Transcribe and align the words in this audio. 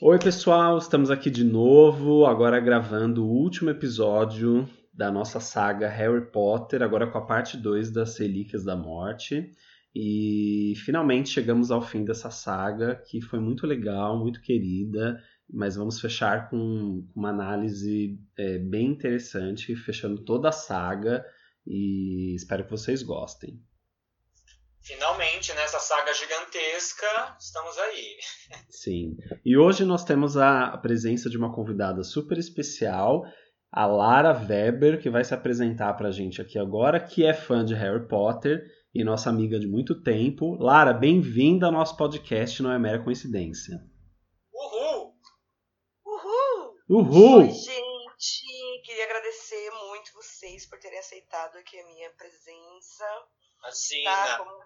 Oi, 0.00 0.16
pessoal, 0.16 0.78
estamos 0.78 1.10
aqui 1.10 1.28
de 1.28 1.42
novo, 1.42 2.24
agora 2.24 2.60
gravando 2.60 3.26
o 3.26 3.32
último 3.32 3.68
episódio 3.68 4.68
da 4.94 5.10
nossa 5.10 5.40
saga 5.40 5.88
Harry 5.88 6.24
Potter, 6.30 6.84
agora 6.84 7.10
com 7.10 7.18
a 7.18 7.26
parte 7.26 7.56
2 7.56 7.90
das 7.90 8.16
Relíquias 8.16 8.62
da 8.62 8.76
Morte. 8.76 9.52
E 9.92 10.74
finalmente 10.84 11.30
chegamos 11.30 11.72
ao 11.72 11.82
fim 11.82 12.04
dessa 12.04 12.30
saga, 12.30 12.94
que 12.94 13.20
foi 13.20 13.40
muito 13.40 13.66
legal, 13.66 14.16
muito 14.16 14.40
querida, 14.40 15.20
mas 15.52 15.74
vamos 15.74 16.00
fechar 16.00 16.48
com 16.48 17.04
uma 17.12 17.30
análise 17.30 18.20
é, 18.38 18.56
bem 18.56 18.90
interessante, 18.90 19.74
fechando 19.74 20.24
toda 20.24 20.50
a 20.50 20.52
saga, 20.52 21.24
e 21.66 22.36
espero 22.36 22.62
que 22.62 22.70
vocês 22.70 23.02
gostem. 23.02 23.60
Finalmente, 24.82 25.52
nessa 25.54 25.78
saga 25.78 26.14
gigantesca, 26.14 27.36
estamos 27.38 27.76
aí. 27.78 28.16
Sim. 28.70 29.16
E 29.44 29.56
hoje 29.56 29.84
nós 29.84 30.04
temos 30.04 30.36
a 30.36 30.76
presença 30.78 31.28
de 31.28 31.36
uma 31.36 31.54
convidada 31.54 32.02
super 32.02 32.38
especial, 32.38 33.24
a 33.70 33.86
Lara 33.86 34.32
Weber, 34.32 35.00
que 35.00 35.10
vai 35.10 35.22
se 35.24 35.34
apresentar 35.34 35.94
para 35.94 36.08
a 36.08 36.12
gente 36.12 36.40
aqui 36.40 36.58
agora, 36.58 36.98
que 36.98 37.24
é 37.24 37.34
fã 37.34 37.64
de 37.64 37.74
Harry 37.74 38.08
Potter 38.08 38.64
e 38.94 39.04
nossa 39.04 39.28
amiga 39.28 39.58
de 39.58 39.66
muito 39.66 40.02
tempo. 40.02 40.56
Lara, 40.58 40.92
bem-vinda 40.92 41.66
ao 41.66 41.72
nosso 41.72 41.96
podcast, 41.96 42.62
não 42.62 42.72
é 42.72 42.78
mera 42.78 43.02
coincidência. 43.02 43.78
Uhul! 44.52 45.14
Uhul! 46.06 46.74
Uhul! 46.88 47.38
Oi, 47.40 47.50
gente! 47.50 48.82
Queria 48.84 49.04
agradecer 49.04 49.70
muito 49.86 50.12
vocês 50.14 50.66
por 50.66 50.78
terem 50.78 50.98
aceitado 50.98 51.56
aqui 51.58 51.78
a 51.78 51.86
minha 51.86 52.10
presença. 52.12 53.04
Imagina! 53.58 54.10
Tá? 54.10 54.38
Como, 54.38 54.64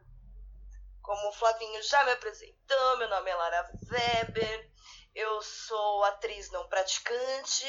como 1.02 1.28
o 1.28 1.32
Flavinho 1.32 1.82
já 1.82 2.04
me 2.04 2.12
apresentou, 2.12 2.96
meu 2.98 3.08
nome 3.08 3.30
é 3.30 3.34
Lara 3.34 3.70
Weber, 3.90 4.70
eu 5.14 5.42
sou 5.42 6.04
atriz 6.04 6.50
não 6.50 6.68
praticante, 6.68 7.66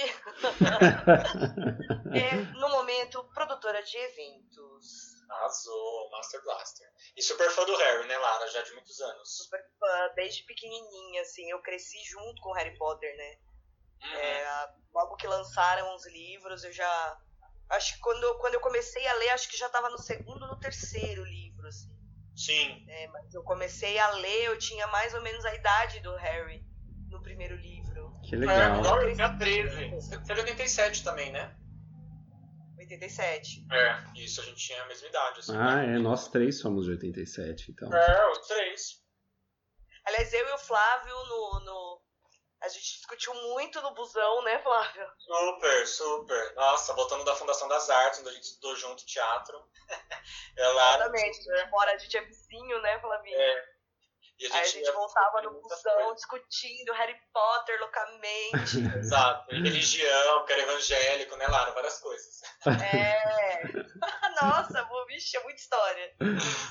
e, 2.14 2.32
no 2.60 2.70
momento 2.70 3.24
produtora 3.34 3.84
de 3.84 3.98
eventos. 3.98 5.14
Arrasou, 5.30 6.10
Master 6.12 6.44
Blaster. 6.44 6.88
E 7.16 7.22
super 7.22 7.50
fã 7.50 7.66
do 7.66 7.76
Harry, 7.76 8.08
né, 8.08 8.18
Lara? 8.18 8.48
Já 8.50 8.62
de 8.62 8.72
muitos 8.74 9.00
anos. 9.02 9.38
Super 9.38 9.64
fã, 9.80 10.14
desde 10.16 10.44
pequenininha, 10.44 11.22
assim, 11.22 11.50
eu 11.50 11.62
cresci 11.62 12.02
junto 12.04 12.42
com 12.42 12.54
Harry 12.54 12.78
Potter, 12.78 13.16
né? 13.18 13.38
Uhum. 14.04 14.16
É, 14.16 14.74
logo 14.94 15.16
que 15.16 15.28
lançaram 15.28 15.96
os 15.96 16.06
livros, 16.08 16.64
eu 16.64 16.72
já. 16.72 17.18
Acho 17.74 17.96
que 17.96 18.00
quando, 18.02 18.36
quando 18.40 18.54
eu 18.56 18.60
comecei 18.60 19.06
a 19.08 19.14
ler, 19.16 19.30
acho 19.30 19.50
que 19.50 19.58
já 19.58 19.68
estava 19.68 19.90
no 19.90 19.98
segundo 19.98 20.42
ou 20.44 20.48
no 20.50 20.60
terceiro 20.60 21.24
livro, 21.26 21.68
assim. 21.68 21.92
Sim. 22.36 22.86
É, 22.88 23.08
mas 23.08 23.34
eu 23.34 23.44
comecei 23.44 23.98
a 24.00 24.10
ler, 24.12 24.46
eu 24.46 24.58
tinha 24.58 24.88
mais 24.88 25.14
ou 25.14 25.22
menos 25.22 25.44
a 25.46 25.54
idade 25.56 26.00
do 26.02 26.16
Harry 26.18 26.66
no 27.10 27.22
primeiro 27.22 27.56
livro. 27.58 28.18
Que 28.24 28.36
É, 28.36 28.40
legal. 28.40 28.82
não, 28.82 29.02
eu 29.02 29.14
tinha 29.16 29.38
13. 29.38 29.90
Você 29.92 30.16
é 30.16 30.36
de 30.36 30.42
87 30.42 31.04
também, 31.04 31.32
né? 31.32 31.56
87. 32.78 33.66
É, 33.72 34.04
isso, 34.16 34.42
a 34.42 34.46
gente 34.46 34.58
tinha 34.58 34.82
a 34.82 34.88
mesma 34.88 35.08
idade. 35.08 35.40
Assim, 35.40 35.56
Ah, 35.56 35.76
né? 35.78 35.96
é, 35.96 36.00
nós 36.00 36.28
três 36.28 36.60
somos 36.60 36.86
de 36.86 36.92
87, 36.92 37.72
então. 37.72 37.94
É, 37.94 38.32
os 38.32 38.40
três. 38.48 39.02
Aliás, 40.06 40.34
eu 40.34 40.48
e 40.48 40.52
o 40.54 40.58
Flávio 40.58 41.16
no. 41.26 41.60
no- 41.62 42.03
A 42.64 42.70
gente 42.70 42.96
discutiu 42.96 43.34
muito 43.34 43.82
no 43.82 43.94
busão, 43.94 44.42
né, 44.44 44.58
Flávio? 44.64 45.06
Super, 45.20 45.86
super. 45.86 46.56
Nossa, 46.56 46.94
voltando 46.94 47.26
da 47.26 47.36
Fundação 47.36 47.68
das 47.68 47.90
Artes, 47.90 48.22
onde 48.22 48.30
a 48.30 48.32
gente 48.32 48.46
estudou 48.46 48.76
junto 48.76 49.06
teatro. 49.06 49.62
É 50.56 50.68
lá. 50.68 50.96
Exatamente. 50.96 51.40
Embora 51.66 51.92
a 51.94 51.98
gente 51.98 52.16
é 52.16 52.22
vizinho, 52.22 52.82
né, 52.82 53.00
Flavinho? 53.02 53.38
É. 53.38 53.66
E 54.40 54.46
Aí 54.46 54.62
a 54.62 54.64
gente 54.64 54.92
voltava 54.92 55.42
no 55.42 55.60
busão 55.60 56.14
discutindo 56.16 56.94
Harry 56.94 57.16
Potter 57.34 57.80
loucamente. 57.80 58.78
Exato. 59.00 59.54
E 59.54 59.62
religião, 59.62 60.40
porque 60.40 60.54
era 60.54 60.62
evangélico, 60.62 61.36
né, 61.36 61.48
Lara? 61.48 61.72
Várias 61.72 62.00
coisas. 62.00 62.42
é. 62.66 63.64
Nossa, 64.42 64.88
vixe, 65.08 65.38
é 65.38 65.44
muita 65.44 65.60
história. 65.60 66.16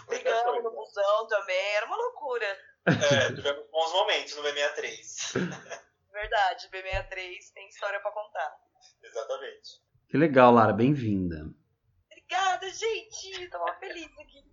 Brigamos 0.06 0.64
no 0.64 0.70
busão 0.70 1.26
também, 1.28 1.74
era 1.74 1.86
uma 1.86 1.97
loucura. 1.97 2.59
É, 2.87 3.32
tivemos 3.34 3.70
bons 3.70 3.93
momentos 3.93 4.37
no 4.37 4.43
B63. 4.43 5.60
Verdade, 6.12 6.69
B63 6.69 7.53
tem 7.54 7.69
história 7.69 8.00
pra 8.00 8.10
contar. 8.10 8.56
Exatamente. 9.03 9.81
Que 10.09 10.19
legal, 10.19 10.53
Lara, 10.53 10.72
bem-vinda. 10.72 11.47
Obrigada, 12.06 12.69
gente! 12.71 13.48
Mó 13.50 13.72
feliz 13.78 14.10
aqui. 14.19 14.44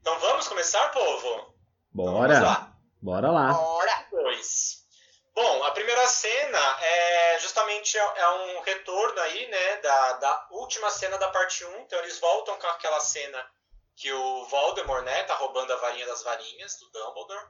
Então 0.00 0.18
vamos 0.20 0.48
começar, 0.48 0.88
povo? 0.90 1.54
Vamos 1.92 2.12
Bora! 2.12 2.40
lá. 2.40 2.78
Bora 3.02 3.30
lá. 3.30 3.52
Bora! 3.52 4.06
Dois. 4.10 4.86
Bom, 5.34 5.64
a 5.64 5.70
primeira 5.72 6.06
cena 6.06 6.58
é 6.80 7.38
justamente 7.40 7.98
é 7.98 8.28
um 8.30 8.60
retorno 8.62 9.20
aí, 9.20 9.46
né, 9.48 9.76
da, 9.82 10.12
da 10.14 10.48
última 10.50 10.88
cena 10.90 11.18
da 11.18 11.28
parte 11.28 11.64
1. 11.64 11.80
Então 11.80 11.98
eles 11.98 12.18
voltam 12.18 12.58
com 12.58 12.66
aquela 12.68 13.00
cena 13.00 13.46
que 13.96 14.12
o 14.12 14.44
Voldemort, 14.44 15.02
né, 15.04 15.22
tá 15.24 15.34
roubando 15.34 15.72
a 15.72 15.76
varinha 15.76 16.06
das 16.06 16.22
varinhas 16.22 16.78
do 16.78 16.90
Dumbledore. 16.90 17.48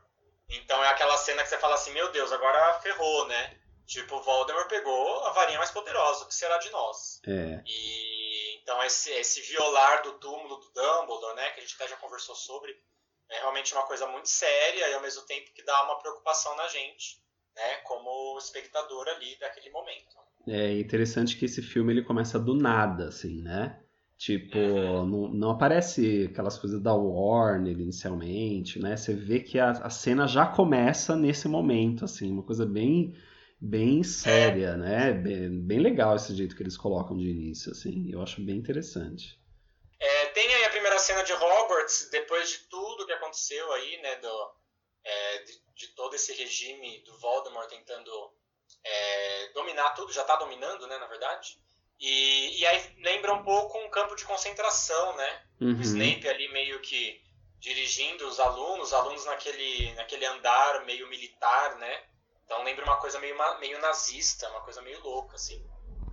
Então 0.48 0.82
é 0.82 0.88
aquela 0.88 1.16
cena 1.16 1.42
que 1.42 1.48
você 1.48 1.58
fala 1.58 1.74
assim, 1.74 1.92
meu 1.92 2.10
Deus, 2.12 2.30
agora 2.30 2.78
ferrou, 2.80 3.26
né? 3.26 3.58
Tipo, 3.84 4.16
o 4.16 4.22
Voldemort 4.22 4.68
pegou 4.68 5.24
a 5.24 5.30
varinha 5.30 5.58
mais 5.58 5.72
poderosa, 5.72 6.24
o 6.24 6.28
que 6.28 6.34
será 6.34 6.56
de 6.58 6.70
nós? 6.70 7.20
É. 7.26 7.62
E 7.66 8.60
então 8.62 8.82
esse, 8.84 9.10
esse 9.10 9.40
violar 9.42 10.02
do 10.02 10.18
túmulo 10.18 10.56
do 10.56 10.72
Dumbledore, 10.72 11.36
né, 11.36 11.50
que 11.50 11.60
a 11.60 11.62
gente 11.62 11.74
até 11.74 11.88
já 11.88 11.96
conversou 11.96 12.34
sobre, 12.34 12.76
é 13.30 13.38
realmente 13.38 13.72
uma 13.74 13.86
coisa 13.86 14.06
muito 14.06 14.28
séria 14.28 14.88
e 14.88 14.94
ao 14.94 15.02
mesmo 15.02 15.22
tempo 15.22 15.52
que 15.52 15.64
dá 15.64 15.84
uma 15.84 15.98
preocupação 15.98 16.54
na 16.56 16.68
gente, 16.68 17.20
né, 17.54 17.76
como 17.78 18.38
espectador 18.38 19.08
ali 19.08 19.36
daquele 19.38 19.70
momento. 19.70 20.16
É 20.48 20.72
interessante 20.78 21.36
que 21.36 21.44
esse 21.44 21.60
filme 21.60 21.92
ele 21.92 22.04
começa 22.04 22.38
do 22.38 22.54
nada, 22.54 23.08
assim, 23.08 23.42
né? 23.42 23.82
Tipo, 24.19 24.59
Uhum. 24.59 25.06
não, 25.06 25.28
não 25.28 25.50
aparece 25.50 26.28
aquelas 26.31 26.59
coisas 26.59 26.81
da 26.82 26.94
Warner 26.94 27.78
inicialmente, 27.78 28.79
né? 28.79 28.96
Você 28.96 29.14
vê 29.14 29.40
que 29.40 29.58
a, 29.58 29.70
a 29.73 29.90
cena 29.90 30.26
já 30.26 30.46
começa 30.46 31.14
nesse 31.14 31.49
momento, 31.49 32.05
assim, 32.05 32.32
uma 32.32 32.43
coisa 32.43 32.64
bem, 32.64 33.14
bem 33.61 34.02
séria, 34.02 34.76
né? 34.76 35.12
Bem, 35.12 35.50
bem 35.61 35.81
legal 35.81 36.17
esse 36.17 36.35
jeito 36.35 36.56
que 36.56 36.62
eles 36.62 36.76
colocam 36.79 37.17
de 37.17 37.29
início, 37.29 37.73
assim. 37.73 38.11
Eu 38.11 38.23
acho 38.23 38.40
bem 38.43 38.56
interessante. 38.56 39.38
É, 39.99 40.26
tem 40.26 40.46
aí 40.55 40.64
a 40.64 40.70
primeira 40.70 40.99
cena 40.99 41.23
de 41.23 41.32
Hogwarts, 41.32 42.08
depois 42.11 42.49
de 42.50 42.58
tudo 42.69 43.06
que 43.06 43.12
aconteceu 43.12 43.70
aí, 43.73 44.00
né, 44.02 44.17
do, 44.17 44.50
é, 45.05 45.43
de, 45.44 45.52
de 45.75 45.88
todo 45.94 46.14
esse 46.14 46.32
regime 46.35 47.02
do 47.05 47.19
Voldemort 47.19 47.69
tentando 47.69 48.11
é, 48.85 49.52
dominar 49.52 49.90
tudo, 49.90 50.12
já 50.12 50.23
está 50.23 50.37
dominando, 50.37 50.87
né, 50.87 50.99
na 50.99 51.06
verdade. 51.06 51.58
E, 51.98 52.60
e 52.60 52.66
aí 52.66 52.82
lembra 53.02 53.32
um 53.32 53.43
pouco 53.43 53.78
um 53.78 53.88
campo 53.90 54.14
de 54.14 54.25
concentração, 54.25 55.16
né? 55.16 55.40
Uhum. 55.60 55.78
o 55.78 55.81
Snape 55.81 56.28
ali 56.28 56.52
meio 56.52 56.81
que 56.81 57.20
dirigindo 57.58 58.26
os 58.26 58.38
alunos, 58.38 58.88
os 58.88 58.93
alunos 58.93 59.25
naquele, 59.25 59.93
naquele 59.94 60.26
andar 60.26 60.84
meio 60.84 61.08
militar, 61.08 61.76
né? 61.78 62.00
Então 62.44 62.62
lembra 62.62 62.84
uma 62.84 62.96
coisa 62.96 63.19
meio, 63.19 63.34
meio 63.60 63.81
nazista, 63.81 64.48
uma 64.50 64.60
coisa 64.60 64.81
meio 64.82 65.02
louca, 65.02 65.34
assim. 65.34 65.60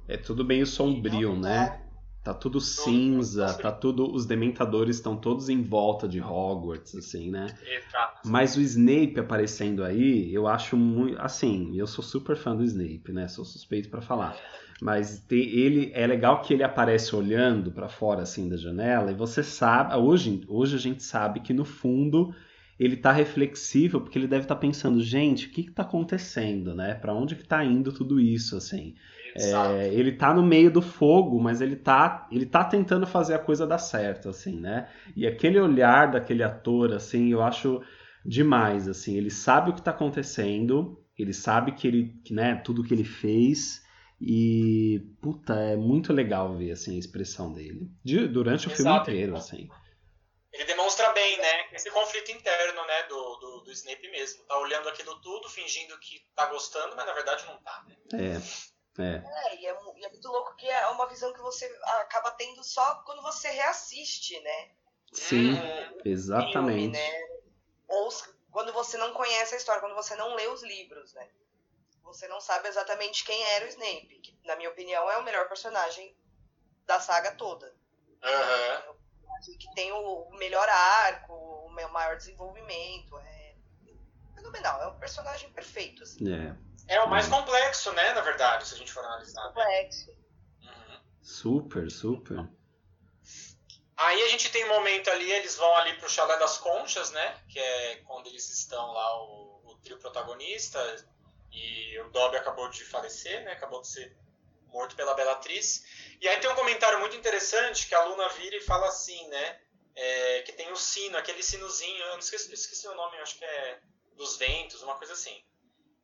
É 0.08 0.18
tudo 0.18 0.44
meio 0.44 0.66
sombrio, 0.66 1.36
né? 1.36 1.80
Tá 2.24 2.34
tudo 2.34 2.62
cinza, 2.62 3.54
tá 3.56 3.70
tudo. 3.70 4.10
Os 4.10 4.26
dementadores 4.26 4.96
estão 4.96 5.18
todos 5.18 5.50
em 5.50 5.62
volta 5.62 6.08
de 6.08 6.22
Hogwarts, 6.22 6.96
assim, 6.96 7.30
né? 7.30 7.48
Exato. 7.62 8.22
Mas 8.26 8.56
o 8.56 8.62
Snape 8.62 9.20
aparecendo 9.20 9.84
aí, 9.84 10.34
eu 10.34 10.48
acho 10.48 10.78
muito. 10.78 11.22
Assim, 11.22 11.78
eu 11.78 11.86
sou 11.86 12.02
super 12.02 12.38
fã 12.38 12.56
do 12.56 12.64
Snape, 12.64 13.12
né? 13.12 13.28
Sou 13.28 13.44
suspeito 13.44 13.90
pra 13.90 14.02
falar. 14.02 14.38
Mas 14.82 15.20
te- 15.20 15.36
ele 15.36 15.92
é 15.94 16.06
legal 16.06 16.42
que 16.42 16.54
ele 16.54 16.64
aparece 16.64 17.16
olhando 17.16 17.72
pra 17.72 17.88
fora 17.90 18.24
assim 18.24 18.50
da 18.50 18.58
janela 18.58 19.12
e 19.12 19.16
você 19.16 19.44
sabe, 19.44 19.96
hoje, 19.96 20.42
hoje 20.48 20.76
a 20.76 20.80
gente 20.80 21.04
sabe 21.04 21.40
que 21.40 21.54
no 21.54 21.64
fundo 21.66 22.34
ele 22.80 22.98
tá 22.98 23.12
reflexivo 23.12 24.02
porque 24.02 24.18
ele 24.18 24.28
deve 24.28 24.44
estar 24.44 24.56
tá 24.56 24.62
pensando, 24.62 25.02
gente, 25.02 25.48
o 25.48 25.52
que 25.52 25.64
que 25.64 25.72
tá 25.72 25.84
acontecendo, 25.84 26.74
né? 26.76 26.96
Para 26.96 27.14
onde 27.14 27.36
que 27.36 27.44
tá 27.48 27.64
indo 27.64 27.92
tudo 27.94 28.20
isso, 28.20 28.58
assim? 28.58 28.96
É, 29.36 29.88
ele 29.94 30.12
tá 30.12 30.34
no 30.34 30.44
meio 30.44 30.70
do 30.72 30.82
fogo, 30.82 31.40
mas 31.42 31.62
ele 31.62 31.76
tá, 31.76 32.28
ele 32.32 32.46
tá 32.46 32.64
tentando 32.64 33.08
fazer 33.08 33.36
a 33.36 33.40
coisa 33.40 33.66
dar 33.66 33.78
certo, 33.80 34.30
assim, 34.30 34.60
né? 34.60 34.88
E 35.16 35.26
aquele 35.26 35.60
olhar 35.60 36.12
daquele 36.12 36.44
ator, 36.44 36.94
assim, 36.94 37.32
eu 37.32 37.42
acho 37.42 37.82
demais, 38.26 38.88
assim. 38.88 39.16
Ele 39.18 39.30
sabe 39.32 39.70
o 39.70 39.74
que 39.74 39.82
tá 39.82 39.92
acontecendo, 39.92 41.00
ele 41.18 41.34
sabe 41.34 41.72
que 41.74 41.88
ele, 41.88 42.14
que, 42.24 42.34
né, 42.34 42.56
tudo 42.56 42.84
que 42.84 42.94
ele 42.94 43.04
fez 43.04 43.82
e, 44.26 45.00
puta, 45.22 45.54
é 45.54 45.76
muito 45.76 46.14
legal 46.14 46.56
ver, 46.56 46.72
assim, 46.72 46.96
a 46.96 47.00
expressão 47.00 47.52
dele. 47.52 47.92
De, 48.04 48.26
durante 48.28 48.68
o 48.68 48.72
Exato. 48.72 48.76
filme 48.76 49.20
inteiro, 49.20 49.36
assim. 49.36 49.70
Ele 50.54 50.66
demonstra 50.66 51.12
bem, 51.12 51.38
né, 51.40 51.74
esse 51.74 51.92
conflito 51.92 52.32
interno, 52.32 52.86
né, 52.86 53.04
do, 53.10 53.36
do, 53.38 53.60
do 53.66 53.72
Snape 53.72 54.08
mesmo. 54.10 54.44
Tá 54.46 54.58
olhando 54.60 54.88
aquilo 54.88 55.20
tudo, 55.20 55.50
fingindo 55.50 56.00
que 56.00 56.26
tá 56.36 56.46
gostando, 56.46 56.96
mas 56.96 57.06
na 57.06 57.14
verdade 57.14 57.46
não 57.48 57.58
tá, 57.62 57.84
né? 57.88 57.98
É. 58.14 58.74
É. 58.96 59.24
é, 59.26 59.56
e 59.60 59.66
é, 59.66 59.76
e 59.98 60.06
é 60.06 60.10
muito 60.10 60.28
louco 60.30 60.56
que 60.56 60.70
é 60.70 60.88
uma 60.90 61.08
visão 61.08 61.34
que 61.34 61.42
você 61.42 61.66
acaba 62.02 62.30
tendo 62.32 62.64
só 62.64 63.02
quando 63.06 63.24
você 63.24 63.50
reassiste, 63.50 64.40
né? 64.40 64.70
Sim, 65.12 65.54
hum, 65.54 66.02
exatamente. 66.06 66.82
Filme, 66.82 66.98
né? 66.98 67.28
Ou 67.88 68.10
quando 68.52 68.72
você 68.72 68.96
não 68.98 69.12
conhece 69.14 69.56
a 69.56 69.58
história, 69.58 69.82
quando 69.82 69.96
você 69.96 70.16
não 70.16 70.36
lê 70.36 70.48
os 70.48 70.62
livros, 70.62 71.12
né? 71.16 71.28
Você 72.04 72.28
não 72.28 72.40
sabe 72.40 72.68
exatamente 72.68 73.24
quem 73.24 73.42
era 73.54 73.66
o 73.66 73.70
Snape, 73.70 74.20
que 74.22 74.38
na 74.46 74.56
minha 74.56 74.70
opinião 74.70 75.10
é 75.10 75.18
o 75.18 75.24
melhor 75.24 75.48
personagem 75.48 76.16
da 76.86 77.00
saga 77.00 77.36
toda. 77.36 77.74
Uhum. 78.24 78.96
Que 79.58 79.74
tem 79.76 79.92
o 79.92 80.30
melhor 80.38 80.68
arco, 80.70 81.34
o 81.34 81.70
maior 81.70 82.16
desenvolvimento. 82.16 83.18
É 83.18 83.44
fenomenal, 84.36 84.82
é 84.82 84.88
um 84.88 85.00
personagem 85.00 85.52
perfeito. 85.52 86.04
Assim. 86.04 86.32
É. 86.32 86.56
É 86.96 87.02
o 87.02 87.10
mais 87.10 87.28
complexo, 87.28 87.94
né, 87.94 88.14
na 88.14 88.22
verdade, 88.22 88.68
se 88.68 88.76
a 88.76 88.78
gente 88.78 88.92
for 88.92 89.04
analisar. 89.06 89.48
Complexo. 89.48 90.12
Uhum. 90.62 91.00
Super, 91.22 91.90
super. 91.90 92.50
Aí 93.96 94.22
a 94.24 94.28
gente 94.28 94.52
tem 94.52 94.66
um 94.66 94.70
momento 94.70 95.10
ali, 95.10 95.32
eles 95.32 95.56
vão 95.56 95.74
ali 95.76 95.94
pro 95.98 96.10
Chalé 96.10 96.38
das 96.38 96.58
Conchas, 96.58 97.12
né? 97.12 97.42
Que 97.48 97.60
é 97.60 97.96
quando 97.98 98.28
eles 98.28 98.50
estão 98.50 98.92
lá, 98.92 99.24
o, 99.24 99.62
o 99.64 99.76
trio 99.78 99.98
protagonista, 100.00 100.80
e 101.54 102.00
o 102.00 102.10
Dobby 102.10 102.38
acabou 102.38 102.68
de 102.70 102.84
falecer, 102.84 103.44
né? 103.44 103.54
Acabou 103.54 103.82
de 103.82 103.88
ser 103.88 104.18
morto 104.68 104.96
pela 104.96 105.14
Bellatrix. 105.14 105.84
E 106.20 106.28
aí 106.28 106.40
tem 106.40 106.50
um 106.50 106.56
comentário 106.56 107.00
muito 107.00 107.16
interessante 107.16 107.88
que 107.88 107.96
a 107.96 108.04
Luna 108.06 108.28
vira 108.30 108.56
e 108.56 108.62
fala 108.62 108.88
assim, 108.88 109.28
né? 109.30 109.62
É, 109.96 110.42
que 110.42 110.52
tem 110.52 110.72
o 110.72 110.76
sino, 110.76 111.18
aquele 111.18 111.44
sinozinho, 111.44 112.04
eu 112.06 112.18
esqueci, 112.18 112.52
esqueci 112.52 112.88
o 112.88 112.96
nome, 112.96 113.18
acho 113.20 113.38
que 113.38 113.46
é 113.46 113.80
dos 114.16 114.38
ventos, 114.38 114.82
uma 114.82 114.96
coisa 114.96 115.14
assim 115.14 115.44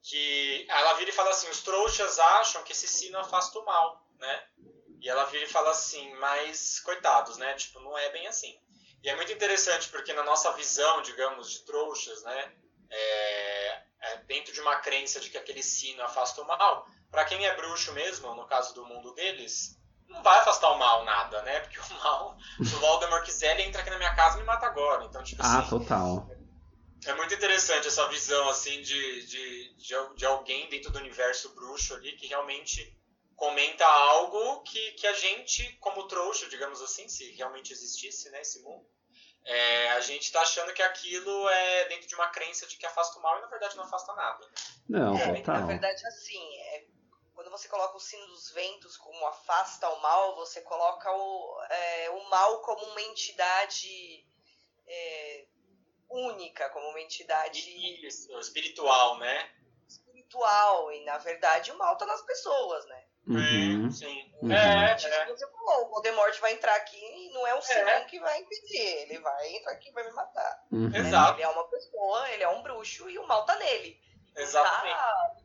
que 0.01 0.65
ela 0.69 0.93
vira 0.93 1.09
e 1.09 1.13
fala 1.13 1.29
assim, 1.29 1.49
os 1.49 1.61
trouxas 1.61 2.19
acham 2.19 2.63
que 2.63 2.71
esse 2.71 2.87
sino 2.87 3.17
afasta 3.19 3.59
o 3.59 3.65
mal, 3.65 4.07
né? 4.17 4.43
E 5.01 5.09
ela 5.09 5.25
vira 5.25 5.45
e 5.45 5.49
fala 5.49 5.71
assim, 5.71 6.13
mas 6.15 6.79
coitados, 6.79 7.37
né? 7.37 7.53
Tipo, 7.55 7.79
não 7.79 7.97
é 7.97 8.09
bem 8.09 8.27
assim. 8.27 8.59
E 9.03 9.09
é 9.09 9.15
muito 9.15 9.31
interessante 9.31 9.87
porque 9.89 10.13
na 10.13 10.23
nossa 10.23 10.51
visão, 10.53 11.01
digamos, 11.01 11.51
de 11.51 11.65
trouxas, 11.65 12.23
né? 12.23 12.53
É, 12.89 13.58
é 14.01 14.17
dentro 14.23 14.53
de 14.53 14.61
uma 14.61 14.77
crença 14.77 15.19
de 15.19 15.29
que 15.29 15.37
aquele 15.37 15.63
sino 15.63 16.01
afasta 16.03 16.41
o 16.41 16.47
mal, 16.47 16.85
para 17.11 17.25
quem 17.25 17.45
é 17.45 17.55
bruxo 17.55 17.91
mesmo, 17.93 18.33
no 18.35 18.45
caso 18.45 18.73
do 18.73 18.85
mundo 18.85 19.13
deles, 19.13 19.77
não 20.07 20.23
vai 20.23 20.39
afastar 20.39 20.71
o 20.71 20.79
mal 20.79 21.05
nada, 21.05 21.41
né? 21.43 21.59
Porque 21.61 21.79
o 21.79 21.93
mal, 21.97 22.37
se 22.63 22.75
o 22.75 22.79
Voldemort 22.79 23.23
quiser, 23.23 23.53
ele 23.53 23.67
entra 23.67 23.81
aqui 23.81 23.89
na 23.89 23.97
minha 23.97 24.15
casa 24.15 24.37
e 24.37 24.41
me 24.41 24.45
mata 24.45 24.65
agora. 24.65 25.05
Então, 25.05 25.23
tipo 25.23 25.41
ah, 25.43 25.59
assim, 25.59 25.69
total. 25.69 26.29
É 27.05 27.13
muito 27.13 27.33
interessante 27.33 27.87
essa 27.87 28.07
visão 28.09 28.49
assim 28.49 28.81
de, 28.81 29.25
de, 29.25 29.73
de, 29.75 30.15
de, 30.15 30.25
alguém 30.25 30.69
dentro 30.69 30.91
do 30.91 30.99
universo 30.99 31.53
bruxo 31.55 31.93
ali 31.93 32.11
que 32.17 32.27
realmente 32.27 32.93
comenta 33.35 33.85
algo 33.85 34.61
que, 34.63 34.91
que 34.93 35.07
a 35.07 35.13
gente, 35.13 35.77
como 35.79 36.07
trouxa, 36.07 36.49
digamos 36.49 36.81
assim, 36.81 37.07
se 37.07 37.31
realmente 37.31 37.71
existisse 37.71 38.29
né, 38.29 38.41
esse 38.41 38.61
mundo, 38.61 38.85
é, 39.45 39.89
a 39.91 39.99
gente 40.01 40.23
está 40.23 40.41
achando 40.41 40.73
que 40.73 40.81
aquilo 40.81 41.49
é 41.49 41.85
dentro 41.89 42.07
de 42.07 42.15
uma 42.15 42.29
crença 42.29 42.67
de 42.67 42.77
que 42.77 42.85
afasta 42.85 43.17
o 43.17 43.21
mal 43.21 43.37
e 43.37 43.41
na 43.41 43.47
verdade 43.47 43.75
não 43.75 43.83
afasta 43.83 44.13
nada. 44.13 44.47
Não, 44.87 45.17
é, 45.17 45.35
total. 45.35 45.61
Na 45.61 45.65
verdade, 45.65 46.05
assim, 46.07 46.57
é, 46.57 46.85
quando 47.33 47.49
você 47.49 47.67
coloca 47.67 47.95
o 47.95 47.99
sino 47.99 48.27
dos 48.27 48.51
ventos 48.51 48.97
como 48.97 49.25
afasta 49.25 49.89
o 49.89 50.01
mal, 50.01 50.35
você 50.35 50.61
coloca 50.61 51.11
o, 51.11 51.63
é, 51.69 52.09
o 52.11 52.29
mal 52.29 52.61
como 52.61 52.85
uma 52.85 53.01
entidade 53.01 54.25
é, 54.85 55.45
única, 56.09 56.69
como 56.69 56.87
uma 56.89 57.01
entidade 57.01 57.59
Isso, 58.05 58.37
espiritual, 58.39 59.17
né? 59.19 59.51
Espiritual, 59.87 60.91
e 60.91 61.03
na 61.05 61.17
verdade 61.17 61.71
o 61.71 61.77
mal 61.77 61.97
tá 61.97 62.05
nas 62.05 62.21
pessoas, 62.21 62.85
né? 62.87 63.08
Uhum. 63.29 63.87
É, 63.87 63.91
sim. 63.91 64.31
Uhum. 64.41 64.51
É, 64.51 64.91
é. 64.91 65.25
Você 65.27 65.47
falou, 65.51 65.85
o 65.85 65.89
Voldemort 65.91 66.39
vai 66.39 66.53
entrar 66.53 66.75
aqui 66.75 66.97
e 66.97 67.31
não 67.31 67.45
é 67.45 67.53
o 67.53 67.61
Simon 67.61 67.87
é. 67.87 68.05
que 68.05 68.19
vai 68.19 68.39
impedir, 68.39 68.79
ele 68.79 69.19
vai 69.19 69.55
entrar 69.55 69.73
aqui 69.73 69.89
e 69.89 69.91
vai 69.91 70.03
me 70.03 70.13
matar. 70.13 70.65
Uhum. 70.71 70.95
Exato. 70.95 71.35
Ele 71.35 71.43
é 71.43 71.49
uma 71.49 71.63
pessoa, 71.65 72.29
ele 72.31 72.43
é 72.43 72.49
um 72.49 72.63
bruxo 72.63 73.07
e 73.07 73.19
o 73.19 73.27
mal 73.27 73.45
tá 73.45 73.55
nele. 73.57 73.99
Exatamente. 74.35 74.95
Não 74.95 74.97
tá, 74.97 75.35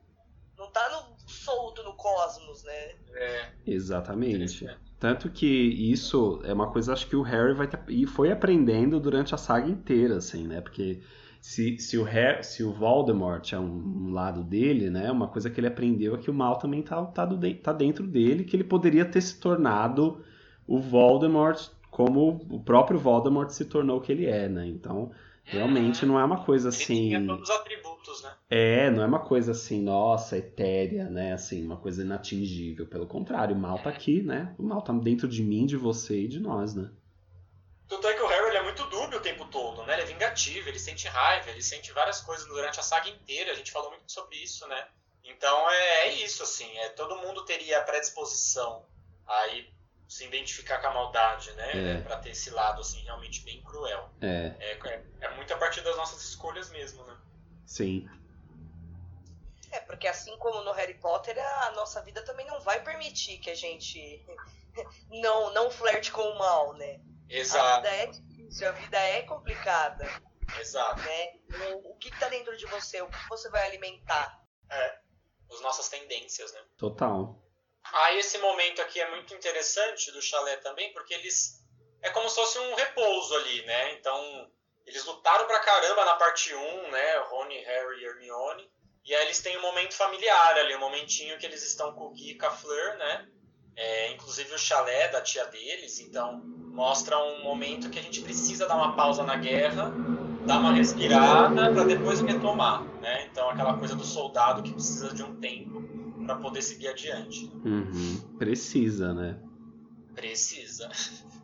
não 0.56 0.70
tá 0.70 0.88
no, 0.88 1.28
solto 1.28 1.82
no 1.82 1.94
cosmos, 1.94 2.64
né? 2.64 2.96
É. 3.12 3.52
Exatamente. 3.66 4.66
Tanto 5.04 5.28
que 5.28 5.46
isso 5.46 6.40
é 6.44 6.54
uma 6.54 6.68
coisa 6.68 6.94
acho 6.94 7.06
que 7.06 7.14
o 7.14 7.20
Harry 7.20 7.52
vai 7.52 7.66
ter, 7.66 7.78
e 7.88 8.06
foi 8.06 8.32
aprendendo 8.32 8.98
durante 8.98 9.34
a 9.34 9.36
saga 9.36 9.68
inteira, 9.68 10.16
assim, 10.16 10.46
né? 10.46 10.62
Porque 10.62 11.02
se, 11.42 11.78
se, 11.78 11.98
o, 11.98 12.02
Harry, 12.04 12.42
se 12.42 12.64
o 12.64 12.72
Voldemort 12.72 13.52
é 13.52 13.58
um, 13.58 14.06
um, 14.06 14.12
lado 14.14 14.42
dele, 14.42 14.88
né? 14.88 15.12
Uma 15.12 15.28
coisa 15.28 15.50
que 15.50 15.60
ele 15.60 15.66
aprendeu 15.66 16.14
é 16.14 16.16
que 16.16 16.30
o 16.30 16.32
mal 16.32 16.56
também 16.56 16.80
tá, 16.80 17.04
tá, 17.04 17.26
do, 17.26 17.54
tá 17.56 17.70
dentro 17.70 18.06
dele, 18.06 18.44
que 18.44 18.56
ele 18.56 18.64
poderia 18.64 19.04
ter 19.04 19.20
se 19.20 19.38
tornado 19.38 20.24
o 20.66 20.80
Voldemort 20.80 21.68
como 21.90 22.40
o 22.48 22.60
próprio 22.60 22.98
Voldemort 22.98 23.50
se 23.50 23.66
tornou 23.66 23.98
o 23.98 24.00
que 24.00 24.10
ele 24.10 24.24
é, 24.24 24.48
né? 24.48 24.66
Então, 24.66 25.10
realmente 25.44 26.04
não 26.06 26.18
é 26.18 26.24
uma 26.24 26.44
coisa 26.44 26.70
assim. 26.70 27.14
Ele 27.14 27.24
tinha 27.24 27.26
todos 27.26 27.48
os 27.48 27.56
atributos, 27.56 28.22
né? 28.22 28.34
É, 28.50 28.90
não 28.90 29.02
é 29.02 29.06
uma 29.06 29.20
coisa 29.20 29.52
assim, 29.52 29.82
nossa, 29.82 30.36
etérea, 30.38 31.08
né? 31.08 31.32
Assim, 31.32 31.64
uma 31.64 31.76
coisa 31.76 32.02
inatingível. 32.02 32.86
Pelo 32.86 33.06
contrário, 33.06 33.54
o 33.54 33.58
mal 33.58 33.78
tá 33.78 33.90
aqui, 33.90 34.22
né? 34.22 34.54
O 34.58 34.62
mal 34.62 34.82
tá 34.82 34.92
dentro 34.92 35.28
de 35.28 35.42
mim, 35.42 35.66
de 35.66 35.76
você 35.76 36.22
e 36.22 36.28
de 36.28 36.40
nós, 36.40 36.74
né? 36.74 36.90
Tanto 37.86 38.06
é 38.08 38.14
que 38.14 38.22
o 38.22 38.26
Harry 38.26 38.48
ele 38.48 38.56
é 38.56 38.62
muito 38.62 38.84
dúbio 38.86 39.18
o 39.18 39.22
tempo 39.22 39.44
todo, 39.46 39.84
né? 39.84 39.94
Ele 39.94 40.02
é 40.02 40.06
vingativo, 40.06 40.68
ele 40.68 40.78
sente 40.78 41.06
raiva, 41.06 41.50
ele 41.50 41.62
sente 41.62 41.92
várias 41.92 42.20
coisas 42.20 42.46
durante 42.46 42.80
a 42.80 42.82
saga 42.82 43.08
inteira. 43.10 43.52
A 43.52 43.54
gente 43.54 43.70
falou 43.70 43.90
muito 43.90 44.10
sobre 44.10 44.36
isso, 44.36 44.66
né? 44.66 44.86
Então 45.22 45.70
é, 45.70 46.08
é 46.08 46.14
isso, 46.24 46.42
assim. 46.42 46.70
É, 46.78 46.88
todo 46.90 47.16
mundo 47.16 47.44
teria 47.44 47.78
a 47.78 47.82
predisposição 47.82 48.84
aí 49.26 49.73
se 50.14 50.24
identificar 50.24 50.80
com 50.80 50.86
a 50.86 50.94
maldade, 50.94 51.50
né? 51.54 51.96
É. 51.96 52.00
Para 52.02 52.18
ter 52.18 52.30
esse 52.30 52.48
lado, 52.50 52.80
assim, 52.80 53.02
realmente 53.02 53.40
bem 53.40 53.60
cruel. 53.64 54.08
É. 54.20 54.54
É, 54.60 54.88
é. 54.88 55.04
é 55.22 55.34
muito 55.34 55.52
a 55.52 55.56
partir 55.56 55.80
das 55.80 55.96
nossas 55.96 56.22
escolhas 56.22 56.70
mesmo, 56.70 57.02
né? 57.04 57.18
Sim. 57.66 58.08
É, 59.72 59.80
porque 59.80 60.06
assim 60.06 60.38
como 60.38 60.62
no 60.62 60.70
Harry 60.70 60.94
Potter, 60.94 61.36
a 61.64 61.72
nossa 61.72 62.00
vida 62.00 62.22
também 62.22 62.46
não 62.46 62.60
vai 62.60 62.80
permitir 62.84 63.38
que 63.38 63.50
a 63.50 63.56
gente 63.56 64.24
não, 65.10 65.52
não 65.52 65.68
flerte 65.68 66.12
com 66.12 66.22
o 66.22 66.38
mal, 66.38 66.74
né? 66.74 67.00
Exato. 67.28 67.66
A 67.66 67.76
vida 67.78 67.88
é 67.88 68.06
difícil, 68.06 68.68
a 68.68 68.72
vida 68.72 68.98
é 69.00 69.22
complicada. 69.22 70.06
Exato. 70.60 71.00
Né? 71.02 71.32
O, 71.72 71.90
o 71.90 71.96
que 71.96 72.08
está 72.08 72.28
dentro 72.28 72.56
de 72.56 72.66
você? 72.66 73.02
O 73.02 73.08
que 73.08 73.28
você 73.28 73.50
vai 73.50 73.66
alimentar? 73.66 74.40
É. 74.70 74.98
As 75.50 75.60
nossas 75.60 75.88
tendências, 75.88 76.52
né? 76.52 76.60
Total. 76.76 77.43
Aí 77.92 78.18
esse 78.18 78.38
momento 78.38 78.80
aqui 78.82 79.00
é 79.00 79.10
muito 79.10 79.34
interessante 79.34 80.10
do 80.10 80.22
chalé 80.22 80.56
também, 80.56 80.92
porque 80.92 81.14
eles. 81.14 81.62
É 82.02 82.10
como 82.10 82.28
se 82.28 82.34
fosse 82.34 82.58
um 82.58 82.74
repouso 82.74 83.34
ali, 83.36 83.64
né? 83.64 83.92
Então, 83.94 84.50
eles 84.86 85.04
lutaram 85.04 85.46
pra 85.46 85.60
caramba 85.60 86.04
na 86.04 86.14
parte 86.14 86.54
1, 86.54 86.90
né? 86.90 87.18
Rony, 87.30 87.58
Harry 87.60 88.02
e 88.02 88.04
Hermione. 88.04 88.70
E 89.04 89.14
aí 89.14 89.24
eles 89.24 89.40
têm 89.40 89.56
um 89.58 89.62
momento 89.62 89.94
familiar 89.94 90.56
ali, 90.56 90.74
um 90.74 90.80
momentinho 90.80 91.38
que 91.38 91.44
eles 91.44 91.62
estão 91.62 91.92
com 91.92 92.06
o 92.06 92.10
Gui 92.10 92.30
e 92.30 92.38
com 92.38 92.46
a 92.46 92.50
Fleur, 92.50 92.96
né? 92.96 93.28
É, 93.76 94.10
inclusive 94.12 94.54
o 94.54 94.58
chalé 94.58 95.08
da 95.08 95.20
tia 95.20 95.44
deles, 95.46 95.98
então 95.98 96.40
mostra 96.72 97.18
um 97.18 97.42
momento 97.42 97.90
que 97.90 97.98
a 97.98 98.02
gente 98.02 98.20
precisa 98.22 98.66
dar 98.66 98.76
uma 98.76 98.94
pausa 98.94 99.22
na 99.24 99.36
guerra, 99.36 99.92
dar 100.46 100.58
uma 100.58 100.72
respirada 100.72 101.72
para 101.72 101.84
depois 101.84 102.20
retomar, 102.20 102.82
né? 103.00 103.26
Então 103.30 103.50
aquela 103.50 103.76
coisa 103.76 103.94
do 103.94 104.04
soldado 104.04 104.62
que 104.62 104.72
precisa 104.72 105.12
de 105.12 105.22
um 105.22 105.38
tempo 105.40 105.83
para 106.24 106.36
poder 106.36 106.62
seguir 106.62 106.88
adiante. 106.88 107.46
Uhum. 107.64 108.36
Precisa, 108.38 109.12
né? 109.12 109.38
Precisa. 110.14 110.90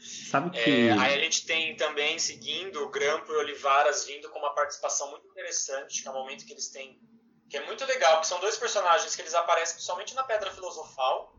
Sabe 0.00 0.50
que. 0.50 0.88
É, 0.88 0.92
aí 0.92 1.14
a 1.14 1.22
gente 1.22 1.46
tem 1.46 1.76
também, 1.76 2.18
seguindo, 2.18 2.82
o 2.82 2.90
Grampo 2.90 3.32
e 3.32 3.36
Olivaras 3.36 4.04
vindo 4.04 4.28
com 4.30 4.38
uma 4.38 4.54
participação 4.54 5.10
muito 5.10 5.26
interessante, 5.28 6.02
que 6.02 6.08
é 6.08 6.10
um 6.10 6.14
momento 6.14 6.44
que 6.44 6.52
eles 6.52 6.68
têm. 6.68 7.00
que 7.48 7.56
é 7.56 7.64
muito 7.66 7.84
legal, 7.84 8.20
que 8.20 8.26
são 8.26 8.40
dois 8.40 8.56
personagens 8.56 9.14
que 9.14 9.22
eles 9.22 9.34
aparecem 9.34 9.74
principalmente 9.74 10.14
na 10.14 10.24
Pedra 10.24 10.50
Filosofal, 10.50 11.34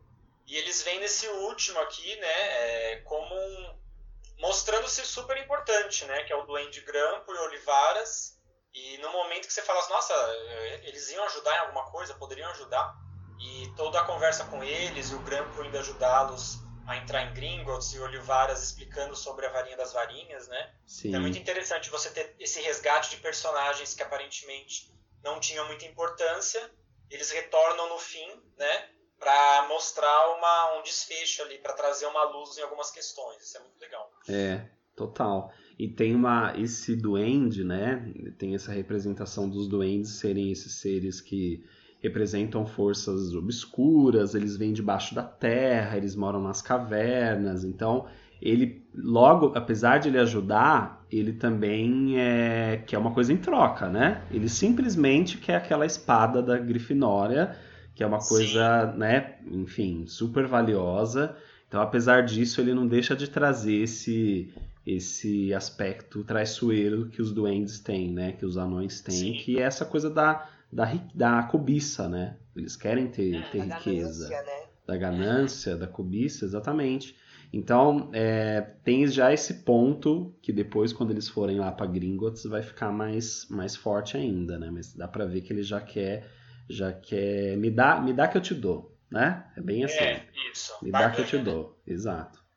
e 0.46 0.56
eles 0.56 0.82
vêm 0.82 1.00
nesse 1.00 1.26
último 1.28 1.78
aqui, 1.80 2.16
né, 2.16 2.26
é, 2.26 2.96
como 3.04 3.34
um, 3.34 3.78
mostrando-se 4.38 5.04
super 5.04 5.36
importante, 5.38 6.04
né? 6.06 6.24
Que 6.24 6.32
é 6.32 6.36
o 6.36 6.46
Duende 6.46 6.80
Grampo 6.80 7.34
e 7.34 7.38
Olivaras. 7.38 8.37
E 8.74 8.98
no 8.98 9.10
momento 9.10 9.46
que 9.46 9.52
você 9.52 9.62
fala 9.62 9.80
assim, 9.80 9.92
nossa, 9.92 10.14
eles 10.82 11.10
iam 11.10 11.24
ajudar 11.24 11.54
em 11.56 11.60
alguma 11.60 11.84
coisa, 11.90 12.14
poderiam 12.14 12.50
ajudar. 12.50 12.94
E 13.40 13.72
toda 13.76 14.00
a 14.00 14.04
conversa 14.04 14.44
com 14.44 14.62
eles, 14.62 15.10
e 15.10 15.14
o 15.14 15.20
Grampo 15.20 15.62
indo 15.64 15.78
ajudá-los 15.78 16.58
a 16.88 16.96
entrar 16.96 17.22
em 17.22 17.34
Gringotts 17.34 17.92
e 17.92 17.98
o 17.98 18.04
Olivaras 18.04 18.62
explicando 18.62 19.14
sobre 19.14 19.44
a 19.44 19.50
varinha 19.50 19.76
das 19.76 19.92
varinhas, 19.92 20.48
né? 20.48 20.72
Sim. 20.86 21.08
Então 21.08 21.20
é 21.20 21.22
muito 21.22 21.38
interessante 21.38 21.90
você 21.90 22.10
ter 22.10 22.34
esse 22.40 22.60
resgate 22.62 23.10
de 23.10 23.18
personagens 23.18 23.94
que 23.94 24.02
aparentemente 24.02 24.90
não 25.22 25.38
tinham 25.38 25.66
muita 25.66 25.84
importância. 25.84 26.70
Eles 27.10 27.30
retornam 27.30 27.90
no 27.90 27.98
fim, 27.98 28.26
né? 28.56 28.88
Para 29.18 29.66
mostrar 29.68 30.30
uma, 30.36 30.78
um 30.78 30.82
desfecho 30.82 31.42
ali, 31.42 31.58
para 31.58 31.74
trazer 31.74 32.06
uma 32.06 32.24
luz 32.24 32.56
em 32.56 32.62
algumas 32.62 32.90
questões. 32.90 33.42
Isso 33.42 33.58
é 33.58 33.60
muito 33.60 33.78
legal. 33.78 34.10
É, 34.26 34.66
total. 34.96 35.52
E 35.78 35.86
tem 35.86 36.14
uma 36.14 36.52
esse 36.58 36.96
duende, 36.96 37.62
né? 37.62 38.12
Tem 38.36 38.54
essa 38.54 38.72
representação 38.72 39.48
dos 39.48 39.68
duendes 39.68 40.10
serem 40.12 40.50
esses 40.50 40.72
seres 40.72 41.20
que 41.20 41.62
representam 42.00 42.66
forças 42.66 43.34
obscuras, 43.34 44.34
eles 44.34 44.56
vêm 44.56 44.72
debaixo 44.72 45.14
da 45.14 45.22
terra, 45.22 45.96
eles 45.96 46.14
moram 46.16 46.42
nas 46.42 46.62
cavernas. 46.62 47.64
Então, 47.64 48.06
ele 48.40 48.84
logo, 48.94 49.52
apesar 49.54 49.98
de 49.98 50.08
ele 50.08 50.18
ajudar, 50.18 51.04
ele 51.10 51.32
também 51.32 52.18
é, 52.18 52.82
quer 52.86 52.98
uma 52.98 53.12
coisa 53.12 53.32
em 53.32 53.36
troca, 53.36 53.88
né? 53.88 54.22
Ele 54.30 54.48
simplesmente 54.48 55.38
quer 55.38 55.56
aquela 55.56 55.86
espada 55.86 56.42
da 56.42 56.58
Grifinória, 56.58 57.56
que 57.94 58.02
é 58.02 58.06
uma 58.06 58.20
coisa, 58.20 58.92
Sim. 58.92 58.98
né, 58.98 59.34
enfim, 59.50 60.06
super 60.06 60.46
valiosa. 60.46 61.36
Então, 61.66 61.80
apesar 61.80 62.22
disso, 62.22 62.60
ele 62.60 62.72
não 62.72 62.86
deixa 62.86 63.14
de 63.14 63.28
trazer 63.28 63.82
esse 63.82 64.52
esse 64.88 65.52
aspecto 65.52 66.24
traiçoeiro 66.24 67.10
que 67.10 67.20
os 67.20 67.30
duendes 67.30 67.78
têm, 67.78 68.10
né? 68.10 68.32
Que 68.32 68.46
os 68.46 68.56
anões 68.56 69.02
têm, 69.02 69.14
Sim. 69.14 69.32
que 69.34 69.58
é 69.58 69.62
essa 69.62 69.84
coisa 69.84 70.08
da, 70.08 70.48
da, 70.72 70.90
da 71.14 71.42
cobiça, 71.42 72.08
né? 72.08 72.38
Eles 72.56 72.74
querem 72.74 73.06
ter, 73.08 73.34
É, 73.34 73.42
ter 73.50 73.66
Da 73.66 73.76
riqueza 73.76 74.28
ganância, 74.28 74.42
né? 74.42 74.68
da 74.86 74.96
ganância, 74.96 75.76
da 75.76 75.86
cobiça, 75.86 76.46
exatamente. 76.46 77.14
Então, 77.52 78.10
é, 78.14 78.62
tem 78.82 79.06
já 79.06 79.30
esse 79.32 79.62
ponto 79.62 80.34
que 80.40 80.52
depois, 80.52 80.90
quando 80.90 81.10
eles 81.10 81.28
forem 81.28 81.58
lá 81.58 81.70
para 81.70 81.86
Gringotts, 81.86 82.44
vai 82.44 82.62
ficar 82.62 82.90
mais, 82.90 83.46
mais 83.50 83.76
forte 83.76 84.16
ainda, 84.16 84.58
né? 84.58 84.70
Mas 84.70 84.94
dá 84.94 85.06
para 85.06 85.26
ver 85.26 85.42
que 85.42 85.52
ele 85.52 85.62
já 85.62 85.82
quer, 85.82 86.30
já 86.68 86.92
quer 86.92 87.58
me 87.58 87.70
dá, 87.70 88.00
me 88.00 88.14
dá 88.14 88.26
que 88.26 88.38
eu 88.38 88.42
te 88.42 88.54
dou, 88.54 88.96
né? 89.10 89.44
É 89.54 89.60
bem 89.60 89.84
assim. 89.84 89.98
É, 89.98 90.26
isso. 90.50 90.72
me 90.82 90.90
dá 90.90 91.10
que 91.10 91.20
eu 91.20 91.26
te 91.26 91.36
dou, 91.36 91.78
exato. 91.86 92.48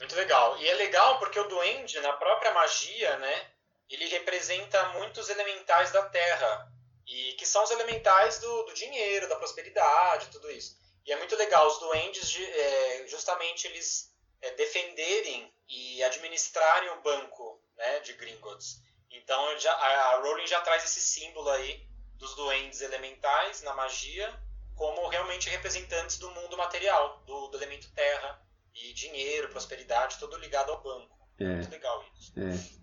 Muito 0.00 0.16
legal. 0.16 0.56
E 0.58 0.66
é 0.66 0.74
legal 0.76 1.19
porque 1.30 1.38
o 1.38 1.48
duende, 1.48 2.00
na 2.00 2.12
própria 2.14 2.50
magia, 2.50 3.16
né, 3.18 3.50
ele 3.88 4.04
representa 4.06 4.88
muitos 4.90 5.28
elementais 5.28 5.92
da 5.92 6.02
Terra. 6.06 6.68
E 7.06 7.34
que 7.34 7.46
são 7.46 7.62
os 7.62 7.70
elementais 7.70 8.40
do, 8.40 8.64
do 8.64 8.74
dinheiro, 8.74 9.28
da 9.28 9.36
prosperidade, 9.36 10.26
tudo 10.30 10.50
isso. 10.50 10.76
E 11.06 11.12
é 11.12 11.16
muito 11.16 11.36
legal 11.36 11.68
os 11.68 11.78
duendes, 11.78 12.28
de, 12.28 12.44
é, 12.44 13.06
justamente 13.06 13.66
eles 13.68 14.12
é, 14.42 14.50
defenderem 14.54 15.52
e 15.68 16.02
administrarem 16.02 16.90
o 16.90 17.00
banco 17.00 17.62
né, 17.76 18.00
de 18.00 18.12
Gringotts. 18.14 18.82
Então 19.10 19.56
já, 19.58 19.72
a, 19.72 20.14
a 20.14 20.20
Rowling 20.22 20.48
já 20.48 20.60
traz 20.62 20.84
esse 20.84 21.00
símbolo 21.00 21.48
aí 21.50 21.86
dos 22.14 22.34
duendes 22.34 22.80
elementais 22.80 23.62
na 23.62 23.72
magia 23.74 24.36
como 24.74 25.08
realmente 25.08 25.48
representantes 25.48 26.18
do 26.18 26.30
mundo 26.30 26.56
material, 26.56 27.22
do, 27.26 27.48
do 27.48 27.58
elemento 27.58 27.92
terra 27.92 28.40
e 28.74 28.92
dinheiro, 28.92 29.48
prosperidade, 29.48 30.18
tudo 30.18 30.36
ligado 30.38 30.70
ao 30.72 30.80
banco. 30.80 31.19
É, 31.40 31.44
Muito 31.44 31.70
legal 31.70 32.04
isso. 32.18 32.32
é. 32.38 32.80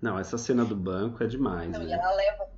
Não, 0.00 0.18
essa 0.18 0.38
cena 0.38 0.64
do 0.64 0.76
banco 0.76 1.22
é 1.22 1.26
demais, 1.26 1.70
Não, 1.72 1.82
e 1.82 1.86
né? 1.86 1.94
ela 1.94 2.12
leva 2.14 2.48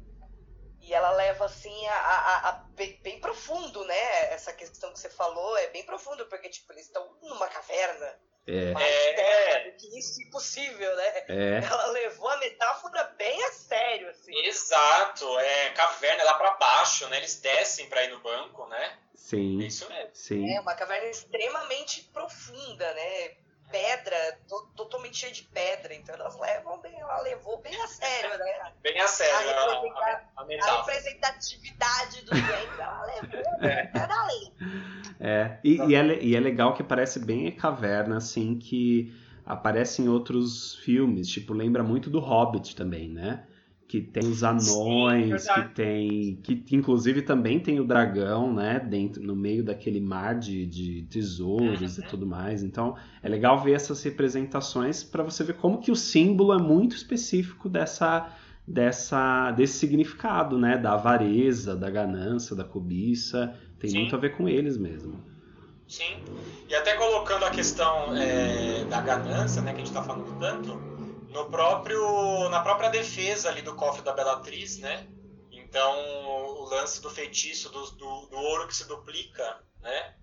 e 0.82 0.94
ela 0.94 1.10
leva 1.12 1.44
assim 1.44 1.86
a, 1.86 1.94
a- 1.94 2.48
a- 2.48 2.52
bem, 2.74 3.00
bem 3.02 3.20
profundo, 3.20 3.84
né? 3.84 4.32
Essa 4.32 4.52
questão 4.52 4.92
que 4.92 4.98
você 4.98 5.08
falou 5.10 5.56
é 5.58 5.68
bem 5.68 5.84
profundo 5.84 6.26
porque 6.26 6.48
tipo 6.48 6.72
eles 6.72 6.86
estão 6.86 7.16
numa 7.22 7.48
caverna, 7.48 8.18
É, 8.46 8.72
mais 8.72 8.86
É. 8.86 9.12
terra 9.14 9.70
do 9.70 9.76
que 9.76 9.98
isso 9.98 10.20
impossível, 10.22 10.96
né? 10.96 11.08
é, 11.28 11.60
Ela 11.64 11.86
levou 11.86 12.28
a 12.28 12.36
metáfora 12.38 13.04
bem 13.16 13.42
a 13.44 13.52
sério, 13.52 14.08
assim. 14.10 14.34
Exato, 14.44 15.38
é 15.38 15.70
caverna 15.70 16.22
é 16.22 16.24
lá 16.24 16.34
pra 16.34 16.52
baixo, 16.56 17.06
né? 17.08 17.18
Eles 17.18 17.40
descem 17.40 17.88
pra 17.88 18.02
ir 18.04 18.10
no 18.10 18.20
banco, 18.20 18.66
né? 18.68 18.98
É 19.12 19.16
sim, 19.16 19.58
isso 19.60 19.88
mesmo. 19.88 20.10
sim. 20.14 20.54
É 20.56 20.60
uma 20.60 20.74
caverna 20.74 21.08
extremamente 21.08 22.02
profunda, 22.12 22.92
né? 22.94 23.36
Pedra, 23.70 24.16
to- 24.48 24.70
totalmente 24.76 25.16
cheia 25.16 25.32
de 25.32 25.42
pedra. 25.44 25.94
Então 25.94 26.14
elas 26.14 26.38
levam 26.38 26.80
bem, 26.80 26.98
ela 26.98 27.20
levou 27.22 27.60
bem 27.62 27.74
a 27.80 27.86
sério, 27.86 28.38
né? 28.38 28.72
Bem 28.82 29.00
a 29.00 29.06
sério 29.06 29.50
A 29.50 29.52
a, 29.52 30.22
a, 30.36 30.42
a 30.42 30.76
representatividade 30.78 32.24
dos 32.24 32.30
doentes, 32.40 32.78
ela 32.78 33.04
levou 33.04 33.40
até 33.56 34.06
dali. 34.06 34.52
É, 35.20 35.58
e, 35.62 35.76
e, 35.76 35.94
é, 35.94 36.22
e 36.22 36.34
é 36.36 36.40
legal 36.40 36.74
que 36.74 36.82
parece 36.82 37.18
bem 37.18 37.48
a 37.48 37.52
caverna, 37.52 38.16
assim, 38.16 38.58
que 38.58 39.14
aparece 39.44 40.02
em 40.02 40.08
outros 40.08 40.76
filmes, 40.76 41.28
tipo, 41.28 41.52
lembra 41.52 41.82
muito 41.82 42.08
do 42.08 42.20
Hobbit 42.20 42.74
também, 42.76 43.08
né? 43.08 43.46
Que 43.90 44.00
tem 44.00 44.22
os 44.30 44.44
anões, 44.44 45.28
verdade. 45.30 45.68
que 45.68 45.74
tem. 45.74 46.38
Que 46.44 46.76
inclusive 46.76 47.22
também 47.22 47.58
tem 47.58 47.80
o 47.80 47.84
dragão, 47.84 48.54
né? 48.54 48.78
Dentro, 48.78 49.20
no 49.20 49.34
meio 49.34 49.64
daquele 49.64 50.00
mar 50.00 50.38
de, 50.38 50.64
de 50.64 51.02
tesouros 51.10 51.98
e 51.98 52.00
Uhum. 52.00 52.06
tudo 52.08 52.24
mais. 52.24 52.62
Então 52.62 52.94
é 53.20 53.28
legal 53.28 53.58
ver 53.58 53.72
essas 53.72 54.00
representações 54.04 55.02
para 55.02 55.24
você 55.24 55.42
ver 55.42 55.54
como 55.54 55.78
que 55.78 55.90
o 55.90 55.96
símbolo 55.96 56.52
é 56.52 56.58
muito 56.62 56.94
específico 56.94 57.68
dessa. 57.68 58.28
Dessa, 58.68 59.50
desse 59.50 59.78
significado, 59.78 60.56
né? 60.56 60.78
Da 60.78 60.92
avareza, 60.92 61.74
da 61.74 61.90
ganância, 61.90 62.54
da 62.54 62.62
cobiça. 62.62 63.52
Tem 63.80 63.90
Sim. 63.90 63.98
muito 64.02 64.14
a 64.14 64.18
ver 64.20 64.36
com 64.36 64.48
eles 64.48 64.76
mesmo. 64.78 65.14
Sim. 65.88 66.18
E 66.68 66.74
até 66.76 66.94
colocando 66.94 67.44
a 67.46 67.50
questão 67.50 68.14
é, 68.16 68.84
da 68.84 69.00
ganância, 69.00 69.60
né, 69.60 69.72
que 69.72 69.78
a 69.80 69.84
gente 69.84 69.88
está 69.88 70.04
falando 70.04 70.38
tanto, 70.38 70.78
no 71.30 71.46
próprio, 71.46 72.48
na 72.48 72.60
própria 72.60 72.90
defesa 72.90 73.48
ali 73.48 73.62
do 73.62 73.74
cofre 73.74 74.02
da 74.02 74.12
Bellatrix, 74.12 74.78
né? 74.78 75.06
Então, 75.52 75.92
o 76.60 76.68
lance 76.68 77.00
do 77.00 77.08
feitiço, 77.08 77.70
do, 77.70 77.90
do, 77.92 78.26
do 78.26 78.36
ouro 78.36 78.66
que 78.66 78.74
se 78.74 78.86
duplica, 78.88 79.58
né? 79.80 80.14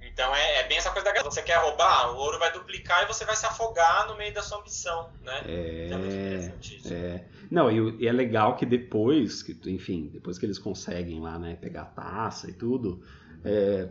Então, 0.00 0.34
é, 0.34 0.60
é 0.60 0.68
bem 0.68 0.76
essa 0.78 0.90
coisa 0.90 1.04
da 1.04 1.12
ganância. 1.12 1.30
Você 1.30 1.42
quer 1.42 1.56
roubar, 1.56 2.12
o 2.12 2.16
ouro 2.16 2.38
vai 2.38 2.52
duplicar 2.52 3.02
e 3.02 3.06
você 3.06 3.24
vai 3.24 3.36
se 3.36 3.46
afogar 3.46 4.06
no 4.06 4.16
meio 4.16 4.32
da 4.34 4.42
sua 4.42 4.58
ambição, 4.58 5.10
né? 5.22 5.40
Então, 5.86 5.98
é 5.98 6.00
muito 6.00 6.14
É, 6.14 6.26
interessante 6.26 6.76
isso. 6.76 6.92
é. 6.92 7.24
Não, 7.50 7.70
e, 7.70 8.02
e 8.02 8.06
é 8.08 8.12
legal 8.12 8.56
que 8.56 8.66
depois, 8.66 9.42
que, 9.42 9.58
enfim, 9.70 10.10
depois 10.12 10.38
que 10.38 10.44
eles 10.46 10.58
conseguem 10.58 11.20
lá, 11.20 11.38
né, 11.38 11.56
pegar 11.56 11.82
a 11.82 11.86
taça 11.86 12.50
e 12.50 12.52
tudo, 12.52 13.02
é, 13.44 13.88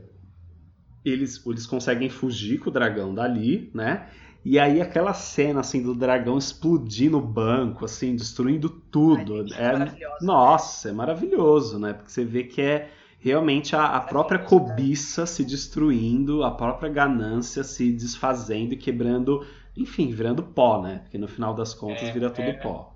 eles, 1.04 1.44
eles 1.46 1.66
conseguem 1.66 2.10
fugir 2.10 2.60
com 2.60 2.70
o 2.70 2.74
dragão 2.74 3.14
dali, 3.14 3.72
né? 3.74 4.10
E 4.46 4.60
aí 4.60 4.82
aquela 4.82 5.14
cena, 5.14 5.62
assim, 5.62 5.82
do 5.82 5.96
dragão 5.96 6.38
explodindo 6.38 7.18
o 7.18 7.22
banco, 7.22 7.86
assim, 7.86 8.16
destruindo 8.16 8.70
tudo. 8.70 9.36
Ai, 9.54 9.62
é, 9.62 9.72
maravilhoso, 9.74 10.26
nossa, 10.26 10.90
é 10.90 10.92
maravilhoso, 10.92 11.80
né? 11.80 11.94
Porque 11.94 12.12
você 12.12 12.26
vê 12.26 12.44
que 12.44 12.62
é 12.62 12.92
realmente 13.20 13.74
a, 13.76 13.86
a 13.86 14.02
própria 14.02 14.40
Maravilhoso, 14.40 14.68
né? 14.68 14.76
cobiça 14.76 15.26
se 15.26 15.46
destruindo, 15.46 16.44
a 16.44 16.52
própria 16.52 16.90
ganância 16.90 17.64
se 17.64 17.92
desfazendo 17.94 18.74
e 18.74 18.78
quebrando, 18.78 19.46
enfim, 19.78 20.12
virando 20.12 20.44
pó, 20.44 20.82
né? 20.82 21.00
Porque 21.04 21.18
no 21.18 21.28
final 21.28 21.54
das 21.54 21.74
contas 21.74 22.10
É, 22.10 22.12
vira 22.12 22.30
tudo 22.30 22.50
é. 22.50 22.54
pó. 22.54 22.94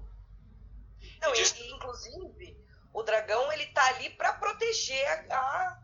Não, 1.21 1.33
e, 1.33 1.39
e, 1.39 1.71
inclusive, 1.75 2.57
o 2.93 3.03
dragão 3.03 3.51
ele 3.53 3.67
tá 3.67 3.85
ali 3.95 4.09
pra 4.11 4.33
proteger 4.33 5.07
a, 5.31 5.35
a- 5.35 5.77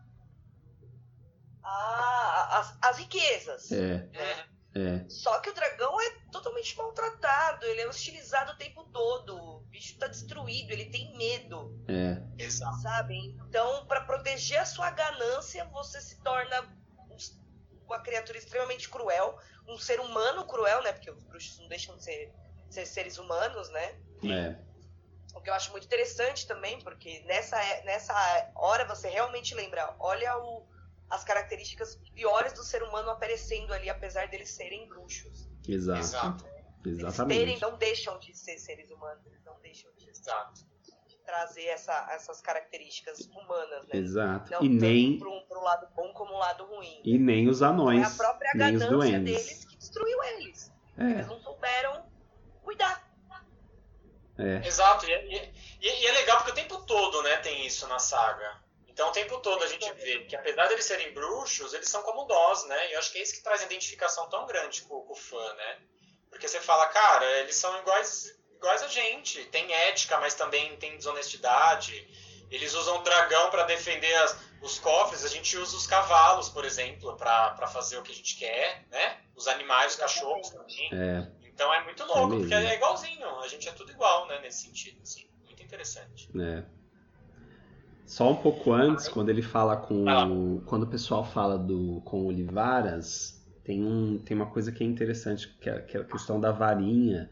a- 1.64 2.58
as, 2.58 2.78
as 2.82 2.98
riquezas. 2.98 3.72
É, 3.72 3.94
Uhum. 3.94 4.53
É, 4.76 5.08
Só 5.08 5.38
que 5.40 5.50
o 5.50 5.54
dragão 5.54 6.00
é 6.00 6.10
totalmente 6.32 6.76
maltratado, 6.76 7.64
ele 7.66 7.82
é 7.82 7.88
hostilizado 7.88 8.52
o 8.52 8.56
tempo 8.56 8.84
todo. 8.84 9.36
O 9.36 9.60
bicho 9.70 9.96
tá 9.98 10.06
destruído, 10.08 10.72
ele 10.72 10.86
tem 10.86 11.16
medo, 11.16 11.78
é, 11.88 12.20
Exato. 12.42 12.80
sabe? 12.82 13.16
Então, 13.48 13.86
pra 13.86 14.00
proteger 14.00 14.58
a 14.58 14.66
sua 14.66 14.90
ganância, 14.90 15.64
você 15.66 16.00
se 16.00 16.20
torna 16.22 16.60
um- 17.08 17.16
uma 17.86 18.00
criatura 18.00 18.38
extremamente 18.38 18.88
cruel, 18.88 19.38
um 19.68 19.78
ser 19.78 20.00
humano 20.00 20.44
cruel, 20.46 20.82
né? 20.82 20.92
Porque 20.92 21.10
os 21.10 21.22
bruxos 21.22 21.58
não 21.60 21.68
deixam 21.68 21.96
de 21.96 22.02
ser, 22.02 22.34
ser 22.68 22.86
seres 22.86 23.18
humanos, 23.18 23.70
né? 23.70 23.94
é, 24.26 24.56
O 25.34 25.40
que 25.40 25.50
eu 25.50 25.54
acho 25.54 25.70
muito 25.72 25.84
interessante 25.84 26.46
também, 26.46 26.80
porque 26.80 27.20
nessa, 27.26 27.56
nessa 27.84 28.14
hora 28.56 28.84
você 28.86 29.08
realmente 29.08 29.54
lembra, 29.54 29.94
olha 30.00 30.36
o- 30.38 30.66
as 31.10 31.22
características 31.24 31.96
piores 32.14 32.52
do 32.52 32.62
ser 32.64 32.82
humano 32.82 33.10
aparecendo 33.10 33.72
ali, 33.72 33.88
apesar 33.90 34.28
deles 34.28 34.50
serem 34.50 34.88
bruxos. 34.88 35.48
exato, 35.68 36.00
Exato. 36.00 36.44
Eles 36.84 36.98
terem, 36.98 37.08
exatamente. 37.08 37.60
não 37.62 37.78
deixam 37.78 38.18
de 38.18 38.36
ser 38.36 38.58
seres 38.58 38.90
humanos, 38.90 39.24
eles 39.26 39.42
não 39.44 39.58
deixam 39.60 39.90
de, 39.96 40.04
trazer 41.24 41.64
essa- 41.68 42.06
essas 42.12 42.40
características 42.42 43.20
humanas, 43.20 43.86
né? 43.86 43.98
Exato. 43.98 44.50
Não 44.52 44.62
E 44.62 44.68
nem, 44.68 45.12
tanto 45.18 45.24
pro, 45.30 45.46
pro 45.46 45.62
lado 45.62 45.88
bom 45.94 46.12
como 46.12 46.32
o 46.34 46.38
lado 46.38 46.66
ruim. 46.66 47.00
e 47.02 47.18
nem 47.18 47.48
os 47.48 47.62
é 47.62 47.64
anões, 47.64 48.06
a 48.06 48.16
própria 48.16 48.50
nem 48.54 48.76
os 48.76 48.84
duendes. 48.86 49.34
deles 49.46 49.64
que 49.64 49.76
destruiu 49.78 50.22
eles. 50.24 50.70
É. 50.98 51.02
Eles 51.04 51.26
não 51.26 51.40
souberam 51.40 52.06
cuidar. 52.62 53.10
É. 54.36 54.66
Exato, 54.66 55.06
e, 55.06 55.12
e, 55.12 55.52
e, 55.80 56.06
é 56.06 56.12
legal 56.12 56.38
porque 56.38 56.50
o 56.52 56.54
tempo 56.54 56.84
todo 56.84 57.22
né, 57.22 57.36
tem 57.38 57.64
isso 57.66 57.86
na 57.88 57.98
saga. 57.98 58.62
Então 58.94 59.08
o 59.08 59.12
tempo 59.12 59.38
todo 59.38 59.62
a 59.64 59.66
gente 59.66 59.92
vê 59.94 60.20
que 60.20 60.36
apesar 60.36 60.68
de 60.68 60.74
eles 60.74 60.84
serem 60.84 61.12
bruxos, 61.12 61.74
eles 61.74 61.88
são 61.88 62.00
como 62.02 62.26
nós, 62.26 62.64
né? 62.66 62.90
E 62.90 62.92
eu 62.92 63.00
acho 63.00 63.10
que 63.10 63.18
é 63.18 63.22
isso 63.22 63.34
que 63.34 63.42
traz 63.42 63.60
a 63.60 63.64
identificação 63.64 64.28
tão 64.30 64.46
grande 64.46 64.82
com, 64.82 65.00
com 65.02 65.12
o 65.12 65.16
fã, 65.16 65.54
né? 65.54 65.80
Porque 66.30 66.46
você 66.46 66.60
fala, 66.60 66.86
cara, 66.86 67.26
eles 67.40 67.56
são 67.56 67.76
iguais, 67.80 68.38
iguais 68.54 68.82
a 68.84 68.88
gente. 68.88 69.44
Tem 69.46 69.72
ética, 69.72 70.18
mas 70.18 70.34
também 70.34 70.76
tem 70.76 70.96
desonestidade. 70.96 72.06
Eles 72.52 72.72
usam 72.74 72.98
o 72.98 73.02
dragão 73.02 73.50
para 73.50 73.64
defender 73.64 74.14
as, 74.14 74.36
os 74.62 74.78
cofres, 74.78 75.24
a 75.24 75.28
gente 75.28 75.56
usa 75.56 75.76
os 75.76 75.88
cavalos, 75.88 76.48
por 76.48 76.64
exemplo, 76.64 77.16
para 77.16 77.66
fazer 77.66 77.98
o 77.98 78.02
que 78.02 78.12
a 78.12 78.14
gente 78.14 78.36
quer, 78.36 78.86
né? 78.90 79.20
Os 79.34 79.48
animais, 79.48 79.94
os 79.94 79.98
cachorros 79.98 80.50
também. 80.50 80.88
É. 80.92 81.48
Então 81.48 81.72
é 81.74 81.82
muito 81.82 82.04
louco, 82.04 82.34
é 82.34 82.38
porque 82.38 82.54
é 82.54 82.74
igualzinho, 82.74 83.40
a 83.40 83.48
gente 83.48 83.68
é 83.68 83.72
tudo 83.72 83.90
igual, 83.90 84.26
né, 84.28 84.40
nesse 84.40 84.62
sentido, 84.62 85.02
assim. 85.02 85.28
Muito 85.44 85.62
interessante. 85.62 86.28
É. 86.40 86.64
Só 88.06 88.30
um 88.30 88.36
pouco 88.36 88.72
antes, 88.72 89.08
quando 89.08 89.30
ele 89.30 89.42
fala 89.42 89.76
com. 89.76 90.08
Ah. 90.08 90.26
Quando 90.66 90.82
o 90.82 90.86
pessoal 90.86 91.24
fala 91.24 91.58
do 91.58 92.02
com 92.04 92.26
Olivaras, 92.26 93.42
tem, 93.64 93.82
um, 93.82 94.18
tem 94.18 94.36
uma 94.36 94.46
coisa 94.46 94.70
que 94.70 94.84
é 94.84 94.86
interessante, 94.86 95.48
que 95.60 95.70
é, 95.70 95.80
que 95.80 95.96
é 95.96 96.00
a 96.00 96.04
questão 96.04 96.38
da 96.38 96.52
varinha. 96.52 97.30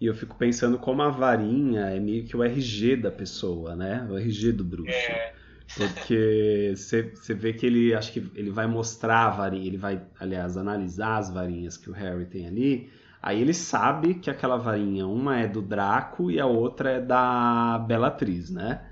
E 0.00 0.06
eu 0.06 0.14
fico 0.14 0.36
pensando 0.36 0.78
como 0.78 1.02
a 1.02 1.08
varinha 1.08 1.82
é 1.86 2.00
meio 2.00 2.24
que 2.24 2.36
o 2.36 2.42
RG 2.42 2.96
da 2.96 3.10
pessoa, 3.10 3.76
né? 3.76 4.06
O 4.10 4.16
RG 4.16 4.52
do 4.52 4.64
bruxo. 4.64 4.90
É. 4.90 5.32
Porque 5.76 6.74
você 6.76 7.34
vê 7.34 7.52
que 7.52 7.66
ele 7.66 7.94
acho 7.94 8.12
que 8.12 8.30
ele 8.34 8.50
vai 8.50 8.66
mostrar 8.66 9.26
a 9.26 9.30
varinha, 9.30 9.66
ele 9.66 9.76
vai, 9.76 10.02
aliás, 10.20 10.56
analisar 10.56 11.18
as 11.18 11.30
varinhas 11.30 11.76
que 11.76 11.88
o 11.88 11.92
Harry 11.92 12.26
tem 12.26 12.46
ali. 12.46 12.90
Aí 13.22 13.40
ele 13.40 13.54
sabe 13.54 14.14
que 14.14 14.28
aquela 14.28 14.56
varinha, 14.56 15.06
uma 15.06 15.38
é 15.38 15.46
do 15.46 15.62
Draco 15.62 16.30
e 16.30 16.40
a 16.40 16.46
outra 16.46 16.90
é 16.90 17.00
da 17.00 17.78
Bellatrix, 17.78 18.50
né? 18.50 18.84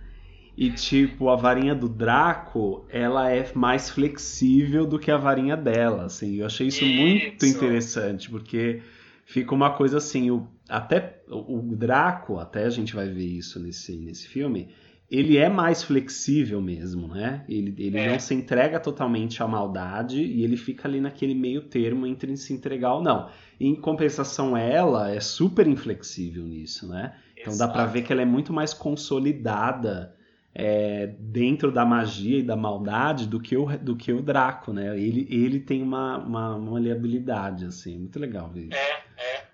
E 0.57 0.71
tipo, 0.71 1.29
a 1.29 1.37
varinha 1.37 1.75
do 1.75 1.89
Draco, 1.89 2.85
ela 2.91 3.31
é 3.31 3.51
mais 3.55 3.89
flexível 3.89 4.87
do 4.87 4.99
que 4.99 5.11
a 5.11 5.17
varinha 5.17 5.57
dela, 5.57 6.05
assim. 6.05 6.37
Eu 6.37 6.47
achei 6.47 6.67
isso, 6.69 6.85
isso. 6.85 7.01
muito 7.01 7.47
interessante, 7.47 8.29
porque 8.29 8.83
fica 9.25 9.55
uma 9.55 9.71
coisa 9.71 9.99
assim, 9.99 10.31
o, 10.31 10.47
até 10.69 11.23
o 11.29 11.63
Draco, 11.75 12.39
até 12.39 12.65
a 12.65 12.71
gente 12.71 12.95
vai 12.95 13.09
ver 13.09 13.27
isso 13.27 13.61
nesse, 13.61 13.97
nesse 13.97 14.29
filme, 14.29 14.69
ele 15.11 15.37
é 15.37 15.49
mais 15.49 15.83
flexível 15.83 16.61
mesmo, 16.61 17.09
né? 17.09 17.45
Ele, 17.49 17.75
ele 17.79 17.99
é. 17.99 18.13
não 18.13 18.21
se 18.21 18.33
entrega 18.33 18.79
totalmente 18.79 19.43
à 19.43 19.49
maldade 19.49 20.23
e 20.23 20.45
ele 20.45 20.57
fica 20.57 20.87
ali 20.87 21.01
naquele 21.01 21.35
meio 21.35 21.63
termo 21.63 22.07
entre 22.07 22.37
se 22.37 22.53
entregar 22.53 22.95
ou 22.95 23.03
não. 23.03 23.29
Em 23.59 23.75
compensação, 23.75 24.57
ela 24.57 25.11
é 25.11 25.19
super 25.19 25.67
inflexível 25.67 26.45
nisso, 26.45 26.89
né? 26.89 27.15
Então 27.37 27.53
Exato. 27.53 27.73
dá 27.73 27.75
para 27.75 27.91
ver 27.91 28.03
que 28.03 28.13
ela 28.13 28.23
é 28.23 28.27
muito 28.27 28.53
mais 28.53 28.73
consolidada 28.73 30.15
é, 30.55 31.07
dentro 31.19 31.71
da 31.71 31.85
magia 31.85 32.39
e 32.39 32.43
da 32.43 32.57
maldade 32.57 33.27
do 33.27 33.41
que 33.41 33.57
o, 33.57 33.67
do 33.79 33.97
que 33.97 34.13
o 34.13 34.21
Draco, 34.23 34.73
né? 34.73 34.99
Ele, 34.99 35.27
ele 35.31 35.61
tem 35.61 35.83
uma, 35.83 36.19
uma, 36.19 36.59
maleabilidade, 36.59 37.65
assim, 37.67 37.99
muito 37.99 38.19
legal 38.19 38.51
ver 38.51 38.67
isso. 38.67 38.75
É, 38.75 39.05
é. 39.17 39.51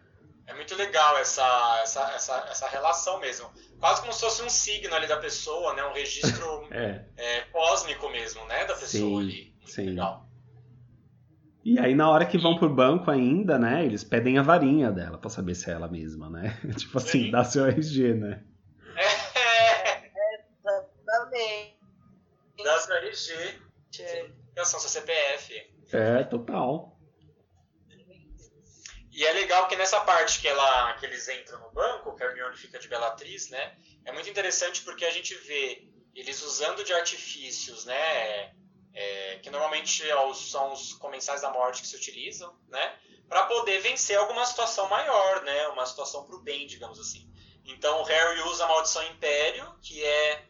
É 0.46 0.54
muito 0.54 0.74
legal 0.76 1.18
essa, 1.18 1.80
essa, 1.82 2.00
essa, 2.14 2.46
essa 2.50 2.68
relação 2.68 3.20
mesmo 3.20 3.50
quase 3.78 4.00
como 4.00 4.12
se 4.12 4.20
fosse 4.20 4.42
um 4.42 4.48
signo 4.48 4.94
ali 4.94 5.06
da 5.06 5.16
pessoa, 5.16 5.74
né? 5.74 5.84
Um 5.84 5.92
registro 5.92 6.66
é. 6.70 7.04
É, 7.16 7.40
cósmico 7.52 8.08
mesmo, 8.10 8.44
né? 8.46 8.64
Da 8.64 8.74
pessoa 8.74 8.88
sim, 8.88 9.28
ali. 9.28 9.54
Muito 9.56 9.70
sim. 9.70 9.86
legal. 9.86 10.26
E 11.64 11.78
aí, 11.80 11.94
na 11.96 12.08
hora 12.08 12.24
que 12.24 12.38
vão 12.38 12.56
pro 12.56 12.72
banco 12.72 13.10
ainda, 13.10 13.58
né? 13.58 13.84
Eles 13.84 14.04
pedem 14.04 14.38
a 14.38 14.42
varinha 14.42 14.90
dela 14.90 15.18
pra 15.18 15.28
saber 15.28 15.54
se 15.54 15.68
é 15.68 15.74
ela 15.74 15.88
mesma, 15.88 16.30
né? 16.30 16.58
tipo 16.76 16.96
assim, 16.98 17.24
sim. 17.24 17.30
dá 17.30 17.44
seu 17.44 17.66
RG, 17.66 18.14
né? 18.14 18.42
É, 18.96 20.10
exatamente. 21.00 21.76
Dá 22.66 22.80
seu 22.80 22.96
RG. 22.96 23.60
Atenção, 24.50 24.80
seu 24.80 24.88
CPF. 24.88 25.72
É, 25.92 26.24
total. 26.24 26.98
E 29.12 29.24
é 29.24 29.32
legal 29.34 29.68
que 29.68 29.76
nessa 29.76 30.00
parte 30.00 30.40
que, 30.40 30.48
ela, 30.48 30.94
que 30.94 31.06
eles 31.06 31.28
entram 31.28 31.60
no 31.60 31.70
banco, 31.70 32.16
que 32.16 32.24
a 32.24 32.26
Hermione 32.26 32.56
fica 32.56 32.80
de 32.80 32.88
Bellatrix, 32.88 33.50
né? 33.50 33.78
É 34.04 34.10
muito 34.10 34.28
interessante 34.28 34.82
porque 34.82 35.04
a 35.04 35.12
gente 35.12 35.32
vê 35.36 35.88
eles 36.12 36.42
usando 36.42 36.82
de 36.82 36.92
artifícios, 36.92 37.84
né? 37.84 38.52
É, 38.92 39.38
que 39.44 39.48
normalmente 39.48 40.02
é 40.02 40.34
são 40.34 40.72
os 40.72 40.92
comensais 40.94 41.42
da 41.42 41.52
morte 41.52 41.82
que 41.82 41.86
se 41.86 41.94
utilizam, 41.94 42.52
né? 42.68 42.98
Para 43.28 43.44
poder 43.44 43.78
vencer 43.78 44.18
alguma 44.18 44.44
situação 44.44 44.88
maior, 44.88 45.44
né? 45.44 45.68
Uma 45.68 45.86
situação 45.86 46.26
pro 46.26 46.42
bem, 46.42 46.66
digamos 46.66 46.98
assim. 46.98 47.32
Então 47.64 48.00
o 48.00 48.04
Harry 48.04 48.40
usa 48.40 48.64
a 48.64 48.68
maldição 48.68 49.04
Império, 49.04 49.72
que 49.80 50.02
é 50.02 50.48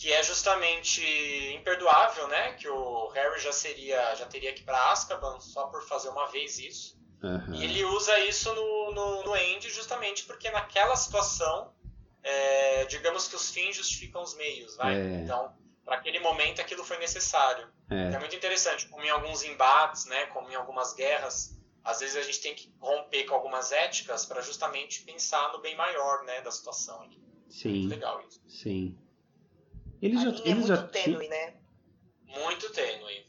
que 0.00 0.10
é 0.10 0.22
justamente 0.22 1.02
imperdoável, 1.54 2.26
né? 2.26 2.54
Que 2.54 2.66
o 2.66 3.08
Harry 3.08 3.38
já 3.38 3.52
seria 3.52 4.14
já 4.14 4.24
teria 4.24 4.50
que 4.54 4.62
ir 4.62 4.64
para 4.64 4.90
Azkaban 4.90 5.38
só 5.40 5.66
por 5.66 5.86
fazer 5.86 6.08
uma 6.08 6.26
vez 6.28 6.58
isso. 6.58 6.98
Uhum. 7.22 7.54
E 7.54 7.64
ele 7.64 7.84
usa 7.84 8.18
isso 8.20 8.50
no, 8.54 8.92
no, 8.92 9.24
no 9.24 9.36
End 9.36 9.68
justamente 9.68 10.24
porque 10.24 10.50
naquela 10.50 10.96
situação, 10.96 11.74
é, 12.22 12.86
digamos 12.86 13.28
que 13.28 13.36
os 13.36 13.50
fins 13.50 13.76
justificam 13.76 14.22
os 14.22 14.34
meios, 14.36 14.74
vai? 14.74 14.98
É. 14.98 15.16
Então, 15.16 15.54
para 15.84 15.96
aquele 15.96 16.18
momento 16.18 16.62
aquilo 16.62 16.82
foi 16.82 16.96
necessário. 16.96 17.68
É. 17.90 18.14
é. 18.14 18.18
muito 18.18 18.34
interessante, 18.34 18.88
como 18.88 19.04
em 19.04 19.10
alguns 19.10 19.44
embates, 19.44 20.06
né, 20.06 20.26
como 20.26 20.48
em 20.50 20.54
algumas 20.54 20.94
guerras, 20.94 21.60
às 21.84 22.00
vezes 22.00 22.16
a 22.16 22.22
gente 22.22 22.40
tem 22.40 22.54
que 22.54 22.72
romper 22.80 23.24
com 23.24 23.34
algumas 23.34 23.70
éticas 23.70 24.24
para 24.24 24.40
justamente 24.40 25.02
pensar 25.02 25.52
no 25.52 25.60
bem 25.60 25.76
maior, 25.76 26.24
né, 26.24 26.40
da 26.40 26.50
situação. 26.50 27.06
Sim. 27.50 27.80
Muito 27.80 27.90
legal 27.90 28.22
isso. 28.26 28.40
Sim. 28.48 28.96
Ele 30.00 30.16
já, 30.16 30.30
ele 30.30 30.50
é 30.50 30.54
muito 30.54 30.68
já 30.68 30.82
tênue, 30.86 31.28
né? 31.28 31.54
Muito 32.24 32.72
tênue. 32.72 33.26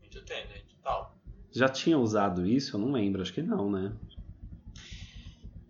Muito 0.00 0.24
tênue, 0.24 0.62
total. 0.64 1.16
Já 1.50 1.68
tinha 1.68 1.98
usado 1.98 2.46
isso? 2.46 2.76
Eu 2.76 2.80
não 2.80 2.92
lembro, 2.92 3.22
acho 3.22 3.32
que 3.32 3.42
não, 3.42 3.70
né? 3.70 3.96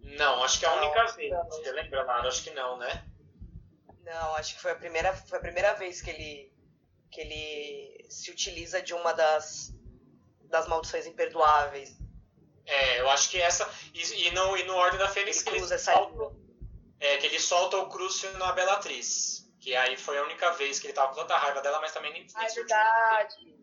Não, 0.03 0.43
acho 0.43 0.59
que 0.59 0.67
é 0.67 0.69
a 0.69 0.75
única 0.75 1.05
não, 1.05 1.15
vez. 1.15 1.31
Não. 1.31 1.45
Você 1.45 1.73
lembra, 1.73 2.03
Lara? 2.05 2.29
Acho 2.29 2.43
que 2.43 2.51
não, 2.51 2.77
né? 2.77 3.05
Não, 4.05 4.35
acho 4.35 4.55
que 4.55 4.61
foi 4.61 4.73
a 4.73 4.77
primeira, 4.77 5.15
foi 5.15 5.39
a 5.39 5.41
primeira 5.41 5.75
vez 5.75 6.01
que 6.01 6.11
ele, 6.11 6.53
que 7.11 7.21
ele 7.21 8.07
se 8.09 8.31
utiliza 8.31 8.83
de 8.83 8.95
uma 8.95 9.13
das, 9.13 9.75
das 10.45 10.67
maldições 10.67 11.07
imperdoáveis. 11.07 11.97
É, 12.67 13.01
eu 13.01 13.09
acho 13.11 13.31
que 13.31 13.41
essa. 13.41 13.69
E, 13.95 14.29
e, 14.29 14.31
no, 14.33 14.57
e 14.57 14.65
no 14.65 14.75
Ordem 14.75 14.99
da 14.99 15.09
Fênix 15.09 15.47
ele, 15.47 15.63
usa 15.63 15.77
essa 15.77 15.93
solta, 15.93 16.37
É, 17.01 17.17
que 17.19 17.27
ele 17.27 17.39
solta 17.39 17.77
o 17.79 17.89
Crucio 17.89 18.31
na 18.39 18.53
Bellatriz. 18.53 19.48
Que 19.69 19.77
aí 19.77 19.99
foi 19.99 20.17
a 20.17 20.23
única 20.23 20.51
vez 20.53 20.81
que 20.81 20.87
ele 20.87 20.95
tava 20.95 21.09
com 21.09 21.21
tanta 21.21 21.37
raiva 21.37 21.61
dela, 21.61 21.79
mas 21.79 21.93
também 21.93 22.11
nem. 22.11 22.27
Ah, 22.35 22.47
é 22.47 22.49
verdade. 22.49 23.55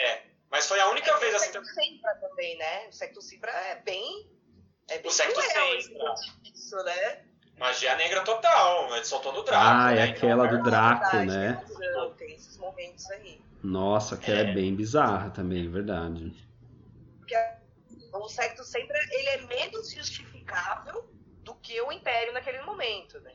É. 0.00 0.22
Mas 0.50 0.66
foi 0.66 0.80
a 0.80 0.88
única 0.88 1.10
é, 1.10 1.18
vez 1.18 1.34
assim. 1.34 1.50
O 1.50 1.52
Secto 1.52 1.66
Sempra 1.66 2.14
também, 2.14 2.56
né? 2.56 2.88
O 2.88 2.92
Secto 2.92 3.20
Sempra 3.20 3.50
é 3.50 3.74
bem. 3.76 4.30
É 4.88 4.96
bem 4.96 5.10
o 5.10 5.12
Secto 5.12 5.38
Sempra. 5.38 6.14
Isso, 6.42 6.76
né? 6.82 7.26
Magia 7.58 7.94
negra 7.96 8.22
total, 8.22 8.96
ele 8.96 9.04
soltou 9.04 9.34
no 9.34 9.42
Draco. 9.42 9.62
Ah, 9.62 9.94
é 9.94 10.04
aquela 10.04 10.46
do 10.46 10.62
Draco, 10.62 11.14
verdade, 11.14 11.26
né? 11.26 11.62
Tem, 11.68 12.14
tem 12.14 12.34
esses 12.36 12.56
momentos 12.56 13.10
aí. 13.10 13.38
Nossa, 13.62 14.16
que 14.16 14.32
é. 14.32 14.40
é 14.40 14.54
bem 14.54 14.74
bizarra 14.74 15.28
também, 15.28 15.66
é 15.66 15.68
verdade. 15.68 16.34
Porque 17.18 17.36
o 18.14 18.28
Secto 18.30 18.64
Sempra 18.64 18.98
ele 19.10 19.28
é 19.28 19.36
menos 19.42 19.92
justificável 19.92 21.06
do 21.42 21.54
que 21.56 21.78
o 21.82 21.92
Império 21.92 22.32
naquele 22.32 22.62
momento, 22.62 23.20
né? 23.20 23.34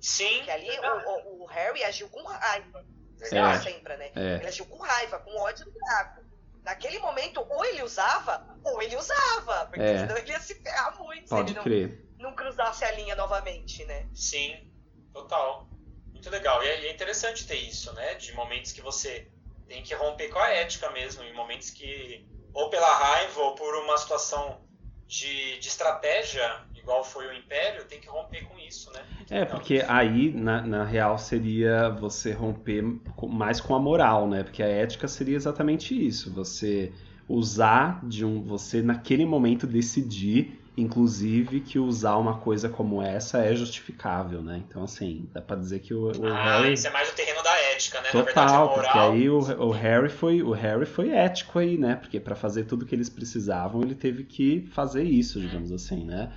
Sim. 0.00 0.36
Porque 0.38 0.50
ali 0.50 0.70
o, 0.78 1.42
o, 1.42 1.46
Harry 1.46 1.82
agiu 1.84 2.08
com 2.08 2.22
raiva. 2.22 2.84
É. 3.20 3.58
Sempre, 3.60 3.96
né? 3.96 4.10
É. 4.14 4.36
Ele 4.36 4.46
agiu 4.46 4.66
com 4.66 4.78
raiva, 4.78 5.18
com 5.20 5.34
ódio 5.38 5.64
do 5.64 5.72
Draco 5.72 6.26
naquele 6.66 6.98
momento, 6.98 7.46
ou 7.48 7.64
ele 7.64 7.82
usava, 7.82 8.44
ou 8.64 8.82
ele 8.82 8.96
usava. 8.96 9.66
Porque 9.66 9.80
é. 9.80 9.98
senão 10.00 10.18
ele 10.18 10.30
ia 10.30 10.40
se 10.40 10.54
ferrar 10.56 10.98
muito 10.98 11.28
Pode 11.28 11.52
se 11.52 11.58
ele 11.58 11.62
crer. 11.62 12.04
Não, 12.18 12.30
não 12.30 12.36
cruzasse 12.36 12.84
a 12.84 12.90
linha 12.90 13.14
novamente, 13.14 13.84
né? 13.84 14.08
Sim, 14.12 14.68
total. 15.12 15.68
Muito 16.12 16.28
legal. 16.28 16.62
E 16.64 16.68
é, 16.68 16.80
e 16.82 16.86
é 16.88 16.92
interessante 16.92 17.46
ter 17.46 17.54
isso, 17.54 17.92
né? 17.94 18.14
De 18.14 18.34
momentos 18.34 18.72
que 18.72 18.82
você 18.82 19.30
tem 19.68 19.82
que 19.82 19.94
romper 19.94 20.28
com 20.28 20.40
a 20.40 20.50
ética 20.50 20.90
mesmo, 20.90 21.22
em 21.22 21.32
momentos 21.32 21.70
que, 21.70 22.26
ou 22.52 22.68
pela 22.68 22.92
raiva, 22.94 23.40
ou 23.40 23.54
por 23.54 23.76
uma 23.76 23.96
situação 23.96 24.66
de, 25.06 25.58
de 25.58 25.68
estratégia, 25.68 26.65
igual 26.86 27.02
foi 27.02 27.26
o 27.26 27.32
Império, 27.32 27.84
tem 27.84 28.00
que 28.00 28.06
romper 28.08 28.44
com 28.44 28.56
isso, 28.60 28.92
né? 28.92 29.00
É, 29.28 29.44
porque 29.44 29.84
aí, 29.88 30.32
na, 30.32 30.62
na 30.62 30.84
real, 30.84 31.18
seria 31.18 31.88
você 31.90 32.32
romper 32.32 32.84
mais 33.28 33.60
com 33.60 33.74
a 33.74 33.80
moral, 33.80 34.28
né? 34.28 34.44
Porque 34.44 34.62
a 34.62 34.68
ética 34.68 35.08
seria 35.08 35.34
exatamente 35.34 35.94
isso. 36.06 36.32
Você 36.32 36.92
usar 37.28 38.00
de 38.04 38.24
um. 38.24 38.40
Você, 38.44 38.82
naquele 38.82 39.26
momento, 39.26 39.66
decidir 39.66 40.62
inclusive, 40.76 41.60
que 41.60 41.78
usar 41.78 42.16
uma 42.16 42.36
coisa 42.36 42.68
como 42.68 43.00
essa 43.00 43.38
é 43.38 43.54
justificável, 43.54 44.42
né? 44.42 44.62
Então, 44.68 44.84
assim, 44.84 45.26
dá 45.32 45.40
pra 45.40 45.56
dizer 45.56 45.80
que 45.80 45.94
o, 45.94 46.12
o 46.12 46.26
ah, 46.26 46.58
Harry... 46.58 46.74
isso 46.74 46.86
é 46.86 46.90
mais 46.90 47.08
o 47.08 47.14
terreno 47.14 47.42
da 47.42 47.56
ética, 47.72 48.00
né? 48.02 48.10
Total, 48.10 48.22
Na 48.24 48.24
verdade, 48.26 48.66
é 48.66 48.74
porque 48.74 48.98
aí 48.98 49.30
o, 49.30 49.38
o, 49.38 49.70
Harry 49.70 50.10
foi, 50.10 50.42
o 50.42 50.52
Harry 50.52 50.84
foi 50.84 51.10
ético 51.10 51.58
aí, 51.58 51.78
né? 51.78 51.96
Porque 51.96 52.20
para 52.20 52.34
fazer 52.34 52.64
tudo 52.64 52.84
que 52.84 52.94
eles 52.94 53.08
precisavam, 53.08 53.80
ele 53.80 53.94
teve 53.94 54.24
que 54.24 54.68
fazer 54.72 55.04
isso, 55.04 55.40
digamos 55.40 55.72
assim, 55.72 56.04
né? 56.04 56.30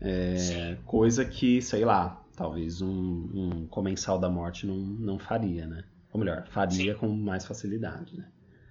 É, 0.00 0.76
coisa 0.86 1.24
que, 1.24 1.60
sei 1.60 1.84
lá, 1.84 2.22
talvez 2.36 2.80
um, 2.80 2.88
um 2.88 3.66
comensal 3.66 4.18
da 4.18 4.28
morte 4.28 4.66
não, 4.66 4.76
não 4.76 5.18
faria, 5.18 5.66
né? 5.66 5.84
Ou 6.12 6.18
melhor, 6.18 6.46
faria 6.48 6.94
Sim. 6.94 6.98
com 6.98 7.08
mais 7.08 7.44
facilidade, 7.44 8.16
né? 8.16 8.26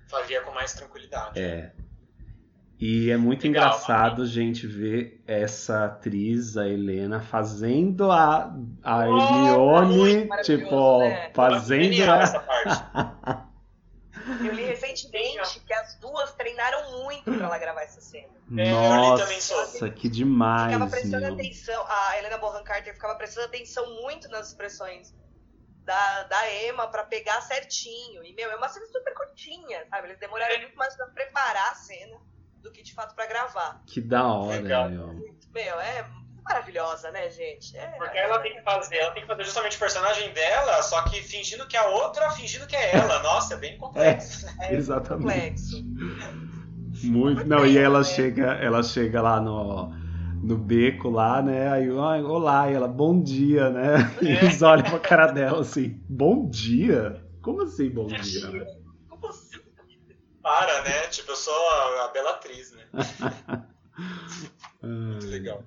Faria 0.08 0.42
com 0.42 0.52
mais 0.54 0.74
tranquilidade. 0.74 1.40
É. 1.40 1.72
E 2.80 3.12
é 3.12 3.18
muito 3.18 3.46
Legal, 3.46 3.68
engraçado, 3.68 4.24
a 4.24 4.26
gente, 4.26 4.66
ver 4.66 5.22
essa 5.28 5.86
atriz, 5.86 6.56
a 6.56 6.68
Helena, 6.68 7.20
fazendo 7.20 8.10
a, 8.10 8.56
a 8.82 8.98
oh, 9.00 9.82
Hermione, 9.82 10.30
tipo, 10.44 11.00
né? 11.00 11.30
fazendo. 11.34 12.10
A... 12.10 12.22
Essa 12.22 12.40
parte. 12.40 13.50
Eu 14.46 14.54
li 14.54 14.64
recentemente 14.64 15.59
duas 16.10 16.34
treinaram 16.34 17.04
muito 17.04 17.24
pra 17.32 17.46
ela 17.46 17.58
gravar 17.58 17.84
essa 17.84 18.02
cena. 18.02 18.34
É, 18.58 18.72
Nossa, 18.72 19.90
que 19.90 20.10
demais. 20.10 20.74
Ficava 20.74 20.90
prestando 20.90 21.26
meu. 21.26 21.34
atenção, 21.34 21.86
a 21.88 22.18
Helena 22.18 22.38
Bonham 22.38 22.64
Carter 22.64 22.94
ficava 22.94 23.16
prestando 23.16 23.48
atenção 23.48 24.02
muito 24.02 24.28
nas 24.30 24.48
expressões 24.48 25.14
da, 25.84 26.24
da 26.24 26.54
Emma 26.66 26.88
pra 26.88 27.04
pegar 27.04 27.42
certinho. 27.42 28.24
E, 28.24 28.34
meu, 28.34 28.50
é 28.52 28.56
uma 28.56 28.70
cena 28.70 28.86
super 28.88 29.14
curtinha, 29.14 29.86
sabe? 29.90 30.08
Eles 30.08 30.20
demoraram 30.20 30.56
é. 30.56 30.60
muito 30.60 30.76
mais 30.76 30.96
pra 30.96 31.08
preparar 31.08 31.72
a 31.72 31.76
cena 31.76 32.18
do 32.58 32.72
que 32.72 32.82
de 32.82 32.94
fato 32.94 33.16
para 33.16 33.28
gravar. 33.28 33.82
Que 33.86 34.02
da 34.02 34.28
hora, 34.28 34.62
Legal. 34.62 34.90
meu. 34.90 35.08
Meu, 35.52 35.80
é 35.80 36.19
maravilhosa, 36.44 37.12
né, 37.12 37.30
gente? 37.30 37.78
É, 37.78 37.88
Porque 37.98 38.18
ela 38.18 38.40
tem 38.40 38.56
que 38.56 38.62
fazer, 38.62 38.96
ela 38.98 39.12
tem 39.12 39.22
que 39.22 39.28
fazer 39.28 39.44
justamente 39.44 39.76
o 39.76 39.80
personagem 39.80 40.32
dela, 40.34 40.82
só 40.82 41.02
que 41.04 41.22
fingindo 41.22 41.68
que 41.68 41.78
é 41.78 41.80
a 41.80 41.88
outra, 41.88 42.32
fingindo 42.32 42.68
que 42.68 42.76
é 42.76 42.96
ela. 42.96 43.22
Nossa, 43.22 43.54
é 43.54 43.58
bem 43.58 43.78
complexo. 43.78 44.48
É, 44.60 44.74
é 44.74 44.76
exatamente. 44.76 45.82
Complexo. 45.82 47.08
Muito. 47.08 47.46
Não, 47.46 47.66
e 47.66 47.78
ela 47.78 48.00
né? 48.00 48.06
chega, 48.06 48.54
ela 48.54 48.84
chega 48.84 49.22
lá 49.22 49.40
no 49.40 49.98
no 50.42 50.58
beco 50.58 51.10
lá, 51.10 51.42
né? 51.42 51.70
Aí, 51.70 51.92
olá, 51.92 52.72
e 52.72 52.74
ela, 52.74 52.88
bom 52.88 53.22
dia, 53.22 53.70
né? 53.70 53.98
E 54.22 54.30
é. 54.30 54.44
eles 54.44 54.62
olham 54.62 54.86
pra 54.86 54.98
cara 54.98 55.28
dela 55.28 55.62
assim, 55.62 56.02
bom 56.08 56.50
dia? 56.50 57.22
Como 57.42 57.64
assim, 57.64 57.90
bom 57.90 58.08
dia? 58.08 58.50
Né? 58.50 58.80
para, 60.50 60.82
né? 60.82 61.08
Tipo, 61.08 61.32
eu 61.32 61.36
sou 61.36 61.54
a, 61.54 62.06
a 62.06 62.08
Belatriz, 62.08 62.72
né? 62.72 62.84
Muito 64.82 65.28
legal. 65.28 65.64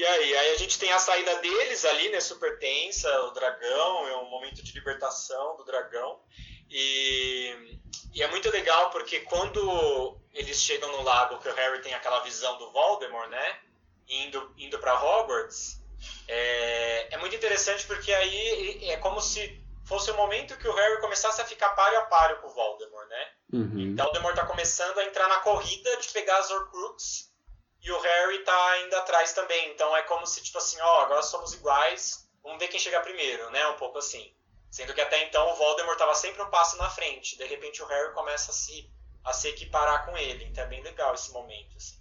E 0.00 0.06
aí, 0.06 0.34
aí 0.34 0.54
a 0.54 0.56
gente 0.56 0.78
tem 0.78 0.90
a 0.92 0.98
saída 0.98 1.36
deles 1.40 1.84
ali, 1.84 2.08
né? 2.08 2.20
Super 2.20 2.58
tensa, 2.58 3.20
o 3.24 3.32
dragão, 3.32 4.08
é 4.08 4.16
um 4.16 4.30
momento 4.30 4.62
de 4.62 4.72
libertação 4.72 5.58
do 5.58 5.64
dragão. 5.64 6.18
E, 6.70 7.78
e 8.14 8.22
é 8.22 8.26
muito 8.28 8.50
legal 8.50 8.88
porque 8.88 9.20
quando 9.20 10.18
eles 10.32 10.56
chegam 10.56 10.90
no 10.90 11.02
lago, 11.02 11.38
que 11.38 11.50
o 11.50 11.54
Harry 11.54 11.82
tem 11.82 11.92
aquela 11.92 12.20
visão 12.20 12.56
do 12.56 12.72
Voldemort, 12.72 13.28
né? 13.28 13.58
Indo, 14.08 14.54
indo 14.56 14.78
para 14.78 14.98
Hogwarts, 14.98 15.84
é, 16.26 17.14
é 17.14 17.18
muito 17.18 17.36
interessante 17.36 17.86
porque 17.86 18.10
aí 18.10 18.88
é 18.88 18.96
como 18.96 19.20
se 19.20 19.62
fosse 19.84 20.10
o 20.12 20.16
momento 20.16 20.56
que 20.56 20.66
o 20.66 20.74
Harry 20.74 20.98
começasse 21.02 21.42
a 21.42 21.44
ficar 21.44 21.74
páreo 21.74 21.98
a 21.98 22.06
páreo 22.06 22.40
com 22.40 22.46
o 22.46 22.54
Voldemort, 22.54 23.06
né? 23.06 23.32
Uhum. 23.52 23.80
Então 23.92 24.06
o 24.06 24.08
Voldemort 24.08 24.34
tá 24.34 24.46
começando 24.46 24.96
a 24.98 25.04
entrar 25.04 25.28
na 25.28 25.40
corrida 25.40 25.94
de 25.98 26.08
pegar 26.08 26.38
as 26.38 26.50
Horcruxes 26.50 27.29
e 27.82 27.90
o 27.90 28.00
Harry 28.00 28.44
tá 28.44 28.82
indo 28.86 28.96
atrás 28.96 29.32
também. 29.32 29.72
Então 29.72 29.96
é 29.96 30.02
como 30.02 30.26
se, 30.26 30.42
tipo 30.42 30.58
assim, 30.58 30.78
ó, 30.80 31.02
agora 31.02 31.22
somos 31.22 31.54
iguais, 31.54 32.28
vamos 32.42 32.58
ver 32.58 32.68
quem 32.68 32.80
chega 32.80 33.00
primeiro, 33.00 33.50
né? 33.50 33.66
Um 33.68 33.76
pouco 33.76 33.98
assim. 33.98 34.32
Sendo 34.70 34.94
que 34.94 35.00
até 35.00 35.24
então 35.24 35.50
o 35.52 35.56
Voldemort 35.56 35.98
tava 35.98 36.14
sempre 36.14 36.42
um 36.42 36.50
passo 36.50 36.76
na 36.76 36.88
frente. 36.88 37.36
De 37.36 37.44
repente 37.44 37.82
o 37.82 37.86
Harry 37.86 38.12
começa 38.12 38.50
a 38.50 38.54
se, 38.54 38.90
a 39.24 39.32
se 39.32 39.48
equiparar 39.48 40.06
com 40.06 40.16
ele. 40.16 40.44
Então 40.44 40.64
é 40.64 40.66
bem 40.68 40.82
legal 40.82 41.14
esse 41.14 41.32
momento, 41.32 41.76
assim. 41.76 41.98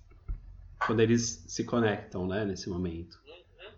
Quando 0.85 1.01
eles 1.01 1.43
se 1.47 1.65
conectam, 1.65 2.27
né, 2.27 2.45
nesse 2.45 2.69
momento. 2.69 3.19
Uhum. 3.25 3.73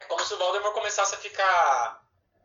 É 0.00 0.04
como 0.06 0.24
se 0.24 0.34
o 0.34 0.38
Voldemort 0.38 0.74
começasse 0.74 1.14
a 1.14 1.18
ficar 1.18 2.02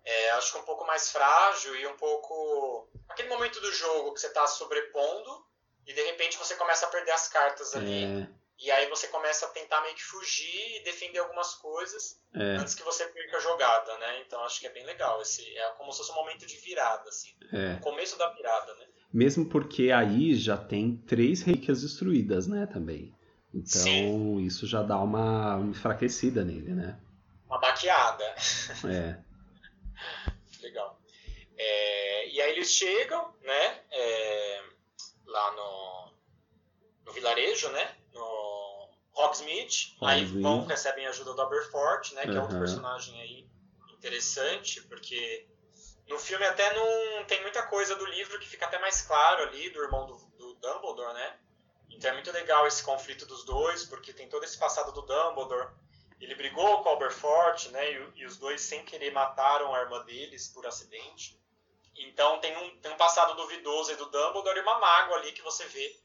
é, 0.08 0.32
acho 0.32 0.53
que 0.53 0.58
um 0.60 0.63
pouco 0.63 0.86
mais 0.86 1.12
frágil 1.12 1.75
e 1.75 1.86
um 1.86 1.97
pouco. 1.97 2.88
aquele 3.10 3.27
momento 3.27 3.60
do 3.60 3.73
jogo 3.73 4.13
que 4.13 4.21
você 4.21 4.27
está 4.27 4.47
sobrepondo 4.47 5.45
e 5.86 5.93
de 5.93 6.01
repente 6.01 6.38
você 6.38 6.56
começa 6.56 6.86
a 6.86 6.89
perder 6.89 7.12
as 7.12 7.27
cartas 7.27 7.75
ali. 7.75 8.06
É. 8.06 8.37
E 8.59 8.71
aí 8.71 8.89
você 8.89 9.07
começa 9.07 9.45
a 9.45 9.49
tentar 9.49 9.81
meio 9.81 9.93
que 9.93 10.03
fugir 10.03 10.77
e 10.77 10.83
defender 10.83 11.19
algumas 11.19 11.53
coisas 11.55 12.19
é. 12.33 12.55
antes 12.55 12.73
que 12.73 12.83
você 12.83 13.05
perca 13.05 13.37
a 13.37 13.39
jogada, 13.39 13.97
né? 13.99 14.21
Então 14.25 14.43
acho 14.43 14.59
que 14.59 14.65
é 14.65 14.71
bem 14.71 14.83
legal. 14.83 15.21
Esse, 15.21 15.45
é 15.55 15.69
como 15.77 15.91
se 15.91 15.99
fosse 15.99 16.11
um 16.11 16.15
momento 16.15 16.45
de 16.45 16.57
virada, 16.57 17.07
assim. 17.07 17.29
É. 17.53 17.75
O 17.75 17.81
começo 17.81 18.17
da 18.17 18.29
virada, 18.33 18.73
né? 18.75 18.87
Mesmo 19.13 19.47
porque 19.47 19.91
aí 19.91 20.35
já 20.35 20.57
tem 20.57 20.97
três 21.07 21.43
relíquias 21.43 21.81
destruídas, 21.81 22.47
né, 22.47 22.65
também. 22.65 23.15
Então 23.53 23.83
Sim. 23.83 24.39
isso 24.39 24.67
já 24.67 24.81
dá 24.81 24.97
uma 24.97 25.59
enfraquecida 25.69 26.43
nele, 26.43 26.73
né? 26.73 26.99
Uma 27.45 27.59
baqueada. 27.59 28.25
É. 28.85 29.17
Legal. 30.61 30.99
É, 31.57 32.29
e 32.29 32.41
aí 32.41 32.51
eles 32.51 32.71
chegam, 32.71 33.33
né, 33.41 33.81
é, 33.91 34.63
lá 35.25 35.51
no, 35.55 36.13
no 37.05 37.13
vilarejo, 37.13 37.69
né, 37.69 37.96
no 38.17 38.89
Hogsmeade, 39.13 39.95
aí 40.01 40.25
vão, 40.25 40.65
recebem 40.65 41.06
a 41.06 41.10
ajuda 41.10 41.34
do 41.34 41.41
Aberforth, 41.41 42.12
né, 42.13 42.23
que 42.23 42.30
uhum. 42.30 42.38
é 42.38 42.41
outro 42.41 42.60
personagem 42.60 43.19
aí 43.21 43.47
interessante, 43.91 44.82
porque 44.84 45.47
no 46.08 46.19
filme 46.19 46.45
até 46.45 46.73
não 46.73 47.25
tem 47.25 47.41
muita 47.41 47.63
coisa 47.63 47.95
do 47.95 48.06
livro 48.06 48.39
que 48.39 48.47
fica 48.47 48.65
até 48.65 48.80
mais 48.80 49.01
claro 49.01 49.43
ali, 49.43 49.69
do 49.69 49.82
irmão 49.84 50.06
do, 50.06 50.15
do 50.38 50.53
Dumbledore, 50.56 51.13
né, 51.13 51.39
então 51.89 52.12
é 52.12 52.13
muito 52.13 52.32
legal 52.32 52.67
esse 52.67 52.84
conflito 52.84 53.25
dos 53.25 53.43
dois, 53.43 53.84
porque 53.86 54.13
tem 54.13 54.30
todo 54.30 54.43
esse 54.43 54.58
passado 54.58 54.91
do 54.91 55.01
Dumbledore, 55.01 55.69
ele 56.19 56.36
brigou 56.36 56.84
com 56.84 56.89
o 56.89 56.91
Alberfort, 56.93 57.69
né? 57.69 57.91
E, 57.91 58.12
e, 58.17 58.25
os 58.25 58.38
dois, 58.38 58.62
sem 58.62 58.84
querer, 58.84 59.12
mataram 59.12 59.73
a 59.73 59.82
irmã 59.82 60.03
deles 60.03 60.47
por 60.47 60.65
acidente. 60.65 61.39
Então 61.95 62.39
tem 62.39 62.56
um, 62.58 62.80
tem 62.80 62.91
um 62.91 62.97
passado 62.97 63.36
duvidoso 63.36 63.91
aí 63.91 63.97
do 63.97 64.06
Dumbledore 64.06 64.58
e 64.58 64.62
uma 64.62 64.80
mágoa 64.80 65.17
ali 65.17 65.32
que 65.32 65.41
você 65.41 65.65
vê 65.65 65.99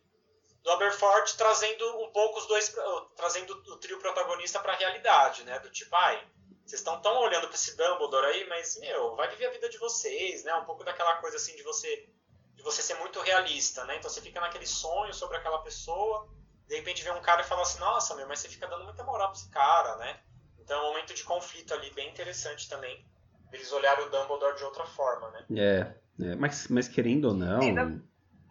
do 0.63 0.71
Aberforth 0.71 1.37
trazendo 1.37 2.03
um 2.03 2.11
pouco 2.13 2.39
os 2.39 2.47
dois, 2.47 2.75
trazendo 3.17 3.53
o 3.53 3.77
trio 3.77 3.99
protagonista 3.99 4.61
para 4.61 4.73
a 4.73 4.77
realidade, 4.77 5.45
né? 5.45 5.59
Do 5.59 5.71
tipo, 5.71 5.95
ai, 5.97 6.25
vocês 6.65 6.81
estão 6.81 7.01
tão 7.01 7.21
olhando 7.21 7.49
para 7.49 7.57
esse 7.57 7.77
Dumbledore 7.77 8.27
aí, 8.27 8.49
mas 8.49 8.79
meu, 8.79 9.17
vai 9.17 9.29
viver 9.29 9.47
a 9.47 9.51
vida 9.51 9.69
de 9.69 9.79
vocês, 9.79 10.45
né? 10.45 10.55
Um 10.55 10.65
pouco 10.65 10.85
daquela 10.85 11.17
coisa 11.17 11.37
assim 11.37 11.57
de 11.57 11.63
você 11.63 12.09
de 12.55 12.63
você 12.63 12.83
ser 12.83 12.95
muito 12.95 13.19
realista, 13.21 13.85
né? 13.85 13.97
Então 13.97 14.11
você 14.11 14.21
fica 14.21 14.41
naquele 14.41 14.67
sonho 14.67 15.13
sobre 15.13 15.37
aquela 15.37 15.59
pessoa 15.63 16.29
de 16.73 16.77
repente 16.77 17.05
vê 17.05 17.11
um 17.11 17.21
cara 17.21 17.43
e 17.43 17.45
fala 17.45 17.63
assim, 17.63 17.79
nossa, 17.81 18.15
meu, 18.15 18.27
mas 18.27 18.39
você 18.39 18.49
fica 18.49 18.67
dando 18.67 18.85
muita 18.85 19.05
moral 19.05 19.29
pra 19.29 19.39
esse 19.39 19.51
cara, 19.51 19.97
né? 19.97 20.21
Então 20.59 20.81
é 20.81 20.85
um 20.85 20.89
momento 20.89 21.13
de 21.13 21.23
conflito 21.23 21.75
ali 21.75 21.91
bem 21.91 22.09
interessante 22.09 22.67
também. 22.67 23.05
Eles 23.53 23.71
olharam 23.73 24.07
o 24.07 24.11
Dumbledore 24.11 24.57
de 24.57 24.65
outra 24.65 24.87
forma, 24.87 25.31
né? 25.33 25.45
É, 25.55 26.25
é 26.25 26.35
mas, 26.37 26.69
mas 26.69 26.89
querendo 26.89 27.27
ou 27.27 27.35
não, 27.35 27.61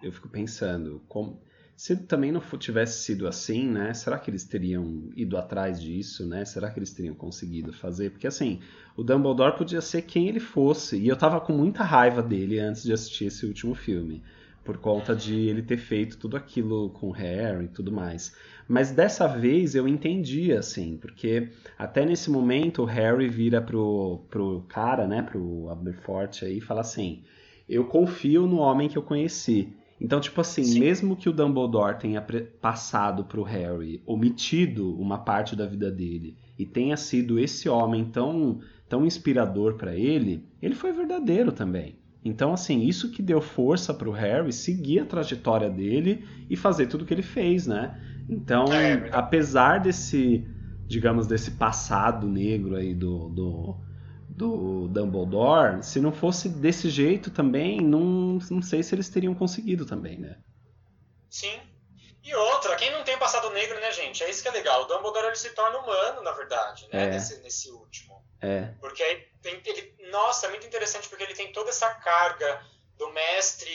eu 0.03 0.11
fico 0.11 0.29
pensando, 0.29 1.03
como, 1.07 1.43
se 1.75 1.95
também 1.95 2.31
não 2.31 2.41
tivesse 2.59 3.03
sido 3.03 3.27
assim, 3.27 3.67
né? 3.67 3.93
Será 3.93 4.19
que 4.19 4.29
eles 4.29 4.43
teriam 4.43 5.09
ido 5.15 5.37
atrás 5.37 5.81
disso, 5.81 6.27
né? 6.27 6.45
Será 6.45 6.69
que 6.69 6.79
eles 6.79 6.93
teriam 6.93 7.15
conseguido 7.15 7.73
fazer? 7.73 8.11
Porque 8.11 8.27
assim, 8.27 8.59
o 8.95 9.03
Dumbledore 9.03 9.57
podia 9.57 9.81
ser 9.81 10.03
quem 10.03 10.27
ele 10.27 10.39
fosse. 10.39 10.97
E 10.97 11.07
eu 11.07 11.15
tava 11.15 11.41
com 11.41 11.53
muita 11.53 11.83
raiva 11.83 12.21
dele 12.21 12.59
antes 12.59 12.83
de 12.83 12.93
assistir 12.93 13.25
esse 13.25 13.45
último 13.45 13.73
filme 13.73 14.21
por 14.63 14.77
conta 14.77 15.15
de 15.15 15.47
ele 15.47 15.61
ter 15.61 15.77
feito 15.77 16.17
tudo 16.17 16.37
aquilo 16.37 16.89
com 16.91 17.09
Harry 17.11 17.65
e 17.65 17.69
tudo 17.69 17.91
mais. 17.91 18.35
Mas 18.67 18.91
dessa 18.91 19.27
vez 19.27 19.75
eu 19.75 19.87
entendi, 19.87 20.53
assim, 20.53 20.97
porque 20.97 21.49
até 21.77 22.05
nesse 22.05 22.29
momento 22.29 22.83
o 22.83 22.85
Harry 22.85 23.27
vira 23.27 23.61
pro, 23.61 24.21
pro 24.29 24.63
cara, 24.69 25.07
né, 25.07 25.21
pro 25.21 25.67
Aberforth 25.69 26.43
aí 26.43 26.57
e 26.57 26.61
fala 26.61 26.81
assim: 26.81 27.23
Eu 27.67 27.85
confio 27.85 28.45
no 28.45 28.57
homem 28.57 28.87
que 28.87 28.97
eu 28.97 29.03
conheci. 29.03 29.73
Então, 30.01 30.19
tipo 30.19 30.41
assim, 30.41 30.63
Sim. 30.63 30.79
mesmo 30.79 31.15
que 31.15 31.29
o 31.29 31.31
Dumbledore 31.31 31.99
tenha 31.99 32.25
passado 32.59 33.23
pro 33.23 33.43
Harry, 33.43 34.01
omitido 34.03 34.99
uma 34.99 35.19
parte 35.19 35.55
da 35.55 35.67
vida 35.67 35.91
dele, 35.91 36.35
e 36.57 36.65
tenha 36.65 36.97
sido 36.97 37.37
esse 37.37 37.69
homem 37.69 38.05
tão, 38.05 38.59
tão 38.89 39.05
inspirador 39.05 39.75
para 39.75 39.95
ele, 39.95 40.43
ele 40.59 40.73
foi 40.73 40.91
verdadeiro 40.91 41.51
também. 41.51 41.99
Então, 42.25 42.51
assim, 42.51 42.81
isso 42.81 43.11
que 43.11 43.21
deu 43.21 43.39
força 43.39 43.93
para 43.93 44.09
o 44.09 44.11
Harry 44.11 44.51
seguir 44.51 44.99
a 45.01 45.05
trajetória 45.05 45.69
dele 45.69 46.25
e 46.49 46.55
fazer 46.55 46.87
tudo 46.87 47.05
que 47.05 47.13
ele 47.13 47.21
fez, 47.21 47.67
né? 47.67 47.95
Então, 48.27 48.65
é, 48.73 48.93
é 48.93 49.09
apesar 49.11 49.79
desse, 49.79 50.43
digamos, 50.87 51.27
desse 51.27 51.51
passado 51.51 52.27
negro 52.27 52.75
aí 52.75 52.95
do, 52.95 53.29
do, 53.29 53.75
do 54.41 54.87
Dumbledore, 54.87 55.83
se 55.83 55.99
não 55.99 56.11
fosse 56.11 56.49
desse 56.49 56.89
jeito 56.89 57.29
também, 57.29 57.79
não, 57.79 58.39
não 58.49 58.61
sei 58.61 58.81
se 58.81 58.95
eles 58.95 59.07
teriam 59.07 59.35
conseguido 59.35 59.85
também, 59.85 60.17
né? 60.17 60.39
Sim. 61.29 61.61
E 62.23 62.33
outra, 62.33 62.75
quem 62.75 62.91
não 62.91 63.03
tem 63.03 63.17
passado 63.19 63.51
negro, 63.51 63.79
né, 63.79 63.91
gente? 63.91 64.23
É 64.23 64.29
isso 64.29 64.41
que 64.41 64.47
é 64.47 64.51
legal. 64.51 64.81
O 64.81 64.85
Dumbledore 64.85 65.27
ele 65.27 65.35
se 65.35 65.51
torna 65.51 65.77
humano, 65.77 66.23
na 66.23 66.31
verdade, 66.31 66.87
né? 66.91 67.03
É. 67.03 67.09
Nesse, 67.11 67.37
nesse 67.41 67.69
último. 67.69 68.25
É. 68.41 68.73
Porque 68.79 69.03
aí 69.03 69.27
tem, 69.43 69.61
ele, 69.63 69.95
nossa, 70.09 70.47
é 70.47 70.49
muito 70.49 70.65
interessante 70.65 71.07
porque 71.07 71.23
ele 71.23 71.35
tem 71.35 71.51
toda 71.51 71.69
essa 71.69 71.93
carga 71.95 72.65
do 72.97 73.11
mestre 73.11 73.69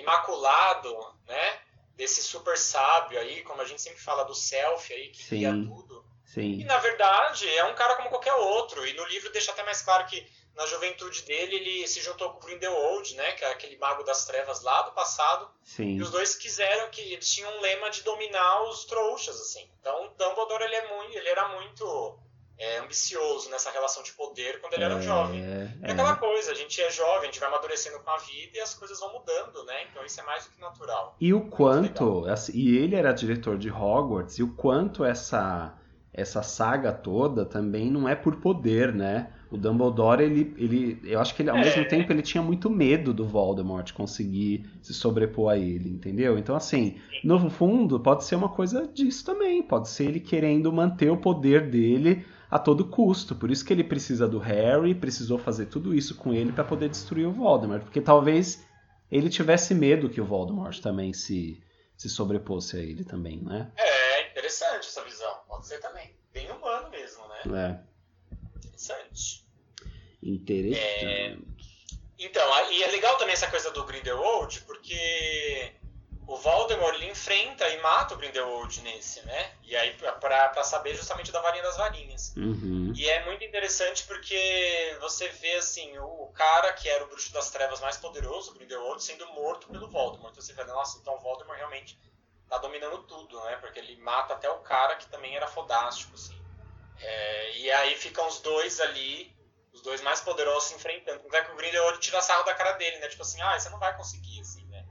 imaculado, 0.00 0.92
né? 1.28 1.60
Desse 1.94 2.22
super 2.22 2.58
sábio 2.58 3.20
aí, 3.20 3.42
como 3.42 3.62
a 3.62 3.64
gente 3.64 3.80
sempre 3.80 4.00
fala 4.00 4.24
do 4.24 4.34
self 4.34 4.92
aí, 4.92 5.10
que 5.10 5.28
cria 5.28 5.52
tudo. 5.52 6.04
E 6.26 6.30
Sim. 6.30 6.64
na 6.64 6.78
verdade 6.78 7.48
é 7.56 7.64
um 7.64 7.74
cara 7.74 7.96
como 7.96 8.08
qualquer 8.08 8.34
outro. 8.34 8.86
E 8.86 8.92
no 8.94 9.04
livro 9.06 9.30
deixa 9.32 9.52
até 9.52 9.62
mais 9.62 9.80
claro 9.82 10.06
que 10.06 10.26
na 10.56 10.66
juventude 10.66 11.22
dele 11.22 11.56
ele 11.56 11.86
se 11.86 12.00
juntou 12.00 12.30
com 12.30 12.38
o 12.38 12.46
Grindelwald, 12.46 13.14
né? 13.14 13.32
Que 13.32 13.44
é 13.44 13.52
aquele 13.52 13.76
mago 13.76 14.02
das 14.02 14.24
trevas 14.24 14.62
lá 14.62 14.82
do 14.82 14.92
passado. 14.92 15.48
Sim. 15.62 15.96
E 15.96 16.02
os 16.02 16.10
dois 16.10 16.34
quiseram 16.34 16.90
que 16.90 17.00
eles 17.00 17.30
tinham 17.30 17.54
um 17.56 17.60
lema 17.60 17.90
de 17.90 18.02
dominar 18.02 18.62
os 18.62 18.84
trouxas, 18.86 19.40
assim. 19.40 19.68
Então, 19.80 20.12
Dumbledore 20.18 20.64
ele 20.64 20.74
é 20.74 20.96
muito, 20.96 21.16
ele 21.16 21.28
era 21.28 21.48
muito 21.48 22.18
é, 22.58 22.78
ambicioso 22.78 23.50
nessa 23.50 23.70
relação 23.70 24.02
de 24.02 24.12
poder 24.12 24.60
quando 24.60 24.74
ele 24.74 24.84
era 24.84 25.00
jovem. 25.00 25.44
É 25.44 25.68
É, 25.82 25.92
aquela 25.92 26.12
é. 26.12 26.16
coisa, 26.16 26.52
a 26.52 26.54
gente 26.54 26.80
é 26.80 26.90
jovem, 26.90 27.22
a 27.22 27.26
gente 27.26 27.38
vai 27.38 27.48
amadurecendo 27.48 28.00
com 28.00 28.10
a 28.10 28.16
vida 28.16 28.56
e 28.56 28.60
as 28.60 28.74
coisas 28.74 28.98
vão 28.98 29.12
mudando, 29.12 29.62
né? 29.64 29.84
Então 29.90 30.04
isso 30.04 30.20
é 30.20 30.24
mais 30.24 30.44
do 30.46 30.50
que 30.52 30.60
natural. 30.60 31.14
E 31.20 31.34
o 31.34 31.50
quanto, 31.50 32.24
e 32.54 32.78
ele 32.78 32.96
era 32.96 33.12
diretor 33.12 33.58
de 33.58 33.70
Hogwarts, 33.70 34.38
e 34.38 34.42
o 34.42 34.54
quanto 34.54 35.04
essa 35.04 35.78
essa 36.16 36.42
saga 36.42 36.92
toda 36.92 37.44
também 37.44 37.90
não 37.90 38.08
é 38.08 38.14
por 38.14 38.36
poder, 38.36 38.92
né? 38.94 39.28
O 39.50 39.56
Dumbledore, 39.56 40.22
ele, 40.24 40.54
ele 40.56 41.00
eu 41.04 41.20
acho 41.20 41.34
que 41.34 41.42
ele, 41.42 41.50
ao 41.50 41.56
É. 41.58 41.60
mesmo 41.60 41.86
tempo 41.86 42.10
ele 42.12 42.22
tinha 42.22 42.42
muito 42.42 42.68
medo 42.68 43.12
do 43.14 43.24
Voldemort 43.26 43.92
conseguir 43.92 44.64
se 44.82 44.92
sobrepor 44.94 45.52
a 45.52 45.58
ele, 45.58 45.90
entendeu? 45.90 46.36
Então 46.38 46.56
assim, 46.56 46.96
no 47.22 47.48
fundo 47.50 48.00
pode 48.00 48.24
ser 48.24 48.34
uma 48.34 48.48
coisa 48.48 48.88
disso 48.88 49.24
também, 49.24 49.62
pode 49.62 49.88
ser 49.88 50.04
ele 50.08 50.18
querendo 50.20 50.72
manter 50.72 51.10
o 51.10 51.16
poder 51.16 51.70
dele 51.70 52.24
a 52.50 52.58
todo 52.58 52.86
custo. 52.86 53.34
Por 53.34 53.50
isso 53.50 53.64
que 53.64 53.72
ele 53.72 53.84
precisa 53.84 54.26
do 54.26 54.38
Harry, 54.38 54.94
precisou 54.94 55.38
fazer 55.38 55.66
tudo 55.66 55.94
isso 55.94 56.14
com 56.16 56.32
ele 56.32 56.50
para 56.50 56.64
poder 56.64 56.88
destruir 56.88 57.26
o 57.26 57.32
Voldemort, 57.32 57.82
porque 57.82 58.00
talvez 58.00 58.64
ele 59.12 59.28
tivesse 59.28 59.74
medo 59.74 60.08
que 60.08 60.20
o 60.20 60.24
Voldemort 60.24 60.76
também 60.80 61.12
se, 61.12 61.62
se 61.96 62.08
sobreposse 62.08 62.76
a 62.76 62.80
ele 62.80 63.04
também, 63.04 63.40
né? 63.42 63.68
É 63.76 64.30
interessante 64.30 64.88
essa 64.88 65.02
visão, 65.04 65.15
pode 65.56 65.66
ser 65.66 65.80
também. 65.80 66.14
Bem 66.32 66.50
humano 66.50 66.90
mesmo, 66.90 67.26
né? 67.28 67.40
É, 67.82 68.66
Interessante. 68.66 69.44
interessante. 70.22 71.66
Então, 72.18 72.54
a- 72.54 72.72
e 72.72 72.82
é 72.82 72.86
legal 72.88 73.16
também 73.16 73.32
essa 73.34 73.48
coisa 73.48 73.70
do 73.70 73.84
Grindelwald, 73.84 74.60
porque 74.62 75.72
o 76.26 76.36
Voldemort 76.36 76.94
ele 76.94 77.10
enfrenta 77.10 77.68
e 77.68 77.80
mata 77.80 78.14
o 78.14 78.16
Grindelwald 78.18 78.80
nesse, 78.82 79.20
né? 79.22 79.52
E 79.62 79.76
aí 79.76 79.96
pra 80.20 80.62
saber 80.64 80.94
justamente 80.94 81.30
da 81.32 81.40
varinha 81.40 81.62
das 81.62 81.76
varinhas. 81.76 82.34
Uhum. 82.36 82.92
E 82.94 83.08
é 83.08 83.24
muito 83.26 83.44
interessante 83.44 84.04
porque 84.04 84.96
você 85.00 85.28
vê 85.28 85.54
assim, 85.56 85.96
o, 85.98 86.26
cara 86.34 86.72
que 86.74 86.88
era 86.88 87.04
o 87.04 87.08
bruxo 87.08 87.32
das 87.32 87.50
trevas 87.50 87.80
mais 87.80 87.96
poderoso, 87.96 88.50
o 88.50 88.54
Grindelwald, 88.54 89.02
sendo 89.02 89.26
morto 89.28 89.68
pelo 89.68 89.88
Voldemort. 89.88 90.32
Então 90.32 90.42
você 90.42 90.52
vê, 90.52 90.64
nossa, 90.64 90.98
então 90.98 91.14
o 91.16 91.20
Voldemort 91.20 91.56
realmente 91.56 91.98
tá 92.48 92.58
dominando 92.58 93.02
tudo, 93.04 93.42
né? 93.44 93.56
Porque 93.56 93.78
ele 93.78 93.96
mata 94.02 94.34
até 94.34 94.48
o 94.50 94.60
cara 94.60 94.96
que 94.96 95.06
também 95.08 95.36
era 95.36 95.46
fodástico, 95.48 96.14
assim. 96.14 96.40
É, 96.96 97.58
e 97.58 97.70
aí 97.72 97.94
ficam 97.96 98.26
os 98.28 98.40
dois 98.40 98.80
ali, 98.80 99.34
os 99.72 99.82
dois 99.82 100.00
mais 100.02 100.20
poderosos 100.20 100.64
se 100.70 100.74
enfrentando. 100.74 101.20
Tanto 101.22 101.36
é 101.36 101.44
que 101.44 101.52
o 101.52 101.56
Grindelwald 101.56 101.98
tira 102.00 102.20
sarro 102.22 102.44
da 102.44 102.54
cara 102.54 102.72
dele, 102.72 102.98
né? 102.98 103.08
Tipo 103.08 103.22
assim, 103.22 103.40
ah, 103.42 103.58
você 103.58 103.68
não 103.70 103.78
vai 103.78 103.94
conseguir, 103.96 104.40
assim, 104.40 104.64
né? 104.68 104.84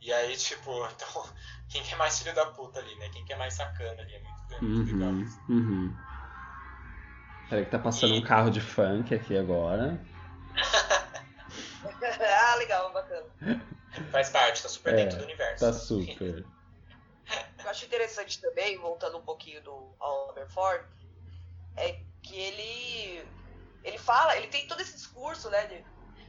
E 0.00 0.12
aí, 0.12 0.36
tipo, 0.36 0.70
então, 0.94 1.24
quem 1.68 1.82
que 1.82 1.94
é 1.94 1.96
mais 1.96 2.18
filho 2.18 2.34
da 2.34 2.46
puta 2.46 2.78
ali, 2.80 2.94
né? 2.96 3.08
Quem 3.10 3.24
que 3.24 3.32
é 3.32 3.36
mais 3.36 3.54
sacana 3.54 4.00
ali? 4.02 4.14
É 4.14 4.20
muito, 4.20 4.54
é 4.54 4.60
muito 4.60 4.84
legal 4.92 5.12
Uhum. 5.12 5.22
isso. 5.22 5.40
Uhum. 5.48 5.96
Peraí 7.48 7.64
que 7.64 7.70
tá 7.70 7.78
passando 7.78 8.14
E- 8.14 8.18
um 8.18 8.22
carro 8.22 8.50
de 8.50 8.60
funk 8.60 9.14
aqui 9.14 9.36
agora. 9.36 9.98
ah, 12.20 12.54
legal, 12.56 12.92
bacana. 12.92 13.26
Faz 14.12 14.30
parte, 14.30 14.62
tá 14.62 14.68
super 14.68 14.92
É, 14.92 14.96
dentro 14.96 15.18
do 15.18 15.24
universo. 15.24 15.64
Tá 15.64 15.72
super. 15.72 16.46
Eu 17.68 17.72
acho 17.72 17.84
interessante 17.84 18.40
também, 18.40 18.78
voltando 18.78 19.18
um 19.18 19.22
pouquinho 19.22 19.62
do 19.62 19.94
Aberforth, 20.30 20.86
é 21.76 21.92
que 22.22 22.34
ele 22.34 23.30
ele 23.82 23.98
fala, 23.98 24.34
ele 24.38 24.46
tem 24.48 24.66
todo 24.66 24.80
esse 24.80 24.94
discurso, 24.94 25.50
né, 25.50 25.66
de 25.66 25.84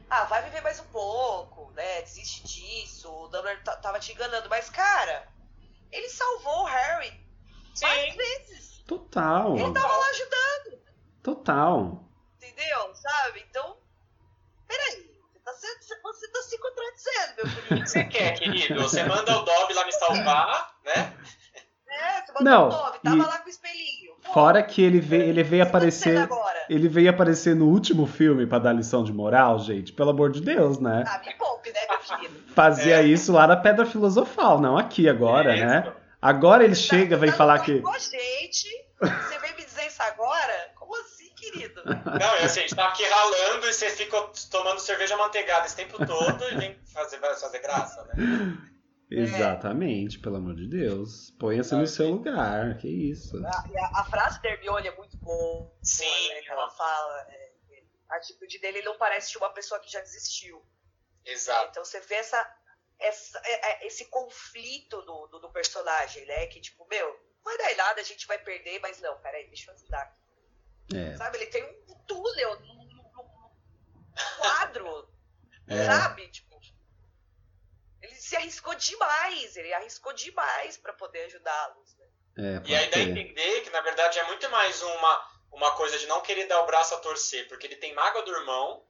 ah, 0.10 0.25
vai 0.25 0.43
viver 0.43 0.60
mais 0.60 0.82
um 0.82 0.86
pouco, 0.88 1.71
né, 1.71 2.02
desiste 2.02 2.43
disso, 2.43 3.10
o 3.10 3.30
Dumbledore 3.30 3.63
ta- 3.63 3.78
tava 3.78 4.02
te 4.02 4.12
enganando, 4.12 4.49
mas 4.49 4.69
cara, 4.69 5.32
ele 5.89 6.10
salvou 6.10 6.63
o 6.63 6.65
Harry 6.65 7.25
várias 7.80 8.12
Sim. 8.12 8.17
vezes. 8.17 8.84
Total. 8.86 9.58
Ele 9.58 9.73
tava 9.73 9.95
lá 9.95 10.10
ajudando, 10.10 10.84
Total. 11.23 12.04
entendeu? 12.36 12.95
Sabe? 12.95 13.45
Então, 13.49 13.78
peraí, 14.67 15.10
você 15.34 15.39
tá 15.39 15.54
se, 15.54 16.02
você 16.02 16.28
tá 16.32 16.41
se 16.43 16.58
contradizendo, 16.60 17.36
meu 17.38 17.45
O 17.45 17.49
que 17.49 17.62
querido. 17.62 17.88
você 17.88 18.04
quer, 18.06 18.38
querido? 18.38 18.82
Você 18.84 19.04
manda 19.06 19.38
o 19.38 19.45
Dobby 19.45 19.73
lá 19.73 19.86
me 19.86 19.91
salvar, 19.93 20.80
né? 20.84 21.18
É, 22.41 22.43
mandou 22.43 22.69
Não, 22.69 22.91
tava 23.04 23.15
e- 23.15 23.19
lá 23.19 23.38
com 23.39 23.47
o 23.47 23.49
espelhinho. 23.49 24.10
Pô, 24.25 24.34
Fora 24.34 24.62
que 24.62 24.82
ele 24.82 24.99
veio, 24.99 25.23
ele 25.23 25.43
veio 25.43 25.63
aparecer. 25.63 26.17
agora? 26.17 26.65
Ele 26.69 26.88
veio 26.88 27.10
aparecer 27.10 27.56
no 27.56 27.65
último 27.67 28.06
filme 28.06 28.45
pra 28.45 28.60
dar 28.60 28.73
lição 28.73 29.04
de 29.04 29.12
moral, 29.13 29.58
gente. 29.60 29.91
Pelo 29.93 30.12
amor 30.12 30.32
de 30.32 30.41
Deus, 30.41 30.78
né? 30.80 31.04
Ah, 31.08 31.19
me 31.25 31.34
poupe, 31.36 31.71
né, 31.71 31.80
meu 31.89 31.97
querido? 31.99 32.39
Fazia 32.54 32.97
É. 33.02 33.04
isso 33.04 33.32
lá 33.34 33.47
na 33.47 33.56
Pedra 33.58 33.86
Filosofal, 33.86 34.60
não 34.62 34.78
aqui 34.78 35.10
agora, 35.10 35.56
Isso. 35.56 35.65
né? 35.65 35.93
Agora 36.21 36.63
ele 36.63 36.75
Tá- 36.75 36.82
chega, 36.82 37.15
vem 37.17 37.32
tá 37.32 37.38
falar 37.38 37.60
que. 37.60 37.75
gente, 37.75 38.67
você 39.02 39.39
vem 39.39 39.56
me 39.56 39.63
dizer 39.63 39.88
isso 39.88 40.04
agora? 40.04 40.69
Como 40.75 40.93
assim, 40.99 41.30
querido? 41.36 41.82
Não, 41.86 42.36
é 42.36 42.43
assim, 42.43 42.60
a 42.60 42.63
gente 42.63 42.75
tá 42.75 42.88
aqui 42.89 43.04
ralando 43.06 43.65
e 43.67 43.73
você 43.73 43.89
fica 43.89 44.21
tomando 44.52 44.80
cerveja 44.80 45.15
manteigada 45.17 45.65
esse 45.65 45.75
tempo 45.78 46.06
todo 46.06 46.43
e 46.52 46.56
vem 46.56 46.75
fazer, 46.93 47.17
fazer 47.19 47.60
graça, 47.60 48.04
né? 48.13 48.58
Exatamente, 49.12 50.19
pelo 50.19 50.36
amor 50.38 50.56
de 50.56 50.67
Deus. 50.67 51.32
Ponha-se 51.39 51.74
no 51.76 51.88
seu 51.88 52.10
lugar, 52.10 52.78
que 52.78 52.88
isso. 52.88 53.38
A, 53.45 53.65
e 53.69 53.78
a- 53.78 53.91
a 53.95 54.04
frase 54.06 54.41
da 54.41 54.50
Hermione 54.50 54.88
é 54.88 54.95
muito 54.95 55.17
boa, 55.17 55.72
Sim, 55.82 56.30
né, 56.30 56.41
que 56.41 56.50
ela 56.52 56.69
fala. 56.69 57.26
é, 57.30 57.50
a 58.10 58.15
atitude 58.17 58.60
dele 58.60 58.82
não 58.84 58.98
parece 58.98 59.32
de 59.32 59.38
uma 59.38 59.50
pessoa 59.52 59.80
que 59.80 59.91
já 59.91 60.00
desistiu. 60.02 60.63
exato. 61.26 61.69
Então 61.72 61.84
você 61.86 62.00
vê 62.02 62.15
essa, 62.15 62.56
essa- 63.00 63.39
é- 63.45 63.72
é- 63.84 63.88
esse 63.88 64.06
conflito 64.10 65.02
do, 65.04 65.28
do, 65.28 65.39
do 65.39 65.50
personagem, 65.52 66.26
né? 66.26 66.48
Que 66.48 66.60
tipo, 66.60 66.88
meu, 66.89 67.08
não 67.08 67.43
vai 67.43 67.58
dar 67.58 67.72
em 67.72 67.76
nada, 67.76 68.02
a 68.02 68.04
gente 68.04 68.26
vai 68.28 68.38
perder, 68.39 68.80
mas 68.80 69.00
não, 69.02 69.17
peraí, 69.19 69.48
deixa 69.48 69.69
eu 69.72 69.76
ajudar. 69.76 70.17
É, 70.93 71.15
Sabe? 71.17 71.38
Ele 71.38 71.45
tem 71.48 71.63
um 71.63 71.93
túnel 72.08 72.60
num 72.62 72.74
num- 72.76 73.04
num 73.13 74.38
quadro, 74.39 75.08
é, 75.67 75.86
sabe? 75.86 76.28
Tipo, 76.30 76.48
se 78.19 78.36
arriscou 78.36 78.75
demais, 78.75 79.55
ele 79.55 79.73
arriscou 79.73 80.13
demais 80.13 80.77
pra 80.77 80.93
poder 80.93 81.25
ajudá-los. 81.25 81.95
Né? 81.97 82.05
é, 82.38 82.69
E 82.69 82.75
aí 82.75 82.89
dá 82.89 82.97
a 82.97 83.01
entender 83.01 83.62
que, 83.62 83.69
na 83.69 83.82
verdade, 83.82 84.19
é 84.19 84.23
muito 84.27 84.49
mais 84.49 84.82
uma, 84.82 85.29
uma 85.51 85.71
coisa 85.75 85.97
de 85.97 86.05
não 86.08 86.21
querer 86.21 86.45
dar 86.47 86.62
o 86.62 86.65
braço 86.65 86.93
a 86.95 86.99
torcer, 86.99 87.47
porque 87.47 87.65
ele 87.67 87.77
tem 87.77 87.93
mágoa 87.93 88.21
do 88.23 88.32
irmão, 88.36 88.86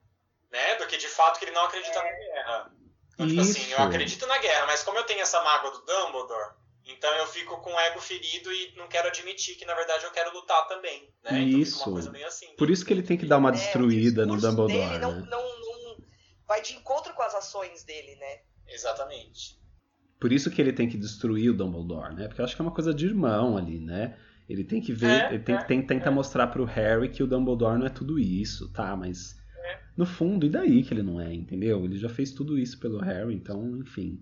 né? 0.52 0.76
Do 0.76 0.88
que 0.88 0.98
de 0.98 1.08
fato 1.08 1.40
que 1.40 1.46
ele 1.46 1.52
não 1.52 1.64
acredita 1.66 2.02
na 2.02 2.12
guerra. 2.12 2.72
Então, 3.14 3.28
tipo 3.28 3.42
assim, 3.42 3.72
eu 3.72 3.80
acredito 3.80 4.26
na 4.28 4.38
guerra, 4.38 4.66
mas 4.66 4.82
como 4.84 4.98
eu 4.98 5.04
tenho 5.04 5.22
essa 5.22 5.42
mágoa 5.44 5.72
do 5.72 5.86
Dumbledore, 5.86 6.54
então 6.86 7.14
eu 7.18 7.28
fico 7.28 7.62
com 7.62 7.72
o 7.74 7.80
ego 7.80 8.00
ferido 8.00 8.52
e 8.52 8.74
não 8.76 8.88
quero 8.88 9.10
admitir 9.10 9.56
que, 9.56 9.66
na 9.66 9.76
verdade, 9.76 10.06
eu 10.06 10.12
quero 10.12 10.34
lutar 10.34 10.68
também. 10.68 11.14
Né? 11.24 11.42
Então 11.42 11.60
Isso. 11.60 11.84
uma 11.84 11.92
coisa 11.94 12.10
meio 12.12 12.26
assim. 12.26 12.56
Por 12.56 12.70
isso 12.70 12.86
que 12.86 12.94
ele 12.94 13.04
tem 13.04 13.18
que 13.18 13.26
dar 13.28 13.38
uma 13.38 13.50
É, 13.50 13.54
destruída 13.54 14.24
o 14.24 14.26
no 14.26 14.40
Dumbledore, 14.40 14.88
dele 14.88 15.00
não, 15.00 15.12
né? 15.12 15.28
não, 15.30 15.60
não 15.60 15.98
vai 16.48 16.62
de 16.62 16.74
encontro 16.74 17.14
com 17.14 17.22
as 17.22 17.36
ações 17.36 17.84
dele, 17.84 18.16
né? 18.16 18.42
Exatamente. 18.70 19.58
Por 20.20 20.32
isso 20.34 20.52
que 20.52 20.62
ele 20.62 20.74
tem 20.74 20.88
que 20.90 20.98
destruir 20.98 21.50
o 21.50 21.54
Dumbledore, 21.54 22.14
né? 22.14 22.28
Porque 22.28 22.42
eu 22.42 22.46
acho 22.46 22.56
que 22.56 22.62
é 22.62 22.66
uma 22.66 22.74
coisa 22.74 22.94
de 22.94 23.06
irmão 23.06 23.58
ali, 23.58 23.80
né? 23.80 24.18
Ele 24.50 24.64
tem 24.64 24.82
que 24.82 24.92
ver, 24.92 25.10
É, 25.26 25.30
ele 25.34 25.44
tem, 25.44 25.56
é, 25.56 25.64
tem, 25.64 25.82
tenta 25.86 26.10
é. 26.10 26.12
mostrar 26.12 26.48
pro 26.48 26.66
Harry 26.66 27.10
que 27.10 27.24
o 27.24 27.28
Dumbledore 27.28 27.78
não 27.80 27.86
é 27.86 27.90
tudo 27.90 28.20
isso, 28.20 28.72
tá? 28.74 28.96
Mas 28.98 29.36
É. 29.66 29.80
no 29.96 30.06
fundo, 30.06 30.46
e 30.46 30.50
daí 30.50 30.84
que 30.84 30.94
ele 30.94 31.04
não 31.04 31.22
é, 31.22 31.34
entendeu? 31.34 31.86
Ele 31.86 31.98
já 31.98 32.10
fez 32.10 32.32
tudo 32.32 32.58
isso 32.58 32.80
pelo 32.80 33.00
Harry, 33.00 33.34
então, 33.36 33.78
enfim. 33.80 34.20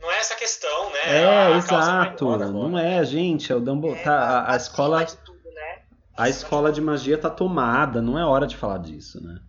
Não 0.00 0.10
é 0.10 0.18
essa 0.18 0.34
a 0.34 0.36
questão, 0.36 0.90
né? 0.92 0.98
É, 1.18 1.26
A 1.26 1.56
exato. 1.56 2.28
agora. 2.30 2.50
Não 2.50 2.78
é, 2.78 3.04
gente. 3.04 3.50
É 3.52 3.56
o 3.56 3.60
Dumbledore. 3.60 4.00
É, 4.00 4.04
tá, 4.04 4.14
a, 4.18 4.38
a 4.38 4.54
acima 4.54 4.56
escola, 4.56 5.04
de 5.04 5.16
tudo, 5.18 5.50
né? 5.52 5.82
a 6.16 6.28
escola 6.28 6.72
de 6.72 6.80
magia 6.80 7.18
tá 7.18 7.28
tomada. 7.30 8.00
Não 8.00 8.18
é 8.18 8.24
hora 8.24 8.46
de 8.46 8.56
falar 8.56 8.78
disso, 8.78 9.22
né? 9.22 9.40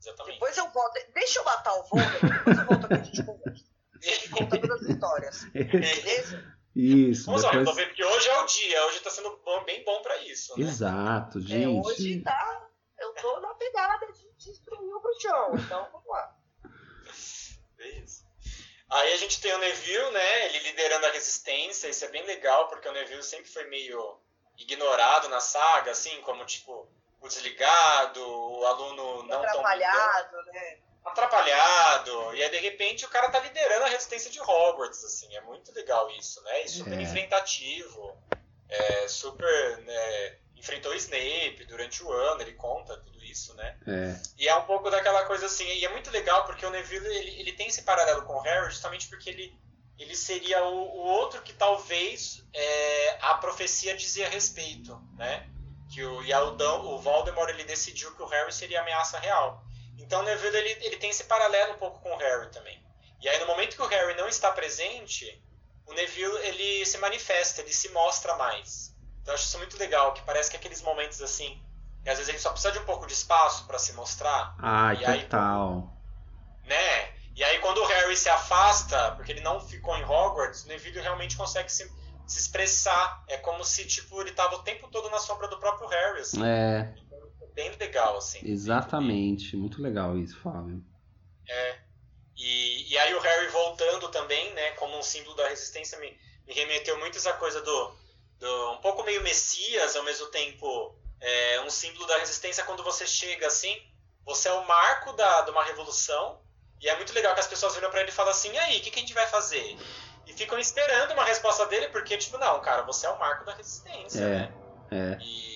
Exatamente. 0.00 0.34
Depois 0.34 0.56
eu 0.56 0.68
volto. 0.70 0.92
Deixa 1.14 1.38
eu 1.38 1.44
matar 1.60 1.74
o 1.74 1.82
Voldemort, 1.84 2.20
depois 2.22 2.58
eu 2.58 2.64
volto 2.66 2.84
aqui 2.86 2.94
e 2.94 3.00
a 3.00 3.04
gente 3.04 3.22
conversa. 3.24 3.64
Contando 4.36 4.72
as 4.72 4.82
histórias. 4.82 5.44
Beleza? 5.52 6.54
Isso. 6.74 7.26
Vamos 7.26 7.42
lá, 7.42 7.50
Depois... 7.50 7.76
vendo 7.76 7.94
que 7.94 8.04
hoje 8.04 8.28
é 8.28 8.38
o 8.40 8.46
dia, 8.46 8.86
hoje 8.86 9.00
tá 9.00 9.10
sendo 9.10 9.36
bom- 9.44 9.64
bem 9.64 9.84
bom 9.84 10.00
pra 10.02 10.16
isso, 10.18 10.58
né? 10.58 10.64
Exato, 10.66 11.38
É, 11.38 11.68
hoje 11.68 12.12
gente. 12.14 12.24
tá. 12.24 12.66
Eu 12.98 13.12
tô 13.14 13.40
na 13.40 13.54
pegada 13.54 14.06
de 14.12 14.30
destruir 14.38 14.94
o 14.94 15.00
bruxão. 15.00 15.54
Então 15.56 15.88
vamos 15.92 16.06
lá. 16.08 16.36
É 17.78 17.88
isso. 17.98 18.24
Aí 18.90 19.12
a 19.12 19.16
gente 19.16 19.40
tem 19.40 19.52
o 19.54 19.58
Neville, 19.58 20.10
né? 20.12 20.46
Ele 20.46 20.58
liderando 20.60 21.06
a 21.06 21.10
resistência, 21.10 21.88
isso 21.88 22.04
é 22.04 22.08
bem 22.08 22.24
legal, 22.26 22.68
porque 22.68 22.88
o 22.88 22.92
Neville 22.92 23.22
sempre 23.22 23.50
foi 23.50 23.64
meio 23.68 24.18
ignorado 24.58 25.28
na 25.28 25.40
saga, 25.40 25.90
assim, 25.92 26.20
como 26.22 26.44
tipo 26.44 26.88
o 27.20 27.28
desligado, 27.28 28.20
o 28.22 28.64
aluno 28.66 29.22
não 29.24 29.38
atrapalhado, 29.42 30.30
tão 30.30 30.44
né? 30.52 30.78
Atrapalhado. 31.04 32.34
E 32.34 32.42
aí 32.42 32.50
de 32.50 32.58
repente 32.58 33.04
o 33.04 33.08
cara 33.08 33.30
tá 33.30 33.40
liderando 33.40 33.84
a 33.84 33.88
resistência 33.88 34.30
de 34.30 34.40
Hogwarts, 34.40 35.02
assim, 35.04 35.34
é 35.34 35.40
muito 35.40 35.72
legal 35.72 36.10
isso, 36.10 36.42
né? 36.42 36.64
E 36.64 36.68
super 36.68 36.98
é. 36.98 37.02
enfrentativo, 37.02 38.16
é, 38.68 39.08
super, 39.08 39.78
né, 39.78 40.36
enfrentou 40.60 40.94
Snape 40.94 41.64
durante 41.66 42.02
o 42.04 42.12
ano, 42.12 42.42
ele 42.42 42.52
conta 42.52 42.96
tudo 42.98 43.24
isso, 43.24 43.54
né? 43.54 43.76
É. 43.86 44.20
E 44.38 44.46
é 44.46 44.54
um 44.54 44.62
pouco 44.62 44.90
daquela 44.90 45.24
coisa 45.24 45.46
assim, 45.46 45.64
e 45.64 45.84
é 45.84 45.88
muito 45.88 46.10
legal 46.10 46.44
porque 46.44 46.64
o 46.64 46.70
Neville 46.70 47.06
ele, 47.06 47.40
ele 47.40 47.52
tem 47.52 47.66
esse 47.68 47.82
paralelo 47.82 48.22
com 48.22 48.34
o 48.34 48.42
Harry 48.42 48.70
justamente 48.70 49.08
porque 49.08 49.30
ele, 49.30 49.58
ele 49.98 50.14
seria 50.14 50.62
o, 50.64 50.74
o 50.74 50.98
outro 50.98 51.40
que 51.42 51.54
talvez 51.54 52.44
é, 52.52 53.18
a 53.22 53.34
profecia 53.34 53.96
dizia 53.96 54.26
a 54.26 54.30
respeito, 54.30 55.00
né? 55.16 55.48
Que 55.92 56.04
o, 56.04 56.22
e 56.22 56.32
o, 56.32 56.94
o 56.94 56.98
Voldemort 56.98 57.48
ele 57.48 57.64
decidiu 57.64 58.14
que 58.14 58.22
o 58.22 58.26
Harry 58.26 58.52
seria 58.52 58.82
ameaça 58.82 59.18
real. 59.18 59.64
Então 60.02 60.20
o 60.20 60.22
Neville 60.22 60.56
ele, 60.56 60.86
ele 60.86 60.96
tem 60.96 61.10
esse 61.10 61.24
paralelo 61.24 61.74
um 61.74 61.78
pouco 61.78 62.00
com 62.00 62.12
o 62.12 62.16
Harry 62.16 62.50
também. 62.50 62.82
E 63.20 63.28
aí 63.28 63.38
no 63.38 63.46
momento 63.46 63.76
que 63.76 63.82
o 63.82 63.86
Harry 63.86 64.16
não 64.16 64.28
está 64.28 64.50
presente, 64.50 65.42
o 65.86 65.92
Neville 65.92 66.38
ele 66.46 66.86
se 66.86 66.98
manifesta, 66.98 67.60
ele 67.60 67.72
se 67.72 67.88
mostra 67.90 68.36
mais. 68.36 68.94
Então 69.20 69.32
eu 69.32 69.34
acho 69.34 69.44
isso 69.44 69.58
muito 69.58 69.78
legal, 69.78 70.12
que 70.14 70.22
parece 70.22 70.50
que 70.50 70.56
aqueles 70.56 70.80
momentos 70.82 71.20
assim, 71.20 71.62
que 72.02 72.08
às 72.08 72.16
vezes 72.16 72.28
ele 72.28 72.38
só 72.38 72.50
precisa 72.50 72.72
de 72.72 72.78
um 72.78 72.84
pouco 72.84 73.06
de 73.06 73.12
espaço 73.12 73.66
para 73.66 73.78
se 73.78 73.92
mostrar. 73.92 74.54
Ah, 74.58 74.92
total. 75.22 75.92
Aí, 76.62 76.68
né? 76.68 77.12
E 77.36 77.44
aí 77.44 77.58
quando 77.58 77.78
o 77.78 77.86
Harry 77.86 78.16
se 78.16 78.28
afasta, 78.28 79.12
porque 79.12 79.32
ele 79.32 79.40
não 79.40 79.60
ficou 79.60 79.96
em 79.96 80.04
Hogwarts, 80.04 80.64
o 80.64 80.68
Neville 80.68 81.00
realmente 81.00 81.36
consegue 81.36 81.70
se, 81.70 81.90
se 82.26 82.38
expressar. 82.38 83.22
É 83.28 83.36
como 83.36 83.64
se 83.64 83.84
tipo 83.86 84.20
ele 84.20 84.32
tava 84.32 84.56
o 84.56 84.62
tempo 84.62 84.88
todo 84.88 85.10
na 85.10 85.18
sombra 85.18 85.48
do 85.48 85.58
próprio 85.58 85.88
Harry, 85.88 86.20
assim. 86.20 86.44
É. 86.44 86.92
Bem 87.54 87.70
legal, 87.78 88.16
assim. 88.16 88.40
Exatamente, 88.42 89.56
muito 89.56 89.82
legal 89.82 90.16
isso, 90.18 90.38
Fábio. 90.40 90.82
É. 91.48 91.78
E, 92.36 92.92
e 92.92 92.98
aí 92.98 93.14
o 93.14 93.20
Harry 93.20 93.48
voltando 93.48 94.08
também, 94.08 94.52
né, 94.54 94.70
como 94.72 94.98
um 94.98 95.02
símbolo 95.02 95.36
da 95.36 95.48
resistência, 95.48 95.98
me, 95.98 96.16
me 96.46 96.54
remeteu 96.54 96.98
muito 96.98 97.18
essa 97.18 97.32
coisa 97.34 97.60
do 97.60 98.00
do, 98.40 98.72
um 98.72 98.78
pouco 98.78 99.04
meio 99.04 99.22
messias, 99.22 99.94
ao 99.94 100.02
mesmo 100.02 100.26
tempo 100.28 100.96
é, 101.20 101.60
um 101.60 101.70
símbolo 101.70 102.06
da 102.06 102.18
resistência 102.18 102.64
quando 102.64 102.82
você 102.82 103.06
chega 103.06 103.46
assim, 103.46 103.76
você 104.24 104.48
é 104.48 104.52
o 104.52 104.66
marco 104.66 105.12
da, 105.12 105.42
de 105.42 105.50
uma 105.50 105.62
revolução, 105.62 106.40
e 106.80 106.88
é 106.88 106.96
muito 106.96 107.12
legal 107.12 107.34
que 107.34 107.40
as 107.40 107.46
pessoas 107.46 107.74
viram 107.74 107.90
para 107.90 108.00
ele 108.00 108.08
e 108.08 108.12
falam 108.12 108.32
assim, 108.32 108.56
aí, 108.56 108.78
o 108.78 108.80
que, 108.80 108.90
que 108.90 108.98
a 108.98 109.02
gente 109.02 109.12
vai 109.12 109.26
fazer? 109.26 109.76
E 110.26 110.32
ficam 110.32 110.58
esperando 110.58 111.12
uma 111.12 111.24
resposta 111.24 111.66
dele, 111.66 111.88
porque, 111.88 112.16
tipo, 112.16 112.38
não, 112.38 112.60
cara, 112.60 112.82
você 112.82 113.06
é 113.06 113.10
o 113.10 113.18
marco 113.18 113.44
da 113.44 113.54
resistência, 113.54 114.20
é, 114.20 114.28
né? 114.28 114.54
É. 114.90 115.18
E, 115.22 115.49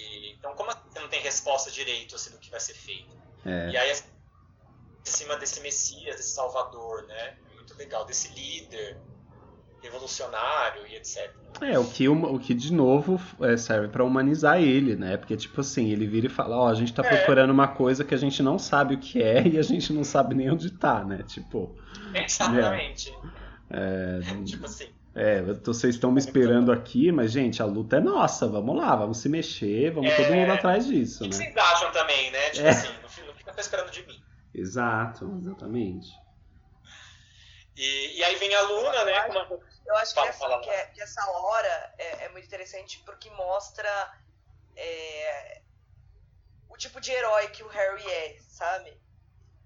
então, 0.44 0.54
como 0.54 0.70
você 0.70 1.00
não 1.00 1.08
tem 1.08 1.22
resposta 1.22 1.70
direito 1.70 2.14
assim, 2.14 2.30
do 2.30 2.36
que 2.36 2.50
vai 2.50 2.60
ser 2.60 2.74
feito? 2.74 3.16
É. 3.46 3.70
E 3.70 3.76
aí, 3.78 3.90
em 3.92 5.10
cima 5.10 5.36
desse 5.36 5.58
Messias, 5.62 6.16
desse 6.16 6.34
Salvador, 6.34 7.02
né? 7.06 7.36
É 7.50 7.54
muito 7.54 7.74
legal, 7.78 8.04
desse 8.04 8.28
líder 8.34 8.98
revolucionário 9.80 10.86
e 10.86 10.96
etc. 10.96 11.34
É, 11.62 11.78
o 11.78 11.86
que, 11.86 12.06
o 12.06 12.38
que 12.38 12.52
de 12.52 12.72
novo 12.74 13.18
é, 13.40 13.56
serve 13.56 13.88
para 13.88 14.04
humanizar 14.04 14.60
ele, 14.60 14.96
né? 14.96 15.16
Porque, 15.16 15.34
tipo 15.34 15.62
assim, 15.62 15.90
ele 15.90 16.06
vira 16.06 16.26
e 16.26 16.30
fala: 16.30 16.56
Ó, 16.56 16.64
oh, 16.64 16.68
a 16.68 16.74
gente 16.74 16.92
tá 16.92 17.02
é. 17.02 17.08
procurando 17.08 17.50
uma 17.50 17.68
coisa 17.68 18.04
que 18.04 18.14
a 18.14 18.18
gente 18.18 18.42
não 18.42 18.58
sabe 18.58 18.96
o 18.96 18.98
que 18.98 19.22
é 19.22 19.46
e 19.48 19.58
a 19.58 19.62
gente 19.62 19.94
não 19.94 20.04
sabe 20.04 20.34
nem 20.34 20.50
onde 20.50 20.70
tá, 20.70 21.02
né? 21.04 21.22
Tipo. 21.22 21.74
Exatamente. 22.14 23.16
É, 23.70 24.20
tipo 24.44 24.66
assim. 24.66 24.88
É, 25.16 25.40
vocês 25.42 25.94
estão 25.94 26.10
me 26.10 26.18
esperando 26.18 26.72
aqui, 26.72 27.12
mas, 27.12 27.30
gente, 27.30 27.62
a 27.62 27.64
luta 27.64 27.98
é 27.98 28.00
nossa, 28.00 28.48
vamos 28.48 28.76
lá, 28.76 28.96
vamos 28.96 29.18
se 29.18 29.28
mexer, 29.28 29.92
vamos 29.92 30.10
é... 30.10 30.16
todo 30.16 30.34
mundo 30.34 30.50
atrás 30.50 30.86
disso, 30.86 31.24
o 31.24 31.30
que 31.30 31.36
né? 31.36 31.44
vocês 31.44 31.56
acham 31.56 31.92
também, 31.92 32.32
né? 32.32 32.50
Tipo 32.50 32.66
é. 32.66 32.70
assim, 32.70 32.88
não 33.00 33.08
fica 33.34 33.60
esperando 33.60 33.90
de 33.92 34.04
mim. 34.06 34.20
Exato, 34.52 35.38
exatamente. 35.40 36.08
E, 37.76 38.18
e 38.18 38.24
aí 38.24 38.36
vem 38.36 38.54
a 38.54 38.62
Luna, 38.62 39.04
né? 39.04 39.28
Eu 39.86 39.96
acho 39.96 40.14
que, 40.14 40.20
essa, 40.20 40.58
que, 40.60 40.70
é, 40.70 40.86
que 40.86 41.02
essa 41.02 41.30
hora 41.30 41.94
é, 41.98 42.24
é, 42.24 42.28
muito 42.30 42.46
interessante 42.46 43.02
porque 43.04 43.28
mostra 43.30 43.88
é, 44.76 45.60
o 46.68 46.76
tipo 46.76 47.00
de 47.00 47.12
herói 47.12 47.48
que 47.48 47.62
o 47.62 47.68
Harry 47.68 48.04
é, 48.08 48.38
sabe? 48.48 48.96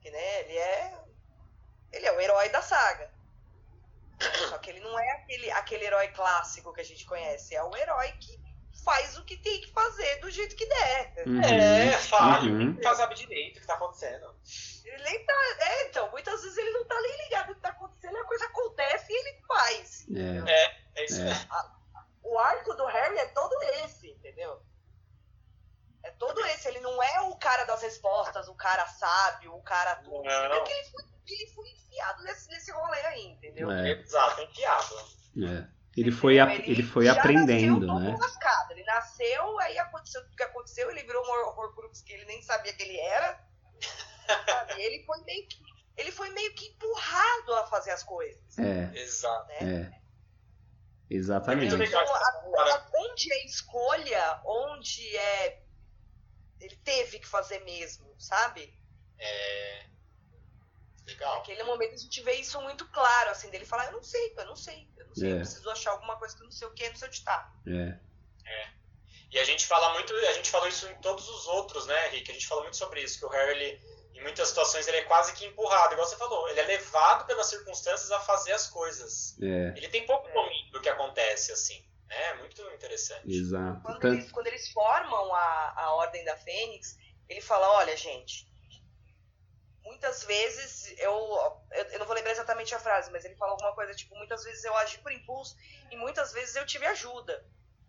Que, 0.01 0.11
né, 0.11 0.41
ele 0.41 0.57
é. 0.57 0.99
Ele 1.93 2.07
é 2.07 2.13
o 2.13 2.21
herói 2.21 2.49
da 2.51 2.61
saga. 2.61 3.11
Só 4.49 4.59
que 4.59 4.71
ele 4.71 4.81
não 4.81 4.99
é 4.99 5.11
aquele, 5.13 5.51
aquele 5.53 5.85
herói 5.85 6.09
clássico 6.09 6.73
que 6.73 6.81
a 6.81 6.85
gente 6.85 7.05
conhece. 7.05 7.55
É 7.55 7.63
o 7.63 7.77
herói 7.77 8.13
que 8.21 8.39
faz 8.85 9.17
o 9.19 9.25
que 9.25 9.37
tem 9.37 9.61
que 9.61 9.71
fazer 9.73 10.21
do 10.21 10.31
jeito 10.31 10.57
que 10.57 10.67
der. 10.67 11.13
Uhum, 11.27 11.43
é, 11.43 11.93
faz, 11.93 12.45
uhum. 12.45 12.77
sabe 12.83 13.15
direito 13.15 13.59
o 13.59 13.61
que 13.61 13.67
tá 13.67 13.75
acontecendo. 13.75 14.35
Ele 14.85 15.03
nem 15.03 15.25
tá. 15.25 15.57
É, 15.61 15.89
então, 15.89 16.11
muitas 16.11 16.43
vezes 16.43 16.57
ele 16.57 16.71
não 16.71 16.87
tá 16.87 17.01
nem 17.01 17.25
ligado 17.25 17.49
no 17.49 17.55
que 17.55 17.61
tá 17.61 17.69
acontecendo, 17.69 18.17
a 18.17 18.25
coisa 18.25 18.47
acontece 18.47 19.13
e 19.13 19.17
ele 19.17 19.43
faz. 19.47 20.07
É, 20.15 20.51
é, 20.51 20.77
é 20.97 21.05
isso 21.05 21.21
é. 21.21 21.49
o 22.23 22.39
arco 22.39 22.75
do 22.75 22.87
Harry 22.87 23.19
é 23.19 23.27
todo 23.27 23.55
esse, 23.85 24.09
entendeu? 24.11 24.61
É 26.03 26.11
todo 26.13 26.45
esse. 26.47 26.69
Ele 26.69 26.81
não 26.81 27.03
é 27.03 27.21
o 27.23 27.37
cara 27.37 27.65
das 27.65 27.83
respostas, 27.83 28.49
o 28.49 28.55
cara 28.55 28.87
sábio, 28.87 29.55
o 29.55 29.63
cara 29.63 29.97
tudo. 29.97 30.23
Não. 30.23 30.51
Porque 30.51 30.73
ele 30.73 30.89
foi, 30.91 31.05
ele 31.27 31.47
foi 31.55 31.69
enfiado 31.71 32.23
nesse, 32.23 32.49
nesse 32.49 32.73
rolê 32.73 33.01
aí, 33.01 33.27
entendeu? 33.27 33.71
É. 33.71 33.93
Exato, 33.93 34.43
enfiado. 34.43 34.95
É. 35.37 35.79
Ele 35.97 36.13
foi, 36.13 36.39
ele, 36.39 36.71
ele 36.71 36.83
foi 36.83 37.09
aprendendo, 37.09 37.87
né? 37.99 38.17
Lascado. 38.21 38.71
Ele 38.71 38.85
nasceu, 38.85 39.59
aí 39.61 39.79
aconteceu 39.79 40.21
o 40.21 40.37
que 40.37 40.43
aconteceu, 40.43 40.91
ele 40.91 41.03
virou 41.03 41.25
um 41.25 41.31
Horcrux 41.59 42.03
que 42.03 42.13
ele 42.13 42.25
nem 42.25 42.41
sabia 42.43 42.73
que 42.73 42.83
ele 42.83 42.99
era. 43.01 43.41
ele 44.79 45.05
foi 45.05 45.19
meio 45.25 45.49
que 45.49 45.69
ele 45.99 46.13
foi 46.13 46.31
meio 46.31 46.55
que 46.55 46.67
empurrado 46.67 47.55
a 47.55 47.67
fazer 47.67 47.91
as 47.91 48.05
coisas. 48.05 48.57
É. 48.57 48.91
Exato. 48.95 49.49
Né? 49.49 49.93
É. 49.93 49.99
Exatamente. 51.11 51.75
Então, 51.75 52.01
a, 52.01 52.19
a, 52.19 52.87
onde 52.97 53.33
é 53.33 53.45
escolha, 53.45 54.41
onde 54.45 55.17
é. 55.17 55.63
Ele 56.61 56.77
teve 56.77 57.19
que 57.19 57.27
fazer 57.27 57.61
mesmo, 57.61 58.15
sabe? 58.19 58.73
É. 59.19 59.87
Legal. 61.07 61.37
Naquele 61.37 61.63
momento 61.63 61.95
a 61.95 61.99
gente 61.99 62.23
vê 62.23 62.35
isso 62.35 62.61
muito 62.61 62.87
claro, 62.89 63.31
assim, 63.31 63.49
dele 63.51 63.65
falar, 63.65 63.87
eu 63.87 63.93
não 63.93 64.03
sei, 64.03 64.35
eu 64.37 64.45
não 64.45 64.57
sei, 64.57 64.89
eu 64.97 65.07
não 65.07 65.15
sei, 65.15 65.31
é. 65.31 65.33
eu 65.33 65.39
preciso 65.39 65.71
achar 65.71 65.93
alguma 65.93 66.17
coisa 66.17 66.37
que 66.37 66.43
eu 66.43 66.45
não 66.45 66.53
sei 66.53 66.69
o 66.69 66.75
que, 66.75 66.89
não 66.89 66.97
sei 66.97 67.09
onde 67.09 67.25
tá. 67.25 67.53
É. 67.67 67.99
É. 68.51 68.79
E 69.31 69.39
a 69.39 69.45
gente 69.45 69.67
fala 69.67 69.93
muito, 69.95 70.15
a 70.15 70.33
gente 70.33 70.51
falou 70.51 70.69
isso 70.69 70.87
em 70.87 70.95
todos 71.01 71.29
os 71.29 71.47
outros, 71.47 71.87
né, 71.87 72.09
Rick? 72.09 72.31
A 72.31 72.35
gente 72.35 72.47
falou 72.47 72.65
muito 72.65 72.77
sobre 72.77 73.03
isso, 73.03 73.19
que 73.19 73.25
o 73.25 73.29
Harry, 73.29 73.53
ele, 73.53 73.83
em 74.15 74.23
muitas 74.23 74.49
situações, 74.49 74.87
ele 74.87 74.99
é 74.99 75.05
quase 75.05 75.33
que 75.35 75.45
empurrado, 75.47 75.95
igual 75.95 76.07
você 76.07 76.17
falou, 76.17 76.49
ele 76.49 76.61
é 76.61 76.65
levado 76.65 77.27
pelas 77.27 77.47
circunstâncias 77.47 78.11
a 78.11 78.21
fazer 78.21 78.53
as 78.53 78.67
coisas. 78.69 79.37
É. 79.41 79.75
Ele 79.77 79.89
tem 79.89 80.07
pouco 80.07 80.29
domínio 80.29 80.73
do 80.73 80.81
que 80.81 80.89
acontece, 80.89 81.53
assim. 81.53 81.88
É 82.11 82.35
muito 82.35 82.63
interessante. 82.73 83.31
Exato. 83.31 83.83
Quando, 83.83 84.05
eles, 84.09 84.33
quando 84.33 84.47
eles 84.47 84.71
formam 84.73 85.35
a, 85.35 85.75
a 85.77 85.95
Ordem 85.95 86.25
da 86.25 86.37
Fênix, 86.37 86.99
ele 87.29 87.41
fala, 87.41 87.69
olha, 87.73 87.97
gente, 87.97 88.49
muitas 89.83 90.25
vezes 90.25 90.95
eu, 90.99 91.13
eu, 91.71 91.85
eu, 91.93 91.99
não 91.99 92.07
vou 92.07 92.15
lembrar 92.15 92.33
exatamente 92.33 92.75
a 92.75 92.79
frase, 92.79 93.11
mas 93.11 93.25
ele 93.25 93.37
fala 93.37 93.53
alguma 93.53 93.75
coisa 93.75 93.95
tipo, 93.95 94.15
muitas 94.17 94.45
vezes 94.45 94.65
eu 94.65 94.77
agi 94.77 94.99
por 94.99 95.13
impulso 95.13 95.57
e 95.91 95.97
muitas 95.97 96.33
vezes 96.33 96.57
eu 96.57 96.67
tive 96.67 96.87
ajuda. 96.87 97.45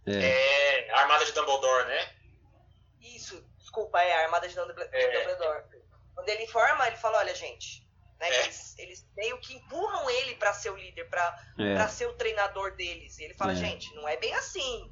É, 0.05 0.87
é 0.87 0.91
a 0.91 1.01
Armada 1.01 1.25
de 1.25 1.31
Dumbledore, 1.33 1.87
né? 1.87 2.13
Isso, 2.99 3.41
desculpa, 3.57 4.01
é 4.01 4.13
a 4.13 4.23
Armada 4.23 4.47
de 4.47 4.55
Dumbledore. 4.55 4.89
É. 4.91 5.79
Quando 6.15 6.29
ele 6.29 6.43
informa, 6.43 6.87
ele 6.87 6.97
fala, 6.97 7.19
olha, 7.19 7.33
gente, 7.35 7.87
né, 8.19 8.29
é. 8.29 8.43
eles, 8.43 8.75
eles, 8.77 9.07
meio 9.15 9.37
que 9.39 9.55
empurram 9.55 10.09
ele 10.09 10.35
para 10.35 10.53
ser 10.53 10.71
o 10.71 10.75
líder, 10.75 11.05
para 11.09 11.35
é. 11.57 11.87
ser 11.87 12.07
o 12.07 12.13
treinador 12.13 12.75
deles. 12.75 13.17
E 13.17 13.23
ele 13.23 13.33
fala, 13.33 13.53
é. 13.53 13.55
gente, 13.55 13.93
não 13.95 14.07
é 14.07 14.17
bem 14.17 14.33
assim 14.33 14.91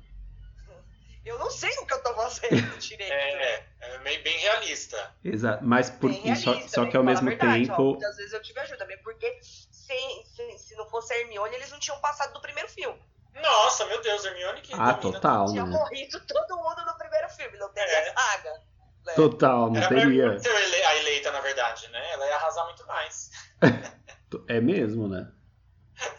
eu 1.27 1.37
não 1.37 1.51
sei 1.51 1.69
o 1.79 1.85
que 1.85 1.93
eu 1.93 2.01
tô 2.01 2.13
fazendo 2.15 2.77
direito. 2.79 3.11
É, 3.11 3.65
é 3.81 3.97
meio 3.99 4.23
bem 4.23 4.37
realista. 4.39 5.15
Exato, 5.23 5.63
mas 5.63 5.89
por, 5.89 6.09
realista, 6.09 6.53
só, 6.53 6.67
só 6.67 6.85
que 6.85 6.95
ao 6.95 7.03
mesmo 7.03 7.27
verdade, 7.27 7.67
tempo. 7.67 7.81
Ó, 7.81 7.85
muitas 7.91 8.15
vezes 8.15 8.33
eu 8.33 8.41
tive 8.41 8.59
ajuda, 8.61 8.85
mesmo 8.85 9.03
porque 9.03 9.39
se, 9.41 9.93
se, 10.25 10.57
se 10.57 10.75
não 10.75 10.87
fosse 10.89 11.13
a 11.13 11.19
Hermione, 11.19 11.55
eles 11.55 11.69
não 11.69 11.79
tinham 11.79 11.99
passado 11.99 12.33
do 12.33 12.41
primeiro 12.41 12.69
filme. 12.69 12.99
Nossa, 13.35 13.85
meu 13.85 14.01
Deus, 14.01 14.23
Hermione 14.23 14.61
que. 14.61 14.73
Ah, 14.73 14.93
total. 14.93 15.47
Tinha 15.47 15.65
né? 15.65 15.77
morrido 15.77 16.19
todo 16.25 16.57
mundo 16.57 16.85
no 16.85 16.97
primeiro 16.97 17.29
filme, 17.29 17.57
não 17.57 17.69
teria 17.73 17.93
é. 17.93 18.13
saga. 18.13 18.61
Né? 19.07 19.13
Total, 19.13 19.71
não 19.71 19.77
Era 19.77 19.87
teria. 19.87 20.37
Ser 20.37 20.49
a 20.49 20.95
eleita, 20.97 21.31
na 21.31 21.39
verdade, 21.39 21.87
né? 21.89 22.11
Ela 22.11 22.27
ia 22.27 22.35
arrasar 22.35 22.65
muito 22.65 22.85
mais. 22.85 23.31
é 24.49 24.59
mesmo, 24.59 25.07
né? 25.07 25.31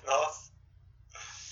Nossa. 0.06 0.48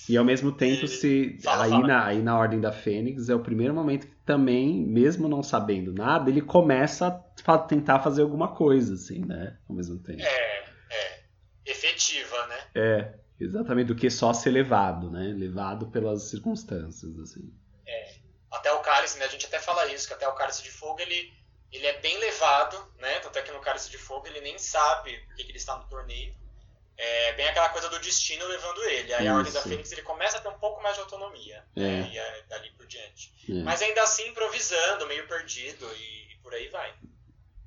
E 0.08 0.16
ao 0.16 0.24
mesmo 0.24 0.50
tempo, 0.50 0.86
se 0.86 1.38
fala, 1.42 1.64
aí, 1.64 1.70
fala. 1.70 1.86
Na, 1.86 2.06
aí 2.06 2.22
na 2.22 2.38
Ordem 2.38 2.60
da 2.60 2.72
Fênix 2.72 3.28
é 3.28 3.34
o 3.34 3.40
primeiro 3.40 3.74
momento 3.74 4.06
que 4.06 4.14
também, 4.24 4.82
mesmo 4.86 5.28
não 5.28 5.42
sabendo 5.42 5.92
nada, 5.92 6.30
ele 6.30 6.40
começa 6.40 7.22
a 7.46 7.58
tentar 7.58 8.00
fazer 8.00 8.22
alguma 8.22 8.48
coisa, 8.48 8.94
assim, 8.94 9.24
né? 9.24 9.58
Ao 9.68 9.76
mesmo 9.76 9.98
tempo. 9.98 10.22
É, 10.22 10.64
é. 10.90 11.24
efetiva, 11.66 12.46
né? 12.46 12.58
É, 12.74 13.14
exatamente, 13.38 13.88
do 13.88 13.94
que 13.94 14.08
só 14.08 14.32
ser 14.32 14.52
levado, 14.52 15.10
né? 15.10 15.34
Levado 15.36 15.88
pelas 15.88 16.30
circunstâncias, 16.30 17.18
assim. 17.18 17.52
É. 18.66 18.68
Até 18.68 18.72
o 18.72 18.80
cálice, 18.80 19.18
né? 19.18 19.24
A 19.24 19.28
gente 19.28 19.46
até 19.46 19.60
fala 19.60 19.86
isso, 19.86 20.08
que 20.08 20.14
até 20.14 20.26
o 20.28 20.34
cálice 20.34 20.62
de 20.62 20.70
fogo 20.70 21.00
ele, 21.00 21.32
ele 21.70 21.86
é 21.86 21.98
bem 22.00 22.18
levado, 22.18 22.76
né? 22.98 23.20
Tanto 23.20 23.38
é 23.38 23.42
que 23.42 23.52
no 23.52 23.60
cálice 23.60 23.90
de 23.90 23.98
fogo 23.98 24.26
ele 24.26 24.40
nem 24.40 24.58
sabe 24.58 25.18
por 25.20 25.36
que 25.36 25.42
ele 25.42 25.56
está 25.56 25.76
no 25.76 25.84
torneio. 25.84 26.34
É 26.98 27.34
bem 27.34 27.46
aquela 27.46 27.68
coisa 27.68 27.90
do 27.90 27.98
destino 28.00 28.46
levando 28.46 28.82
ele. 28.84 29.12
Aí 29.12 29.28
a 29.28 29.34
Ordem 29.34 29.52
da 29.52 29.60
Isso. 29.60 29.68
Fênix 29.68 29.92
ele 29.92 30.02
começa 30.02 30.38
a 30.38 30.40
ter 30.40 30.48
um 30.48 30.58
pouco 30.58 30.82
mais 30.82 30.94
de 30.94 31.02
autonomia. 31.02 31.62
É. 31.76 31.80
Né? 31.80 32.10
E 32.12 32.18
é 32.18 32.42
dali 32.48 32.70
por 32.70 32.86
diante. 32.86 33.32
É, 33.48 33.62
Mas 33.62 33.82
ainda 33.82 34.02
assim 34.02 34.26
improvisando, 34.28 35.06
meio 35.06 35.28
perdido 35.28 35.86
e 35.94 36.36
por 36.42 36.54
aí 36.54 36.68
vai. 36.68 36.94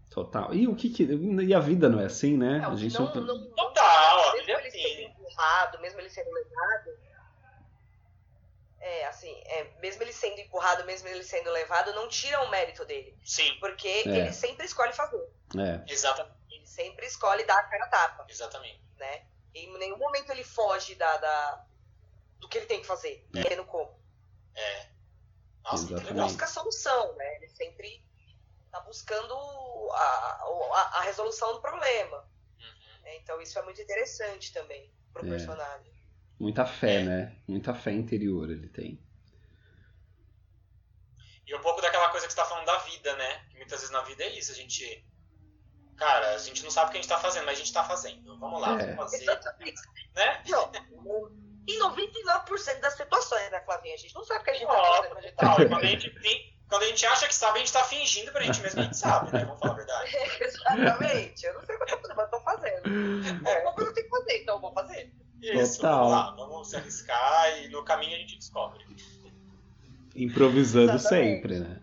Total. 0.10 0.54
E 0.54 0.68
o 0.68 0.76
que 0.76 0.89
que. 0.89 1.04
E 1.04 1.54
a 1.54 1.60
vida 1.60 1.88
não 1.88 2.02
é 2.02 2.06
assim, 2.06 2.36
né? 2.36 2.58
Não, 2.58 2.72
a 2.72 2.76
gente 2.76 3.00
não, 3.00 3.14
não. 3.14 3.24
não, 3.24 3.52
Total, 3.52 4.34
mesmo 4.34 4.41
ele 4.41 4.52
é 4.52 4.60
ele 4.60 4.68
assim. 4.68 4.82
sendo 4.82 5.02
empurrado, 5.02 5.80
mesmo 5.80 6.00
ele 6.00 6.10
sendo 6.10 6.32
levado. 6.32 6.89
É, 8.82 9.05
assim, 9.07 9.34
é, 9.45 9.63
mesmo 9.82 10.01
ele 10.03 10.13
sendo 10.13 10.39
empurrado, 10.39 10.86
mesmo 10.86 11.07
ele 11.09 11.23
sendo 11.23 11.49
levado, 11.51 11.93
não 11.93 12.07
tira 12.07 12.39
o 12.41 12.49
mérito 12.49 12.86
dele. 12.86 13.17
Sim, 13.25 13.57
Porque 13.59 13.88
É. 13.88 14.01
ele 14.07 14.34
sempre 14.34 14.65
escolhe 14.65 14.93
fazer. 14.93 15.21
É, 15.57 15.91
exatamente. 15.91 16.38
Ele 16.49 16.65
sempre 16.65 17.05
escolhe 17.05 17.43
dar 17.43 17.59
a 17.59 17.63
cara 17.63 17.86
a 17.86 17.89
tapa, 17.89 18.25
exatamente. 18.30 18.82
né? 18.97 19.25
Em 19.53 19.77
nenhum 19.77 19.97
momento 19.97 20.30
ele 20.32 20.43
foge 20.43 20.95
da, 20.95 21.17
da- 21.17 21.65
do 22.38 22.47
que 22.47 22.57
ele 22.57 22.67
tem 22.67 22.80
que 22.82 22.88
fazer, 22.88 23.27
É. 23.36 23.41
querendo 23.41 23.65
como. 23.65 23.99
É. 24.55 24.88
Nossa, 25.63 25.84
Exatamente. 25.86 26.13
legal. 26.13 26.27
Busca 26.27 26.45
a 26.45 26.47
solução, 26.47 27.15
né? 27.15 27.36
Ele 27.36 27.49
sempre 27.49 28.03
tá 28.71 28.80
buscando 28.82 29.34
a, 29.91 29.97
a, 30.73 30.89
a 30.99 31.01
resolução 31.01 31.53
do 31.53 31.61
problema. 31.61 32.17
Uhum. 32.59 33.01
né? 33.03 33.15
Então 33.17 33.41
isso 33.41 33.57
é 33.59 33.61
muito 33.63 33.82
interessante 33.82 34.53
também 34.53 34.89
pro 35.11 35.25
É. 35.25 35.30
personagem. 35.30 35.91
Muita 36.39 36.65
fé, 36.65 37.03
né? 37.03 37.35
Muita 37.47 37.73
fé 37.73 37.91
interior 37.91 38.49
ele 38.49 38.67
tem. 38.69 38.99
E 41.45 41.55
um 41.55 41.61
pouco 41.61 41.81
daquela 41.81 42.09
coisa 42.09 42.27
que 42.27 42.33
você 42.33 42.39
tá 42.39 42.45
falando 42.45 42.65
da 42.65 42.77
vida, 42.79 43.15
né? 43.15 43.43
Que 43.49 43.57
muitas 43.57 43.79
vezes 43.79 43.91
na 43.91 44.01
vida 44.01 44.23
é 44.23 44.29
isso, 44.37 44.51
a 44.51 44.55
gente. 44.55 45.05
Cara, 45.97 46.35
a 46.35 46.37
gente 46.37 46.63
não 46.63 46.71
sabe 46.71 46.89
o 46.89 46.91
que 46.91 46.97
a 46.97 47.01
gente 47.01 47.09
tá 47.09 47.19
fazendo, 47.19 47.45
mas 47.45 47.57
a 47.57 47.59
gente 47.61 47.73
tá 47.73 47.83
fazendo. 47.83 48.37
Vamos 48.39 48.61
lá, 48.61 48.79
É. 48.81 48.93
vamos 48.95 49.11
fazer. 49.11 49.23
Exatamente. 49.23 49.81
Né? 50.15 50.43
Não, 50.47 50.71
em 51.67 51.79
99% 51.79 52.79
das 52.79 52.93
situações, 52.95 53.51
né, 53.51 53.59
Flavinha? 53.61 53.95
A 53.95 53.97
gente 53.97 54.15
não 54.15 54.23
sabe 54.23 54.41
o 54.41 54.43
que 54.43 54.49
a 54.51 54.53
gente 54.53 54.67
tá 54.67 54.73
Ó, 54.73 54.95
fazendo. 54.95 55.09
quando 55.11 55.17
a 55.17 55.21
gente 55.27 55.35
tá 55.35 55.55
quando 55.55 55.73
a 55.83 55.85
gente 55.87 56.21
tem- 56.21 56.59
Quando 56.69 56.83
a 56.83 56.85
gente 56.85 57.05
acha 57.07 57.27
que 57.27 57.33
sabe, 57.33 57.57
a 57.57 57.59
gente 57.61 57.73
tá 57.73 57.83
fingindo 57.83 58.31
pra 58.31 58.43
gente 58.43 58.61
mesmo 58.61 58.79
a 58.79 58.83
gente 58.83 58.95
sabe, 58.97 59.33
né? 59.33 59.43
Vamos 59.43 59.59
falar 59.59 59.73
a 59.73 59.75
verdade. 59.75 60.11
Exatamente. 60.39 61.43
Eu 61.47 61.53
não 61.55 61.65
sei 61.65 61.75
o 61.75 61.79
que 61.79 61.83
eu 61.93 61.97
tô 61.97 62.01
fazendo, 62.01 62.15
mas 62.15 62.25
eu 62.25 62.29
tô 62.31 62.41
fazendo. 62.41 63.47
É. 63.49 63.65
Eu 63.65 63.73
tenho 63.75 63.93
que 63.95 64.07
fazer, 64.09 64.41
então 64.43 64.55
eu 64.55 64.61
vou 64.61 64.71
fazer. 64.73 65.11
Isso, 65.41 65.77
Total. 65.77 65.97
vamos 65.97 66.11
lá, 66.11 66.31
vamos 66.31 66.69
se 66.69 66.75
arriscar 66.75 67.59
e 67.63 67.67
no 67.69 67.83
caminho 67.83 68.15
a 68.15 68.19
gente 68.19 68.37
descobre. 68.37 68.85
Improvisando 70.15 70.99
sempre, 70.99 71.59
né? 71.59 71.81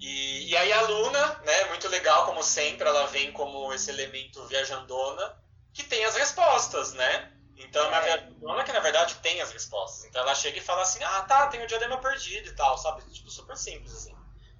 E, 0.00 0.50
e 0.50 0.56
aí 0.56 0.72
a 0.72 0.82
Luna, 0.82 1.40
né, 1.46 1.64
muito 1.68 1.88
legal, 1.88 2.26
como 2.26 2.42
sempre, 2.42 2.86
ela 2.86 3.06
vem 3.06 3.32
como 3.32 3.72
esse 3.72 3.90
elemento 3.90 4.44
viajandona 4.46 5.34
que 5.72 5.82
tem 5.82 6.04
as 6.04 6.14
respostas, 6.16 6.92
né? 6.94 7.30
Então 7.56 7.84
é 7.84 7.88
uma 7.88 7.98
É. 7.98 8.02
viajandona 8.04 8.64
que 8.64 8.72
na 8.72 8.80
verdade 8.80 9.14
tem 9.16 9.40
as 9.40 9.52
respostas. 9.52 10.04
Então 10.04 10.20
ela 10.22 10.34
chega 10.34 10.58
e 10.58 10.60
fala 10.60 10.82
assim, 10.82 11.02
ah 11.04 11.22
tá, 11.22 11.46
tem 11.46 11.62
o 11.62 11.66
diadema 11.66 11.96
perdido 11.98 12.48
e 12.48 12.52
tal, 12.52 12.76
sabe? 12.76 13.02
Tipo, 13.10 13.30
super 13.30 13.56
simples, 13.56 13.92
assim. 13.94 14.14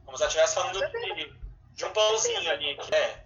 Como 0.05 0.17
se 0.17 0.23
ela 0.23 0.29
estivesse 0.31 0.55
falando 0.55 0.79
de, 0.81 1.33
de 1.75 1.85
um 1.85 1.91
pãozinho 1.91 2.51
ali. 2.51 2.77
Que 2.77 2.95
é. 2.95 3.25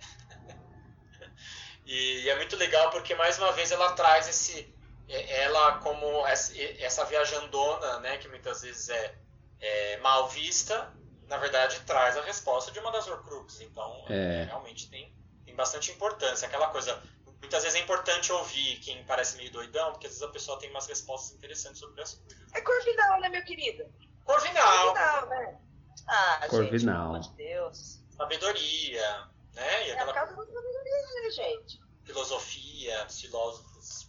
E 1.91 2.29
é 2.29 2.37
muito 2.37 2.55
legal 2.57 2.91
porque 2.91 3.15
mais 3.15 3.39
uma 3.39 3.51
vez 3.53 3.73
ela 3.73 3.93
traz 3.93 4.29
esse. 4.29 4.75
é- 5.09 5.43
Ela 5.45 5.79
como 5.79 6.27
essa 6.27 7.05
viajandona, 7.07 8.01
né, 8.01 8.19
que 8.19 8.29
muitas 8.29 8.61
vezes 8.61 8.91
é, 8.91 9.15
é 9.59 9.97
mal 9.99 10.29
vista, 10.29 10.93
na 11.27 11.39
verdade 11.39 11.81
traz 11.87 12.15
a 12.17 12.21
resposta 12.23 12.71
de 12.71 12.79
uma 12.79 12.93
das 12.93 13.07
Horcruxes. 13.09 13.63
Então, 13.63 14.05
É. 14.11 14.43
é, 14.43 14.45
realmente 14.45 14.91
tem, 14.91 15.17
tem 15.47 15.55
bastante 15.57 15.91
importância. 15.91 16.47
Aquela 16.47 16.69
coisa, 16.69 17.03
muitas 17.41 17.63
vezes 17.63 17.79
é 17.81 17.83
importante 17.83 18.31
ouvir 18.33 18.81
quem 18.81 19.03
parece 19.05 19.39
meio 19.39 19.51
doidão, 19.51 19.93
porque 19.93 20.07
às 20.09 20.13
vezes 20.13 20.29
a 20.29 20.31
pessoa 20.31 20.59
tem 20.59 20.69
umas 20.71 20.87
respostas 20.87 21.35
interessantes 21.39 21.79
sobre 21.81 22.03
as 22.03 22.13
coisas. 22.13 22.39
É 22.55 22.61
Corvinal, 22.61 23.19
né, 23.21 23.31
meu 23.31 23.45
querido? 23.45 23.85
Corvinal, 24.25 24.89
Corvinal, 24.93 25.27
né? 25.31 25.59
Ah, 26.07 26.47
Corvinal. 26.51 26.71
gente, 26.71 26.85
pelo 26.85 26.99
amor 26.99 27.21
de 27.21 27.31
Deus. 27.37 27.99
sabedoria, 28.15 29.29
né? 29.59 29.87
E 29.87 29.91
É 29.91 29.93
aquela 29.95 30.13
casa 30.13 30.35
da 30.37 30.43
sabedoria, 30.45 31.23
né, 31.23 31.31
gente? 31.31 31.81
filosofia, 32.05 33.05
os 33.07 33.21
filósofos. 33.21 34.09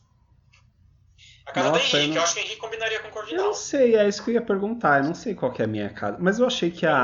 A 1.45 1.51
casa 1.51 1.69
do 1.71 1.77
Nossa, 1.77 1.97
eu 1.97 1.99
Henrique, 2.01 2.07
não- 2.09 2.15
eu 2.17 2.23
acho 2.23 2.33
que 2.33 2.39
o 2.39 2.43
Henrique 2.43 2.57
combinaria 2.57 2.99
com 2.99 3.05
o 3.05 3.09
Eu 3.09 3.13
Corvinal. 3.13 3.45
não 3.47 3.53
sei, 3.53 3.95
é 3.97 4.07
isso 4.07 4.23
que 4.23 4.29
eu 4.29 4.33
ia 4.35 4.41
perguntar. 4.41 4.99
Eu 4.99 5.05
não 5.05 5.15
sei 5.15 5.33
qual 5.35 5.51
que 5.51 5.61
é 5.61 5.65
a 5.65 5.67
minha 5.67 5.89
casa. 5.93 6.17
Mas 6.19 6.39
eu 6.39 6.45
achei 6.47 6.71
que 6.71 6.85
a, 6.85 6.89
Eu 6.89 6.95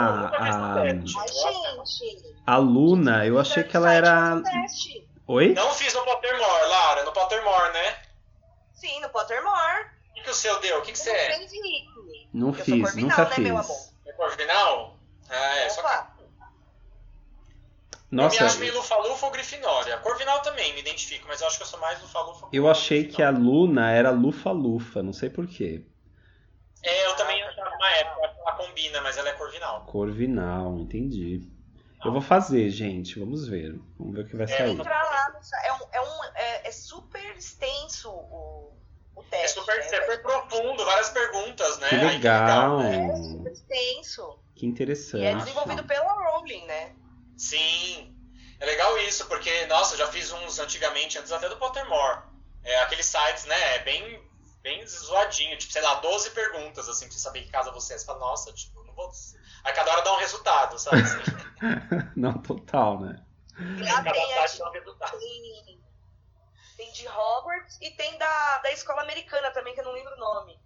a, 2.45 2.53
a 2.55 2.57
Luna, 2.57 3.25
eu 3.25 3.39
achei 3.39 3.63
que 3.63 3.75
ela 3.75 3.91
era. 3.91 4.41
Oi? 5.27 5.53
Não 5.53 5.71
fiz 5.73 5.93
no 5.95 6.03
Pottermore, 6.05 6.69
Lara, 6.69 7.03
no 7.03 7.11
Pottermore, 7.11 7.73
né? 7.73 7.97
Sim, 8.73 8.99
no 9.01 9.09
Pottermore. 9.09 9.87
O 10.11 10.13
que, 10.13 10.21
que 10.21 10.29
o 10.29 10.33
seu 10.33 10.59
deu? 10.59 10.77
O 10.77 10.81
que, 10.83 10.91
que 10.91 10.99
você 10.99 11.09
é? 11.09 11.39
Não 12.33 12.49
Eu 12.49 12.53
sou 12.55 12.63
fiz, 12.65 12.81
Corvinal, 12.83 13.09
nunca 13.09 13.23
né, 13.25 13.35
fiz. 13.35 13.43
meu 13.43 13.57
amor? 13.57 13.77
É 14.05 14.11
Corvinal? 14.13 14.99
Ah, 15.29 15.55
é, 15.57 15.69
só 15.69 15.81
que 15.81 15.87
Opa. 18.23 18.35
eu 18.35 18.41
Nossa, 18.41 18.41
me 18.41 18.47
acho 18.49 18.59
meio 18.59 18.73
Lufa-Lufa 18.75 19.25
ou 19.25 19.31
Grifinória. 19.31 19.97
Corvinal 19.97 20.41
também 20.41 20.73
me 20.73 20.79
identifico, 20.79 21.25
mas 21.27 21.41
eu 21.41 21.47
acho 21.47 21.57
que 21.57 21.63
eu 21.63 21.67
sou 21.67 21.79
mais 21.79 22.01
Lufa-Lufa. 22.01 22.47
eu 22.51 22.69
achei 22.69 23.05
que 23.07 23.21
a 23.21 23.29
Luna 23.29 23.91
era 23.91 24.09
Lufa-Lufa, 24.11 25.03
não 25.03 25.13
sei 25.13 25.29
porquê. 25.29 25.85
É, 26.83 27.05
eu 27.07 27.15
também 27.15 27.41
achava 27.43 27.75
uma 27.75 27.89
época, 27.91 28.19
eu 28.19 28.25
acho 28.25 28.35
que 28.35 28.41
ela 28.41 28.51
combina, 28.53 29.01
mas 29.01 29.17
ela 29.17 29.29
é 29.29 29.33
Corvinal. 29.33 29.85
Corvinal, 29.85 30.77
entendi. 30.79 31.41
Eu 32.03 32.11
vou 32.11 32.21
fazer, 32.21 32.69
gente, 32.69 33.17
vamos 33.19 33.47
ver. 33.47 33.79
Vamos 33.97 34.13
ver 34.13 34.21
o 34.21 34.27
que 34.27 34.35
vai 34.35 34.45
É, 34.45 34.57
sair. 34.57 34.71
Entrar 34.71 35.03
lá, 35.03 35.39
é, 35.63 35.73
um, 35.73 35.77
é, 35.91 36.01
um, 36.01 36.23
é, 36.35 36.67
é 36.67 36.71
super 36.71 37.35
extenso 37.35 38.11
o, 38.11 38.77
o 39.15 39.21
É 39.21 39.37
teste. 39.41 39.59
super, 39.59 39.75
né? 39.75 39.81
super 39.81 40.21
profundo, 40.21 40.85
várias 40.85 41.09
perguntas, 41.09 41.79
né? 41.79 41.89
Que 41.89 41.95
Ai, 41.95 42.05
legal. 42.17 42.79
É 42.81 43.15
super 43.23 43.51
extenso. 43.51 44.39
Que 44.53 44.67
interessante. 44.67 45.23
E 45.23 45.25
é 45.25 45.35
desenvolvido 45.35 45.83
pela 45.85 46.13
Rowling, 46.13 46.65
né? 46.67 46.91
Sim. 47.37 48.15
É 48.59 48.65
legal 48.65 48.97
isso, 48.99 49.25
porque, 49.27 49.65
nossa, 49.65 49.95
eu 49.95 49.99
já 49.99 50.07
fiz 50.07 50.31
uns 50.31 50.59
antigamente, 50.59 51.17
antes 51.17 51.31
até 51.31 51.49
do 51.49 51.57
Pottermore. 51.57 52.23
É, 52.63 52.81
aqueles 52.81 53.05
sites, 53.05 53.45
né, 53.45 53.75
é 53.75 53.79
bem, 53.79 54.29
bem 54.61 54.85
zoadinho, 54.87 55.57
tipo, 55.57 55.71
sei 55.71 55.81
lá, 55.81 55.95
12 55.95 56.31
perguntas, 56.31 56.87
assim, 56.89 57.05
pra 57.05 57.13
você 57.13 57.19
saber 57.19 57.41
que 57.43 57.51
casa 57.51 57.71
você 57.71 57.93
é. 57.93 57.97
Você 57.97 58.05
fala, 58.05 58.19
nossa, 58.19 58.51
tipo, 58.53 58.83
não 58.83 58.93
vou... 58.93 59.11
Aí 59.63 59.73
cada 59.73 59.91
hora 59.91 60.01
dá 60.01 60.13
um 60.13 60.19
resultado, 60.19 60.79
sabe? 60.79 61.01
Assim, 61.01 61.19
Não, 62.15 62.33
total, 62.41 62.99
né? 62.99 63.23
Lá 63.79 64.03
cada 64.03 64.11
tem, 64.11 64.33
site 64.33 64.59
dá 64.59 64.69
um 64.69 64.71
resultado. 64.71 65.19
tem, 65.19 65.81
tem 66.77 66.91
de 66.91 67.07
Hogwarts 67.07 67.77
e 67.81 67.91
tem 67.91 68.17
da, 68.17 68.57
da 68.59 68.71
escola 68.71 69.01
americana 69.01 69.51
também, 69.51 69.73
que 69.73 69.79
eu 69.79 69.85
não 69.85 69.93
lembro 69.93 70.13
o 70.13 70.19
nome. 70.19 70.59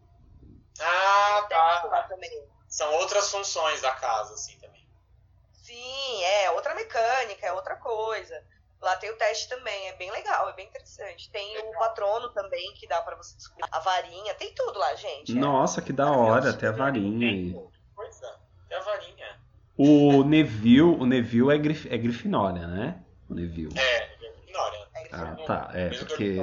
Ah, 0.80 1.46
tá. 1.50 2.06
também. 2.10 2.48
São 2.68 2.92
outras 2.96 3.30
funções 3.32 3.82
da 3.82 3.92
casa, 3.92 4.34
assim. 4.34 4.59
Sim, 5.70 6.24
é 6.24 6.50
outra 6.52 6.74
mecânica, 6.74 7.46
é 7.46 7.54
outra 7.54 7.76
coisa. 7.76 8.42
Lá 8.82 8.96
tem 8.96 9.12
o 9.12 9.18
teste 9.18 9.48
também, 9.50 9.90
é 9.90 9.96
bem 9.98 10.10
legal, 10.10 10.50
é 10.50 10.54
bem 10.54 10.66
interessante. 10.66 11.30
Tem 11.30 11.58
o 11.60 11.66
Legal. 11.66 11.80
patrono 11.80 12.30
também, 12.30 12.74
que 12.74 12.88
dá 12.88 13.00
pra 13.02 13.16
você 13.16 13.36
descobrir. 13.36 13.68
A 13.72 13.80
varinha, 13.80 14.34
tem 14.34 14.52
tudo 14.56 14.80
lá, 14.80 14.96
gente. 14.96 15.32
é. 15.32 15.40
Nossa, 15.40 15.80
que 15.82 15.94
da 15.94 16.10
hora, 16.12 16.50
até 16.50 16.68
a 16.68 16.72
varinha 16.72 17.28
aí. 17.30 17.54
Pois 17.96 18.22
é, 18.24 18.28
até 18.66 18.76
a 18.78 18.80
varinha. 18.80 19.40
O 19.78 20.24
Neville, 20.24 20.82
o 20.82 21.06
Neville 21.06 21.54
é, 21.54 21.58
grif, 21.58 21.88
é 21.94 21.98
Grifinória, 21.98 22.66
né? 22.66 23.04
O 23.30 23.34
Neville. 23.36 23.78
É. 23.78 23.82
É, 23.82 24.09
Ah, 25.12 25.36
tá, 25.48 25.72
é, 25.74 25.90
porque 25.90 26.36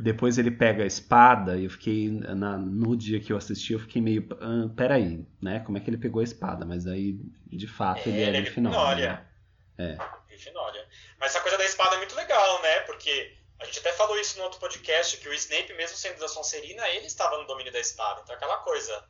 depois 0.00 0.38
ele 0.38 0.50
pega 0.50 0.82
a 0.82 0.86
espada 0.86 1.56
e 1.56 1.64
eu 1.64 1.70
fiquei, 1.70 2.08
na- 2.10 2.58
no 2.58 2.96
dia 2.96 3.20
que 3.20 3.32
eu 3.32 3.36
assisti, 3.36 3.72
eu 3.74 3.78
fiquei 3.78 4.02
meio, 4.02 4.26
ah, 4.40 4.68
peraí, 4.76 5.24
né? 5.40 5.60
Como 5.60 5.78
é 5.78 5.80
que 5.80 5.88
ele 5.88 5.98
pegou 5.98 6.20
a 6.20 6.24
espada? 6.24 6.64
Mas 6.66 6.86
aí, 6.86 7.16
de 7.46 7.66
fato, 7.68 8.08
ele 8.08 8.20
é, 8.22 8.26
ele 8.28 8.36
é 8.36 8.40
Grifinória. 8.40 8.76
Grifinória. 8.76 9.28
né? 9.78 9.98
Grifinória. 10.28 10.86
Mas 11.20 11.30
essa 11.34 11.40
coisa 11.40 11.56
da 11.58 11.64
espada 11.64 11.94
é 11.94 11.98
muito 11.98 12.14
legal, 12.16 12.62
né? 12.62 12.80
Porque 12.80 13.34
a 13.60 13.64
gente 13.64 13.78
até 13.80 13.92
falou 13.92 14.18
isso 14.18 14.36
no 14.38 14.44
outro 14.44 14.58
podcast, 14.60 15.16
que 15.16 15.28
o 15.28 15.34
Snape, 15.34 15.72
mesmo 15.74 15.96
sendo 15.96 16.18
da 16.20 16.28
Sonserina, 16.28 16.88
ele 16.88 17.06
estava 17.06 17.36
no 17.38 17.46
domínio 17.46 17.72
da 17.72 17.80
espada. 17.80 18.20
Então 18.24 18.34
aquela 18.34 18.56
coisa. 18.58 19.04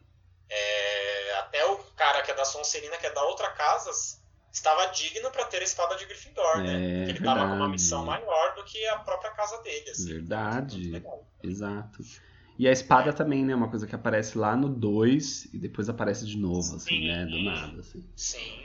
é, 0.51 1.35
até 1.39 1.65
o 1.67 1.77
cara 1.97 2.23
que 2.23 2.31
é 2.31 2.35
da 2.35 2.45
Sonserina, 2.45 2.97
que 2.97 3.07
é 3.07 3.13
da 3.13 3.23
outra 3.25 3.51
casa, 3.51 3.91
estava 4.53 4.86
digno 4.92 5.30
para 5.30 5.44
ter 5.46 5.59
a 5.59 5.64
espada 5.64 5.96
de 5.96 6.05
Gryffindor, 6.07 6.59
né? 6.59 6.74
É, 6.74 6.96
Porque 6.99 7.11
ele 7.12 7.18
estava 7.18 7.49
com 7.49 7.55
uma 7.55 7.68
missão 7.68 8.05
maior 8.05 8.55
do 8.55 8.64
que 8.64 8.84
a 8.86 8.99
própria 8.99 9.30
casa 9.32 9.61
dele. 9.62 9.90
Assim. 9.90 10.07
Verdade. 10.12 10.90
Legal. 10.90 11.26
Exato. 11.42 12.03
E 12.59 12.66
a 12.66 12.72
espada 12.72 13.12
também, 13.12 13.44
né? 13.44 13.55
Uma 13.55 13.68
coisa 13.70 13.86
que 13.86 13.94
aparece 13.94 14.36
lá 14.36 14.57
no 14.57 14.68
2 14.68 15.49
e 15.55 15.59
depois 15.59 15.88
aparece 15.88 16.26
de 16.26 16.36
novo, 16.36 16.76
assim, 16.76 17.01
Sim. 17.01 17.07
né? 17.07 17.24
Do 17.26 17.40
nada, 17.42 17.80
assim. 17.80 18.05
Sim. 18.16 18.64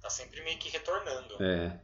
Tá 0.00 0.08
sempre 0.08 0.42
meio 0.44 0.58
que 0.58 0.68
retornando. 0.70 1.42
É. 1.42 1.80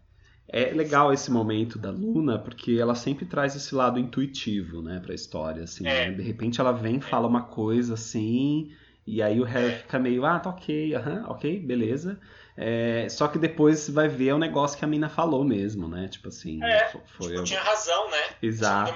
é 0.49 0.71
legal 0.73 1.13
esse 1.13 1.31
momento 1.31 1.79
da 1.79 1.91
Luna, 1.91 2.39
porque 2.39 2.79
ela 2.81 2.95
sempre 2.95 3.27
traz 3.27 3.57
esse 3.57 3.75
lado 3.75 3.99
intuitivo, 3.99 4.81
né, 4.81 5.01
pra 5.01 5.13
história, 5.15 5.65
assim, 5.65 5.85
É. 5.87 6.11
né? 6.11 6.17
De 6.17 6.23
repente 6.23 6.61
ela 6.61 6.71
vem, 6.73 7.01
fala 7.01 7.27
uma 7.27 7.43
coisa 7.43 7.95
assim, 7.95 8.73
e 9.05 9.21
aí 9.21 9.41
o 9.41 9.45
Harry 9.45 9.73
É. 9.75 9.79
fica 9.79 9.99
meio, 9.99 10.25
ah, 10.25 10.39
tá 10.39 10.51
ok, 10.51 10.95
aham, 10.95 11.27
ok, 11.29 11.59
beleza. 11.59 12.21
É, 12.57 13.09
só 13.11 13.29
que 13.29 13.39
depois 13.39 13.89
vai 13.91 14.09
ver 14.09 14.33
o 14.33 14.39
negócio 14.39 14.79
que 14.79 14.85
a 14.85 14.89
mina 14.89 15.09
falou 15.09 15.45
mesmo, 15.45 15.89
né? 15.89 16.09
Tipo 16.09 16.29
assim, 16.29 16.63
É, 16.65 16.89
fo- 16.91 17.03
foi. 17.19 17.29
Tipo, 17.33 17.45
tinha 17.45 17.61
razão, 17.63 18.11
né? 18.11 18.37
Exato. 18.43 18.93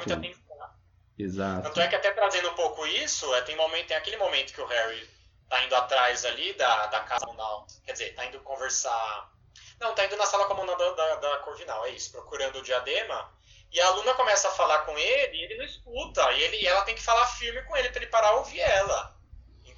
Exato. 1.18 1.62
Tanto 1.64 1.80
é 1.80 1.88
que 1.88 1.94
até 1.96 2.11
trazendo 2.12 2.48
um 2.48 2.54
pouco 2.54 2.86
isso, 2.86 3.32
é, 3.34 3.42
tem, 3.42 3.54
momento, 3.56 3.88
tem 3.88 3.96
aquele 3.96 4.16
momento 4.16 4.54
que 4.54 4.61
o 4.61 4.66
Harry 4.66 5.06
tá 5.48 5.62
indo 5.64 5.74
atrás 5.74 6.24
ali 6.24 6.54
da, 6.54 6.86
da 6.86 7.00
casa 7.00 7.26
comunal. 7.26 7.66
Quer 7.84 7.92
dizer, 7.92 8.14
tá 8.14 8.24
indo 8.24 8.40
conversar. 8.40 9.30
Não, 9.78 9.94
tá 9.94 10.04
indo 10.06 10.16
na 10.16 10.24
sala 10.24 10.46
comunal 10.46 10.76
da, 10.78 10.90
da, 10.92 11.14
da 11.16 11.36
Corvinal, 11.38 11.84
é 11.86 11.90
isso, 11.90 12.11
procurando 12.12 12.58
o 12.58 12.62
diadema. 12.62 13.30
E 13.72 13.80
a 13.80 13.90
Luna 13.90 14.14
começa 14.14 14.48
a 14.48 14.52
falar 14.52 14.78
com 14.80 14.96
ele 14.98 15.36
e 15.36 15.44
ele 15.44 15.56
não 15.58 15.64
escuta. 15.64 16.32
E, 16.32 16.42
ele, 16.42 16.56
e 16.62 16.66
ela 16.66 16.82
tem 16.82 16.94
que 16.94 17.02
falar 17.02 17.26
firme 17.26 17.62
com 17.64 17.76
ele 17.76 17.88
pra 17.90 18.00
ele 18.02 18.11
parar 18.11 18.28
a 18.28 18.36
ouvir 18.36 18.61
ela. 18.61 19.14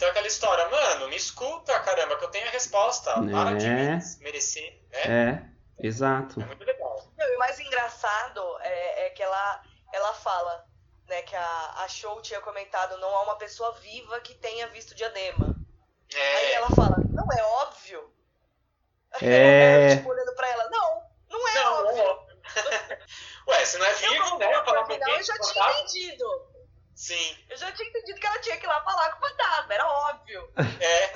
Então 0.03 0.11
aquela 0.11 0.27
história, 0.27 0.69
mano, 0.69 1.09
me 1.09 1.15
escuta, 1.15 1.79
caramba, 1.79 2.17
que 2.17 2.25
eu 2.25 2.29
tenho 2.33 2.49
a 2.49 2.51
resposta. 2.51 3.13
Para 3.15 3.55
de 3.55 3.67
É. 3.67 3.95
me 3.99 4.03
merecer. 4.19 4.83
né? 4.91 5.47
É, 5.79 5.87
exato. 5.87 6.41
É 6.41 6.45
muito 6.45 6.65
legal. 6.65 7.07
Não, 7.17 7.25
e 7.25 7.37
o 7.37 7.39
mais 7.39 7.61
engraçado 7.61 8.59
é, 8.63 9.07
é 9.07 9.11
que 9.11 9.23
ela, 9.23 9.63
ela 9.93 10.13
fala, 10.15 10.67
né, 11.07 11.23
que 11.23 11.37
a, 11.37 11.75
a 11.85 11.89
Show 11.89 12.21
tinha 12.21 12.41
comentado, 12.41 12.99
não 12.99 13.17
há 13.17 13.23
uma 13.23 13.37
pessoa 13.37 13.71
viva 13.75 14.19
que 14.23 14.35
tenha 14.35 14.67
visto 14.67 14.93
diadema. 14.93 15.55
Aí 16.13 16.21
É, 16.21 16.55
ela 16.55 16.69
fala, 16.71 16.97
não 17.09 17.29
é 17.33 17.45
óbvio? 17.63 18.13
É. 19.21 19.95
tipo, 19.95 20.09
olhando 20.11 20.35
pra 20.35 20.49
ela, 20.49 20.69
não, 20.69 21.03
não 21.31 21.49
é 21.49 21.55
não, 21.55 21.87
óbvio. 21.87 22.05
ó. 22.05 22.33
Ué, 23.53 23.65
se 23.65 23.79
não 23.79 23.87
é 23.87 23.93
Eu, 23.93 23.99
vivo, 23.99 24.39
né? 24.39 24.47
boa 24.49 24.65
Falar 24.65 24.81
com 24.81 24.87
corvinal, 24.89 25.09
quem? 25.11 25.19
eu 25.19 25.23
já 25.23 25.39
tinha 25.39 25.71
entendido. 25.71 26.52
Sim. 26.95 27.37
Eu 27.49 27.57
já 27.57 27.73
tinha 27.73 27.89
entendido 27.89 28.21
que 28.21 28.27
ela 28.27 28.39
tinha 28.41 28.57
que 28.59 28.65
ir 28.65 28.69
lá 28.69 28.83
falar 28.85 29.13
com 29.13 29.25
o 29.25 29.29
fantasma, 29.29 29.75
era 29.75 29.87
óbvio. 29.89 30.53
É. 30.81 31.13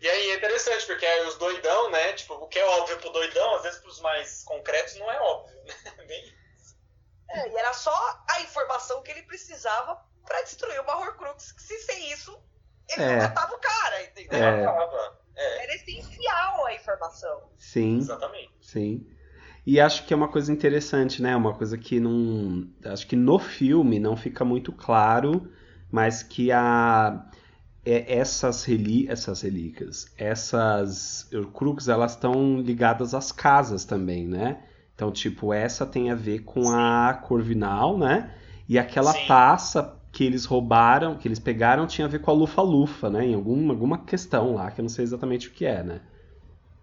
E 0.00 0.08
aí 0.08 0.30
é 0.30 0.34
interessante, 0.36 0.86
porque 0.86 1.06
aí 1.06 1.26
os 1.26 1.36
doidão, 1.38 1.90
né? 1.90 2.12
Tipo, 2.12 2.34
o 2.34 2.48
que 2.48 2.58
é 2.58 2.64
óbvio 2.66 2.98
pro 2.98 3.10
doidão, 3.10 3.54
às 3.56 3.62
vezes 3.62 3.80
pros 3.80 4.00
mais 4.00 4.44
concretos 4.44 4.94
não 4.96 5.10
é 5.10 5.18
óbvio, 5.20 5.62
né? 5.64 5.74
Bem, 6.06 6.34
É, 7.30 7.48
e 7.48 7.56
era 7.56 7.72
só 7.72 8.24
a 8.28 8.40
informação 8.42 9.02
que 9.02 9.10
ele 9.10 9.22
precisava 9.22 9.98
pra 10.26 10.42
destruir 10.42 10.80
uma 10.80 10.96
Horcrux, 10.98 11.52
que 11.52 11.62
se 11.62 11.78
sem 11.80 12.12
isso, 12.12 12.38
ele 12.90 13.02
É. 13.04 13.16
não 13.16 13.22
matava 13.22 13.54
o 13.54 13.58
cara, 13.58 14.02
entendeu? 14.02 14.38
É. 14.42 15.14
É, 15.36 15.62
Era 15.64 15.74
essencial 15.74 16.66
a 16.66 16.74
informação. 16.74 17.50
Sim. 17.58 17.98
exatamente. 17.98 18.52
Sim. 18.60 19.06
E 19.66 19.80
acho 19.80 20.06
que 20.06 20.12
é 20.12 20.16
uma 20.16 20.28
coisa 20.28 20.52
interessante, 20.52 21.22
né? 21.22 21.34
Uma 21.36 21.54
coisa 21.54 21.78
que 21.78 21.98
não. 22.00 22.66
Acho 22.84 23.06
que 23.06 23.16
no 23.16 23.38
filme 23.38 23.98
não 23.98 24.16
fica 24.16 24.44
muito 24.44 24.72
claro, 24.72 25.50
mas 25.90 26.22
que 26.22 26.52
a. 26.52 27.24
é- 27.84 28.18
essas, 28.18 28.64
reli 28.64 29.08
essas 29.08 29.42
relíquias, 29.42 30.12
essas 30.18 31.28
Horcrux, 31.32 31.88
elas 31.88 32.12
estão 32.12 32.60
ligadas 32.60 33.14
às 33.14 33.32
casas 33.32 33.84
também, 33.84 34.26
né? 34.28 34.62
Então, 34.94 35.10
tipo, 35.12 35.52
essa 35.52 35.86
tem 35.86 36.10
a 36.10 36.14
ver 36.14 36.40
com 36.44 36.70
a 36.70 37.14
Corvinal, 37.14 37.98
né? 37.98 38.32
E 38.68 38.78
aquela 38.78 39.12
Sim. 39.12 39.26
taça 39.26 39.98
que 40.12 40.24
eles 40.24 40.44
roubaram, 40.44 41.16
que 41.16 41.26
eles 41.28 41.40
pegaram, 41.40 41.86
tinha 41.86 42.06
a 42.06 42.10
ver 42.10 42.20
com 42.20 42.30
a 42.30 42.34
Lufa-Lufa, 42.34 43.10
né? 43.10 43.26
Em 43.26 43.34
alguma, 43.34 43.72
alguma 43.74 43.98
questão 44.04 44.54
lá, 44.54 44.70
que 44.70 44.80
eu 44.80 44.84
não 44.84 44.88
sei 44.90 45.04
exatamente 45.04 45.48
o 45.48 45.52
que 45.52 45.64
é, 45.66 45.82
né? 45.82 46.00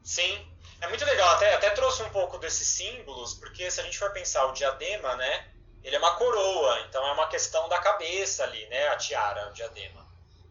Sim. 0.03 0.50
É 0.81 0.87
muito 0.87 1.05
legal, 1.05 1.35
até, 1.35 1.53
até 1.53 1.69
trouxe 1.69 2.01
um 2.01 2.09
pouco 2.09 2.39
desses 2.39 2.67
símbolos, 2.67 3.35
porque 3.35 3.69
se 3.69 3.79
a 3.79 3.83
gente 3.83 3.99
for 3.99 4.11
pensar 4.11 4.45
o 4.47 4.51
diadema, 4.51 5.15
né? 5.15 5.47
Ele 5.83 5.95
é 5.95 5.99
uma 5.99 6.15
coroa, 6.15 6.79
então 6.87 7.05
é 7.07 7.11
uma 7.11 7.27
questão 7.27 7.69
da 7.69 7.79
cabeça 7.79 8.43
ali, 8.43 8.65
né? 8.67 8.87
A 8.89 8.95
tiara, 8.95 9.49
o 9.49 9.53
diadema. 9.53 10.05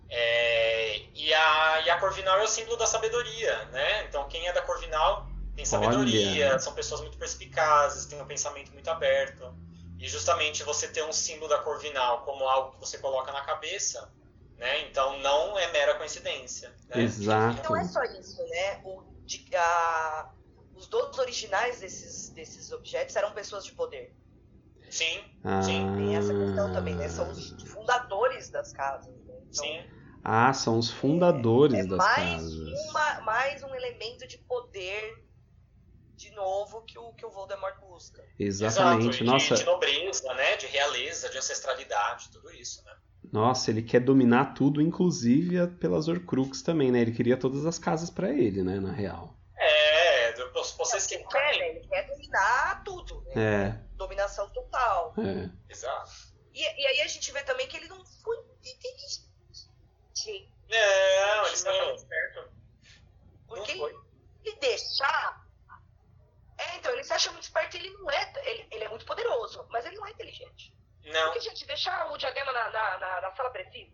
É, 0.09 0.99
e, 1.15 1.33
a, 1.33 1.81
e 1.85 1.91
a 1.91 1.99
Corvinal 1.99 2.39
é 2.39 2.43
o 2.43 2.49
símbolo 2.49 2.77
da 2.77 2.87
sabedoria, 2.87 3.65
né? 3.67 4.05
Então 4.05 4.29
quem 4.29 4.47
é 4.49 4.53
da 4.53 4.63
Corvinal 4.63 5.27
tem 5.55 5.65
sabedoria, 5.65 6.51
Olha. 6.51 6.59
são 6.59 6.73
pessoas 6.75 7.01
muito 7.01 7.19
perspicazes, 7.19 8.07
têm 8.07 8.21
um 8.21 8.27
pensamento 8.27 8.73
muito 8.73 8.89
aberto. 8.89 9.55
E 9.99 10.09
justamente 10.09 10.63
você 10.65 10.89
ter 10.89 11.05
um 11.05 11.13
símbolo 11.13 11.49
da 11.49 11.59
Corvinal 11.59 12.23
como 12.23 12.49
algo 12.49 12.73
que 12.73 12.81
você 12.81 12.99
coloca 12.99 13.31
na 13.31 13.43
cabeça, 13.43 14.11
né? 14.57 14.81
Então 14.83 15.19
não 15.19 15.59
é 15.59 15.71
mera 15.71 15.95
coincidência. 15.95 16.75
Né? 16.89 17.03
Exato. 17.03 17.69
Não 17.69 17.77
é 17.77 17.85
só 17.85 18.03
isso, 18.05 18.43
né? 18.49 18.81
O, 18.85 19.03
de- 19.31 19.57
a- 19.57 20.33
os 20.75 20.89
donos 20.89 21.17
originais 21.19 21.79
desses, 21.81 22.31
desses 22.35 22.73
objetos 22.73 23.15
eram 23.15 23.33
pessoas 23.33 23.65
de 23.65 23.73
poder. 23.73 24.17
Sim, 24.91 25.25
Ah, 25.45 25.63
Sim, 25.63 25.87
Tem 25.97 26.17
essa 26.17 26.35
questão 26.35 26.73
também, 26.73 26.95
né? 26.97 27.09
São 27.09 27.31
os 27.31 27.63
fundadores 27.63 28.51
das 28.51 28.73
casas. 28.73 29.07
Né? 29.07 29.35
Então, 29.49 29.65
sim. 29.65 29.87
Ah, 30.23 30.53
são 30.53 30.79
os 30.79 30.91
fundadores 30.91 31.79
é 31.79 31.87
das 31.87 31.97
mais, 31.97 32.43
casas. 32.43 32.79
uma, 32.91 33.21
mais 33.21 33.63
um 33.63 33.75
elemento 33.75 34.27
de 34.27 34.37
poder 34.39 35.25
de 36.17 36.31
novo 36.33 36.83
que 36.83 36.99
o, 36.99 37.13
que 37.15 37.25
o 37.25 37.31
Voldemort 37.31 37.79
busca. 37.81 38.23
Exatamente. 38.39 39.23
Exato, 39.23 39.25
Nossa, 39.25 39.55
de, 39.55 39.61
de 39.61 39.67
nobreza, 39.67 40.35
né? 40.35 40.57
De 40.57 40.67
realeza, 40.67 41.31
de 41.31 41.39
ancestralidade, 41.39 42.31
tudo 42.33 42.51
isso, 42.53 42.85
né? 42.85 42.93
Nossa, 43.33 43.71
ele 43.71 43.83
quer 43.83 44.01
dominar 44.01 44.55
tudo, 44.55 44.81
inclusive 44.81 45.67
pelas 45.79 46.09
Horcrux 46.09 46.63
também, 46.63 46.91
né? 46.91 47.01
Ele 47.01 47.13
queria 47.13 47.37
todas 47.37 47.65
as 47.67 47.79
casas 47.79 48.11
pra 48.11 48.31
ele, 48.31 48.63
né? 48.63 48.81
Na 48.81 48.93
real. 48.93 49.35
É, 49.57 50.33
vocês 50.77 51.07
que 51.07 51.15
ele 51.15 51.25
quer, 51.25 51.59
né? 51.59 51.69
Ele 51.71 51.81
quer 51.87 52.07
dominar 52.07 52.83
tudo. 52.85 53.23
Né? 53.35 53.67
É, 53.69 53.81
Dominação 53.97 54.49
total. 54.51 55.15
é. 55.19 55.51
Exato. 55.69 56.11
E, 56.55 56.61
e 56.61 56.87
aí 56.87 57.01
a 57.03 57.07
gente 57.07 57.31
vê 57.33 57.43
também 57.43 57.69
que 57.69 57.77
ele 57.77 57.89
não 57.89 58.05
foi 58.05 58.37
inteligente. 58.65 59.31
Não, 60.69 61.47
eles 61.47 61.59
estão 61.59 61.95
esperto. 61.95 62.51
Porque 63.47 63.75
Não 63.75 63.81
foi. 63.89 63.97
ele 64.45 64.57
deixar. 64.57 65.47
É, 66.59 66.77
então, 66.77 66.93
ele 66.93 67.03
se 67.05 67.13
acha 67.13 67.31
muito 67.33 67.45
esperto 67.45 67.77
e 67.77 67.81
ele 67.81 67.91
não 67.91 68.11
é. 68.11 68.33
Ele, 68.45 68.67
ele 68.71 68.85
é 68.85 68.89
muito 68.89 69.05
poderoso, 69.07 69.67
mas 69.71 69.85
ele 69.87 69.97
não 69.97 70.07
é 70.07 70.11
inteligente. 70.11 70.75
Não. 71.05 71.25
Porque, 71.33 71.41
gente, 71.41 71.67
deixar 71.67 72.11
o 72.13 72.17
diadema 72.19 72.53
na, 72.53 72.71
na, 72.71 72.99
na, 72.99 73.21
na 73.23 73.31
sala 73.35 73.51
precisa 73.51 73.91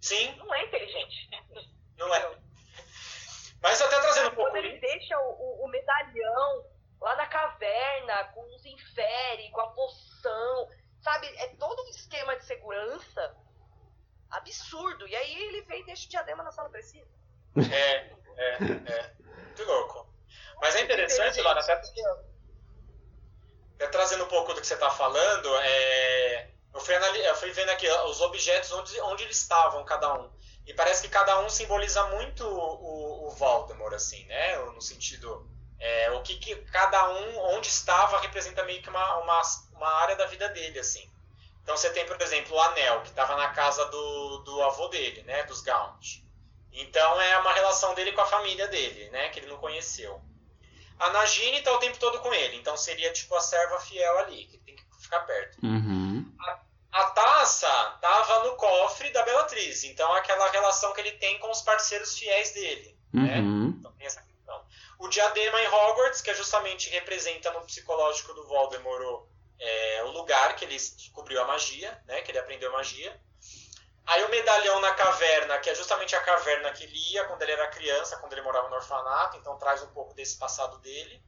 Sim, 0.00 0.34
não 0.36 0.54
é 0.54 0.64
inteligente. 0.64 1.28
não 1.96 2.14
é. 2.14 2.38
Mas 3.62 3.80
até 3.80 4.00
trazendo 4.00 4.28
um 4.28 4.34
pouco 4.34 4.50
Quando 4.50 4.64
ele 4.64 4.78
deixa 4.78 5.18
o, 5.18 5.64
o- 5.64 5.68
medalhão 5.68 6.64
lá 7.00 7.16
na 7.16 7.26
caverna, 7.26 8.24
com 8.32 8.42
os 8.54 8.64
infere, 8.64 9.50
com 9.50 9.60
a 9.60 9.68
poção, 9.72 10.68
sabe? 11.00 11.26
É 11.38 11.48
todo 11.56 11.82
um 11.82 11.88
esquema 11.88 12.36
de 12.36 12.44
segurança 12.44 13.36
absurdo. 14.30 15.06
E 15.08 15.16
aí 15.16 15.42
ele 15.48 15.62
vem 15.62 15.80
e 15.82 15.86
deixa 15.86 16.06
o 16.06 16.10
diadema 16.10 16.42
na 16.42 16.52
sala 16.52 16.68
precisa. 16.70 17.08
É, 17.56 17.92
é, 18.36 18.54
é. 18.92 19.14
Muito 19.24 19.64
louco. 19.64 20.14
Mas 20.60 20.76
é 20.76 20.82
interessante, 20.82 21.40
Lara, 21.40 21.60
até, 21.60 21.80
até 23.76 23.86
trazendo 23.88 24.24
um 24.24 24.28
pouco 24.28 24.54
do 24.54 24.60
que 24.60 24.66
você 24.66 24.74
está 24.74 24.90
falando, 24.90 25.54
é, 25.58 26.48
eu, 26.74 26.80
fui 26.80 26.94
eu 26.94 27.36
fui 27.36 27.52
vendo 27.52 27.68
aqui 27.70 27.88
os 27.88 28.20
objetos 28.22 28.72
onde, 28.72 29.00
onde 29.02 29.22
eles 29.24 29.38
estavam, 29.38 29.84
cada 29.84 30.14
um. 30.14 30.30
E 30.66 30.74
parece 30.74 31.02
que 31.02 31.08
cada 31.08 31.38
um 31.40 31.48
simboliza 31.48 32.02
muito 32.08 32.44
o, 32.44 33.28
o 33.28 33.30
Voldemort, 33.30 33.94
assim, 33.94 34.24
né? 34.24 34.56
No 34.56 34.80
sentido. 34.80 35.48
é, 35.78 36.10
o 36.12 36.22
que, 36.22 36.36
que 36.38 36.56
cada 36.72 37.10
um, 37.10 37.38
onde 37.54 37.68
estava, 37.68 38.18
representa 38.20 38.64
meio 38.64 38.82
que 38.82 38.88
uma, 38.88 39.18
uma, 39.18 39.42
uma 39.72 39.88
área 40.00 40.16
da 40.16 40.26
vida 40.26 40.48
dele, 40.48 40.78
assim. 40.78 41.08
Então 41.62 41.76
você 41.76 41.90
tem, 41.90 42.06
por 42.06 42.20
exemplo, 42.20 42.56
o 42.56 42.60
Anel, 42.60 43.02
que 43.02 43.08
estava 43.08 43.36
na 43.36 43.48
casa 43.48 43.84
do, 43.86 44.38
do 44.38 44.62
avô 44.62 44.88
dele, 44.88 45.22
né? 45.22 45.42
Dos 45.44 45.60
Gaunt. 45.60 46.24
Então 46.72 47.20
é 47.20 47.38
uma 47.38 47.52
relação 47.52 47.94
dele 47.94 48.12
com 48.12 48.22
a 48.22 48.26
família 48.26 48.68
dele, 48.68 49.10
né? 49.10 49.28
Que 49.28 49.40
ele 49.40 49.48
não 49.48 49.58
conheceu. 49.58 50.20
A 50.98 51.10
Nagini 51.10 51.60
tá 51.62 51.72
o 51.72 51.78
tempo 51.78 51.98
todo 51.98 52.20
com 52.20 52.32
ele, 52.32 52.56
então 52.56 52.76
seria 52.76 53.12
tipo 53.12 53.34
a 53.34 53.40
serva 53.40 53.78
fiel 53.80 54.18
ali, 54.18 54.46
que 54.46 54.58
tem 54.58 54.76
que 54.76 54.84
ficar 55.00 55.20
perto. 55.20 55.58
Uhum. 55.62 56.24
A 56.92 57.04
taça 57.10 57.98
tava 58.00 58.44
no 58.44 58.56
cofre 58.56 59.10
da 59.10 59.22
Bellatrix, 59.22 59.84
então 59.84 60.10
aquela 60.14 60.50
relação 60.50 60.92
que 60.94 61.00
ele 61.00 61.12
tem 61.12 61.38
com 61.38 61.50
os 61.50 61.60
parceiros 61.60 62.18
fiéis 62.18 62.52
dele. 62.52 62.96
né? 63.12 63.38
Uhum. 63.38 63.74
Então 63.78 63.92
tem 63.92 64.06
essa 64.06 64.22
questão. 64.22 64.64
O 64.98 65.08
diadema 65.08 65.60
em 65.60 65.68
Hogwarts, 65.68 66.22
que 66.22 66.30
é 66.30 66.34
justamente 66.34 66.88
representa 66.88 67.52
no 67.52 67.60
psicológico 67.62 68.32
do 68.32 68.46
Voldemort 68.46 69.02
o, 69.02 69.28
é, 69.60 70.04
o 70.04 70.10
lugar 70.12 70.56
que 70.56 70.64
ele 70.64 70.74
descobriu 70.74 71.42
a 71.42 71.46
magia, 71.46 72.00
né? 72.06 72.22
Que 72.22 72.30
ele 72.30 72.38
aprendeu 72.38 72.72
magia. 72.72 73.20
Aí 74.06 74.22
o 74.24 74.28
medalhão 74.30 74.80
na 74.80 74.94
caverna, 74.94 75.58
que 75.58 75.68
é 75.68 75.74
justamente 75.74 76.14
a 76.14 76.20
caverna 76.20 76.72
que 76.72 76.84
ele 76.84 77.12
ia 77.12 77.24
quando 77.24 77.42
ele 77.42 77.52
era 77.52 77.66
criança, 77.68 78.16
quando 78.18 78.32
ele 78.32 78.42
morava 78.42 78.68
no 78.68 78.76
orfanato, 78.76 79.36
então 79.36 79.58
traz 79.58 79.82
um 79.82 79.88
pouco 79.88 80.14
desse 80.14 80.38
passado 80.38 80.78
dele. 80.78 81.20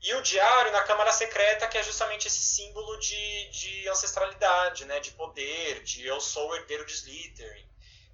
E 0.00 0.14
o 0.14 0.22
diário 0.22 0.70
na 0.70 0.82
Câmara 0.82 1.10
Secreta, 1.12 1.66
que 1.66 1.78
é 1.78 1.82
justamente 1.82 2.28
esse 2.28 2.38
símbolo 2.38 2.96
de, 2.98 3.48
de 3.50 3.88
ancestralidade, 3.88 4.84
né? 4.84 5.00
De 5.00 5.10
poder, 5.12 5.82
de 5.82 6.06
eu 6.06 6.20
sou 6.20 6.50
o 6.50 6.54
herdeiro 6.54 6.84
de 6.84 6.92
Slytherin. 6.92 7.66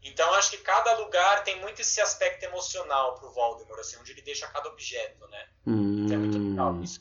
Então 0.02 0.32
acho 0.34 0.50
que 0.50 0.58
cada 0.58 0.96
lugar 0.98 1.44
tem 1.44 1.60
muito 1.60 1.82
esse 1.82 2.00
aspecto 2.00 2.44
emocional 2.44 3.16
pro 3.16 3.30
Voldemort, 3.32 3.80
assim, 3.80 3.98
onde 3.98 4.12
ele 4.12 4.22
deixa 4.22 4.46
cada 4.46 4.68
objeto, 4.68 5.26
né? 5.28 5.48
Hum, 5.66 6.04
Então 6.06 6.16
é 6.16 6.18
muito 6.20 6.38
legal 6.38 6.80
isso. 6.82 7.00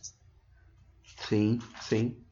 sim, 1.27 1.59
sim. 1.81 2.25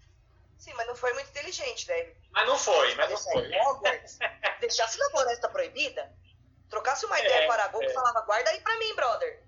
Sim, 0.57 0.73
mas 0.73 0.87
não 0.87 0.95
foi 0.95 1.13
muito 1.13 1.29
inteligente, 1.29 1.87
né? 1.87 2.13
Mas 2.37 2.47
não 2.47 2.57
foi, 2.57 2.93
mas 2.95 3.09
não 3.09 3.17
foi. 3.17 3.51
Hogwarts, 3.61 4.19
deixasse 4.61 4.99
na 4.99 5.09
floresta 5.09 5.49
proibida, 5.49 6.11
trocasse 6.69 7.03
uma 7.05 7.19
ideia 7.19 7.33
É, 7.41 7.45
com 7.45 7.49
o 7.49 7.51
Aragorn 7.53 7.85
é. 7.87 7.89
e 7.89 7.93
falava, 7.93 8.21
guarda 8.21 8.49
aí 8.51 8.61
pra 8.61 8.77
mim, 8.77 8.93
brother. 8.95 9.43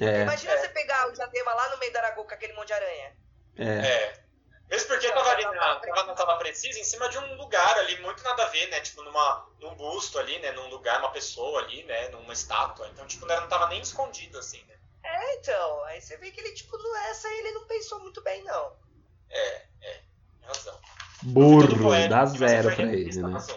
É, 0.00 0.22
Imagina 0.22 0.52
É. 0.52 0.58
você 0.58 0.68
pegar 0.70 1.06
o 1.08 1.12
diadema 1.12 1.54
lá 1.54 1.68
no 1.70 1.78
meio 1.78 1.92
da 1.92 2.00
Aragorn 2.00 2.28
com 2.28 2.34
aquele 2.34 2.52
monte 2.54 2.66
de 2.68 2.72
aranha. 2.72 3.16
é. 3.58 3.86
É. 3.86 4.26
Mesmo 4.68 4.88
porque 4.88 5.08
tava 5.12 5.30
ali 5.30 5.44
na, 5.44 5.76
tava, 5.78 6.02
não 6.02 6.14
tava 6.16 6.36
preciso, 6.38 6.76
em 6.80 6.82
cima 6.82 7.08
de 7.08 7.16
um 7.18 7.36
lugar 7.36 7.78
ali, 7.78 8.00
muito 8.00 8.20
nada 8.24 8.42
a 8.42 8.48
ver, 8.48 8.66
né? 8.66 8.80
Tipo, 8.80 9.00
numa, 9.04 9.48
num 9.60 9.76
busto 9.76 10.18
ali, 10.18 10.40
né? 10.40 10.50
Num 10.50 10.68
lugar, 10.70 10.98
uma 10.98 11.12
pessoa 11.12 11.60
ali, 11.60 11.84
né? 11.84 12.08
Numa 12.08 12.32
estátua. 12.32 12.88
Então, 12.88 13.06
tipo, 13.06 13.24
não 13.26 13.48
tava 13.48 13.68
nem 13.68 13.80
escondido, 13.80 14.36
assim, 14.40 14.60
né? 14.64 14.76
É, 15.04 15.34
então, 15.36 15.84
aí 15.84 16.00
você 16.00 16.16
vê 16.16 16.32
que 16.32 16.40
ele, 16.40 16.52
tipo, 16.52 16.76
nessa 16.94 17.28
ele 17.28 17.52
não 17.52 17.64
pensou 17.68 18.00
muito 18.00 18.20
bem, 18.22 18.42
não. 18.42 18.76
É, 19.30 19.66
é. 19.82 20.00
Tem 20.40 20.48
razão. 20.48 20.80
Burro, 21.26 21.78
poeta, 21.82 22.08
dá 22.08 22.26
zero 22.26 22.74
pra 22.74 22.84
ele, 22.84 23.04
né? 23.22 23.32
razão. 23.32 23.56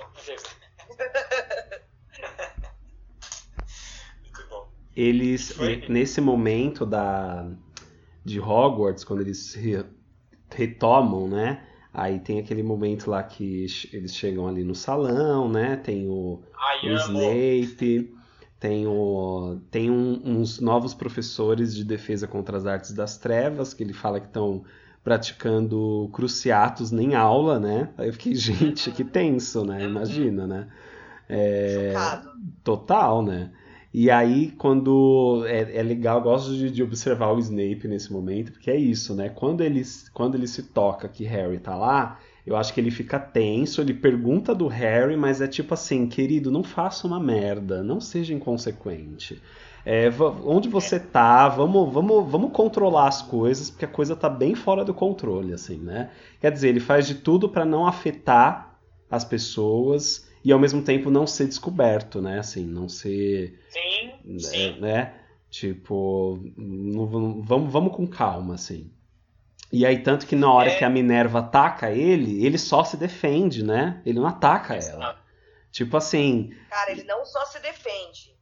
Muito 4.23 4.49
bom. 4.49 4.67
Eles, 4.95 5.57
nesse 5.87 6.19
momento 6.21 6.85
da, 6.85 7.49
de 8.23 8.39
Hogwarts, 8.39 9.03
quando 9.03 9.21
eles 9.21 9.53
re- 9.53 9.85
retomam, 10.49 11.27
né? 11.27 11.65
Aí 11.93 12.19
tem 12.19 12.39
aquele 12.39 12.61
momento 12.63 13.09
lá 13.09 13.23
que 13.23 13.65
eles 13.91 14.15
chegam 14.15 14.47
ali 14.47 14.63
no 14.63 14.75
salão, 14.75 15.49
né? 15.49 15.75
Tem 15.77 16.07
o, 16.07 16.41
o. 16.83 16.97
Snape, 16.97 18.13
tem, 18.59 18.85
o, 18.85 19.59
tem 19.71 19.89
um- 19.89 20.21
uns 20.23 20.59
novos 20.59 20.93
professores 20.93 21.75
de 21.75 21.83
defesa 21.83 22.27
contra 22.27 22.57
as 22.57 22.65
artes 22.65 22.91
das 22.93 23.17
trevas, 23.17 23.73
que 23.73 23.83
ele 23.83 23.93
fala 23.93 24.19
que 24.19 24.27
estão 24.27 24.63
praticando 25.03 26.09
cruciatos 26.13 26.91
em 26.91 27.15
aula, 27.15 27.59
né? 27.59 27.89
Aí 27.97 28.07
eu 28.07 28.13
fiquei, 28.13 28.35
gente, 28.35 28.91
que 28.91 29.03
tenso, 29.03 29.63
né? 29.65 29.83
Imagina, 29.83 30.45
né? 30.45 30.67
É, 31.27 31.91
Chocado. 31.93 32.29
Total, 32.63 33.23
né? 33.23 33.51
E 33.93 34.11
aí, 34.11 34.51
quando. 34.51 35.43
É, 35.47 35.77
é 35.77 35.83
legal, 35.83 36.19
eu 36.19 36.23
gosto 36.23 36.55
de, 36.55 36.69
de 36.69 36.83
observar 36.83 37.31
o 37.31 37.39
Snape 37.39 37.87
nesse 37.87 38.11
momento, 38.13 38.51
porque 38.51 38.69
é 38.69 38.77
isso, 38.77 39.15
né? 39.15 39.29
Quando 39.29 39.61
ele, 39.61 39.81
quando 40.13 40.35
ele 40.35 40.47
se 40.47 40.63
toca 40.63 41.07
que 41.07 41.23
Harry 41.23 41.59
tá 41.59 41.75
lá, 41.75 42.19
eu 42.45 42.55
acho 42.55 42.73
que 42.73 42.79
ele 42.79 42.91
fica 42.91 43.19
tenso, 43.19 43.81
ele 43.81 43.93
pergunta 43.93 44.53
do 44.53 44.67
Harry, 44.67 45.15
mas 45.17 45.41
é 45.41 45.47
tipo 45.47 45.73
assim, 45.73 46.07
querido, 46.07 46.51
não 46.51 46.63
faça 46.63 47.07
uma 47.07 47.19
merda, 47.19 47.83
não 47.83 47.99
seja 47.99 48.33
inconsequente. 48.33 49.41
É, 49.85 50.09
onde 50.43 50.67
você 50.69 50.99
tá, 50.99 51.47
vamos, 51.47 51.91
vamos, 51.93 52.29
vamos 52.29 52.51
controlar 52.51 53.07
as 53.07 53.21
coisas, 53.21 53.69
porque 53.69 53.85
a 53.85 53.87
coisa 53.87 54.15
tá 54.15 54.29
bem 54.29 54.53
fora 54.55 54.83
do 54.83 54.93
controle, 54.93 55.53
assim, 55.53 55.77
né? 55.77 56.11
Quer 56.41 56.51
dizer, 56.51 56.69
ele 56.69 56.79
faz 56.79 57.07
de 57.07 57.15
tudo 57.15 57.47
para 57.49 57.65
não 57.65 57.87
afetar 57.87 58.77
as 59.09 59.23
pessoas 59.25 60.27
e 60.43 60.51
ao 60.51 60.59
mesmo 60.59 60.81
tempo 60.81 61.09
não 61.09 61.25
ser 61.25 61.47
descoberto, 61.47 62.21
né? 62.21 62.39
Assim, 62.39 62.65
não 62.65 62.87
ser 62.89 63.59
Sim, 63.69 64.11
é, 64.35 64.39
sim. 64.39 64.79
né? 64.79 65.13
Tipo, 65.49 66.39
não- 66.55 67.05
não- 67.09 67.41
vamos, 67.41 67.71
vamos 67.73 67.95
com 67.95 68.05
calma, 68.05 68.55
assim. 68.55 68.91
E 69.71 69.85
aí, 69.85 69.99
tanto 69.99 70.25
que 70.27 70.35
na 70.35 70.51
hora 70.51 70.69
É. 70.69 70.77
que 70.77 70.83
a 70.83 70.89
Minerva 70.89 71.39
ataca 71.39 71.91
ele, 71.91 72.43
ele 72.45 72.57
só 72.57 72.83
se 72.83 72.97
defende, 72.97 73.63
né? 73.63 74.01
Ele 74.05 74.19
não 74.19 74.27
ataca 74.27 74.73
ela. 74.75 74.83
Exato. 74.83 75.19
Tipo 75.71 75.97
assim, 75.97 76.51
Cara, 76.69 76.91
ele 76.91 77.03
não 77.03 77.23
só 77.25 77.45
se 77.45 77.59
defende. 77.61 78.33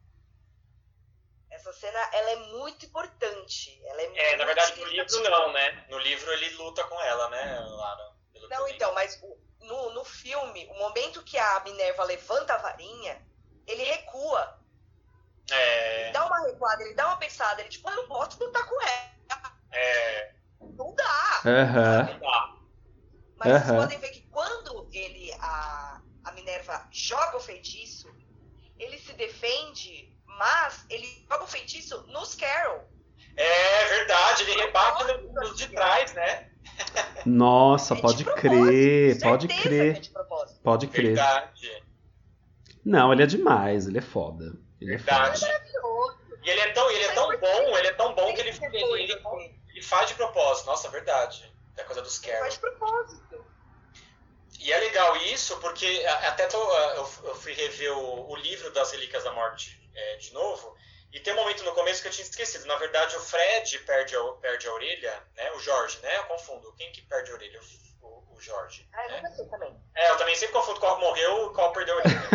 Essa 1.68 1.80
cena, 1.80 1.98
ela 2.14 2.30
é 2.30 2.36
muito 2.36 2.86
importante. 2.86 3.78
Ela 3.84 4.02
é, 4.02 4.08
É, 4.14 4.30
muito 4.30 4.36
na 4.36 4.44
verdade, 4.44 4.78
no 4.80 4.86
livro 4.86 5.20
significativa. 5.20 5.30
não, 5.30 5.52
né? 5.52 5.86
No 5.90 5.98
livro 5.98 6.32
ele 6.32 6.50
luta 6.50 6.84
com 6.84 7.00
ela, 7.00 7.28
né, 7.30 7.60
Lara? 7.60 8.08
Não, 8.50 8.66
então, 8.68 8.92
mas 8.94 9.18
o- 9.22 9.38
no, 9.60 9.90
no 9.92 10.04
filme, 10.04 10.66
o 10.70 10.74
momento 10.78 11.22
que 11.22 11.36
a 11.38 11.60
Minerva 11.60 12.04
levanta 12.04 12.54
a 12.54 12.58
varinha, 12.58 13.22
ele 13.66 13.82
recua. 13.84 14.58
É, 15.50 15.56
Ele 15.96 16.10
dá 16.10 16.24
uma 16.26 16.40
recuada, 16.46 16.82
ele 16.82 16.94
dá 16.94 17.06
uma 17.08 17.16
pensada. 17.18 17.60
Ele, 17.60 17.68
tipo, 17.68 17.88
eu 17.90 17.96
não 17.96 18.08
posso 18.08 18.42
lutar 18.42 18.66
com 18.66 18.80
ela. 18.82 19.08
é, 19.72 20.32
Não 20.78 20.94
dá. 20.94 21.44
aham, 21.44 22.06
tá. 22.20 22.58
Mas 23.36 23.54
vocês 23.54 23.70
Aham. 23.70 23.72
podem 23.72 23.98
ver 23.98 24.10
que 24.10 24.22
quando 24.28 24.88
ele, 24.92 25.32
a, 25.40 26.02
a 26.24 26.32
Minerva 26.32 26.86
joga 26.92 27.36
o 27.36 27.40
feitiço, 27.40 28.06
ele 28.78 28.98
se 28.98 29.12
defende, 29.14 30.17
mas 30.38 30.84
ele 30.88 31.06
joga 31.30 31.44
o 31.44 31.46
feitiço 31.46 32.02
nos 32.08 32.34
Carol. 32.34 32.88
É 33.36 33.84
verdade, 33.86 34.42
ele 34.44 34.52
rebate 34.60 35.04
no- 35.04 35.32
nos 35.32 35.56
de 35.56 35.68
trás, 35.68 36.12
né? 36.14 36.50
Nossa, 37.26 37.94
É 37.94 37.96
de 37.96 38.02
pode 38.02 38.24
crer, 38.24 39.20
pode 39.20 39.48
crer, 39.48 39.92
que 39.92 39.98
é 39.98 40.00
de 40.00 40.10
propósito. 40.10 40.60
pode 40.62 40.86
crer. 40.86 41.06
Verdade. 41.14 41.84
Não, 42.84 43.12
ele 43.12 43.22
é 43.22 43.26
demais, 43.26 43.86
ele 43.86 43.98
é 43.98 44.02
foda. 44.02 44.52
Ele 44.80 44.94
é 44.94 44.96
Verdade. 44.96 45.40
foda. 45.40 45.52
Maravilhoso. 45.52 46.18
E 46.42 46.50
ele 46.50 46.60
é 46.60 46.72
tão, 46.72 46.90
ele 46.90 47.04
é 47.04 47.12
tão 47.12 47.38
bom, 47.38 47.76
ele 47.78 47.86
é 47.88 47.92
tão 47.92 48.14
bom 48.14 48.32
que 48.32 48.40
ele, 48.40 48.50
ele, 48.50 49.12
assim. 49.12 49.60
ele 49.70 49.82
faz 49.82 50.08
de 50.08 50.14
propósito. 50.14 50.66
Nossa, 50.66 50.88
verdade. 50.88 51.52
É 51.76 51.82
coisa 51.84 52.00
dos 52.00 52.18
Ele 52.22 52.26
Carol. 52.32 52.42
faz 52.42 52.54
de 52.54 52.60
propósito. 52.60 53.44
E 54.60 54.72
é 54.72 54.78
legal 54.78 55.16
isso, 55.18 55.56
porque 55.58 55.86
até 56.24 56.46
tô, 56.46 56.58
eu, 56.72 57.08
eu 57.24 57.34
fui 57.36 57.52
rever 57.52 57.92
o, 57.96 58.30
o 58.30 58.36
livro 58.36 58.72
das 58.72 58.90
Relíquias 58.90 59.22
da 59.24 59.32
Morte 59.32 59.77
é, 59.94 60.16
de 60.16 60.32
novo, 60.32 60.76
e 61.12 61.20
tem 61.20 61.32
um 61.32 61.36
momento 61.36 61.64
no 61.64 61.72
começo 61.72 62.02
que 62.02 62.08
eu 62.08 62.12
tinha 62.12 62.24
esquecido. 62.26 62.66
Na 62.66 62.76
verdade, 62.76 63.16
o 63.16 63.20
Fred 63.20 63.78
perde 63.80 64.14
a, 64.16 64.22
perde 64.40 64.66
a 64.68 64.72
orelha, 64.72 65.22
né? 65.34 65.50
O 65.52 65.60
Jorge, 65.60 65.98
né? 66.00 66.16
Eu 66.18 66.24
confundo. 66.24 66.72
Quem 66.74 66.92
que 66.92 67.02
perde 67.02 67.30
a 67.30 67.34
orelha? 67.34 67.60
O, 68.02 68.06
o- 68.06 68.34
o 68.36 68.40
Jorge. 68.40 68.86
Ah, 68.92 69.06
eu 69.06 69.22
né? 69.22 69.30
sei 69.34 69.46
também. 69.46 69.74
É, 69.96 70.10
eu 70.10 70.16
também 70.18 70.34
sempre 70.36 70.52
confundo 70.54 70.78
qual 70.80 71.00
morreu 71.00 71.50
e 71.50 71.54
qual 71.54 71.72
perdeu 71.72 71.94
a 71.94 71.98
orelha. 71.98 72.28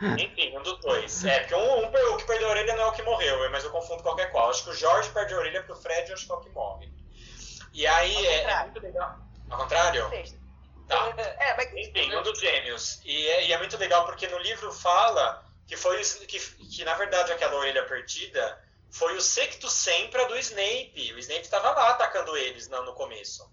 Enfim, 0.24 0.56
um 0.56 0.62
dos 0.62 0.80
dois. 0.80 1.24
É, 1.24 1.40
porque 1.40 1.54
um, 1.56 1.84
um 1.84 2.14
o 2.14 2.16
que 2.16 2.24
perdeu 2.24 2.48
a 2.48 2.50
orelha 2.52 2.74
não 2.76 2.84
é 2.84 2.86
o 2.86 2.92
que 2.92 3.02
morreu, 3.02 3.50
mas 3.50 3.64
eu 3.64 3.70
confundo 3.70 4.02
qualquer 4.02 4.30
qual. 4.30 4.48
Acho 4.48 4.64
que 4.64 4.70
o 4.70 4.74
Jorge 4.74 5.10
perde 5.10 5.34
a 5.34 5.38
orelha 5.38 5.62
pro 5.64 5.74
Fred 5.76 6.08
eu 6.08 6.14
acho 6.14 6.24
que 6.26 6.32
é 6.32 6.34
o 6.36 6.40
que 6.40 6.48
morre. 6.50 6.88
E 7.72 7.86
aí 7.86 8.26
é, 8.26 8.34
é 8.34 8.38
contrário. 8.42 8.70
muito 8.72 8.82
legal. 8.86 9.18
Ao 9.50 9.58
contrário? 9.58 10.10
Tá. 10.88 11.14
É, 11.18 11.56
mas 11.56 11.72
Enfim, 11.72 12.14
um 12.14 12.22
dos 12.22 12.38
gêmeos. 12.40 13.00
E 13.04 13.26
é, 13.28 13.46
e 13.46 13.52
é 13.52 13.58
muito 13.58 13.76
legal 13.76 14.04
porque 14.06 14.26
no 14.28 14.38
livro 14.38 14.72
fala 14.72 15.44
que 15.70 15.76
foi 15.76 16.02
que, 16.26 16.40
que 16.66 16.84
na 16.84 16.94
verdade 16.94 17.32
aquela 17.32 17.54
orelha 17.54 17.84
perdida 17.86 18.60
foi 18.90 19.16
o 19.16 19.20
Secto 19.20 19.70
Sempra 19.70 20.24
do 20.26 20.36
Snape. 20.36 21.12
O 21.14 21.18
Snape 21.20 21.42
estava 21.42 21.70
lá 21.70 21.90
atacando 21.90 22.36
eles 22.36 22.66
no, 22.66 22.82
no 22.84 22.92
começo. 22.92 23.48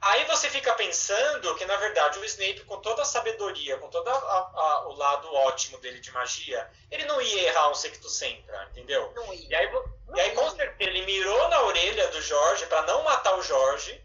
Aí 0.00 0.24
você 0.24 0.50
fica 0.50 0.72
pensando 0.74 1.54
que 1.54 1.64
na 1.66 1.76
verdade 1.76 2.18
o 2.18 2.24
Snape, 2.24 2.64
com 2.64 2.78
toda 2.80 3.02
a 3.02 3.04
sabedoria, 3.04 3.76
com 3.78 3.88
todo 3.90 4.08
a- 4.08 4.12
a- 4.12 4.88
o 4.88 4.96
lado 4.96 5.32
ótimo 5.32 5.78
dele 5.78 6.00
de 6.00 6.10
magia, 6.10 6.68
ele 6.90 7.04
não 7.04 7.20
ia 7.22 7.42
errar 7.44 7.70
um 7.70 7.74
Secto 7.76 8.08
Sempra, 8.08 8.66
entendeu? 8.72 9.12
não 9.14 9.32
E 9.32 9.46
ia. 9.46 9.58
aí, 9.58 9.66
vo- 9.68 9.88
e 10.16 10.20
aí, 10.20 10.30
com 10.32 10.50
certeza, 10.50 10.90
ele 10.90 11.06
mirou 11.06 11.48
na 11.48 11.62
orelha 11.62 12.08
do 12.08 12.20
Jorge 12.20 12.66
pra 12.66 12.82
não 12.82 13.04
matar 13.04 13.36
o 13.38 13.42
Jorge, 13.42 14.04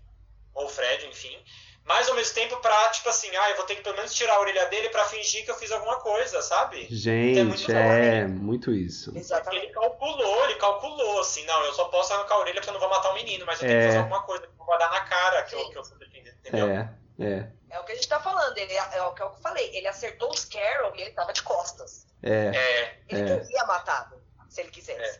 ou 0.53 0.65
o 0.65 0.69
Fred, 0.69 1.07
enfim, 1.07 1.43
mas 1.85 2.09
ao 2.09 2.15
mesmo 2.15 2.33
tempo 2.33 2.57
pra, 2.57 2.89
tipo 2.89 3.07
assim, 3.09 3.33
ah, 3.35 3.49
eu 3.51 3.55
vou 3.57 3.65
ter 3.65 3.75
que 3.75 3.81
pelo 3.83 3.95
menos 3.95 4.13
tirar 4.13 4.33
a 4.35 4.39
orelha 4.39 4.65
dele 4.67 4.89
pra 4.89 5.05
fingir 5.05 5.45
que 5.45 5.51
eu 5.51 5.55
fiz 5.55 5.71
alguma 5.71 5.99
coisa, 5.99 6.41
sabe? 6.41 6.87
Gente, 6.89 7.39
é 7.71 8.25
muito 8.27 8.73
isso. 8.73 9.05
Porque 9.05 9.19
Exatamente. 9.19 9.65
ele 9.65 9.73
calculou, 9.73 10.45
ele 10.45 10.55
calculou, 10.55 11.19
assim, 11.21 11.45
não, 11.45 11.63
eu 11.65 11.73
só 11.73 11.85
posso 11.85 12.11
arrancar 12.13 12.35
a 12.35 12.39
orelha 12.39 12.55
porque 12.55 12.69
eu 12.69 12.73
não 12.73 12.79
vou 12.79 12.89
matar 12.89 13.11
o 13.11 13.13
menino, 13.13 13.45
mas 13.45 13.61
eu 13.61 13.67
tenho 13.67 13.79
É. 13.79 13.81
que 13.81 13.87
fazer 13.87 13.97
alguma 13.99 14.23
coisa, 14.23 14.45
eu 14.45 14.65
vou 14.65 14.77
dar 14.77 14.89
na 14.89 15.01
cara 15.01 15.43
que 15.43 15.55
eu, 15.55 15.59
Sim. 15.59 15.69
que 15.71 15.77
eu 15.77 15.83
defendendo, 15.83 16.35
entendeu? 16.39 16.67
É, 16.69 16.89
é, 17.19 17.49
É 17.69 17.79
o 17.79 17.83
que 17.83 17.91
a 17.91 17.95
gente 17.95 18.07
tá 18.07 18.19
falando. 18.19 18.57
Ele, 18.57 18.73
é 18.73 19.01
o 19.03 19.13
que 19.13 19.21
eu 19.21 19.31
falei. 19.41 19.69
Ele 19.75 19.87
acertou 19.87 20.29
os 20.31 20.45
Carol 20.45 20.95
e 20.95 21.01
ele 21.01 21.11
tava 21.11 21.33
de 21.33 21.43
costas. 21.43 22.05
é. 22.23 22.47
É, 22.55 22.99
Ele 23.09 23.29
É. 23.31 23.37
teria 23.37 23.65
matado, 23.65 24.15
se 24.49 24.61
ele 24.61 24.71
quisesse. 24.71 25.19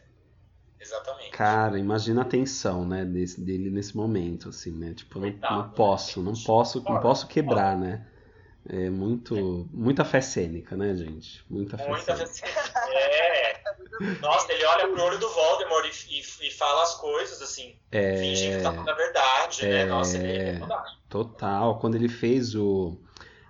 Exatamente. 0.86 1.32
Cara, 1.32 1.78
imagina 1.80 2.22
a 2.22 2.26
tensão, 2.26 2.86
né, 2.88 3.04
desse, 3.04 3.42
dele 3.42 3.70
nesse 3.70 3.96
momento, 3.98 4.50
assim, 4.50 4.72
né? 4.72 4.94
Tipo, 4.94 5.20
não, 5.20 5.30
Coitado, 5.32 5.56
não 5.56 5.70
posso, 5.72 6.22
não 6.22 6.34
posso, 6.34 6.82
não 6.84 7.00
posso 7.00 7.28
quebrar, 7.28 7.78
né? 7.78 8.08
É 8.68 8.90
muito, 8.90 9.68
muita 9.72 10.04
fé 10.04 10.20
cênica, 10.22 10.76
né, 10.76 10.96
gente? 10.96 11.44
Muita 11.50 11.78
fé 11.78 11.88
Muita 11.88 12.16
cênica. 12.26 12.60
É. 12.90 13.60
Nossa, 14.22 14.52
ele 14.52 14.66
olha 14.66 14.88
pro 14.88 15.04
olho 15.04 15.20
do 15.20 15.30
Voldemort 15.30 15.86
e, 15.86 16.20
e- 16.20 16.48
e 16.48 16.52
fala 16.52 16.82
as 16.84 16.96
coisas, 16.96 17.42
assim, 17.42 17.76
É, 17.92 18.18
fingindo 18.18 18.58
que 18.58 18.64
tá 18.64 18.72
falando 18.72 18.90
a 18.90 18.94
verdade, 18.96 19.62
né? 19.68 19.82
É. 19.82 19.86
Nossa, 19.86 20.18
ele 20.18 20.28
é 20.38 20.52
verdade. 20.54 20.98
total. 21.10 21.80
Quando 21.80 21.96
ele 21.96 22.10
fez 22.10 22.56
o 22.56 22.98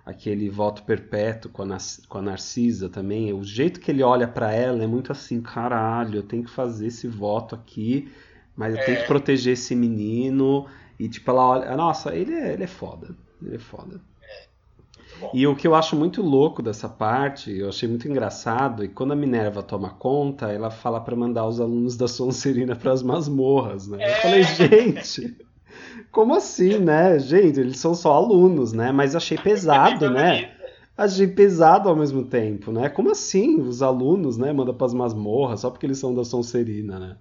aquele 0.06 0.48
voto 0.48 0.84
perpétuo 0.84 1.50
com 1.50 1.64
a, 1.64 1.76
com 2.08 2.18
a 2.18 2.22
Narcisa 2.22 2.88
também, 2.88 3.32
o 3.32 3.42
jeito 3.42 3.80
que 3.80 3.90
ele 3.90 4.04
olha 4.04 4.28
pra 4.28 4.52
ela 4.52 4.84
é 4.84 4.86
muito 4.86 5.10
assim, 5.10 5.42
caralho, 5.42 6.18
eu 6.20 6.22
tenho 6.22 6.44
que 6.44 6.50
fazer 6.50 6.86
esse 6.86 7.08
voto 7.08 7.56
aqui, 7.56 8.08
mas 8.56 8.74
eu 8.76 8.84
tenho 8.84 8.98
É. 8.98 9.00
que 9.02 9.06
proteger 9.08 9.54
esse 9.54 9.74
menino. 9.74 10.66
E 10.98 11.08
tipo, 11.08 11.28
ela 11.30 11.44
olha, 11.44 11.76
nossa, 11.76 12.14
ele 12.14 12.32
é, 12.32 12.52
ele 12.54 12.62
é 12.62 12.66
foda. 12.68 13.14
Ele 13.42 13.56
é 13.56 13.58
foda. 13.58 14.00
Muito 15.20 15.36
E 15.36 15.46
o 15.46 15.56
que 15.56 15.66
eu 15.66 15.74
acho 15.74 15.96
muito 15.96 16.22
louco 16.22 16.62
dessa 16.62 16.88
parte, 16.88 17.50
eu 17.50 17.68
achei 17.68 17.88
muito 17.88 18.06
engraçado, 18.08 18.84
e 18.84 18.88
quando 18.88 19.12
a 19.12 19.16
Minerva 19.16 19.62
toma 19.62 19.90
conta, 19.90 20.52
ela 20.52 20.70
fala 20.70 21.00
para 21.00 21.16
mandar 21.16 21.46
os 21.46 21.60
alunos 21.60 21.96
da 21.96 22.06
Sonserina 22.06 22.76
para 22.76 22.92
as 22.92 23.02
masmorras, 23.02 23.88
né? 23.88 23.98
É. 24.02 24.10
Eu 24.12 24.22
falei, 24.22 24.42
gente, 24.44 25.36
como 26.10 26.34
assim, 26.34 26.78
né? 26.78 27.18
Gente, 27.18 27.60
eles 27.60 27.78
são 27.78 27.94
só 27.94 28.12
alunos, 28.14 28.72
né? 28.72 28.92
Mas 28.92 29.14
achei 29.14 29.36
pesado, 29.36 30.10
né? 30.10 30.54
Achei 30.96 31.26
pesado 31.26 31.88
ao 31.88 31.96
mesmo 31.96 32.24
tempo, 32.24 32.72
né? 32.72 32.88
Como 32.88 33.10
assim 33.10 33.60
os 33.60 33.82
alunos, 33.82 34.38
né, 34.38 34.50
mandam 34.52 34.74
para 34.74 34.86
as 34.86 34.94
masmorras 34.94 35.60
só 35.60 35.70
porque 35.70 35.84
eles 35.84 35.98
são 35.98 36.14
da 36.14 36.24
Sonserina, 36.24 36.98
né? 36.98 37.16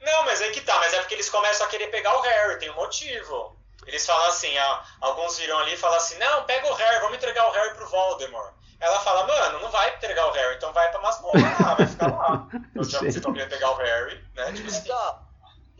Não, 0.00 0.24
mas 0.24 0.40
é 0.40 0.50
que 0.50 0.60
tá, 0.62 0.74
mas 0.78 0.94
é 0.94 0.98
porque 1.00 1.14
eles 1.14 1.28
começam 1.28 1.66
a 1.66 1.70
querer 1.70 1.88
pegar 1.88 2.16
o 2.16 2.22
Harry, 2.22 2.58
tem 2.58 2.70
um 2.70 2.76
motivo. 2.76 3.56
Eles 3.86 4.06
falam 4.06 4.26
assim, 4.28 4.48
ó, 4.58 4.80
alguns 5.02 5.38
viram 5.38 5.58
ali 5.58 5.74
e 5.74 5.76
falam 5.76 5.98
assim, 5.98 6.18
não, 6.18 6.44
pega 6.44 6.66
o 6.66 6.74
Harry, 6.74 7.00
vamos 7.00 7.16
entregar 7.16 7.46
o 7.46 7.52
Harry 7.52 7.74
pro 7.74 7.88
Voldemort. 7.88 8.54
Ela 8.80 9.00
fala, 9.00 9.26
mano, 9.26 9.60
não 9.60 9.70
vai 9.70 9.94
entregar 9.94 10.26
o 10.26 10.32
Harry, 10.32 10.56
então 10.56 10.72
vai 10.72 10.90
pra 10.90 11.00
masmorra 11.00 11.56
lá, 11.60 11.74
vai 11.74 11.86
ficar 11.86 12.06
lá. 12.08 12.48
Então 12.70 12.84
já 12.84 12.98
vocês 12.98 13.16
estão 13.16 13.32
querendo 13.32 13.50
pegar 13.50 13.70
o 13.70 13.76
Harry, 13.76 14.20
né? 14.34 14.52
Tipo 14.52 14.68
assim. 14.68 14.88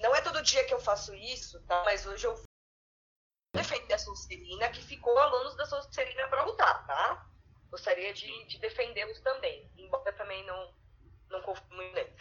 Mas, 0.04 0.10
não 0.10 0.14
é 0.14 0.20
todo 0.20 0.42
dia 0.42 0.64
que 0.64 0.74
eu 0.74 0.80
faço 0.80 1.14
isso, 1.14 1.60
tá? 1.62 1.82
Mas 1.84 2.04
hoje 2.06 2.26
eu 2.26 2.38
defender 3.54 3.94
a 3.94 3.98
Sonserina, 3.98 4.68
que 4.68 4.82
ficou 4.82 5.16
alunos 5.18 5.56
da 5.56 5.64
Sonserina 5.64 6.28
pra 6.28 6.44
lutar, 6.44 6.86
tá? 6.86 7.26
Gostaria 7.70 8.12
de, 8.12 8.44
de 8.46 8.58
defendê-los 8.58 9.20
também, 9.20 9.70
embora 9.78 10.12
também 10.12 10.44
não, 10.46 10.68
não 11.30 11.40
confio 11.42 11.64
muito 11.70 11.94
neles. 11.94 12.12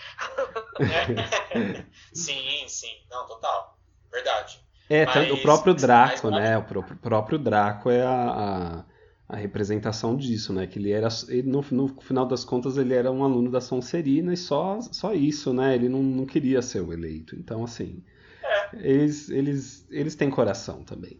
sim, 2.13 2.67
sim, 2.67 3.05
não, 3.09 3.27
total. 3.27 3.77
Verdade. 4.11 4.63
É, 4.89 5.05
mas, 5.05 5.31
o 5.31 5.41
próprio 5.41 5.73
Draco, 5.73 6.29
né? 6.29 6.57
O 6.57 6.63
próprio, 6.63 6.97
próprio 6.97 7.39
Draco 7.39 7.89
é 7.89 8.01
a, 8.01 8.31
a, 8.31 8.85
a, 9.27 9.35
representação 9.35 10.15
disso, 10.15 10.53
né? 10.53 10.67
Que 10.67 10.79
ele 10.79 10.91
era, 10.91 11.07
ele, 11.27 11.49
no, 11.49 11.61
no, 11.71 12.01
final 12.01 12.25
das 12.25 12.43
contas, 12.43 12.77
ele 12.77 12.93
era 12.93 13.11
um 13.11 13.23
aluno 13.23 13.49
da 13.49 13.61
Sonserina 13.61 14.33
e 14.33 14.37
só, 14.37 14.79
só 14.81 15.13
isso, 15.13 15.53
né? 15.53 15.75
Ele 15.75 15.89
não, 15.89 16.01
não 16.01 16.25
queria 16.25 16.61
ser 16.61 16.81
o 16.81 16.93
eleito. 16.93 17.35
Então, 17.35 17.63
assim, 17.63 18.03
é. 18.41 18.75
eles, 18.75 19.29
eles, 19.29 19.87
eles 19.89 20.15
têm 20.15 20.29
coração 20.29 20.83
também. 20.83 21.19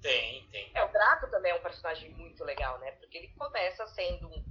Tem, 0.00 0.46
tem. 0.50 0.70
É, 0.74 0.84
o 0.84 0.92
Draco 0.92 1.30
também 1.30 1.52
é 1.52 1.54
um 1.54 1.62
personagem 1.62 2.10
muito 2.14 2.44
legal, 2.44 2.78
né? 2.80 2.92
Porque 2.92 3.18
ele 3.18 3.28
começa 3.36 3.86
sendo 3.88 4.28
um, 4.28 4.44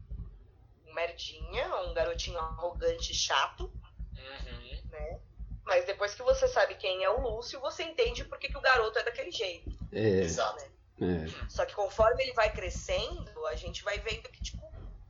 um 0.88 0.93
merdinha, 0.93 1.67
um 1.85 1.93
garotinho 1.93 2.38
arrogante 2.38 3.13
chato, 3.13 3.63
uhum. 3.63 4.89
né? 4.91 5.19
Mas 5.67 5.85
depois 5.85 6.15
que 6.15 6.23
você 6.23 6.47
sabe 6.47 6.75
quem 6.75 7.03
é 7.03 7.09
o 7.09 7.19
Lúcio, 7.19 7.59
você 7.59 7.83
entende 7.83 8.23
por 8.23 8.39
que, 8.39 8.47
que 8.47 8.57
o 8.57 8.61
garoto 8.61 8.97
é 8.99 9.03
daquele 9.03 9.31
jeito. 9.31 9.69
É. 9.91 10.21
Exato. 10.21 10.63
Né? 10.63 10.76
É. 11.02 11.48
Só 11.50 11.66
que 11.66 11.76
conforme 11.76 12.24
ele 12.24 12.34
vai 12.34 12.52
crescendo, 12.52 13.45
a 13.48 13.56
gente 13.56 13.84
vai 13.84 14.00
vendo 14.00 14.30
que, 14.30 14.41
tipo, 14.41 14.62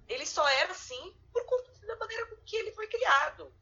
ele 0.08 0.26
só 0.26 0.48
era 0.48 0.72
assim 0.72 1.16
por 1.32 1.46
conta 1.46 1.72
da 1.86 1.96
maneira 1.96 2.26
com 2.28 2.36
que 2.38 2.56
ele 2.56 2.72
foi 2.74 2.88
criado. 2.88 3.54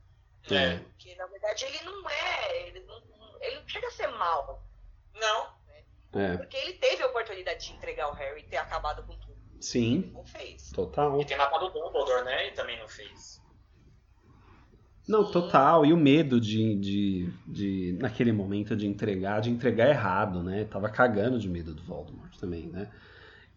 É. 0.50 0.78
Porque, 0.78 1.16
na 1.16 1.26
verdade, 1.28 1.66
ele 1.66 1.82
não 1.84 2.10
é. 2.10 2.68
Ele 2.68 2.80
não, 2.82 3.02
ele 3.42 3.60
não 3.60 3.68
chega 3.68 3.88
a 3.88 3.92
ser 3.92 4.08
mal. 4.08 4.64
Não. 5.14 5.56
Né? 5.68 6.34
É. 6.34 6.38
Porque 6.38 6.58
ele 6.58 6.74
teve 6.74 7.04
a 7.04 7.08
oportunidade 7.08 7.66
de 7.66 7.74
entregar 7.74 8.10
o 8.10 8.14
Harry 8.14 8.42
e 8.42 8.48
ter 8.48 8.58
acabado 8.58 9.04
com 9.06 9.18
tudo. 9.18 9.36
Sim. 9.60 10.04
Ele 10.04 10.12
não 10.12 10.26
fez. 10.26 10.72
Total. 10.72 11.20
E 11.22 11.26
tem 11.26 11.38
matado 11.38 11.66
o 11.66 11.70
Dumbledore, 11.70 12.24
né? 12.24 12.48
E 12.48 12.52
também 12.52 12.80
não 12.80 12.88
fez. 12.88 13.42
Não, 15.08 15.30
total. 15.30 15.86
E 15.86 15.94
o 15.94 15.98
medo 15.98 16.42
de, 16.42 16.76
de, 16.76 17.34
de, 17.48 17.98
naquele 18.00 18.32
momento, 18.32 18.76
de 18.76 18.88
entregar, 18.88 19.40
de 19.40 19.52
entregar 19.52 19.88
errado, 19.88 20.42
né? 20.42 20.66
Tava 20.66 20.90
cagando 20.90 21.40
de 21.40 21.48
medo 21.48 21.74
do 21.74 21.84
Voldemort 21.84 22.36
também, 22.38 22.68
né? 22.68 22.92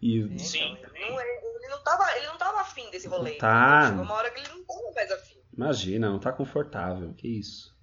E... 0.01 0.37
Sim. 0.39 0.77
Ele 0.93 1.67
não 1.67 1.83
tava, 1.83 2.17
ele 2.17 2.27
não 2.27 2.37
tava 2.37 2.61
afim 2.61 2.89
desse 2.91 3.07
rolê. 3.07 3.33
Tá. 3.33 3.87
Chegou 3.87 4.03
uma 4.03 4.13
hora 4.13 4.29
que 4.29 4.39
ele 4.39 4.49
não 4.49 4.63
tava 4.63 4.91
mais 4.93 5.11
afim. 5.11 5.39
Imagina, 5.51 6.09
não 6.09 6.19
tá 6.19 6.31
confortável. 6.31 7.13
Que 7.15 7.27
isso. 7.27 7.75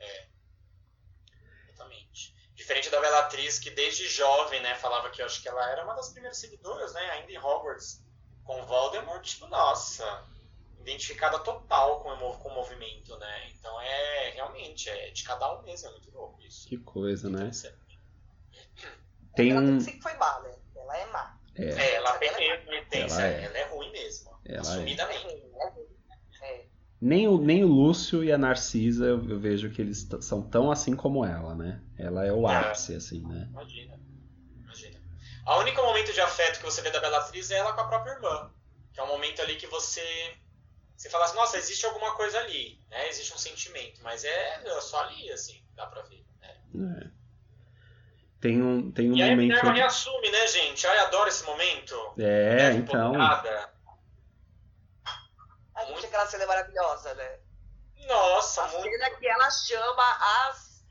É. 0.00 0.26
Exatamente. 1.68 2.34
Diferente 2.54 2.90
da 2.90 3.00
Bellatrix, 3.00 3.58
que 3.58 3.70
desde 3.70 4.08
jovem, 4.08 4.62
né, 4.62 4.74
falava 4.76 5.10
que 5.10 5.20
eu 5.20 5.26
acho 5.26 5.42
que 5.42 5.48
ela 5.48 5.70
era 5.70 5.84
uma 5.84 5.94
das 5.94 6.08
primeiras 6.08 6.38
seguidoras, 6.38 6.94
né? 6.94 7.10
Ainda 7.10 7.32
em 7.32 7.38
Hogwarts. 7.38 8.02
Com 8.44 8.64
Voldemort, 8.64 9.22
tipo, 9.22 9.46
nossa 9.46 10.26
identificada 10.80 11.38
total 11.40 12.00
com 12.00 12.10
o, 12.10 12.38
com 12.38 12.48
o 12.48 12.54
movimento, 12.54 13.16
né? 13.18 13.50
Então 13.50 13.80
é 13.80 14.30
realmente 14.30 14.88
é 14.88 15.10
de 15.10 15.24
cada 15.24 15.58
um 15.58 15.62
mesmo, 15.62 15.88
é 15.88 15.92
muito 15.92 16.10
louco 16.10 16.42
isso. 16.42 16.68
Que 16.68 16.78
coisa, 16.78 17.28
né? 17.28 17.50
Tem 19.34 19.56
um. 19.56 19.80
sempre 19.80 20.02
foi 20.02 20.14
má, 20.14 20.40
né? 20.40 20.54
Ela 20.76 20.96
é 20.96 21.06
má. 21.06 21.38
É, 21.54 21.64
é 21.64 21.94
ela 21.94 22.16
é 22.16 22.38
mesmo, 22.38 22.74
intensa, 22.74 23.20
ela, 23.20 23.28
é. 23.28 23.44
ela 23.44 23.58
é 23.58 23.64
ruim 23.68 23.90
mesmo. 23.92 24.30
Ela 24.44 24.60
assumidamente. 24.60 25.44
É. 26.40 26.46
é. 26.46 26.66
Nem 27.00 27.28
o, 27.28 27.38
nem 27.38 27.62
o 27.62 27.68
Lúcio 27.68 28.24
e 28.24 28.32
a 28.32 28.38
Narcisa 28.38 29.06
eu, 29.06 29.30
eu 29.30 29.38
vejo 29.38 29.70
que 29.70 29.80
eles 29.80 30.08
são 30.20 30.42
tão 30.42 30.70
assim 30.70 30.96
como 30.96 31.24
ela, 31.24 31.54
né? 31.54 31.80
Ela 31.96 32.26
é 32.26 32.32
o 32.32 32.48
é. 32.48 32.56
ápice, 32.56 32.94
assim, 32.94 33.20
né? 33.26 33.46
Imagina. 33.50 34.00
Imagina. 34.64 35.00
O 35.46 35.58
único 35.60 35.80
momento 35.82 36.12
de 36.12 36.20
afeto 36.20 36.58
que 36.58 36.64
você 36.64 36.82
vê 36.82 36.90
da 36.90 37.00
Bellatrix 37.00 37.50
é 37.50 37.58
ela 37.58 37.72
com 37.72 37.80
a 37.80 37.88
própria 37.88 38.12
irmã. 38.12 38.50
Que 38.92 39.00
é 39.00 39.02
um 39.04 39.08
momento 39.08 39.40
ali 39.42 39.56
que 39.56 39.66
você 39.68 40.02
você 40.98 41.08
fala 41.08 41.26
assim, 41.26 41.36
nossa, 41.36 41.56
existe 41.58 41.86
alguma 41.86 42.12
coisa 42.16 42.40
ali, 42.40 42.82
né? 42.90 43.08
Existe 43.08 43.32
um 43.32 43.38
sentimento, 43.38 44.02
mas 44.02 44.24
é, 44.24 44.62
é 44.64 44.80
só 44.80 45.00
ali, 45.04 45.30
assim, 45.30 45.64
dá 45.76 45.86
pra 45.86 46.02
ver. 46.02 46.26
Né? 46.40 47.04
É. 47.04 47.10
Tem 48.40 48.60
um, 48.60 48.90
tem 48.90 49.08
um 49.12 49.16
e 49.16 49.30
momento. 49.30 49.54
E 49.54 49.60
aí 49.60 49.68
a 49.68 49.72
reassume, 49.72 50.28
né, 50.28 50.46
gente? 50.48 50.84
Ai, 50.88 50.98
adoro 50.98 51.28
esse 51.28 51.44
momento. 51.44 52.14
É, 52.18 52.72
então. 52.72 53.14
A 55.72 55.84
gente, 55.84 56.06
aquela 56.06 56.26
cena 56.26 56.46
maravilhosa, 56.46 57.14
né? 57.14 57.38
Nossa, 58.08 58.64
a 58.64 58.68
muito. 58.68 58.82
cena 58.82 59.10
que 59.10 59.28
ela 59.28 59.50
chama 59.52 60.48
as, 60.48 60.84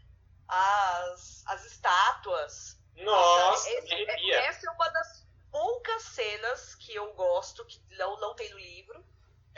as, 0.48 1.44
as 1.48 1.66
estátuas. 1.66 2.80
Nossa, 2.96 3.70
Esse, 3.70 3.94
é, 3.94 4.48
essa 4.48 4.70
é 4.70 4.72
uma 4.72 4.88
das 4.90 5.28
poucas 5.52 6.02
cenas 6.04 6.76
que 6.76 6.96
eu 6.96 7.14
gosto, 7.14 7.66
que 7.66 7.82
não, 7.98 8.18
não 8.22 8.34
tem 8.36 8.50
no 8.52 8.58
livro. 8.58 9.06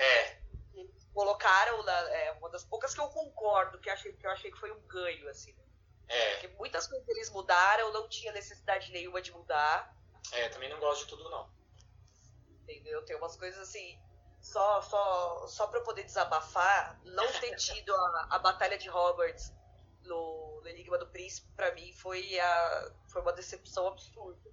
É 0.01 0.39
colocaram 1.19 1.83
na, 1.83 1.99
é, 2.11 2.31
uma 2.31 2.49
das 2.49 2.63
poucas 2.63 2.93
que 2.93 3.01
eu 3.01 3.09
concordo, 3.09 3.77
que, 3.79 3.89
achei, 3.89 4.13
que 4.13 4.25
eu 4.25 4.31
achei 4.31 4.49
que 4.49 4.57
foi 4.57 4.71
um 4.71 4.79
ganho, 4.87 5.27
assim. 5.27 5.51
Né? 5.51 5.65
É. 6.07 6.31
Porque 6.31 6.47
muitas 6.57 6.87
coisas 6.87 7.05
eles 7.09 7.29
mudaram, 7.29 7.91
não 7.91 8.07
tinha 8.07 8.31
necessidade 8.31 8.89
nenhuma 8.93 9.21
de 9.21 9.31
mudar. 9.33 9.93
É, 10.31 10.47
também 10.47 10.69
não 10.69 10.79
gosto 10.79 11.03
de 11.03 11.09
tudo, 11.09 11.29
não. 11.29 11.51
Entendeu? 12.61 13.03
Tem 13.03 13.17
umas 13.17 13.35
coisas 13.35 13.59
assim, 13.67 14.01
só, 14.39 14.81
só, 14.81 15.45
só 15.47 15.67
pra 15.67 15.79
eu 15.79 15.83
poder 15.83 16.03
desabafar, 16.03 16.97
não 17.03 17.27
ter 17.33 17.53
tido 17.57 17.93
a, 17.93 18.27
a 18.31 18.39
Batalha 18.39 18.77
de 18.77 18.89
Hogwarts 18.89 19.51
no, 20.03 20.61
no 20.61 20.67
Enigma 20.69 20.97
do 20.97 21.07
Príncipe, 21.07 21.51
pra 21.53 21.73
mim, 21.73 21.91
foi, 21.93 22.39
a, 22.39 22.93
foi 23.09 23.21
uma 23.21 23.33
decepção 23.33 23.87
absurda. 23.87 24.49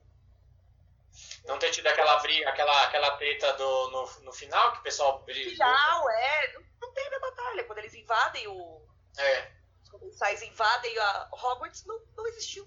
Não 1.47 1.59
ter 1.59 1.71
tido 1.71 1.87
aquela 1.87 2.17
briga, 2.19 2.49
aquela, 2.49 2.83
aquela 2.85 3.17
treta 3.17 3.53
do, 3.55 3.91
no, 3.91 4.25
no 4.25 4.33
final, 4.33 4.73
que 4.73 4.79
o 4.79 4.83
pessoal 4.83 5.23
briga. 5.23 5.51
Final, 5.51 6.11
é. 6.11 6.53
Não, 6.53 6.63
não 6.83 6.93
teve 6.93 7.15
a 7.15 7.21
batalha. 7.21 7.65
Quando 7.65 7.79
eles 7.79 7.95
invadem 7.95 8.47
o. 8.49 8.85
É. 9.19 9.53
Os 9.85 9.91
comensais 9.91 10.43
invadem 10.43 10.99
a 10.99 11.29
Hogwarts, 11.33 11.85
não, 11.85 12.01
não 12.17 12.27
existiu. 12.27 12.65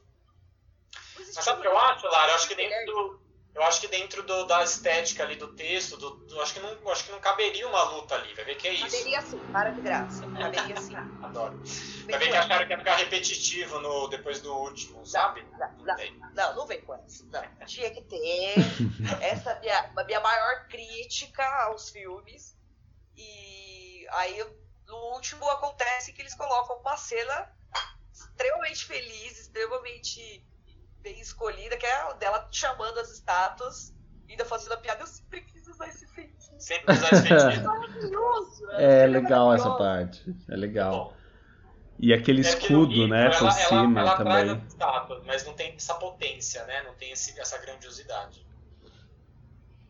Não 1.15 1.21
existiu 1.21 1.35
Mas 1.35 1.45
sabe 1.45 1.59
o 1.59 1.61
que 1.61 1.67
eu 1.67 1.77
acho, 1.77 2.07
Lara? 2.07 2.31
Eu 2.31 2.35
acho 2.35 2.47
que 2.47 2.55
dentro 2.55 2.85
do, 2.85 3.28
eu 3.59 3.65
acho 3.65 3.81
que 3.81 3.89
dentro 3.89 4.23
do, 4.23 4.45
da 4.45 4.63
estética 4.63 5.23
ali 5.23 5.35
do 5.35 5.53
texto, 5.53 5.97
do, 5.97 6.11
do, 6.11 6.41
acho, 6.41 6.53
que 6.53 6.61
não, 6.61 6.89
acho 6.89 7.03
que 7.03 7.11
não 7.11 7.19
caberia 7.19 7.67
uma 7.67 7.83
luta 7.83 8.15
ali. 8.15 8.33
Vai 8.33 8.45
ver 8.45 8.55
que 8.55 8.69
é 8.69 8.73
isso. 8.73 8.85
Caberia 8.85 9.21
sim, 9.21 9.39
para 9.51 9.69
de 9.71 9.81
graça. 9.81 10.21
Caberia 10.31 10.77
sim. 10.77 10.95
Adoro. 11.21 11.61
Vai 12.09 12.19
ver 12.19 12.29
que 12.29 12.37
acharam 12.37 12.65
que 12.65 12.71
ia 12.71 12.77
ficar 12.77 12.95
repetitivo 12.95 13.79
no, 13.81 14.07
depois 14.07 14.39
do 14.39 14.55
último, 14.55 15.05
sabe? 15.05 15.45
Não, 15.59 15.59
não, 15.59 15.85
não, 15.85 16.33
não, 16.33 16.55
não 16.55 16.67
vem 16.67 16.79
com 16.81 16.95
essa. 16.95 17.25
Não. 17.25 17.65
Tinha 17.65 17.91
que 17.91 18.01
ter. 18.03 18.55
Essa 19.19 19.51
é 19.51 19.59
minha, 19.59 19.91
a 19.93 20.03
minha 20.05 20.21
maior 20.21 20.67
crítica 20.69 21.43
aos 21.65 21.89
filmes. 21.89 22.57
E 23.17 24.07
aí, 24.11 24.41
no 24.87 24.95
último, 25.15 25.43
acontece 25.49 26.13
que 26.13 26.21
eles 26.21 26.33
colocam 26.33 26.77
uma 26.77 26.95
cena 26.95 27.53
extremamente 28.13 28.85
feliz, 28.85 29.37
extremamente 29.37 30.47
bem 31.01 31.19
escolhida, 31.19 31.77
que 31.77 31.85
é 31.85 32.01
a 32.01 32.13
dela 32.13 32.47
chamando 32.51 32.99
as 32.99 33.11
estátuas 33.11 33.93
e 34.27 34.31
ainda 34.31 34.45
fazendo 34.45 34.73
a 34.73 34.77
piada. 34.77 35.01
Eu 35.03 35.07
sempre 35.07 35.41
quis 35.41 35.67
usar 35.67 35.87
esse 35.87 36.07
feitiço. 36.07 36.51
Sempre 36.57 36.93
usar 36.93 37.13
esse 37.13 37.27
feitiço. 37.27 37.59
É 37.59 37.63
maravilhoso. 37.63 38.71
É, 38.71 39.03
é 39.03 39.07
legal 39.07 39.53
essa 39.53 39.71
parte. 39.71 40.35
É 40.49 40.55
legal. 40.55 41.13
E 42.01 42.13
aquele 42.13 42.39
é 42.39 42.49
escudo, 42.49 43.07
né, 43.09 43.29
por 43.29 43.39
ela, 43.39 43.51
cima 43.51 43.99
ela, 43.99 44.11
ela 44.11 44.17
também. 44.17 44.65
Estátuas, 44.67 45.23
mas 45.25 45.45
não 45.45 45.53
tem 45.53 45.73
essa 45.75 45.95
potência, 45.95 46.63
né? 46.65 46.81
Não 46.83 46.93
tem 46.95 47.11
esse, 47.11 47.37
essa 47.37 47.57
grandiosidade. 47.57 48.47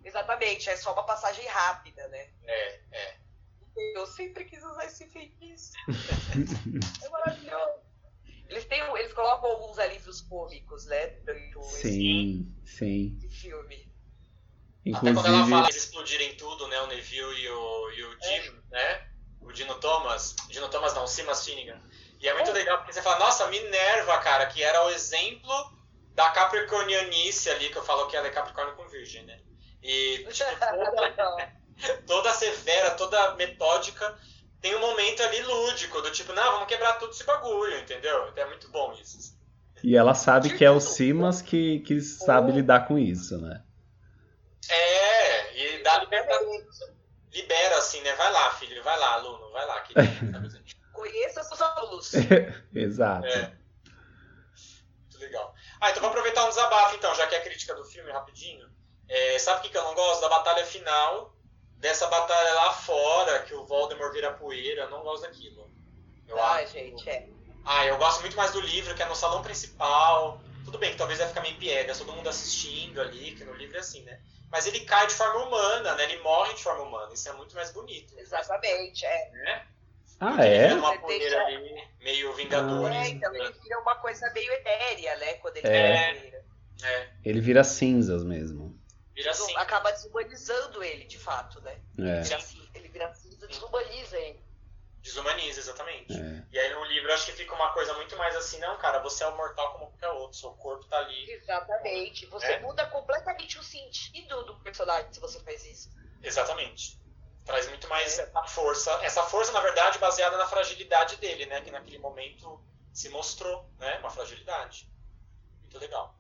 Exatamente, 0.03 0.69
é 0.69 0.75
só 0.75 0.93
uma 0.93 1.03
passagem 1.03 1.45
rápida, 1.47 2.07
né? 2.07 2.29
É, 2.45 2.79
é. 2.91 3.15
Eu 3.95 4.07
sempre 4.07 4.43
quis 4.45 4.63
usar 4.63 4.85
esse 4.85 5.05
feitiço. 5.07 5.73
é 7.05 7.09
maravilhoso. 7.09 7.88
Eles, 8.49 8.65
têm, 8.65 8.81
eles 8.97 9.13
colocam 9.13 9.51
alguns 9.51 9.77
alívios 9.77 10.21
cômicos, 10.21 10.85
né? 10.85 11.07
Durante 11.23 11.63
sim, 11.65 12.51
sim. 12.65 13.17
esse 13.23 13.29
filme. 13.29 13.87
Inclusive... 14.83 15.19
Até 15.19 15.21
quando 15.21 15.35
ela 15.35 15.47
fala 15.47 15.65
eles 15.67 15.75
explodirem 15.75 16.35
tudo, 16.35 16.67
né? 16.67 16.81
O 16.81 16.87
Neville 16.87 17.41
e 17.41 17.49
o, 17.49 17.91
e 17.91 18.03
o 18.03 18.11
Jim, 18.13 18.61
é. 18.71 18.71
né? 18.71 19.07
O 19.39 19.51
Dino 19.51 19.75
Thomas. 19.75 20.35
Dino 20.49 20.67
Thomas 20.67 20.95
não, 20.95 21.03
o 21.03 21.07
Simas 21.07 21.45
Finnegan. 21.45 21.79
E 22.19 22.27
é 22.27 22.33
muito 22.33 22.49
é. 22.49 22.53
legal 22.53 22.79
porque 22.79 22.91
você 22.91 23.03
fala, 23.03 23.19
nossa, 23.19 23.47
Minerva, 23.47 24.17
cara, 24.17 24.47
que 24.47 24.63
era 24.63 24.83
o 24.85 24.89
exemplo 24.89 25.79
da 26.15 26.31
capricornianice 26.31 27.49
ali, 27.51 27.69
que 27.69 27.77
eu 27.77 27.83
falo 27.83 28.07
que 28.07 28.17
ela 28.17 28.27
é 28.27 28.31
capricórnio 28.31 28.75
com 28.75 28.87
virgem, 28.87 29.23
né? 29.25 29.39
E 29.81 30.25
tipo, 30.27 30.49
toda, 31.15 31.53
toda 32.05 32.33
severa, 32.33 32.91
toda 32.91 33.35
metódica, 33.35 34.17
tem 34.61 34.75
um 34.75 34.79
momento 34.79 35.23
ali 35.23 35.41
lúdico, 35.41 36.01
do 36.01 36.11
tipo, 36.11 36.33
não, 36.33 36.53
vamos 36.53 36.67
quebrar 36.67 36.93
tudo 36.93 37.11
esse 37.11 37.23
bagulho, 37.23 37.77
entendeu? 37.77 38.27
Então 38.27 38.43
é 38.43 38.47
muito 38.47 38.69
bom 38.69 38.93
isso. 38.93 39.37
E 39.83 39.95
ela 39.95 40.13
sabe 40.13 40.55
que 40.57 40.65
é 40.65 40.71
o 40.71 40.81
Simas 40.81 41.41
que, 41.41 41.79
que 41.79 42.01
sabe 42.01 42.51
lidar 42.51 42.85
com 42.85 42.97
isso, 42.97 43.37
né? 43.37 43.63
É, 44.69 45.57
e 45.57 45.83
dá 45.83 45.99
liberdade. 45.99 46.45
Libera 47.31 47.77
assim, 47.77 48.01
né? 48.01 48.13
Vai 48.15 48.31
lá, 48.31 48.51
filho, 48.55 48.83
vai 48.83 48.99
lá, 48.99 49.13
aluno, 49.13 49.51
vai 49.51 49.65
lá. 49.65 49.83
Conheça 50.91 51.43
seus 51.43 51.61
alunos. 51.61 52.11
Exato. 52.75 53.25
É. 53.27 53.53
Muito 55.01 55.19
legal. 55.19 55.55
Ah, 55.79 55.91
então 55.91 56.01
vou 56.01 56.09
aproveitar 56.09 56.43
um 56.45 56.49
desabafo, 56.49 56.95
então, 56.95 57.15
já 57.15 57.25
que 57.27 57.35
é 57.35 57.37
a 57.37 57.43
crítica 57.43 57.73
do 57.73 57.85
filme, 57.85 58.11
rapidinho. 58.11 58.69
É, 59.07 59.39
sabe 59.39 59.59
o 59.59 59.61
que, 59.61 59.69
que 59.69 59.77
eu 59.77 59.83
não 59.83 59.95
gosto? 59.95 60.21
Da 60.21 60.29
batalha 60.29 60.65
final, 60.65 61.33
dessa 61.79 62.07
batalha 62.07 62.53
lá 62.53 62.73
fora, 62.73 63.39
que 63.43 63.53
o 63.53 63.65
Voldemort 63.65 64.13
vira 64.13 64.31
poeira. 64.33 64.83
Eu 64.83 64.89
não 64.89 65.01
gosto 65.01 65.23
daquilo. 65.23 65.69
Eu 66.27 66.39
ah, 66.39 66.55
acho. 66.55 66.73
gente, 66.73 67.09
é. 67.09 67.27
Ah, 67.65 67.85
eu 67.85 67.97
gosto 67.97 68.21
muito 68.21 68.37
mais 68.37 68.51
do 68.51 68.61
livro, 68.61 68.93
que 68.95 69.01
é 69.01 69.05
no 69.07 69.15
salão 69.15 69.41
principal. 69.41 70.39
Tudo 70.65 70.77
bem 70.77 70.91
que 70.91 70.97
talvez 70.97 71.19
vai 71.19 71.27
ficar 71.27 71.41
meio 71.41 71.55
piega, 71.57 71.95
todo 71.95 72.13
mundo 72.13 72.29
assistindo 72.29 73.01
ali, 73.01 73.31
que 73.31 73.43
no 73.43 73.53
livro 73.53 73.77
é 73.77 73.79
assim, 73.79 74.03
né? 74.03 74.19
Mas 74.51 74.65
ele 74.65 74.81
cai 74.81 75.07
de 75.07 75.13
forma 75.13 75.45
humana, 75.45 75.95
né? 75.95 76.03
Ele 76.03 76.21
morre 76.21 76.53
de 76.53 76.63
forma 76.63 76.83
humana. 76.83 77.13
Isso 77.13 77.29
é 77.29 77.33
muito 77.33 77.55
mais 77.55 77.71
bonito. 77.71 78.17
Exatamente, 78.17 79.05
é. 79.05 79.29
Né? 79.31 79.65
Ah, 80.19 80.45
é? 80.45 80.73
Uma 80.73 80.97
poeira 80.97 81.45
ali, 81.45 81.83
meio 82.01 82.33
Vingadores. 82.33 82.95
É, 82.95 83.09
então 83.09 83.33
ele 83.33 83.53
vira 83.63 83.79
uma 83.79 83.95
coisa 83.95 84.29
meio 84.33 84.51
etérea, 84.53 85.15
né? 85.17 85.33
Quando 85.35 85.57
ele 85.57 85.67
é. 85.67 86.43
É. 86.83 87.09
Ele 87.23 87.41
vira 87.41 87.63
cinzas 87.63 88.23
mesmo. 88.23 88.68
Vira 89.19 89.33
cinza. 89.33 89.59
Acaba 89.59 89.91
desumanizando 89.91 90.81
ele, 90.81 91.03
de 91.03 91.19
fato, 91.19 91.59
né? 91.59 91.77
É. 91.99 92.21
Vira, 92.21 92.39
ele 92.73 92.87
vira 92.87 93.13
cinza, 93.13 93.47
desumaniza 93.47 94.17
ele. 94.17 94.41
Desumaniza, 95.01 95.59
exatamente. 95.59 96.13
É. 96.13 96.45
E 96.49 96.57
aí 96.57 96.73
no 96.73 96.85
livro 96.85 97.11
acho 97.13 97.25
que 97.25 97.33
fica 97.33 97.53
uma 97.53 97.73
coisa 97.73 97.93
muito 97.95 98.15
mais 98.15 98.33
assim, 98.37 98.59
não, 98.59 98.77
cara, 98.77 98.99
você 98.99 99.25
é 99.25 99.27
o 99.27 99.35
mortal 99.35 99.73
como 99.73 99.87
qualquer 99.87 100.07
outro, 100.09 100.39
seu 100.39 100.51
corpo 100.53 100.85
tá 100.85 100.99
ali. 100.99 101.29
Exatamente. 101.31 102.25
Você 102.27 102.47
é. 102.47 102.59
muda 102.61 102.85
completamente 102.87 103.59
o 103.59 103.63
sentido 103.63 104.43
do 104.43 104.55
personagem 104.61 105.11
se 105.11 105.19
você 105.19 105.37
faz 105.41 105.65
isso. 105.65 105.89
Exatamente. 106.23 106.97
Traz 107.43 107.67
muito 107.67 107.89
mais 107.89 108.19
é. 108.19 108.31
força. 108.47 108.91
Essa 109.03 109.23
força, 109.23 109.51
na 109.51 109.59
verdade, 109.59 109.99
baseada 109.99 110.37
na 110.37 110.47
fragilidade 110.47 111.17
dele, 111.17 111.45
né? 111.45 111.59
Que 111.59 111.71
naquele 111.71 111.97
momento 111.97 112.63
se 112.93 113.09
mostrou, 113.09 113.69
né? 113.79 113.97
Uma 113.99 114.09
fragilidade. 114.09 114.89
Muito 115.61 115.77
legal. 115.77 116.15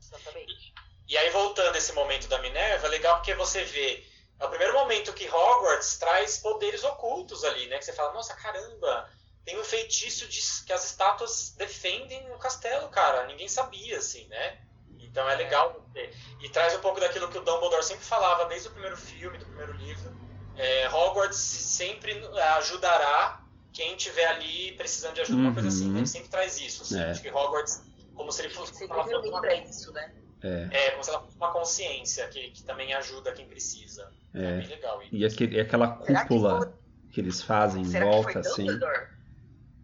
Exatamente. 0.00 0.72
E, 1.08 1.16
aí, 1.16 1.30
voltando 1.30 1.76
esse 1.76 1.92
momento 1.92 2.28
da 2.28 2.38
Minerva, 2.40 2.86
é 2.86 2.90
legal 2.90 3.16
porque 3.16 3.34
você 3.34 3.64
vê 3.64 4.04
é 4.40 4.44
o 4.44 4.48
primeiro 4.48 4.72
momento 4.74 5.12
que 5.12 5.28
Hogwarts 5.28 5.98
traz 5.98 6.38
poderes 6.38 6.84
ocultos 6.84 7.42
ali, 7.42 7.66
né? 7.66 7.78
Que 7.78 7.84
você 7.84 7.92
fala, 7.92 8.12
nossa, 8.12 8.34
caramba, 8.34 9.10
tem 9.44 9.58
um 9.58 9.64
feitiço 9.64 10.28
de, 10.28 10.40
que 10.64 10.72
as 10.72 10.84
estátuas 10.84 11.54
defendem 11.56 12.30
o 12.32 12.38
castelo, 12.38 12.88
cara. 12.88 13.26
Ninguém 13.26 13.48
sabia, 13.48 13.98
assim, 13.98 14.28
né? 14.28 14.58
Então 15.00 15.28
é 15.28 15.34
legal 15.34 15.84
ter. 15.92 16.14
E 16.40 16.48
traz 16.50 16.74
um 16.76 16.80
pouco 16.80 17.00
daquilo 17.00 17.28
que 17.28 17.38
o 17.38 17.42
Dumbledore 17.42 17.82
sempre 17.82 18.04
falava 18.04 18.44
desde 18.44 18.68
o 18.68 18.70
primeiro 18.70 18.96
filme, 18.96 19.38
do 19.38 19.46
primeiro 19.46 19.72
livro. 19.72 20.16
É, 20.56 20.88
Hogwarts 20.88 21.38
sempre 21.38 22.12
ajudará 22.58 23.42
quem 23.72 23.96
estiver 23.96 24.26
ali 24.26 24.72
precisando 24.72 25.14
de 25.14 25.22
ajuda, 25.22 25.38
uhum. 25.38 25.44
uma 25.46 25.54
coisa 25.54 25.68
assim. 25.68 25.90
Né? 25.90 26.00
Ele 26.00 26.06
sempre 26.06 26.28
traz 26.28 26.60
isso. 26.60 26.82
Assim, 26.82 27.00
é. 27.00 27.10
Acho 27.10 27.22
que 27.22 27.30
Hogwarts, 27.30 27.82
como 28.14 28.30
se 28.30 28.42
ele 28.42 28.54
fosse. 28.54 28.74
Sempre 28.74 29.16
lembra 29.16 29.54
isso, 29.54 29.92
né? 29.92 30.12
É. 30.42 30.68
é, 30.70 30.90
como 30.92 31.02
se 31.04 31.10
ela 31.10 31.20
fosse 31.20 31.36
uma 31.36 31.52
consciência 31.52 32.28
que, 32.28 32.50
que 32.50 32.62
também 32.62 32.94
ajuda 32.94 33.32
quem 33.32 33.46
precisa. 33.46 34.12
É, 34.34 34.42
é 34.42 34.56
bem 34.58 34.66
legal. 34.68 35.02
E, 35.10 35.24
aquele, 35.24 35.60
aquela 35.60 35.88
cúpula 35.88 36.58
que, 36.58 36.64
foi... 36.66 37.12
que, 37.12 37.20
eles 37.20 37.42
fazem 37.42 37.82
em 37.82 38.00
volta, 38.00 38.40
que 38.40 38.48
foi 38.48 38.66
assim. 38.66 38.80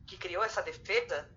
Que 0.06 0.16
criou 0.16 0.44
essa 0.44 0.62
defesa? 0.62 1.28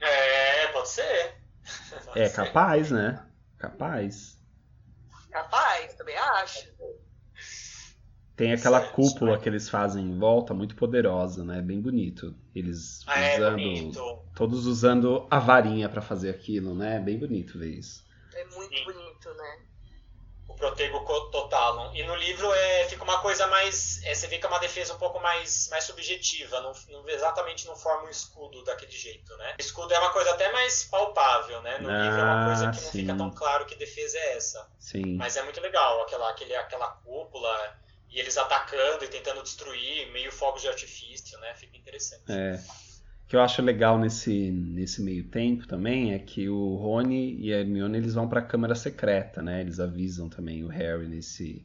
É, 0.00 0.66
pode 0.68 0.88
ser. 0.88 1.40
Pode 2.04 2.18
é 2.18 2.28
ser. 2.28 2.34
capaz, 2.34 2.90
né? 2.90 3.24
Capaz. 3.58 4.38
Capaz, 5.30 5.94
também 5.94 6.16
acho. 6.16 6.68
Tem 8.40 8.54
aquela 8.54 8.80
cúpula 8.80 9.38
que 9.38 9.46
eles 9.46 9.68
fazem 9.68 10.02
em 10.02 10.18
volta, 10.18 10.54
muito 10.54 10.74
poderosa, 10.74 11.44
né? 11.44 11.60
Bem 11.60 11.78
bonito. 11.78 12.34
Eles 12.54 13.02
ah, 13.06 13.20
é 13.20 13.36
usando. 13.36 13.60
É 13.60 14.34
todos 14.34 14.64
usando 14.64 15.26
a 15.30 15.38
varinha 15.38 15.90
para 15.90 16.00
fazer 16.00 16.30
aquilo, 16.30 16.74
né? 16.74 16.98
Bem 17.00 17.18
bonito 17.18 17.58
ver 17.58 17.68
isso. 17.68 18.02
É 18.32 18.42
muito 18.46 18.74
Sim. 18.74 18.84
bonito, 18.84 19.34
né? 19.34 19.58
O 20.48 20.54
Protego 20.54 21.00
Totalum. 21.30 21.94
E 21.94 22.02
no 22.02 22.14
livro 22.14 22.50
é, 22.50 22.84
fica 22.88 23.04
uma 23.04 23.20
coisa 23.20 23.46
mais. 23.48 24.02
É, 24.04 24.14
você 24.14 24.26
vê 24.26 24.38
que 24.38 24.46
é 24.46 24.48
uma 24.48 24.58
defesa 24.58 24.94
um 24.94 24.98
pouco 24.98 25.20
mais, 25.20 25.68
mais 25.68 25.84
subjetiva. 25.84 26.62
Não, 26.62 26.72
não, 26.88 27.06
exatamente 27.10 27.66
não 27.66 27.76
forma 27.76 28.06
um 28.06 28.10
escudo 28.10 28.64
daquele 28.64 28.92
jeito, 28.92 29.36
né? 29.36 29.56
O 29.58 29.60
escudo 29.60 29.92
é 29.92 29.98
uma 29.98 30.14
coisa 30.14 30.30
até 30.30 30.50
mais 30.50 30.84
palpável, 30.84 31.60
né? 31.60 31.76
No 31.76 31.90
ah, 31.90 32.02
livro 32.04 32.18
é 32.18 32.24
uma 32.24 32.46
coisa 32.46 32.70
que 32.70 32.80
não 32.80 32.90
sim. 32.90 33.00
fica 33.00 33.14
tão 33.14 33.30
claro 33.32 33.66
que 33.66 33.76
defesa 33.76 34.16
é 34.16 34.36
essa. 34.38 34.66
Sim. 34.78 35.16
Mas 35.18 35.36
é 35.36 35.42
muito 35.42 35.60
legal, 35.60 36.00
aquela, 36.00 36.30
aquele, 36.30 36.56
aquela 36.56 36.88
cúpula 36.88 37.78
e 38.10 38.18
eles 38.18 38.36
atacando 38.36 39.04
e 39.04 39.08
tentando 39.08 39.42
destruir, 39.42 40.10
meio 40.12 40.32
fogos 40.32 40.62
de 40.62 40.68
artifício, 40.68 41.38
né? 41.38 41.54
Fica 41.54 41.76
interessante. 41.76 42.30
É. 42.30 42.60
O 43.24 43.28
que 43.30 43.36
eu 43.36 43.40
acho 43.40 43.62
legal 43.62 43.96
nesse, 43.96 44.50
nesse 44.50 45.00
meio 45.00 45.24
tempo 45.24 45.66
também 45.66 46.12
é 46.12 46.18
que 46.18 46.48
o 46.48 46.74
Rony 46.74 47.36
e 47.40 47.54
a 47.54 47.60
Hermione 47.60 47.98
eles 47.98 48.14
vão 48.14 48.28
para 48.28 48.40
a 48.40 48.44
câmara 48.44 48.74
secreta, 48.74 49.40
né? 49.40 49.60
Eles 49.60 49.78
avisam 49.78 50.28
também 50.28 50.64
o 50.64 50.68
Harry 50.68 51.06
nesse, 51.06 51.64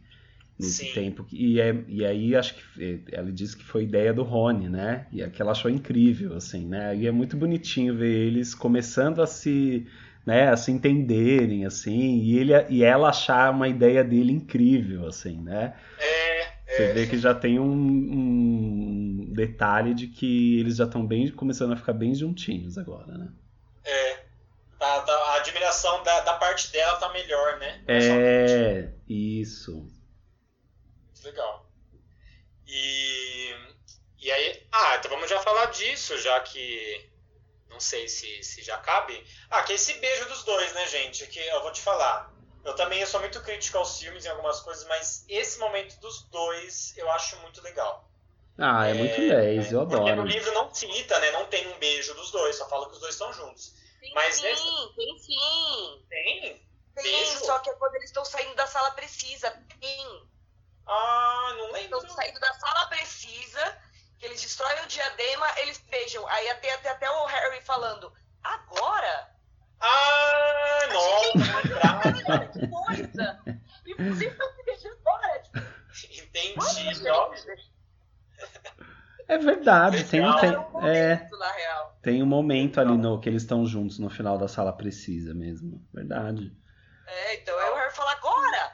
nesse 0.59 0.85
Sim. 0.85 0.93
tempo. 0.93 1.25
E, 1.31 1.59
é, 1.59 1.75
e 1.87 2.05
aí 2.05 2.35
acho 2.35 2.53
que 2.53 3.03
é, 3.11 3.17
ela 3.17 3.31
disse 3.31 3.57
que 3.57 3.63
foi 3.63 3.83
ideia 3.83 4.13
do 4.13 4.21
Rony, 4.21 4.69
né? 4.69 5.07
E 5.11 5.23
é 5.23 5.29
que 5.29 5.41
ela 5.41 5.53
achou 5.53 5.71
incrível, 5.71 6.35
assim, 6.35 6.67
né? 6.67 6.95
E 6.95 7.07
é 7.07 7.11
muito 7.11 7.35
bonitinho 7.35 7.97
ver 7.97 8.13
eles 8.13 8.53
começando 8.53 9.23
a 9.23 9.25
se, 9.25 9.87
né, 10.25 10.49
a 10.49 10.57
se 10.57 10.71
entenderem, 10.71 11.65
assim, 11.65 12.19
e, 12.19 12.37
ele, 12.37 12.51
e 12.69 12.83
ela 12.83 13.09
achar 13.09 13.51
uma 13.51 13.67
ideia 13.67 14.03
dele 14.03 14.31
incrível, 14.31 15.07
assim, 15.07 15.41
né? 15.41 15.73
É, 15.99 16.34
você 16.67 16.83
é. 16.83 16.93
vê 16.93 17.07
que 17.07 17.17
já 17.17 17.33
tem 17.33 17.59
um, 17.59 17.71
um, 17.71 19.33
detalhe 19.33 19.93
de 19.93 20.07
que 20.07 20.59
eles 20.59 20.77
já 20.77 20.85
estão 20.85 21.05
bem 21.05 21.29
começando 21.31 21.73
a 21.73 21.77
ficar 21.77 21.93
bem 21.93 22.15
juntinhos 22.15 22.77
agora, 22.77 23.17
né? 23.17 23.31
É. 23.83 24.25
A, 24.79 24.85
a 24.85 25.35
admiração 25.35 26.03
da, 26.03 26.21
da, 26.21 26.33
parte 26.33 26.71
dela 26.71 26.97
tá 26.97 27.09
melhor, 27.09 27.59
né? 27.59 27.83
É, 27.87 28.89
isso. 29.07 29.87
Legal. 31.23 31.69
E, 32.67 33.55
e 34.19 34.31
aí. 34.31 34.67
Ah, 34.71 34.95
então 34.97 35.09
vamos 35.09 35.29
já 35.29 35.39
falar 35.39 35.67
disso, 35.67 36.17
já 36.19 36.39
que. 36.41 37.09
Não 37.69 37.79
sei 37.79 38.07
se, 38.07 38.43
se 38.43 38.61
já 38.63 38.77
cabe. 38.77 39.23
Ah, 39.49 39.63
que 39.63 39.71
é 39.71 39.75
esse 39.75 39.93
beijo 39.99 40.27
dos 40.29 40.43
dois, 40.43 40.73
né, 40.73 40.87
gente? 40.87 41.25
Que 41.27 41.39
eu 41.39 41.61
vou 41.61 41.71
te 41.71 41.81
falar. 41.81 42.34
Eu 42.65 42.75
também 42.75 42.99
eu 42.99 43.05
sou 43.05 43.19
muito 43.19 43.39
crítico 43.43 43.77
aos 43.77 43.99
filmes 43.99 44.25
em 44.25 44.29
algumas 44.29 44.59
coisas, 44.59 44.83
mas 44.87 45.23
esse 45.29 45.59
momento 45.59 45.99
dos 45.99 46.23
dois 46.23 46.97
eu 46.97 47.09
acho 47.11 47.37
muito 47.37 47.61
legal. 47.61 48.09
Ah, 48.57 48.87
é, 48.87 48.91
é 48.91 48.93
muito 48.95 49.15
10, 49.15 49.71
eu 49.71 49.81
adoro. 49.81 50.01
Porque 50.01 50.15
no 50.15 50.25
livro 50.25 50.51
não 50.53 50.73
cita, 50.73 51.19
né? 51.19 51.31
Não 51.31 51.45
tem 51.45 51.67
um 51.67 51.77
beijo 51.77 52.15
dos 52.15 52.31
dois, 52.31 52.55
só 52.55 52.67
fala 52.67 52.87
que 52.87 52.93
os 52.93 52.99
dois 52.99 53.13
estão 53.13 53.31
juntos. 53.33 53.73
Tem 53.99 54.11
mas 54.15 54.35
sim, 54.35 54.47
esse... 54.47 54.95
tem 54.95 55.19
sim. 55.19 56.05
Tem? 56.09 56.67
Tem, 56.95 57.03
beijo? 57.03 57.45
só 57.45 57.59
que 57.59 57.69
é 57.69 57.73
quando 57.75 57.95
eles 57.95 58.09
estão 58.09 58.25
saindo 58.25 58.55
da 58.55 58.65
sala 58.65 58.91
precisa. 58.91 59.51
Tem. 59.79 60.29
Ah, 60.87 61.53
não 61.57 61.71
lembro. 61.71 61.99
Estão 61.99 62.15
saindo 62.15 62.39
da 62.39 62.53
sala 62.53 62.87
precisa, 62.87 63.77
que 64.17 64.25
eles 64.25 64.41
destroem 64.41 64.81
o 64.83 64.87
diadema, 64.87 65.59
eles 65.59 65.77
beijam. 65.89 66.25
Aí 66.29 66.49
até, 66.49 66.73
até, 66.73 66.89
até 66.89 67.11
o 67.11 67.25
Harry 67.25 67.61
falando, 67.61 68.11
agora? 68.43 69.34
Ah, 69.81 70.79
nossa! 70.93 72.45
Que 72.53 72.67
coisa! 72.67 73.39
E 73.85 73.93
vocês 73.95 74.31
estão 74.31 74.57
me 74.57 74.63
deixando 74.65 74.97
fora. 75.03 75.41
Entendi, 76.11 77.09
ó. 77.09 77.31
É 79.27 79.37
verdade, 79.39 80.03
tem, 80.03 80.21
tem, 80.37 80.55
é, 80.87 81.27
tem 82.01 82.21
um 82.21 82.27
momento 82.27 82.79
ali 82.79 82.95
no 82.95 83.19
que 83.19 83.27
eles 83.27 83.41
estão 83.41 83.65
juntos 83.65 83.97
no 83.97 84.07
final 84.07 84.37
da 84.37 84.47
sala 84.47 84.71
precisa 84.71 85.33
mesmo, 85.33 85.83
verdade. 85.91 86.55
É, 87.07 87.35
então 87.35 87.59
é 87.59 87.71
o 87.71 87.75
Harry 87.75 87.91
fala 87.95 88.11
agora. 88.11 88.73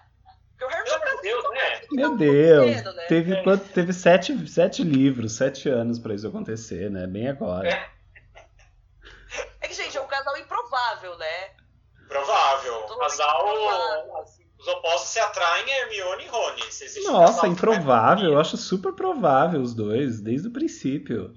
Porque 0.51 0.65
o 0.65 0.67
Harry 0.67 0.89
Meu 0.89 1.21
Deus, 1.21 1.43
né? 1.51 1.81
Meu 1.91 2.17
Deus, 2.17 2.65
pequeno, 2.75 2.93
né? 2.93 3.05
teve, 3.07 3.33
é. 3.33 3.57
teve 3.73 3.93
sete, 3.93 4.47
sete 4.49 4.83
livros, 4.83 5.37
sete 5.37 5.69
anos 5.69 5.99
para 5.99 6.13
isso 6.13 6.27
acontecer, 6.27 6.91
né? 6.91 7.07
Bem 7.07 7.29
agora. 7.29 7.69
É. 7.69 7.89
é 9.61 9.67
que, 9.67 9.73
gente, 9.73 9.97
é 9.97 10.01
um 10.01 10.07
casal 10.07 10.37
improvável, 10.37 11.17
né? 11.17 11.51
Provável. 12.07 12.81
Casal. 12.99 14.25
Os 14.59 14.67
opostos 14.67 15.09
se 15.09 15.19
atraem 15.19 15.67
Hermione 15.69 16.25
e 16.25 16.27
Rony. 16.27 16.61
Nossa, 17.05 17.47
improvável. 17.47 18.33
Eu 18.33 18.39
acho 18.39 18.57
super 18.57 18.93
provável 18.93 19.61
os 19.61 19.73
dois, 19.73 20.21
desde 20.21 20.47
o 20.47 20.53
princípio. 20.53 21.33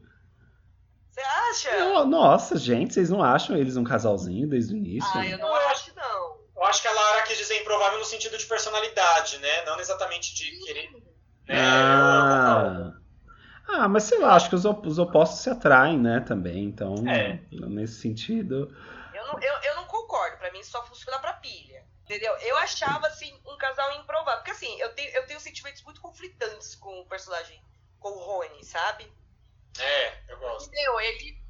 Você 1.10 1.20
acha? 1.20 1.70
Eu, 1.70 2.04
nossa, 2.04 2.58
gente, 2.58 2.92
vocês 2.92 3.08
não 3.08 3.22
acham 3.22 3.56
eles 3.56 3.76
um 3.76 3.84
casalzinho 3.84 4.48
desde 4.48 4.74
o 4.74 4.76
início? 4.76 5.10
Ah, 5.14 5.24
eu 5.24 5.38
não 5.38 5.54
acho, 5.54 5.94
não. 5.94 6.38
Eu 6.56 6.64
acho 6.64 6.82
que 6.82 6.88
a 6.88 6.92
Lara 6.92 7.22
quis 7.22 7.38
dizer 7.38 7.60
improvável 7.60 7.98
no 7.98 8.04
sentido 8.04 8.36
de 8.36 8.44
personalidade, 8.46 9.38
né? 9.38 9.64
Não 9.64 9.78
exatamente 9.78 10.34
de 10.34 10.50
querer. 10.64 10.90
Né? 10.92 11.00
Ah. 11.50 12.92
Ah, 13.66 13.88
mas 13.88 14.04
sei 14.04 14.18
lá, 14.18 14.34
acho 14.34 14.48
que 14.48 14.54
os, 14.54 14.64
os 14.64 14.98
opostos 14.98 15.40
se 15.40 15.50
atraem, 15.50 15.98
né, 15.98 16.20
também. 16.20 16.64
Então, 16.64 16.94
é. 17.08 17.40
nesse 17.50 18.00
sentido. 18.00 18.74
Eu 19.14 19.26
não, 19.26 19.40
eu, 19.40 19.54
eu 19.62 19.76
não 19.76 19.84
concordo, 19.86 20.36
pra 20.38 20.52
mim 20.52 20.62
só 20.62 20.84
funciona 20.86 21.18
pra 21.18 21.32
pilha. 21.34 21.84
Entendeu? 22.04 22.36
Eu 22.38 22.56
achava, 22.58 23.06
assim, 23.06 23.34
um 23.46 23.56
casal 23.56 23.90
improvável. 23.98 24.40
Porque, 24.40 24.50
assim, 24.50 24.78
eu 24.78 24.94
tenho, 24.94 25.10
eu 25.16 25.26
tenho 25.26 25.40
sentimentos 25.40 25.82
muito 25.82 26.00
conflitantes 26.02 26.74
com 26.74 27.00
o 27.00 27.06
personagem, 27.06 27.62
com 27.98 28.10
o 28.10 28.18
Rony, 28.18 28.62
sabe? 28.62 29.10
É, 29.80 30.32
eu 30.32 30.38
gosto. 30.38 30.68
Entendeu? 30.68 31.00
Ele. 31.00 31.42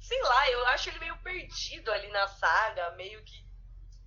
Sei 0.00 0.22
lá, 0.22 0.50
eu 0.50 0.66
acho 0.68 0.90
ele 0.90 0.98
meio 1.00 1.16
perdido 1.18 1.90
ali 1.90 2.08
na 2.08 2.28
saga, 2.28 2.90
meio 2.92 3.22
que. 3.24 3.42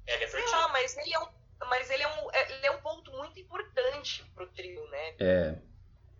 É, 0.06 0.16
ele 0.16 0.24
é 0.26 0.28
sei 0.28 0.47
lá, 0.47 0.68
mas 0.70 0.95
ele 0.97 1.14
é 1.14 1.20
um. 1.20 1.28
Mas 1.68 1.89
ele 1.89 2.04
é 2.04 2.08
um, 2.08 2.32
é, 2.32 2.52
ele 2.54 2.68
é 2.68 2.72
um 2.72 2.82
ponto 2.82 3.12
muito 3.12 3.39
importante 3.39 4.24
pro 4.36 4.47
trio, 4.47 4.88
né? 4.89 5.16
É. 5.20 5.70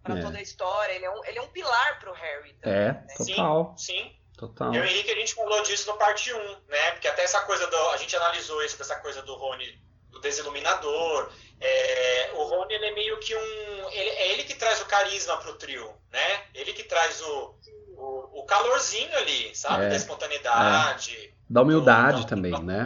Pra 0.04 0.18
é. 0.18 0.22
toda 0.22 0.38
a 0.38 0.42
história. 0.42 0.94
Ele 0.94 1.06
é 1.06 1.12
um, 1.12 1.26
ele 1.26 1.40
é 1.40 1.42
um 1.42 1.48
pilar 1.48 2.00
pro 2.00 2.14
Harry 2.14 2.54
também, 2.54 2.80
É, 2.80 2.92
né? 2.94 3.08
total. 3.18 3.76
Sim, 3.78 3.94
sim. 3.94 4.22
Total. 4.38 4.74
Eu 4.74 4.84
e 4.84 4.88
o 4.88 4.90
Henrique, 4.90 5.12
a 5.12 5.16
gente 5.16 5.36
falou 5.36 5.62
disso 5.62 5.92
no 5.92 5.98
parte 5.98 6.34
1, 6.34 6.38
né? 6.68 6.92
Porque 6.94 7.08
até 7.08 7.24
essa 7.24 7.42
coisa 7.42 7.68
do. 7.68 7.78
A 7.90 7.98
gente 7.98 8.16
analisou 8.16 8.64
isso, 8.64 8.82
essa 8.82 8.96
coisa 8.96 9.22
do 9.22 9.36
Rony, 9.36 9.80
do 10.10 10.20
desiluminador. 10.20 11.32
É, 11.60 12.32
o 12.34 12.44
Rony, 12.46 12.74
ele 12.74 12.86
é 12.88 12.92
meio 12.92 13.20
que 13.20 13.36
um. 13.36 13.90
Ele, 13.92 14.10
é 14.10 14.34
ele 14.34 14.44
que 14.44 14.56
traz 14.56 14.82
o 14.82 14.86
carisma 14.86 15.38
pro 15.38 15.54
trio, 15.58 15.94
né? 16.12 16.44
Ele 16.56 16.74
que 16.74 16.84
traz 16.84 17.22
o, 17.22 17.56
o, 17.96 18.40
o 18.40 18.46
calorzinho 18.48 19.16
ali, 19.18 19.56
sabe? 19.56 19.86
É, 19.86 19.90
da 19.90 19.96
espontaneidade. 19.96 21.16
É. 21.16 21.32
Da 21.48 21.62
humildade 21.62 22.22
do, 22.24 22.28
também, 22.28 22.60
né? 22.64 22.86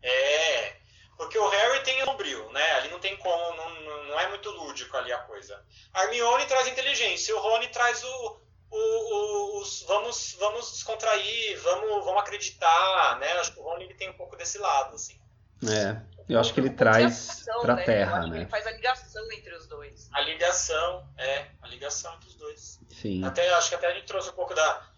É. 0.00 0.76
Porque 1.22 1.38
o 1.38 1.48
Harry 1.48 1.84
tem 1.84 2.02
o 2.02 2.14
brilho, 2.14 2.50
né? 2.50 2.72
Ali 2.72 2.88
não 2.88 2.98
tem 2.98 3.16
como, 3.16 3.56
não, 3.56 4.04
não 4.08 4.18
é 4.18 4.28
muito 4.28 4.50
lúdico 4.50 4.96
ali 4.96 5.12
a 5.12 5.18
coisa. 5.18 5.64
A 5.94 6.02
Hermione 6.02 6.46
traz 6.46 6.66
inteligência, 6.66 7.34
o 7.36 7.40
Rony 7.40 7.68
traz 7.68 8.02
o, 8.02 8.40
o, 8.70 8.76
o, 8.76 9.60
os, 9.60 9.84
vamos, 9.86 10.36
vamos 10.40 10.72
descontrair, 10.72 11.60
vamos, 11.62 12.04
vamos 12.04 12.20
acreditar, 12.22 13.20
né? 13.20 13.34
Acho 13.34 13.52
que 13.52 13.60
o 13.60 13.62
Rony 13.62 13.84
ele 13.84 13.94
tem 13.94 14.10
um 14.10 14.14
pouco 14.14 14.36
desse 14.36 14.58
lado, 14.58 14.96
assim. 14.96 15.16
É, 15.64 16.02
eu 16.28 16.40
acho 16.40 16.52
que 16.52 16.58
ele 16.58 16.70
traz 16.70 17.44
pra 17.60 17.76
né? 17.76 17.84
terra, 17.84 18.26
né? 18.26 18.38
ele 18.38 18.46
faz 18.46 18.66
a 18.66 18.72
ligação 18.72 19.30
entre 19.30 19.54
os 19.54 19.68
dois. 19.68 20.08
A 20.12 20.20
ligação, 20.22 21.08
é, 21.16 21.46
a 21.62 21.68
ligação 21.68 22.12
entre 22.16 22.30
os 22.30 22.34
dois. 22.34 22.80
Sim. 22.90 23.24
Até, 23.24 23.48
acho 23.50 23.68
que 23.68 23.76
até 23.76 23.86
a 23.86 23.94
gente 23.94 24.06
trouxe 24.06 24.28
um 24.28 24.34
pouco 24.34 24.54
da, 24.54 24.90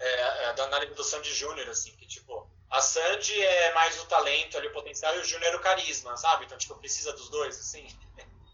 é, 0.00 0.44
é 0.46 0.52
da 0.54 0.64
análise 0.64 0.92
do 0.94 1.04
Sandy 1.04 1.32
Júnior, 1.32 1.68
assim, 1.68 1.92
que 1.92 2.04
tipo, 2.04 2.50
a 2.72 2.80
Sandy 2.80 3.38
é 3.38 3.74
mais 3.74 4.00
o 4.00 4.06
talento 4.06 4.56
ali, 4.56 4.66
o 4.66 4.72
potencial, 4.72 5.14
e 5.14 5.18
o 5.18 5.24
Júnior 5.24 5.52
é 5.52 5.56
o 5.56 5.60
carisma, 5.60 6.16
sabe? 6.16 6.46
Então, 6.46 6.56
tipo, 6.56 6.74
precisa 6.76 7.12
dos 7.12 7.28
dois, 7.28 7.58
assim. 7.58 7.86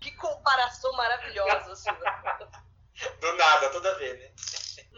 Que 0.01 0.11
comparação 0.17 0.93
maravilhosa, 0.95 1.73
assim. 1.73 1.91
Do 3.21 3.33
nada, 3.35 3.71
toda 3.71 3.95
vez, 3.95 4.19
né? 4.19 4.33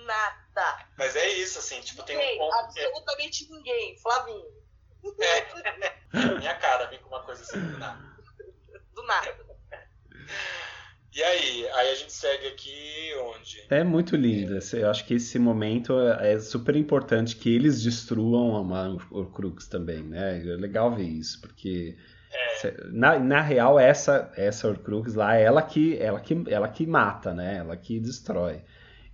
Nada. 0.06 0.86
Mas 0.96 1.14
é 1.14 1.28
isso, 1.28 1.58
assim, 1.58 1.82
tipo, 1.82 2.00
ninguém, 2.00 2.16
tem 2.16 2.36
um 2.36 2.38
ponto. 2.38 2.58
Absolutamente 2.60 3.44
que... 3.44 3.52
ninguém, 3.52 3.98
Flavinho. 3.98 4.64
É. 5.20 6.16
Minha 6.38 6.56
cara 6.56 6.86
vem 6.86 6.98
com 7.00 7.08
uma 7.08 7.22
coisa 7.22 7.42
assim 7.42 7.60
do 7.60 7.78
nada. 7.78 8.00
Do 8.94 9.02
nada. 9.02 9.46
E 11.14 11.22
aí? 11.22 11.68
Aí 11.74 11.90
a 11.90 11.94
gente 11.94 12.12
segue 12.12 12.46
aqui 12.46 13.12
onde? 13.34 13.64
É 13.68 13.82
muito 13.82 14.14
lindo. 14.14 14.58
Eu 14.72 14.90
acho 14.90 15.04
que 15.04 15.14
esse 15.14 15.38
momento 15.38 15.98
é 16.00 16.38
super 16.38 16.76
importante 16.76 17.36
que 17.36 17.52
eles 17.52 17.82
destruam 17.82 18.72
a 18.72 18.96
Horcrux 19.10 19.66
também, 19.66 20.02
né? 20.02 20.38
É 20.38 20.56
legal 20.56 20.94
ver 20.94 21.04
isso, 21.04 21.40
porque 21.40 21.96
é. 22.62 22.74
na, 22.92 23.18
na 23.18 23.40
real 23.40 23.78
essa 23.78 24.32
essa 24.36 24.68
Horcrux 24.68 25.14
lá, 25.14 25.34
ela 25.34 25.62
que 25.62 25.98
ela 25.98 26.20
que 26.20 26.44
ela 26.46 26.68
que 26.68 26.86
mata, 26.86 27.34
né? 27.34 27.56
Ela 27.58 27.76
que 27.76 27.98
destrói. 27.98 28.62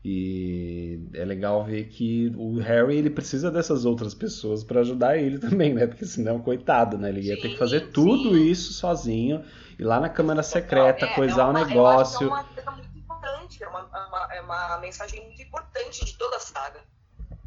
E 0.08 1.00
é 1.14 1.24
legal 1.24 1.64
ver 1.64 1.88
que 1.88 2.32
o 2.36 2.60
Harry 2.60 2.96
ele 2.96 3.10
precisa 3.10 3.50
dessas 3.50 3.84
outras 3.84 4.14
pessoas 4.14 4.62
para 4.62 4.78
ajudar 4.82 5.18
ele 5.18 5.36
também, 5.40 5.74
né? 5.74 5.84
Porque 5.84 6.06
senão, 6.06 6.38
coitado, 6.38 6.96
né? 6.96 7.08
Ele 7.08 7.22
ia 7.22 7.34
sim, 7.34 7.42
ter 7.42 7.48
que 7.48 7.58
fazer 7.58 7.88
tudo 7.90 8.36
sim. 8.36 8.44
isso 8.44 8.72
sozinho, 8.72 9.44
ir 9.76 9.82
lá 9.82 9.98
na 9.98 10.08
Câmara 10.08 10.44
Secreta, 10.44 11.06
é, 11.06 11.14
coisar 11.16 11.48
o 11.48 11.48
é 11.48 11.50
um 11.50 11.66
negócio. 11.66 12.28
é 12.28 12.30
uma 12.30 12.44
coisa 12.44 12.70
muito 12.70 12.96
importante, 12.96 13.64
é 13.64 13.66
uma, 13.66 13.80
é 13.80 14.06
uma, 14.06 14.34
é 14.34 14.40
uma, 14.42 14.78
mensagem 14.78 15.24
muito 15.24 15.42
importante 15.42 16.04
de 16.04 16.16
toda 16.16 16.36
a 16.36 16.40
saga. 16.40 16.78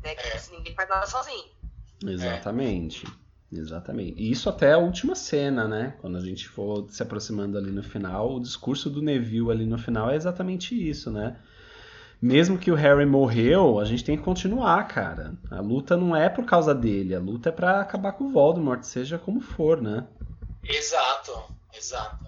Né? 0.04 0.16
Que 0.16 0.28
é. 0.28 0.58
ninguém 0.58 0.76
faz 0.76 0.90
nada 0.90 1.06
sozinho. 1.06 1.46
Exatamente. 2.06 3.08
Exatamente. 3.50 4.22
E 4.22 4.30
isso 4.30 4.50
até 4.50 4.74
a 4.74 4.78
última 4.78 5.16
cena, 5.16 5.66
né? 5.66 5.96
Quando 6.02 6.18
a 6.18 6.22
gente 6.22 6.50
for 6.50 6.90
se 6.90 7.02
aproximando 7.02 7.58
ali 7.58 7.72
no 7.72 7.82
final, 7.82 8.36
o 8.36 8.42
discurso 8.42 8.90
do 8.90 9.02
Neville 9.02 9.50
ali 9.50 9.66
no 9.66 9.78
final 9.78 10.12
é 10.12 10.18
exatamente 10.18 10.76
isso, 10.76 11.10
né? 11.10 11.40
Mesmo 12.22 12.58
que 12.58 12.72
o 12.72 12.76
Harry 12.76 13.06
morreu, 13.06 13.80
a 13.80 13.86
gente 13.86 14.04
tem 14.04 14.18
que 14.18 14.24
continuar, 14.24 14.88
cara. 14.88 15.34
A 15.50 15.62
luta 15.62 15.96
não 15.96 16.16
é 16.16 16.28
por 16.28 16.46
causa 16.46 16.76
dele, 16.76 17.16
a 17.16 17.20
luta 17.20 17.50
é 17.50 17.52
para 17.52 17.80
acabar 17.80 18.14
com 18.14 18.26
o 18.26 18.32
Voldemort, 18.32 18.84
seja 18.84 19.18
como 19.18 19.40
for, 19.40 19.82
né? 19.82 20.06
Exato, 20.64 21.44
exato. 21.74 22.28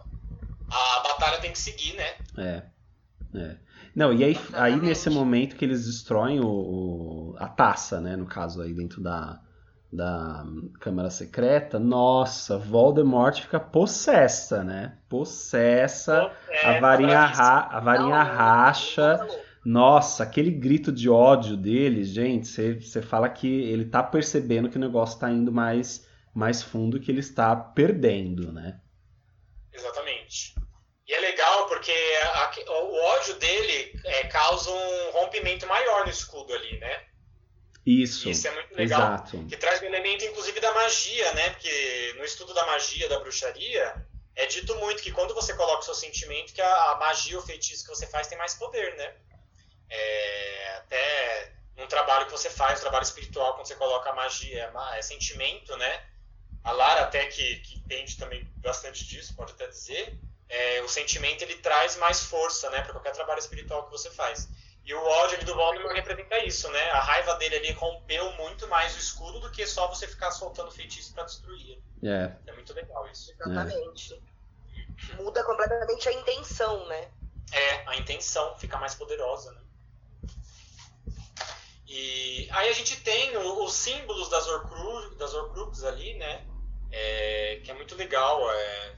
A 0.70 1.04
batalha 1.04 1.40
tem 1.40 1.52
que 1.52 1.60
seguir, 1.60 1.96
né? 1.96 2.14
É. 2.38 2.64
É. 3.36 3.56
Não, 3.94 4.14
e 4.14 4.24
aí, 4.24 4.40
aí 4.54 4.76
nesse 4.78 5.10
momento 5.10 5.56
que 5.56 5.66
eles 5.66 5.86
destroem 5.86 6.40
o, 6.40 6.48
o, 6.48 7.36
a 7.38 7.48
taça, 7.48 8.00
né? 8.00 8.16
No 8.16 8.26
caso 8.26 8.62
aí 8.62 8.74
dentro 8.74 9.02
da, 9.02 9.42
da 9.92 10.46
Câmara 10.80 11.10
Secreta, 11.10 11.78
nossa, 11.78 12.58
Voldemort 12.58 13.42
fica 13.42 13.60
possessa, 13.60 14.64
né? 14.64 14.98
Possessa, 15.10 16.30
Possessa 16.30 16.70
a 16.70 16.80
varinha, 16.80 17.26
ra, 17.26 17.68
a 17.70 17.80
varinha 17.82 18.24
racha. 18.24 19.28
Nossa, 19.64 20.24
aquele 20.24 20.50
grito 20.50 20.92
de 20.92 21.08
ódio 21.08 21.56
dele, 21.56 22.04
gente, 22.04 22.48
você 22.82 23.02
fala 23.02 23.30
que 23.30 23.48
ele 23.48 23.86
tá 23.86 24.02
percebendo 24.02 24.70
que 24.70 24.78
o 24.78 24.80
negócio 24.80 25.20
tá 25.20 25.30
indo 25.30 25.52
mais, 25.52 26.08
mais 26.34 26.64
fundo 26.64 27.00
que 27.00 27.12
ele 27.12 27.20
está 27.20 27.56
perdendo, 27.56 28.52
né? 28.52 28.80
Exatamente. 29.72 30.56
E 31.08 31.14
é 31.14 31.20
legal 31.20 31.68
porque 31.68 31.92
a, 31.92 32.52
o 32.72 32.96
ódio 33.18 33.36
dele 33.36 34.00
é, 34.04 34.24
causa 34.28 34.72
um 34.72 35.12
rompimento 35.12 35.68
maior 35.68 36.06
no 36.06 36.12
escudo 36.12 36.54
ali, 36.54 36.80
né? 36.80 37.04
Isso. 37.86 38.30
Isso 38.30 38.48
é 38.48 38.52
muito 38.52 38.76
legal. 38.76 39.02
Exato. 39.02 39.46
Que 39.46 39.58
traz 39.58 39.82
um 39.82 39.86
elemento, 39.86 40.26
inclusive, 40.26 40.60
da 40.60 40.74
magia, 40.74 41.34
né? 41.34 41.50
Porque 41.52 42.14
no 42.18 42.24
estudo 42.24 42.54
da 42.54 42.66
magia, 42.66 43.10
da 43.10 43.20
bruxaria, 43.20 44.06
é 44.36 44.46
dito 44.46 44.76
muito 44.76 45.04
que 45.04 45.12
quando 45.12 45.34
você 45.34 45.54
coloca 45.54 45.80
o 45.80 45.86
seu 45.86 45.96
sentimento, 45.96 46.54
que 46.54 46.62
a, 46.62 46.92
a 46.92 46.98
magia, 46.98 47.38
o 47.38 47.42
feitiço 47.42 47.84
que 47.84 47.90
você 47.90 48.08
faz 48.08 48.28
tem 48.28 48.38
mais 48.38 48.54
poder, 48.54 48.96
né? 48.98 49.14
É, 49.92 50.76
até 50.78 51.54
um 51.78 51.88
trabalho 51.88 52.26
que 52.26 52.32
você 52.32 52.50
faz, 52.50 52.80
um 52.80 52.82
trabalho 52.82 53.04
espiritual, 53.04 53.54
quando 53.54 53.68
você 53.68 53.76
coloca 53.76 54.10
a 54.10 54.16
magia, 54.16 54.72
é, 54.94 55.00
é 55.00 55.02
sentimento, 55.02 55.76
né? 55.78 56.04
A 56.64 56.72
Lara 56.72 57.02
até 57.02 57.26
que, 57.26 57.58
que 57.58 57.80
entende 57.80 58.18
também 58.18 58.44
bastante 58.58 59.06
disso, 59.06 59.36
pode 59.36 59.52
até 59.52 59.68
dizer, 59.68 60.18
é, 60.48 60.82
o 60.82 60.88
sentimento 60.88 61.42
ele 61.42 61.56
traz 61.56 61.98
mais 61.98 62.24
força, 62.24 62.70
né, 62.70 62.82
para 62.82 62.92
qualquer 62.92 63.14
trabalho 63.14 63.40
espiritual 63.40 63.86
que 63.86 63.92
você 63.92 64.12
faz. 64.12 64.48
E 64.84 64.94
o 64.94 65.04
ódio 65.04 65.38
ali 65.38 65.46
do 65.46 65.56
Voldemort 65.56 65.94
representa 65.94 66.40
isso, 66.40 66.70
né? 66.72 66.90
A 66.92 67.00
raiva 67.00 67.36
dele 67.36 67.56
ali 67.58 67.72
rompeu 67.72 68.32
muito 68.34 68.68
mais 68.68 68.96
o 68.96 69.00
escudo 69.00 69.40
do 69.40 69.52
que 69.52 69.66
só 69.68 69.88
você 69.88 70.08
ficar 70.08 70.32
soltando 70.32 70.72
feitiço 70.72 71.14
para 71.14 71.24
destruir. 71.24 71.80
É. 72.04 72.32
É 72.48 72.52
muito 72.54 72.74
legal 72.74 73.08
isso. 73.10 73.32
Exatamente. 73.32 74.22
É. 75.12 75.16
Muda 75.16 75.44
completamente 75.44 76.10
a 76.10 76.14
intenção, 76.14 76.88
né? 76.88 77.12
É, 77.52 77.88
a 77.88 77.96
intenção 77.96 78.58
fica 78.58 78.78
mais 78.78 78.96
poderosa, 78.96 79.52
né? 79.52 79.61
E 81.94 82.48
aí 82.52 82.70
a 82.70 82.74
gente 82.74 82.96
tem 83.02 83.36
os 83.36 83.74
símbolos 83.74 84.30
das 84.30 84.48
Horcrux, 84.48 85.18
das 85.18 85.34
Horcrux 85.34 85.84
ali, 85.84 86.14
né? 86.14 86.46
É, 86.90 87.60
que 87.64 87.70
é 87.70 87.74
muito 87.74 87.96
legal. 87.96 88.50
É, 88.50 88.96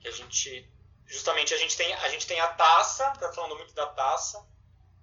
que 0.00 0.08
a 0.08 0.10
gente. 0.10 0.68
Justamente 1.06 1.54
a 1.54 1.56
gente 1.56 1.76
tem 1.76 1.94
a, 1.94 2.08
gente 2.08 2.26
tem 2.26 2.40
a 2.40 2.48
taça, 2.48 3.08
tá 3.12 3.32
falando 3.32 3.54
muito 3.54 3.72
da 3.74 3.86
taça, 3.86 4.44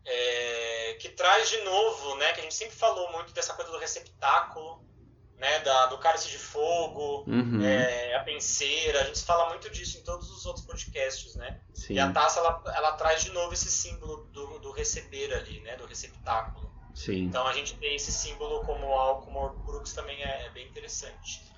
é, 0.05 0.97
que 0.99 1.07
traz 1.09 1.49
de 1.49 1.61
novo, 1.61 2.15
né? 2.17 2.33
Que 2.33 2.41
a 2.41 2.43
gente 2.43 2.55
sempre 2.55 2.75
falou 2.75 3.09
muito 3.13 3.31
dessa 3.31 3.53
coisa 3.53 3.71
do 3.71 3.77
receptáculo, 3.77 4.83
né, 5.37 5.59
da, 5.59 5.85
do 5.85 5.97
cálice 5.99 6.29
de 6.29 6.37
fogo, 6.37 7.23
Uhum. 7.25 7.63
é, 7.65 8.15
a 8.15 8.23
penseira, 8.23 9.01
a 9.01 9.03
gente 9.05 9.21
fala 9.23 9.47
muito 9.49 9.69
disso 9.69 9.97
em 9.97 10.03
todos 10.03 10.29
os 10.29 10.45
outros 10.45 10.65
podcasts, 10.65 11.35
né? 11.35 11.61
Sim, 11.73 11.93
E 11.93 11.99
a 11.99 12.11
taça, 12.11 12.39
ela, 12.41 12.61
ela 12.75 12.91
traz 12.93 13.23
de 13.23 13.31
novo 13.31 13.53
esse 13.53 13.71
símbolo 13.71 14.25
do, 14.25 14.59
do 14.59 14.71
receber 14.71 15.33
ali, 15.33 15.61
né, 15.61 15.77
do 15.77 15.85
receptáculo. 15.85 16.72
Sim. 16.93 17.25
Então 17.25 17.45
a 17.47 17.53
gente 17.53 17.75
tem 17.75 17.95
esse 17.95 18.11
símbolo 18.11 18.61
como 18.65 18.85
algo 18.85 19.25
como 19.25 19.39
Horcrux 19.39 19.93
também 19.93 20.21
é, 20.21 20.47
é 20.47 20.49
bem 20.51 20.67
interessante. 20.67 21.51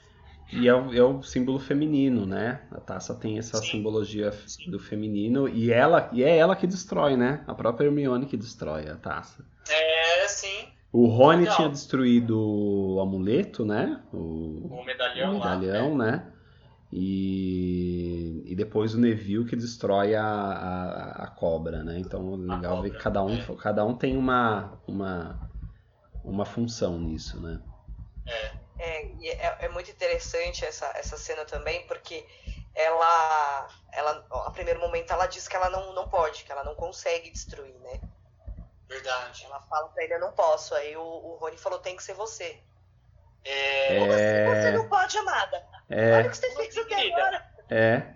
E 0.53 0.67
é 0.67 0.73
o, 0.75 0.93
é 0.93 1.01
o 1.03 1.23
símbolo 1.23 1.57
feminino, 1.57 2.25
né? 2.25 2.61
A 2.71 2.79
taça 2.79 3.15
tem 3.15 3.39
essa 3.39 3.57
Sim. 3.57 3.71
simbologia 3.71 4.31
Sim. 4.31 4.69
do 4.69 4.79
feminino 4.79 5.49
e 5.49 5.71
ela 5.71 6.07
e 6.13 6.23
é 6.23 6.37
ela 6.37 6.55
que 6.55 6.67
destrói, 6.67 7.17
né? 7.17 7.43
A 7.47 7.55
própria 7.55 7.87
Hermione 7.87 8.27
que 8.27 8.37
destrói 8.37 8.87
a 8.87 8.95
taça. 8.95 9.43
É, 9.67 10.27
sim, 10.27 10.67
O 10.93 11.07
Rony 11.07 11.41
Legal. 11.41 11.55
tinha 11.55 11.69
destruído 11.69 12.39
o 12.39 12.99
amuleto, 13.01 13.65
né? 13.65 14.01
O, 14.13 14.67
o 14.79 14.85
medalhão, 14.85 15.35
o 15.35 15.39
lá. 15.39 15.57
medalhão, 15.57 15.97
né? 15.97 16.31
E, 16.97 18.41
e 18.45 18.55
depois 18.55 18.93
o 18.93 18.97
Neville 18.97 19.45
que 19.45 19.57
destrói 19.57 20.15
a, 20.15 20.23
a, 20.25 21.23
a 21.25 21.27
cobra, 21.27 21.83
né? 21.83 21.99
Então 21.99 22.35
legal 22.35 22.81
ver 22.81 22.91
que 22.91 23.03
cada 23.03 23.21
um, 23.21 23.35
é. 23.35 23.55
cada 23.61 23.83
um 23.83 23.97
tem 23.97 24.15
uma, 24.15 24.79
uma, 24.87 25.51
uma 26.23 26.45
função 26.45 26.97
nisso, 26.97 27.41
né? 27.41 27.61
É, 28.79 29.07
e 29.19 29.27
é, 29.27 29.57
é 29.65 29.69
muito 29.69 29.91
interessante 29.91 30.63
essa, 30.63 30.85
essa 30.95 31.17
cena 31.17 31.43
também, 31.43 31.85
porque 31.85 32.25
ela, 32.73 33.67
ela, 33.91 34.25
a 34.45 34.51
primeiro 34.51 34.79
momento, 34.79 35.11
ela 35.11 35.27
diz 35.27 35.49
que 35.49 35.55
ela 35.57 35.69
não, 35.69 35.93
não 35.93 36.07
pode, 36.07 36.45
que 36.45 36.51
ela 36.53 36.63
não 36.63 36.75
consegue 36.75 37.29
destruir, 37.29 37.75
né? 37.79 37.99
Verdade. 38.87 39.43
Ela 39.43 39.59
fala 39.63 39.89
pra 39.89 40.01
ele, 40.01 40.13
eu 40.13 40.21
não 40.21 40.31
posso. 40.31 40.73
Aí 40.75 40.95
o, 40.95 41.01
o 41.01 41.35
Rony 41.41 41.57
falou, 41.57 41.79
tem 41.79 41.97
que 41.97 42.03
ser 42.03 42.13
você. 42.13 42.57
É, 43.43 43.99
Como 43.99 44.13
assim 44.13 44.23
É. 44.23 44.55
você 44.55 44.71
não 44.71 44.87
pode, 44.87 45.17
amada? 45.17 45.74
Olha 45.89 45.99
É, 45.99 46.21
o 46.27 46.29
que 46.31 46.37
você 46.37 46.55
fez 46.55 46.77
até 46.77 47.07
agora. 47.13 47.53
é. 47.69 48.15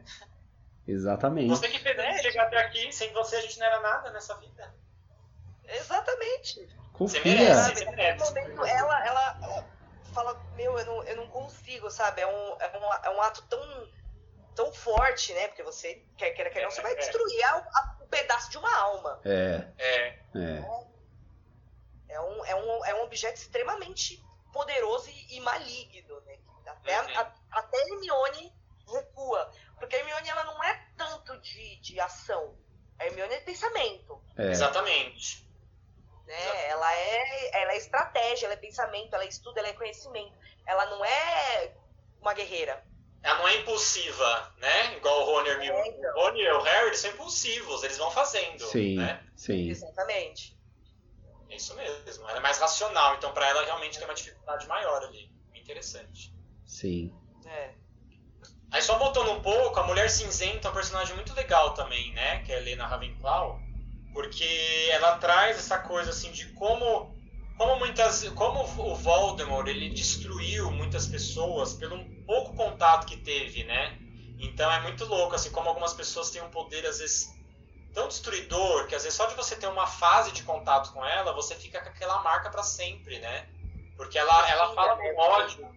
Exatamente. 0.88 1.49
Você 1.49 1.67
que 1.70 1.80
fez 1.80 1.99
a 1.99 2.01
gente 2.03 2.22
chegar 2.24 2.47
até 2.47 2.57
aqui, 2.57 2.91
sem 2.91 3.13
você 3.13 3.36
a 3.36 3.41
gente 3.41 3.59
não 3.59 3.65
era 3.67 3.80
nada 3.80 4.11
nessa 4.11 4.36
vida. 4.38 4.74
Exatamente. 5.65 6.67
Confia. 6.93 7.22
merece. 7.24 7.61
Sabe, 7.63 7.76
Você 7.80 7.86
merece. 7.91 8.24
momento, 8.26 8.65
ela, 8.65 9.05
ela, 9.05 9.70
fala, 10.13 10.45
meu, 10.55 10.78
eu 10.80 10.86
não, 10.86 11.03
eu 11.03 11.15
não 11.17 11.28
consigo, 11.28 11.89
sabe? 11.91 12.22
É 12.22 12.28
um, 12.28 12.57
é 12.59 12.78
um, 12.78 12.93
é 13.05 13.09
um 13.11 13.22
ato 13.22 13.41
tão, 13.43 13.88
tão 14.55 14.72
forte, 14.74 15.34
né? 15.34 15.47
Porque 15.47 15.63
você, 15.63 16.03
quer 16.17 16.32
queira, 16.32 16.49
quer 16.49 16.63
não, 16.63 16.72
você 16.72 16.82
vai 16.82 16.93
é. 16.93 16.95
destruir 16.95 17.43
a- 17.43 17.57
a- 17.57 17.97
um 18.01 18.07
pedaço 18.07 18.49
de 18.49 18.57
uma 18.57 18.76
alma. 18.78 19.22
É, 19.24 19.67
É, 19.78 20.07
é. 20.36 20.63
É 22.09 22.20
um, 22.22 22.45
é 22.45 22.55
um, 22.55 22.86
é 22.86 22.95
um 22.95 23.03
objeto 23.03 23.36
extremamente 23.36 24.20
poderoso 24.51 25.09
e, 25.09 25.38
e 25.38 25.39
maligno, 25.41 26.20
né? 26.22 26.38
Até, 26.72 26.95
a- 26.95 27.03
Uhum. 27.03 27.17
a, 27.17 27.59
até 27.59 27.78
Hermione 27.89 28.53
recua. 28.91 29.51
Porque 29.80 29.95
a 29.95 29.99
Hermione, 29.99 30.30
ela 30.30 30.43
não 30.45 30.63
é 30.63 30.88
tanto 30.97 31.38
de, 31.39 31.76
de 31.82 31.99
ação. 31.99 32.57
A 32.99 33.05
Hermione 33.05 33.34
é 33.34 33.39
pensamento. 33.41 34.22
é. 34.38 34.49
exatamente. 34.51 35.47
né? 36.28 36.67
Ela 36.67 36.93
é, 36.95 37.61
ela 37.63 37.74
é 37.74 37.78
estratégia, 37.78 38.45
ela 38.45 38.53
é 38.53 38.57
pensamento, 38.57 39.13
ela 39.13 39.24
é 39.24 39.28
estudo, 39.28 39.57
ela 39.57 39.67
é 39.70 39.74
conhecimento. 39.74 40.38
Ela 40.65 40.86
não 40.88 41.03
é 41.03 41.74
uma 42.22 42.34
guerreira. 42.34 42.84
Ela 43.24 43.38
não 43.39 43.47
é 43.47 43.55
impulsiva, 43.57 44.53
né? 44.57 44.95
Igual 44.97 45.22
o 45.22 45.26
Rony 45.26 45.49
e 45.49 45.72
o. 45.72 45.74
É, 45.74 45.88
então. 45.88 46.15
O 46.15 46.22
Rony 46.22 46.41
e 46.41 46.51
o 46.51 46.61
Harry 46.61 46.88
eles 46.88 46.99
são 46.99 47.09
impulsivos, 47.11 47.84
eles 47.84 47.97
vão 47.97 48.11
fazendo, 48.11 48.63
Sim, 48.67 48.95
né? 48.97 49.26
sim. 49.36 49.70
Exatamente. 49.70 50.57
É 51.49 51.55
isso 51.55 51.74
mesmo. 51.76 52.30
Ela 52.30 52.38
é 52.38 52.41
mais 52.41 52.59
racional, 52.59 53.15
então 53.15 53.34
pra 53.34 53.47
ela 53.47 53.65
realmente 53.65 53.97
tem 53.97 54.07
uma 54.07 54.13
dificuldade 54.13 54.67
maior 54.67 55.03
ali. 55.03 55.30
Interessante. 55.55 56.34
Sim. 56.70 57.11
É. 57.47 57.72
Aí 58.72 58.82
só 58.84 58.99
voltando 58.99 59.32
um 59.32 59.41
pouco, 59.41 59.80
a 59.80 59.88
Mulher 59.88 60.07
Cinzenta 60.07 60.67
é 60.67 60.72
um 60.72 60.74
personagem 60.74 61.15
muito 61.15 61.34
legal 61.34 61.74
também, 61.74 62.13
né? 62.13 62.43
Que 62.43 62.51
é 62.51 62.55
a 62.55 62.59
Helena 62.59 62.86
Ravenclaw, 62.86 63.59
porque 64.13 64.88
ela 64.91 65.17
traz 65.17 65.57
essa 65.57 65.80
coisa 65.80 66.11
assim 66.11 66.32
de 66.32 66.45
como 66.53 67.17
como 67.57 67.80
muitas 67.80 68.30
como 68.30 68.61
o 68.61 68.95
Voldemort 68.95 69.67
ele 69.67 69.89
destruiu 69.89 70.72
muitas 70.72 71.07
pessoas 71.07 71.74
pelo 71.74 72.05
pouco 72.28 72.53
contato 72.53 73.07
que 73.07 73.17
teve, 73.17 73.63
né? 73.63 73.97
Então 74.38 74.72
é 74.72 74.80
muito 74.82 75.05
louco 75.05 75.34
assim 75.34 75.49
como 75.49 75.70
algumas 75.70 75.95
pessoas 75.95 76.30
têm 76.30 76.43
um 76.43 76.51
poder 76.51 76.86
às 76.86 76.99
vezes 76.99 77.28
tão 77.95 78.07
destruidor 78.07 78.86
que 78.86 78.93
às 78.93 79.03
vezes 79.03 79.17
só 79.17 79.26
de 79.26 79.34
você 79.34 79.55
ter 79.55 79.67
uma 79.67 79.88
fase 79.88 80.32
de 80.34 80.43
contato 80.43 80.93
com 80.93 81.03
ela, 81.03 81.34
você 81.34 81.55
fica 81.55 81.82
com 81.82 81.89
aquela 81.89 82.22
marca 82.22 82.51
pra 82.51 82.61
sempre, 82.61 83.17
né? 83.17 83.49
Porque 83.97 84.20
ela 84.20 84.49
ela 84.49 84.74
fala 84.76 84.95
com 84.95 85.17
ódio, 85.17 85.67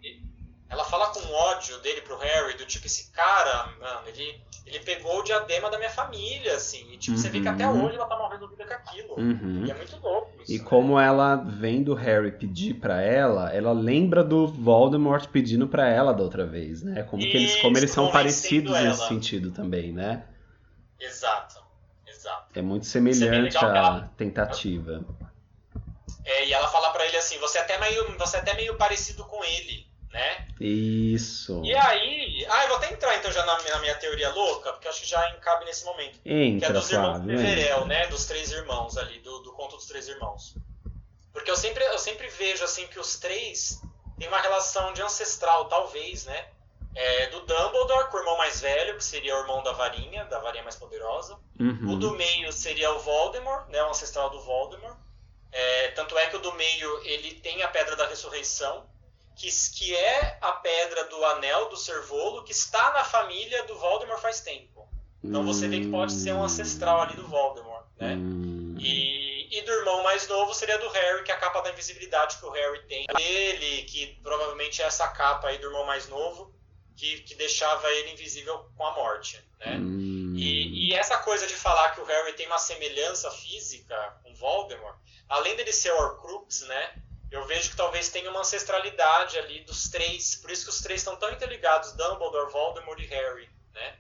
ela 0.73 0.85
fala 0.85 1.09
com 1.09 1.21
ódio 1.33 1.79
dele 1.81 2.01
pro 2.01 2.17
Harry, 2.17 2.55
do 2.57 2.65
tipo, 2.65 2.87
esse 2.87 3.13
cara, 3.13 3.67
mano, 3.79 4.09
ele, 4.09 4.41
ele 4.67 4.81
pegou 4.81 5.21
o 5.21 5.23
diadema 5.23 5.71
da 5.71 5.77
minha 5.77 5.91
família, 5.91 6.57
assim. 6.57 6.91
E 6.93 6.97
tipo, 6.97 7.17
você 7.17 7.29
vê 7.29 7.41
que 7.41 7.49
até 7.49 7.69
Uhum. 7.69 7.85
hoje 7.85 7.97
ela 7.97 8.07
tá 8.07 8.17
mal 8.17 8.31
resolvida 8.31 8.65
com 8.65 8.73
aquilo. 8.73 9.15
Uhum. 9.19 9.67
E 9.67 9.71
é 9.71 9.75
muito 9.75 9.97
louco 10.01 10.43
isso. 10.43 10.51
E 10.53 10.59
né? 10.59 10.65
como 10.65 10.99
ela 10.99 11.37
vem 11.37 11.83
do 11.83 11.95
Harry 11.95 12.33
pedir 12.33 12.75
pra 12.81 13.01
ela, 13.03 13.53
ela 13.55 13.73
lembra 13.73 14.25
do 14.25 14.47
Voldemort 14.47 15.27
pedindo 15.29 15.69
pra 15.69 15.89
ela 15.89 16.13
da 16.15 16.23
outra 16.23 16.47
vez, 16.47 16.83
né? 16.83 17.03
Como, 17.05 17.23
que 17.23 17.29
eles, 17.37 17.57
como 17.61 17.77
eles 17.77 17.91
são 17.91 18.11
parecidos 18.11 18.73
nesse 18.73 18.87
ela. 19.01 19.09
sentido 19.09 19.51
também, 19.53 19.93
né? 19.93 20.25
Exato, 20.99 21.61
exato. 22.07 22.59
É 22.59 22.63
muito 22.63 22.85
é 22.85 22.87
semelhante 22.87 23.59
que 23.59 23.65
à 23.65 23.69
ela- 23.69 24.11
tentativa. 24.17 25.05
É, 26.25 26.47
e 26.47 26.53
ela 26.53 26.69
fala 26.69 26.91
pra 26.91 27.05
ele 27.07 27.17
assim, 27.17 27.37
você 27.39 27.59
é 27.59 27.61
até 27.63 27.79
meio, 27.79 28.17
você 28.17 28.37
é 28.37 28.41
até 28.41 28.55
meio 28.55 28.77
parecido 28.77 29.25
com 29.25 29.43
ele, 29.45 29.87
né? 30.13 30.47
Isso. 30.61 31.61
E 31.65 31.75
aí. 31.75 32.47
Ah, 32.49 32.63
eu 32.65 32.69
vou 32.69 32.77
até 32.77 32.93
entrar 32.93 33.17
então 33.17 33.33
já 33.33 33.45
na, 33.47 33.57
minha- 33.63 33.75
na 33.75 33.81
minha 33.81 33.95
teoria 33.97 34.31
louca, 34.31 34.73
porque 34.73 34.87
acho 34.89 35.01
que 35.01 35.09
já 35.09 35.31
encabe 35.31 35.65
nesse 35.65 35.85
momento. 35.85 36.21
que 36.21 36.29
é 36.31 36.45
Entra, 36.47 36.73
dos 36.73 36.91
irmãos 36.91 37.17
Flávio. 37.19 37.37
Peverel, 37.37 37.77
entra. 37.79 37.85
né? 37.87 38.07
Dos 38.09 38.25
três 38.27 38.51
irmãos 38.53 38.97
ali, 38.97 39.19
do, 39.21 39.39
do 39.41 39.53
conto 39.53 39.77
dos 39.77 39.87
três 39.87 40.07
irmãos. 40.09 40.55
Porque 41.33 41.51
eu 41.51 41.57
sempre, 41.57 41.83
eu 41.85 41.99
sempre 41.99 42.29
vejo 42.29 42.63
assim 42.65 42.87
que 42.87 42.99
os 43.01 43.17
três 43.19 43.81
têm 44.19 44.29
uma 44.29 44.41
relação 44.41 44.93
de 44.93 45.01
ancestral, 45.03 45.67
talvez, 45.69 46.27
né? 46.27 46.47
É, 46.95 47.29
do 47.29 47.41
Dumbledore 47.41 48.09
com 48.11 48.19
o 48.19 48.21
irmão 48.21 48.37
mais 48.37 48.61
velho, 48.61 48.97
que 48.99 49.05
seria 49.05 49.35
o 49.35 49.41
irmão 49.41 49.63
da 49.63 49.73
varinha, 49.73 50.27
da 50.27 50.39
varinha 50.41 50.63
mais 50.63 50.77
poderosa. 50.77 51.39
O 51.59 51.63
Uhum. 51.65 51.99
do 51.99 52.11
meio 52.13 52.53
seria 52.53 52.93
o 52.93 52.99
Voldemort, 52.99 53.67
né? 53.71 53.83
O 53.83 53.89
ancestral 53.89 54.29
do 54.29 54.43
Voldemort. 54.43 54.99
É, 55.51 55.89
tanto 55.93 56.17
é 56.19 56.27
que 56.27 56.37
o 56.37 56.39
do 56.39 56.53
meio 56.53 57.01
ele 57.05 57.35
tem 57.37 57.63
a 57.63 57.69
Pedra 57.69 57.97
da 57.97 58.07
Ressurreição, 58.07 58.87
que, 59.37 59.49
que 59.75 59.95
é 59.95 60.39
a 60.41 60.53
pedra 60.53 61.05
do 61.05 61.25
Anel 61.25 61.69
do 61.69 61.77
Servolo, 61.77 62.45
que 62.45 62.53
está 62.53 62.93
na 62.93 63.05
família 63.05 63.65
do 63.65 63.79
Voldemort 63.79 64.21
faz 64.21 64.41
tempo. 64.41 64.89
Então 65.23 65.45
você 65.45 65.69
vê 65.69 65.81
que 65.81 65.91
pode 65.91 66.13
ser 66.13 66.33
um 66.33 66.43
ancestral 66.43 67.01
ali 67.01 67.15
do 67.15 67.27
Voldemort, 67.29 67.87
né? 67.97 68.15
Hum. 68.15 68.77
E, 68.79 69.57
e 69.57 69.63
do 69.63 69.71
irmão 69.71 70.03
mais 70.03 70.27
novo 70.27 70.53
seria 70.53 70.79
do 70.79 70.89
Harry, 70.89 71.23
que 71.23 71.31
é 71.31 71.35
a 71.35 71.39
capa 71.39 71.61
da 71.61 71.71
invisibilidade 71.71 72.39
que 72.39 72.45
o 72.45 72.51
Harry 72.51 72.83
tem. 72.89 73.07
Ele, 73.19 73.83
que 73.85 74.19
provavelmente 74.23 74.83
é 74.83 74.87
essa 74.87 75.07
capa 75.09 75.49
aí 75.49 75.59
do 75.59 75.69
irmão 75.69 75.87
mais 75.87 76.09
novo, 76.09 76.53
que, 76.97 77.21
que 77.21 77.37
deixava 77.37 77.89
ele 77.93 78.13
invisível 78.13 78.67
com 78.77 78.85
a 78.85 78.95
morte, 78.95 79.41
né? 79.61 79.77
Hum. 79.77 80.35
E, 80.37 80.89
e 80.89 80.95
essa 80.95 81.19
coisa 81.19 81.47
de 81.47 81.55
falar 81.55 81.91
que 81.91 82.01
o 82.01 82.05
Harry 82.05 82.33
tem 82.33 82.47
uma 82.47 82.59
semelhança 82.59 83.31
física 83.31 83.97
com 84.25 84.35
Voldemort, 84.35 84.97
além 85.29 85.55
dele 85.55 85.73
ser 85.73 85.93
Horcrux, 85.93 86.63
né? 86.63 86.95
Eu 87.33 87.47
vejo 87.47 87.71
que 87.71 87.77
talvez 87.77 88.09
tenha 88.11 88.31
uma 88.31 88.41
ancestralidade 88.41 89.39
ali 89.39 89.65
dos 89.65 89.89
três, 89.89 90.37
por 90.37 90.51
isso 90.51 90.65
que 90.65 90.71
os 90.71 90.81
três 90.83 91.01
estão 91.01 91.17
tão 91.17 91.33
interligados, 91.33 91.93
Dumbledore, 91.93 92.53
Voldemort 92.53 93.01
e 93.01 93.07
Harry, 93.07 93.49
né? 93.73 93.99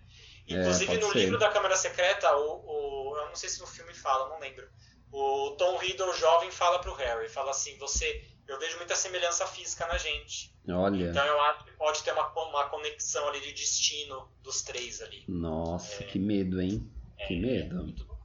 É, 0.48 0.54
Inclusive 0.54 0.86
pode 0.86 1.00
no 1.00 1.12
ser. 1.12 1.18
livro 1.18 1.38
da 1.38 1.48
Câmara 1.50 1.74
Secreta, 1.76 2.36
o, 2.36 2.62
o- 2.66 3.16
eu 3.18 3.28
não 3.28 3.34
sei 3.36 3.48
se 3.48 3.58
no 3.60 3.66
filme 3.66 3.94
fala, 3.94 4.28
não 4.28 4.38
lembro. 4.38 4.68
O 5.10 5.52
Tom 5.58 5.76
Riddle 5.78 6.12
jovem 6.14 6.50
fala 6.50 6.78
pro 6.80 6.94
Harry, 6.94 7.28
fala 7.28 7.50
assim, 7.52 7.76
você, 7.78 8.24
eu 8.46 8.58
vejo 8.58 8.76
muita 8.78 8.94
semelhança 8.96 9.46
física 9.46 9.86
na 9.86 9.96
gente. 9.98 10.54
Olha. 10.68 11.04
Então 11.10 11.24
eu 11.24 11.40
acho 11.42 11.64
que 11.64 11.70
pode 11.72 12.02
ter 12.02 12.12
uma, 12.12 12.28
uma 12.48 12.68
conexão 12.68 13.28
ali 13.28 13.40
de 13.40 13.52
destino 13.52 14.30
dos 14.42 14.62
três 14.62 15.00
ali. 15.00 15.24
Nossa, 15.28 16.02
que 16.04 16.18
medo, 16.18 16.60
hein? 16.60 16.90
Que 17.26 17.38
medo. 17.38 17.76
Muito 17.82 18.04
bom. 18.04 18.18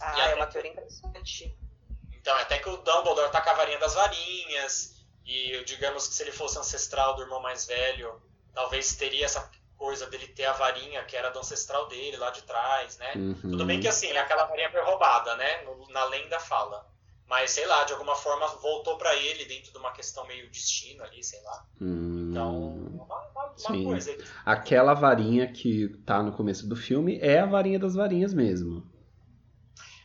Ah, 0.00 0.18
E 0.18 0.30
é 0.32 0.34
uma 0.34 0.46
teoria 0.46 0.72
interessante. 0.72 1.56
Então, 2.22 2.34
até 2.36 2.58
que 2.58 2.68
o 2.68 2.76
Dumbledore 2.78 3.30
tá 3.30 3.40
com 3.40 3.50
a 3.50 3.54
varinha 3.54 3.78
das 3.78 3.94
varinhas, 3.94 4.94
e 5.26 5.62
digamos 5.64 6.08
que 6.08 6.14
se 6.14 6.22
ele 6.22 6.32
fosse 6.32 6.58
ancestral 6.58 7.16
do 7.16 7.22
irmão 7.22 7.42
mais 7.42 7.66
velho, 7.66 8.22
talvez 8.54 8.94
teria 8.94 9.26
essa 9.26 9.50
coisa 9.76 10.06
dele 10.06 10.28
ter 10.28 10.44
a 10.44 10.52
varinha 10.52 11.04
que 11.04 11.16
era 11.16 11.30
do 11.30 11.40
ancestral 11.40 11.88
dele 11.88 12.16
lá 12.16 12.30
de 12.30 12.42
trás, 12.42 12.96
né? 12.98 13.12
Uhum. 13.16 13.34
Tudo 13.34 13.66
bem 13.66 13.80
que 13.80 13.88
assim, 13.88 14.10
aquela 14.12 14.44
varinha 14.44 14.70
foi 14.70 14.80
roubada, 14.82 15.34
né? 15.36 15.64
Na 15.90 16.04
lenda 16.04 16.38
fala. 16.38 16.86
Mas 17.26 17.50
sei 17.50 17.66
lá, 17.66 17.82
de 17.82 17.92
alguma 17.92 18.14
forma 18.14 18.46
voltou 18.58 18.96
pra 18.96 19.16
ele 19.16 19.44
dentro 19.46 19.72
de 19.72 19.78
uma 19.78 19.90
questão 19.90 20.24
meio 20.26 20.48
destino 20.50 21.02
ali, 21.02 21.24
sei 21.24 21.42
lá. 21.42 21.66
Hum. 21.80 22.28
Então, 22.30 23.08
Sim. 23.56 23.84
coisa. 23.84 24.16
Aquela 24.44 24.94
varinha 24.94 25.50
que 25.50 25.88
tá 26.06 26.22
no 26.22 26.32
começo 26.32 26.68
do 26.68 26.76
filme 26.76 27.18
é 27.20 27.40
a 27.40 27.46
varinha 27.46 27.78
das 27.78 27.94
varinhas 27.94 28.32
mesmo. 28.32 28.88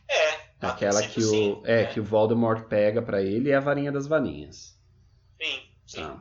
É. 0.08 0.47
a 0.60 0.70
Aquela 0.70 1.02
que 1.02 1.20
o, 1.20 1.30
sim, 1.30 1.62
é, 1.64 1.84
né? 1.84 1.92
que 1.92 2.00
o 2.00 2.04
Voldemort 2.04 2.64
pega 2.66 3.00
pra 3.00 3.22
ele 3.22 3.50
é 3.50 3.54
a 3.54 3.60
varinha 3.60 3.92
das 3.92 4.06
varinhas. 4.06 4.76
Sim, 5.40 5.62
sim. 5.86 6.02
Tá. 6.02 6.20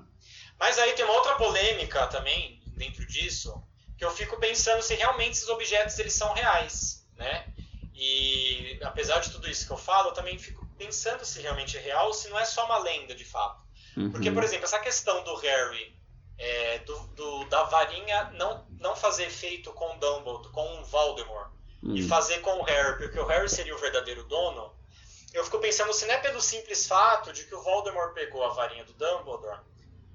Mas 0.59 0.77
aí 0.77 0.93
tem 0.93 1.05
uma 1.05 1.13
outra 1.15 1.35
polêmica 1.35 2.05
também 2.07 2.61
dentro 2.75 3.05
disso, 3.05 3.63
que 3.97 4.05
eu 4.05 4.11
fico 4.11 4.39
pensando 4.39 4.81
se 4.81 4.93
realmente 4.95 5.31
esses 5.31 5.49
objetos 5.49 5.97
eles 5.97 6.13
são 6.13 6.33
reais, 6.33 7.07
né? 7.15 7.47
E 7.95 8.79
apesar 8.83 9.19
de 9.19 9.31
tudo 9.31 9.49
isso 9.49 9.65
que 9.65 9.73
eu 9.73 9.77
falo, 9.77 10.09
eu 10.09 10.13
também 10.13 10.37
fico 10.37 10.65
pensando 10.77 11.25
se 11.25 11.41
realmente 11.41 11.75
é 11.77 11.81
real 11.81 12.07
ou 12.07 12.13
se 12.13 12.29
não 12.29 12.37
é 12.37 12.45
só 12.45 12.65
uma 12.65 12.77
lenda 12.77 13.15
de 13.15 13.25
fato. 13.25 13.65
Uhum. 13.95 14.11
Porque, 14.11 14.29
por 14.29 14.43
exemplo, 14.43 14.65
essa 14.65 14.79
questão 14.79 15.23
do 15.23 15.35
Harry, 15.37 15.95
é, 16.37 16.79
do, 16.79 16.99
do, 17.15 17.45
da 17.45 17.63
varinha 17.63 18.25
não, 18.35 18.67
não 18.79 18.95
fazer 18.95 19.23
efeito 19.23 19.71
com 19.73 19.97
Dumbledore, 19.97 20.51
com 20.51 20.83
Voldemort, 20.83 21.49
uhum. 21.83 21.95
e 21.95 22.07
fazer 22.07 22.39
com 22.39 22.59
o 22.59 22.63
Harry, 22.63 22.97
porque 22.97 23.19
o 23.19 23.25
Harry 23.25 23.49
seria 23.49 23.75
o 23.75 23.79
verdadeiro 23.79 24.23
dono, 24.23 24.73
eu 25.33 25.43
fico 25.43 25.59
pensando 25.59 25.93
se 25.93 26.05
não 26.05 26.13
é 26.13 26.17
pelo 26.17 26.41
simples 26.41 26.87
fato 26.87 27.33
de 27.33 27.43
que 27.43 27.55
o 27.55 27.61
Voldemort 27.61 28.13
pegou 28.13 28.43
a 28.43 28.49
varinha 28.49 28.85
do 28.85 28.93
Dumbledore, 28.93 29.59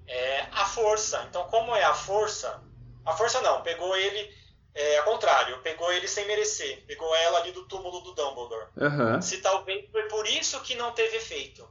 é, 0.06 0.46
a 0.52 0.64
força. 0.64 1.24
Então, 1.28 1.44
como 1.48 1.74
é 1.76 1.84
a 1.84 1.94
força? 1.94 2.62
A 3.04 3.12
força 3.12 3.40
não, 3.40 3.62
pegou 3.62 3.96
ele 3.96 4.42
é, 4.74 4.98
ao 4.98 5.04
contrário, 5.04 5.60
pegou 5.60 5.92
ele 5.92 6.08
sem 6.08 6.26
merecer. 6.26 6.84
Pegou 6.86 7.14
ela 7.16 7.40
ali 7.40 7.52
do 7.52 7.64
túmulo 7.66 8.00
do 8.00 8.14
Dumbledore. 8.14 8.68
Uhum. 8.76 9.20
Se 9.20 9.38
talvez 9.38 9.90
foi 9.90 10.04
por 10.04 10.26
isso 10.26 10.60
que 10.60 10.74
não 10.74 10.92
teve 10.92 11.18
efeito. 11.18 11.68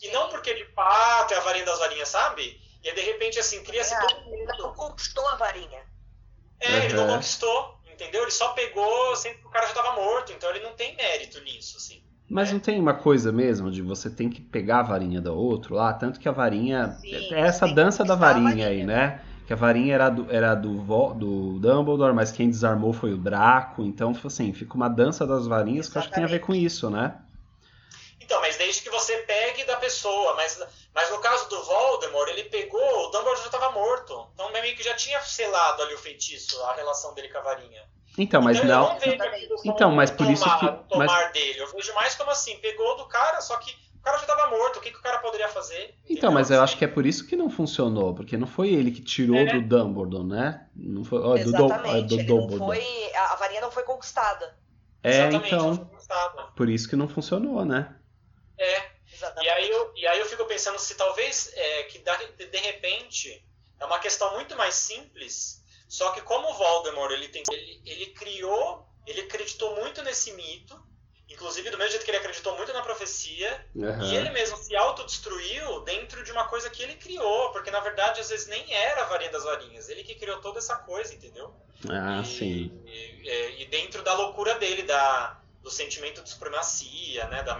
E 0.00 0.08
não 0.10 0.28
porque 0.28 0.54
de 0.54 0.64
fato 0.72 1.34
é 1.34 1.36
a 1.36 1.40
varinha 1.40 1.66
das 1.66 1.78
varinhas, 1.78 2.08
sabe? 2.08 2.60
E 2.82 2.88
aí, 2.88 2.94
de 2.94 3.00
repente, 3.02 3.38
assim, 3.38 3.62
cria-se 3.62 3.98
todo 3.98 4.22
mundo. 4.22 4.34
Ele 4.34 4.58
não 4.58 4.74
conquistou 4.74 5.26
a 5.28 5.36
varinha. 5.36 5.82
É, 6.60 6.68
uhum. 6.68 6.82
ele 6.82 6.94
não 6.94 7.06
conquistou, 7.08 7.73
entendeu? 7.94 8.22
Ele 8.22 8.30
só 8.30 8.48
pegou 8.52 9.16
sendo 9.16 9.38
que 9.38 9.46
o 9.46 9.50
cara 9.50 9.66
já 9.66 9.72
estava 9.72 9.96
morto, 9.96 10.32
então 10.32 10.50
ele 10.50 10.60
não 10.60 10.72
tem 10.72 10.96
mérito 10.96 11.40
nisso, 11.42 11.76
assim. 11.76 12.02
Mas 12.28 12.52
não 12.52 12.58
tem 12.58 12.80
uma 12.80 12.94
coisa 12.94 13.30
mesmo 13.30 13.70
de 13.70 13.82
você 13.82 14.08
tem 14.10 14.30
que 14.30 14.40
pegar 14.40 14.80
a 14.80 14.82
varinha 14.82 15.20
do 15.20 15.34
outro 15.34 15.74
lá, 15.74 15.92
tanto 15.92 16.18
que 16.18 16.28
a 16.28 16.32
varinha. 16.32 16.96
Sim, 17.00 17.14
é 17.34 17.40
essa 17.40 17.66
dança 17.66 18.04
da 18.04 18.14
varinha, 18.14 18.48
varinha, 18.48 18.68
aí, 18.68 18.84
né? 18.84 19.20
Que 19.46 19.52
a 19.52 19.56
varinha 19.56 19.94
era 19.94 20.08
do, 20.08 20.26
era 20.30 20.54
do, 20.54 20.78
do 21.14 21.58
Dumbledore, 21.58 22.14
mas 22.14 22.32
quem 22.32 22.48
desarmou 22.48 22.94
foi 22.94 23.12
o 23.12 23.18
Draco. 23.18 23.82
Então, 23.82 24.16
assim, 24.24 24.52
fica 24.54 24.74
uma 24.74 24.88
dança 24.88 25.26
das 25.26 25.46
varinhas 25.46 25.86
Exatamente. 25.86 25.90
que 25.90 25.96
eu 25.96 26.00
acho 26.00 26.08
que 26.08 26.14
tem 26.14 26.24
a 26.24 26.26
ver 26.26 26.38
com 26.40 26.54
isso, 26.54 26.88
né? 26.88 27.14
Então, 28.24 28.40
mas 28.40 28.56
desde 28.56 28.80
que 28.80 28.90
você 28.90 29.18
pegue 29.18 29.64
da 29.64 29.76
pessoa. 29.76 30.34
Mas, 30.34 30.58
mas 30.94 31.10
no 31.10 31.18
caso 31.18 31.48
do 31.48 31.62
Voldemort, 31.62 32.28
ele 32.30 32.44
pegou, 32.44 32.80
o 32.80 33.10
Dumbledore 33.10 33.38
já 33.38 33.46
estava 33.46 33.70
morto. 33.70 34.28
Então 34.32 34.50
meio 34.50 34.74
que 34.74 34.82
já 34.82 34.94
tinha 34.94 35.20
selado 35.20 35.82
ali 35.82 35.94
o 35.94 35.98
feitiço, 35.98 36.60
a 36.64 36.74
relação 36.74 37.12
dele 37.14 37.28
com 37.28 37.38
a 37.38 37.42
varinha. 37.42 37.82
Então, 38.16 38.40
mas 38.40 38.56
então, 38.56 38.68
não. 38.68 38.98
não 38.98 39.58
então, 39.64 39.90
mas 39.90 40.10
por 40.10 40.18
tomar, 40.18 40.32
isso 40.32 40.58
que. 40.58 40.88
Tomar 40.88 41.06
mas... 41.06 41.32
dele. 41.32 41.60
Eu 41.60 41.70
vejo 41.70 41.94
mais 41.94 42.14
como 42.14 42.30
assim, 42.30 42.56
pegou 42.58 42.96
do 42.96 43.06
cara, 43.06 43.40
só 43.40 43.56
que 43.56 43.72
o 43.72 44.00
cara 44.02 44.16
já 44.18 44.22
estava 44.24 44.48
morto. 44.48 44.78
O 44.78 44.80
que, 44.80 44.90
que 44.90 44.98
o 44.98 45.02
cara 45.02 45.18
poderia 45.18 45.48
fazer? 45.48 45.94
Então, 46.08 46.32
mas 46.32 46.50
eu 46.50 46.62
acho 46.62 46.78
que 46.78 46.84
é 46.84 46.88
por 46.88 47.04
isso 47.04 47.26
que 47.26 47.36
não 47.36 47.50
funcionou, 47.50 48.14
porque 48.14 48.36
não 48.36 48.46
foi 48.46 48.72
ele 48.72 48.90
que 48.90 49.02
tirou 49.02 49.36
é. 49.36 49.46
do 49.46 49.60
Dumbledore, 49.60 50.24
né? 50.24 50.66
Não 50.74 51.04
foi. 51.04 51.20
Oh, 51.20 51.36
Exatamente. 51.36 52.06
Do, 52.06 52.16
do, 52.16 52.22
do 52.22 52.24
Dumbledore. 52.24 52.80
Foi, 52.80 53.14
a 53.16 53.34
varinha 53.34 53.60
não 53.60 53.70
foi 53.70 53.82
conquistada. 53.82 54.56
É, 55.02 55.28
Exatamente, 55.28 55.54
então. 55.54 55.90
Por 56.56 56.70
isso 56.70 56.88
que 56.88 56.96
não 56.96 57.08
funcionou, 57.08 57.64
né? 57.64 57.94
É. 58.58 58.94
Exatamente. 59.12 59.46
E 59.46 59.50
aí 59.50 59.70
eu, 59.70 59.92
e 59.94 60.06
aí 60.06 60.18
eu 60.18 60.26
fico 60.26 60.44
pensando 60.46 60.78
se 60.78 60.94
talvez 60.96 61.52
é, 61.54 61.82
que 61.84 61.98
de 61.98 62.58
repente 62.58 63.44
é 63.78 63.84
uma 63.84 63.98
questão 63.98 64.32
muito 64.34 64.56
mais 64.56 64.74
simples 64.74 65.64
só 65.94 66.10
que 66.10 66.20
como 66.22 66.50
o 66.50 66.54
Voldemort 66.54 67.12
ele, 67.12 67.28
tem, 67.28 67.42
ele, 67.52 67.80
ele 67.84 68.06
criou, 68.06 68.84
ele 69.06 69.20
acreditou 69.20 69.76
muito 69.76 70.02
nesse 70.02 70.32
mito, 70.32 70.76
inclusive 71.30 71.70
do 71.70 71.78
mesmo 71.78 71.92
jeito 71.92 72.04
que 72.04 72.10
ele 72.10 72.18
acreditou 72.18 72.56
muito 72.56 72.72
na 72.72 72.82
profecia, 72.82 73.64
uhum. 73.74 74.02
e 74.02 74.16
ele 74.16 74.30
mesmo 74.30 74.56
se 74.56 74.74
autodestruiu 74.74 75.82
dentro 75.82 76.24
de 76.24 76.32
uma 76.32 76.48
coisa 76.48 76.68
que 76.68 76.82
ele 76.82 76.96
criou, 76.96 77.50
porque 77.52 77.70
na 77.70 77.78
verdade 77.78 78.20
às 78.20 78.28
vezes 78.28 78.48
nem 78.48 78.74
era 78.74 79.02
a 79.02 79.04
varinha 79.04 79.30
das 79.30 79.44
varinhas, 79.44 79.88
ele 79.88 80.02
que 80.02 80.16
criou 80.16 80.40
toda 80.40 80.58
essa 80.58 80.76
coisa, 80.76 81.14
entendeu? 81.14 81.54
Ah, 81.88 82.22
e, 82.22 82.26
sim. 82.26 82.82
E, 82.86 83.62
e, 83.62 83.66
dentro 83.66 84.02
da 84.02 84.14
loucura 84.14 84.58
dele, 84.58 84.82
da, 84.82 85.40
do 85.64 85.70
sentimento 85.70 86.22
de 86.22 86.28
supremacia, 86.28 87.26
né, 87.28 87.42
da 87.42 87.58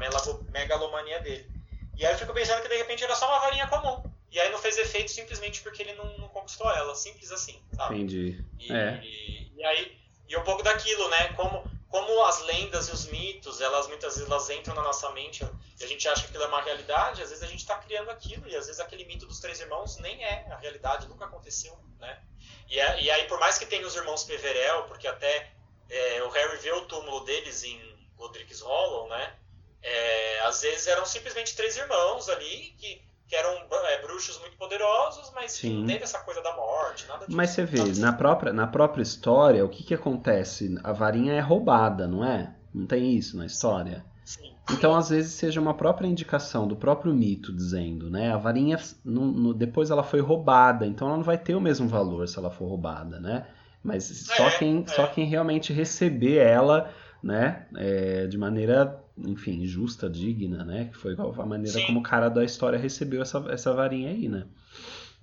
megalomania 0.50 1.20
dele. 1.20 1.50
E 1.96 2.04
aí 2.04 2.12
eu 2.12 2.18
fico 2.18 2.34
pensando 2.34 2.60
que 2.60 2.68
de 2.68 2.76
repente 2.76 3.02
era 3.02 3.16
só 3.16 3.26
uma 3.26 3.40
varinha 3.40 3.66
comum. 3.66 4.04
E 4.30 4.38
aí 4.38 4.50
não 4.52 4.58
fez 4.58 4.76
efeito 4.76 5.10
simplesmente 5.10 5.62
porque 5.62 5.82
ele 5.82 5.94
não, 5.94 6.18
não 6.18 6.28
conquistou 6.28 6.70
ela, 6.70 6.94
simples 6.94 7.32
assim, 7.32 7.58
sabe? 7.74 7.94
Entendi. 7.94 8.44
E, 8.60 8.72
é. 8.72 9.00
e, 9.02 9.52
e, 9.56 9.64
aí, 9.64 9.98
e 10.28 10.36
um 10.36 10.42
pouco 10.42 10.62
daquilo, 10.62 11.08
né? 11.08 11.32
Como, 11.32 11.64
como 11.88 12.24
as 12.24 12.42
lendas 12.42 12.88
e 12.88 12.92
os 12.92 13.06
mitos, 13.06 13.60
elas 13.60 13.86
muitas 13.86 14.16
vezes 14.16 14.28
elas 14.28 14.50
entram 14.50 14.74
na 14.74 14.82
nossa 14.82 15.08
mente 15.12 15.48
e 15.80 15.84
a 15.84 15.86
gente 15.86 16.06
acha 16.06 16.22
que 16.22 16.28
aquilo 16.28 16.44
é 16.44 16.48
uma 16.48 16.60
realidade, 16.60 17.22
às 17.22 17.30
vezes 17.30 17.42
a 17.42 17.46
gente 17.46 17.60
está 17.60 17.76
criando 17.78 18.10
aquilo, 18.10 18.46
e 18.48 18.54
às 18.54 18.66
vezes 18.66 18.80
aquele 18.80 19.04
mito 19.06 19.24
dos 19.24 19.40
três 19.40 19.60
irmãos 19.60 19.96
nem 19.98 20.22
é 20.22 20.46
a 20.50 20.56
realidade, 20.56 21.08
nunca 21.08 21.24
aconteceu, 21.24 21.78
né? 21.98 22.20
E, 22.68 22.74
e 22.74 23.10
aí, 23.10 23.26
por 23.28 23.38
mais 23.38 23.56
que 23.56 23.64
tenha 23.64 23.86
os 23.86 23.94
irmãos 23.94 24.24
Peverell, 24.24 24.82
porque 24.88 25.06
até 25.06 25.54
é, 25.88 26.22
o 26.22 26.28
Harry 26.28 26.58
vê 26.58 26.72
o 26.72 26.82
túmulo 26.86 27.20
deles 27.20 27.62
em 27.62 27.93
Godric's 28.16 28.60
Hollow, 28.60 29.08
né? 29.08 29.34
É, 29.82 30.40
às 30.40 30.62
vezes 30.62 30.86
eram 30.86 31.04
simplesmente 31.04 31.54
três 31.54 31.76
irmãos 31.76 32.28
ali 32.28 32.74
que 32.78 33.02
que 33.26 33.34
eram 33.34 33.50
é, 33.86 34.02
bruxos 34.02 34.38
muito 34.40 34.56
poderosos, 34.56 35.32
mas 35.34 35.52
Sim. 35.52 35.80
não 35.80 35.86
teve 35.86 36.04
essa 36.04 36.18
coisa 36.20 36.42
da 36.42 36.54
morte, 36.54 37.06
nada 37.08 37.26
disso. 37.26 37.36
Mas 37.36 37.50
você 37.50 37.64
vê, 37.64 38.00
na 38.00 38.12
própria, 38.12 38.52
na 38.52 38.66
própria 38.66 39.02
história, 39.02 39.64
o 39.64 39.68
que, 39.68 39.82
que 39.82 39.94
acontece? 39.94 40.78
A 40.84 40.92
varinha 40.92 41.32
é 41.32 41.40
roubada, 41.40 42.06
não 42.06 42.24
é? 42.24 42.54
Não 42.72 42.86
tem 42.86 43.14
isso 43.14 43.36
na 43.36 43.46
história? 43.46 44.04
Sim. 44.24 44.52
Então, 44.70 44.94
às 44.94 45.10
vezes, 45.10 45.32
seja 45.32 45.60
uma 45.60 45.74
própria 45.74 46.06
indicação 46.06 46.66
do 46.66 46.76
próprio 46.76 47.14
mito 47.14 47.52
dizendo, 47.52 48.10
né? 48.10 48.32
A 48.32 48.36
varinha, 48.36 48.78
no, 49.04 49.26
no, 49.26 49.54
depois 49.54 49.90
ela 49.90 50.02
foi 50.02 50.20
roubada, 50.20 50.86
então 50.86 51.08
ela 51.08 51.16
não 51.16 51.24
vai 51.24 51.38
ter 51.38 51.54
o 51.54 51.60
mesmo 51.60 51.88
valor 51.88 52.26
se 52.28 52.38
ela 52.38 52.50
for 52.50 52.66
roubada, 52.66 53.20
né? 53.20 53.46
Mas 53.82 54.04
só, 54.04 54.46
é, 54.46 54.58
quem, 54.58 54.84
é. 54.86 54.90
só 54.90 55.06
quem 55.06 55.26
realmente 55.26 55.72
receber 55.72 56.38
ela, 56.38 56.90
né? 57.24 57.66
É, 57.76 58.26
de 58.26 58.36
maneira 58.36 59.02
enfim, 59.16 59.64
justa, 59.64 60.10
digna, 60.10 60.64
né? 60.64 60.86
Que 60.86 60.96
foi 60.98 61.14
a 61.14 61.46
maneira 61.46 61.78
Sim. 61.78 61.86
como 61.86 62.00
o 62.00 62.02
cara 62.02 62.28
da 62.28 62.44
história 62.44 62.78
recebeu 62.78 63.22
essa, 63.22 63.38
essa 63.48 63.72
varinha 63.72 64.10
aí, 64.10 64.28
né? 64.28 64.46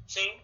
Sim, 0.07 0.41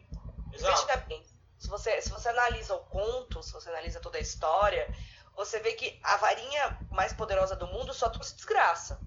exato. 0.53 0.85
Veja 0.85 0.97
bem, 1.07 1.23
se 1.57 1.69
você, 1.69 2.01
se 2.01 2.09
você 2.09 2.29
analisa 2.29 2.75
o 2.75 2.79
conto, 2.79 3.41
se 3.41 3.53
você 3.53 3.69
analisa 3.69 3.99
toda 3.99 4.17
a 4.17 4.21
história, 4.21 4.87
você 5.35 5.59
vê 5.59 5.73
que 5.73 5.97
a 6.03 6.17
varinha 6.17 6.77
mais 6.91 7.13
poderosa 7.13 7.55
do 7.55 7.67
mundo 7.67 7.93
só 7.93 8.09
trouxe 8.09 8.35
desgraça. 8.35 8.99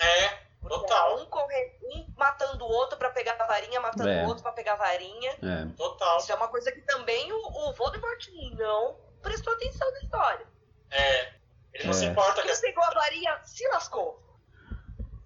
É, 0.00 0.28
total. 0.66 1.20
Um, 1.20 1.26
corre, 1.26 1.78
um 1.82 2.06
matando 2.16 2.64
o 2.64 2.68
outro 2.68 2.96
para 2.96 3.10
pegar 3.10 3.36
a 3.38 3.46
varinha, 3.46 3.80
matando 3.80 4.08
é. 4.08 4.24
o 4.24 4.28
outro 4.28 4.42
para 4.42 4.52
pegar 4.52 4.74
a 4.74 4.76
varinha. 4.76 5.30
É. 5.42 5.66
Total. 5.76 6.18
Isso 6.18 6.32
é 6.32 6.34
uma 6.34 6.48
coisa 6.48 6.72
que 6.72 6.80
também 6.82 7.32
o, 7.32 7.36
o 7.36 7.72
Voldemort 7.74 8.28
não 8.56 8.96
prestou 9.20 9.52
atenção 9.52 9.90
na 9.92 9.98
história. 9.98 10.46
É, 10.90 11.37
ele 11.78 11.88
não 11.88 11.94
é. 11.94 11.96
se 11.96 12.04
importa 12.04 12.42
que... 12.42 12.56
pegou 12.60 12.84
a 12.84 12.90
varinha 12.90 13.40
se 13.44 13.66
lascou. 13.68 14.22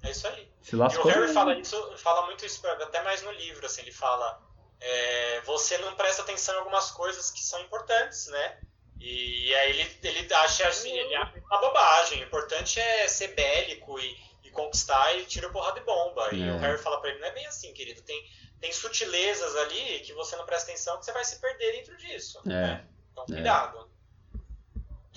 É 0.03 0.11
isso 0.11 0.27
aí. 0.29 0.51
Se 0.61 0.77
lascou. 0.77 1.11
E 1.11 1.15
o 1.15 1.15
Harry 1.15 1.33
fala 1.33 1.55
isso, 1.59 1.97
fala 1.97 2.27
muito 2.27 2.45
isso, 2.45 2.67
até 2.67 3.03
mais 3.03 3.23
no 3.23 3.33
livro, 3.33 3.65
assim, 3.65 3.83
ele 3.83 3.93
fala, 3.93 4.41
é, 4.81 5.41
você 5.43 5.79
não 5.79 5.95
presta 5.95 6.23
atenção 6.23 6.55
em 6.55 6.59
algumas 6.59 6.91
coisas 6.91 7.31
que 7.31 7.43
são 7.43 7.61
importantes, 7.61 8.27
né? 8.29 8.59
E 9.01 9.53
aí 9.55 9.71
ele, 9.71 9.99
ele 10.03 10.35
acha 10.35 10.69
assim, 10.69 10.93
ele 10.93 11.15
acha 11.17 11.37
uma 11.39 11.61
bobagem. 11.61 12.23
O 12.23 12.27
importante 12.27 12.79
é 12.79 13.09
ser 13.09 13.29
bélico 13.35 13.99
e, 13.99 14.17
e 14.45 14.51
conquistar 14.51 15.17
e 15.19 15.25
tira 15.25 15.51
porrada 15.51 15.81
de 15.81 15.87
bomba. 15.87 16.29
É. 16.31 16.35
E 16.35 16.51
o 16.51 16.59
Harry 16.59 16.79
fala 16.79 17.01
pra 17.01 17.11
ele, 17.11 17.19
não 17.19 17.27
é 17.27 17.33
bem 17.33 17.47
assim, 17.47 17.73
querido. 17.73 18.01
Tem, 18.03 18.25
tem 18.61 18.73
sutilezas 18.73 19.57
ali 19.57 20.01
que 20.01 20.13
você 20.13 20.37
não 20.37 20.47
presta 20.47 20.71
atenção 20.71 20.99
que 20.99 21.05
você 21.05 21.13
vai 21.13 21.25
se 21.25 21.41
perder 21.41 21.73
dentro 21.73 21.97
disso. 21.97 22.41
É. 22.47 22.49
Né? 22.49 22.89
Então 23.11 23.27
cuidado. 23.27 23.92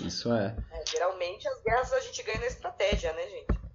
Isso 0.06 0.32
é. 0.34 0.56
é. 0.72 0.86
Geralmente 0.86 1.48
as 1.48 1.62
guerras 1.62 1.94
a 1.94 2.00
gente 2.00 2.22
ganha 2.24 2.40
na 2.40 2.48
estratégia, 2.48 3.12
né, 3.14 3.28
gente? 3.28 3.66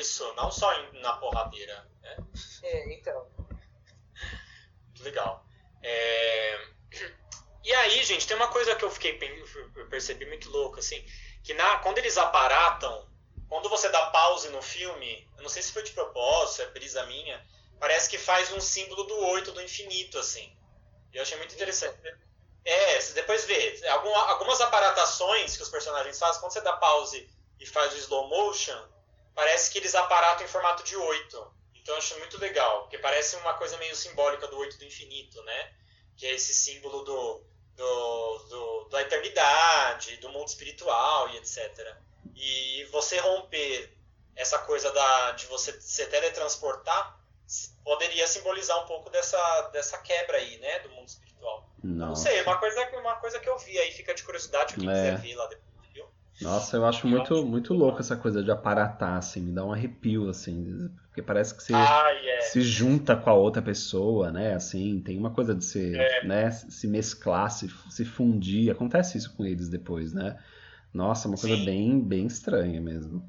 Isso, 0.00 0.32
não 0.34 0.50
só 0.50 0.70
na 0.94 1.14
porradeira. 1.14 1.86
Né? 2.02 2.16
É, 2.62 2.94
então. 2.94 3.26
Muito 4.86 5.02
legal. 5.02 5.44
É... 5.82 6.68
E 7.62 7.72
aí, 7.74 8.02
gente, 8.02 8.26
tem 8.26 8.36
uma 8.36 8.48
coisa 8.48 8.74
que 8.74 8.84
eu 8.84 8.90
fiquei 8.90 9.18
eu 9.76 9.88
percebi 9.88 10.24
muito 10.26 10.50
louco, 10.50 10.78
assim, 10.78 11.04
que 11.42 11.52
na, 11.52 11.78
quando 11.78 11.98
eles 11.98 12.16
aparatam, 12.16 13.06
quando 13.48 13.68
você 13.68 13.88
dá 13.90 14.06
pause 14.06 14.48
no 14.48 14.62
filme, 14.62 15.28
eu 15.36 15.42
não 15.42 15.48
sei 15.48 15.62
se 15.62 15.72
foi 15.72 15.82
de 15.82 15.92
propósito, 15.92 16.62
é 16.62 16.66
brisa 16.70 17.04
minha, 17.06 17.44
parece 17.78 18.08
que 18.08 18.16
faz 18.16 18.50
um 18.52 18.60
símbolo 18.60 19.04
do 19.04 19.26
oito 19.26 19.52
do 19.52 19.60
infinito, 19.60 20.18
assim. 20.18 20.56
E 21.12 21.16
eu 21.16 21.22
achei 21.22 21.36
muito 21.36 21.54
interessante. 21.54 21.98
É, 22.64 23.00
você 23.00 23.14
depois 23.14 23.44
vê. 23.44 23.80
algumas 23.88 24.60
aparatações 24.60 25.56
que 25.56 25.62
os 25.62 25.68
personagens 25.68 26.18
fazem, 26.18 26.40
quando 26.40 26.52
você 26.52 26.60
dá 26.60 26.74
pause 26.74 27.28
e 27.58 27.66
faz 27.66 27.92
o 27.94 27.98
slow 27.98 28.28
motion, 28.28 28.78
parece 29.34 29.70
que 29.70 29.78
eles 29.78 29.94
aparatam 29.94 30.44
em 30.44 30.48
formato 30.48 30.82
de 30.82 30.96
8. 30.96 31.54
Então 31.74 31.94
eu 31.94 31.98
acho 31.98 32.18
muito 32.18 32.38
legal, 32.38 32.82
porque 32.82 32.98
parece 32.98 33.36
uma 33.36 33.54
coisa 33.54 33.76
meio 33.78 33.96
simbólica 33.96 34.46
do 34.46 34.58
8 34.58 34.78
do 34.78 34.84
infinito, 34.84 35.42
né? 35.42 35.72
Que 36.16 36.26
é 36.26 36.34
esse 36.34 36.52
símbolo 36.52 37.02
do, 37.02 37.44
do, 37.74 38.38
do, 38.38 38.88
da 38.90 39.00
eternidade, 39.00 40.16
do 40.18 40.28
mundo 40.28 40.48
espiritual 40.48 41.30
e 41.30 41.38
etc. 41.38 41.96
E 42.36 42.84
você 42.92 43.18
romper 43.18 43.96
essa 44.36 44.58
coisa 44.60 44.90
da, 44.92 45.32
de 45.32 45.46
você 45.46 45.78
se 45.80 46.06
teletransportar 46.06 47.18
poderia 47.84 48.26
simbolizar 48.26 48.82
um 48.82 48.86
pouco 48.86 49.10
dessa, 49.10 49.62
dessa 49.72 49.98
quebra 49.98 50.38
aí, 50.38 50.58
né, 50.58 50.78
do 50.80 50.90
mundo 50.90 51.08
espiritual. 51.08 51.68
Nossa. 51.82 52.08
Não 52.08 52.16
sei, 52.16 52.42
uma 52.42 52.58
coisa, 52.58 52.88
uma 52.98 53.14
coisa 53.16 53.38
que 53.38 53.48
eu 53.48 53.58
vi 53.58 53.78
aí, 53.78 53.92
fica 53.92 54.14
de 54.14 54.22
curiosidade, 54.22 54.74
quem 54.74 54.88
é. 54.88 54.92
quiser 54.92 55.16
ver 55.18 55.34
lá 55.34 55.46
depois. 55.46 55.70
Viu? 55.94 56.04
Nossa, 56.42 56.76
eu 56.76 56.84
acho 56.84 57.06
muito, 57.06 57.44
muito 57.46 57.74
louco 57.74 58.00
essa 58.00 58.16
coisa 58.16 58.42
de 58.42 58.50
aparatar, 58.50 59.16
assim, 59.16 59.40
me 59.40 59.52
dá 59.52 59.64
um 59.64 59.72
arrepio, 59.72 60.28
assim, 60.28 60.90
porque 61.06 61.22
parece 61.22 61.54
que 61.54 61.62
você 61.62 61.74
ah, 61.74 62.10
yeah. 62.10 62.42
se 62.42 62.60
junta 62.60 63.16
com 63.16 63.30
a 63.30 63.34
outra 63.34 63.62
pessoa, 63.62 64.30
né, 64.30 64.54
assim, 64.54 65.00
tem 65.00 65.18
uma 65.18 65.30
coisa 65.30 65.54
de 65.54 65.64
se, 65.64 65.96
é. 65.96 66.24
né, 66.24 66.50
se 66.50 66.86
mesclar, 66.86 67.50
se, 67.50 67.68
se 67.90 68.04
fundir, 68.04 68.70
acontece 68.70 69.16
isso 69.16 69.34
com 69.36 69.44
eles 69.44 69.68
depois, 69.68 70.12
né, 70.12 70.38
nossa, 70.92 71.28
uma 71.28 71.38
coisa 71.38 71.56
bem, 71.64 72.00
bem 72.00 72.26
estranha 72.26 72.80
mesmo. 72.80 73.22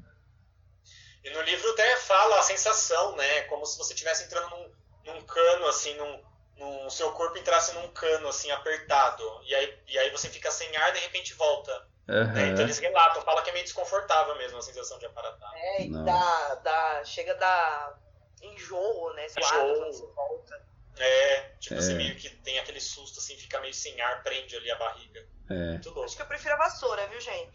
E 1.24 1.30
no 1.30 1.40
livro 1.42 1.70
até 1.70 1.96
fala 1.96 2.40
a 2.40 2.42
sensação, 2.42 3.16
né? 3.16 3.42
Como 3.42 3.64
se 3.64 3.78
você 3.78 3.92
estivesse 3.92 4.24
entrando 4.24 4.50
num, 4.50 5.12
num, 5.12 5.20
cano, 5.22 5.66
assim, 5.66 5.94
num, 5.96 6.20
num. 6.62 6.90
seu 6.90 7.10
corpo 7.12 7.36
entrasse 7.38 7.74
num 7.74 7.88
cano, 7.88 8.28
assim, 8.28 8.50
apertado. 8.50 9.22
E 9.44 9.54
aí, 9.54 9.78
e 9.88 9.98
aí 9.98 10.10
você 10.10 10.28
fica 10.28 10.50
sem 10.50 10.74
ar 10.76 10.90
e 10.90 10.92
de 10.92 11.00
repente 11.00 11.34
volta. 11.34 11.86
Uhum. 12.08 12.32
Né? 12.32 12.48
Então 12.48 12.64
eles 12.64 12.78
relatam, 12.78 13.22
fala 13.22 13.42
que 13.42 13.50
é 13.50 13.52
meio 13.52 13.64
desconfortável 13.64 14.36
mesmo 14.36 14.58
a 14.58 14.62
sensação 14.62 14.98
de 14.98 15.06
aparatar. 15.06 15.52
É, 15.54 15.82
e 15.84 15.90
dá, 15.90 16.54
dá, 16.62 17.04
chega 17.04 17.32
a 17.32 17.36
dar 17.36 18.00
enjoo, 18.42 19.12
né? 19.14 19.26
Enjoo. 19.26 19.78
quando 19.78 19.92
você 19.92 20.06
volta. 20.14 20.62
É, 20.98 21.40
tipo, 21.58 21.74
é. 21.74 21.80
você 21.80 21.94
meio 21.94 22.14
que 22.16 22.28
tem 22.28 22.58
aquele 22.58 22.80
susto, 22.80 23.18
assim, 23.18 23.36
fica 23.36 23.60
meio 23.60 23.72
sem 23.72 23.98
ar, 24.00 24.22
prende 24.22 24.56
ali 24.56 24.70
a 24.70 24.76
barriga. 24.76 25.26
É. 25.48 25.54
Muito 25.54 25.88
louco. 25.88 26.04
Acho 26.04 26.16
que 26.16 26.22
eu 26.22 26.26
prefiro 26.26 26.54
a 26.54 26.58
vassoura, 26.58 27.06
viu, 27.08 27.20
gente? 27.20 27.52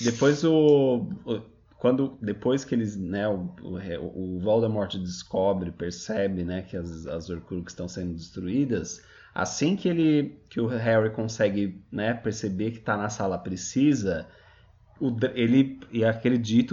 Depois 0.00 0.44
o 0.44 1.04
quando 1.82 2.16
depois 2.22 2.64
que 2.64 2.76
eles, 2.76 2.96
né, 2.96 3.26
o, 3.26 3.52
o, 3.60 4.38
Voldemort 4.38 4.94
descobre, 4.94 5.72
percebe, 5.72 6.44
né, 6.44 6.62
que 6.62 6.76
as, 6.76 7.08
as 7.08 7.28
Horcruxes 7.28 7.72
estão 7.72 7.88
sendo 7.88 8.14
destruídas, 8.14 9.04
assim 9.34 9.74
que 9.74 9.88
ele, 9.88 10.38
que 10.48 10.60
o 10.60 10.68
Harry 10.68 11.10
consegue, 11.10 11.82
né, 11.90 12.14
perceber 12.14 12.70
que 12.70 12.78
está 12.78 12.96
na 12.96 13.08
sala 13.08 13.36
precisa, 13.36 14.28
o, 15.00 15.12
ele 15.34 15.80
e 15.90 16.02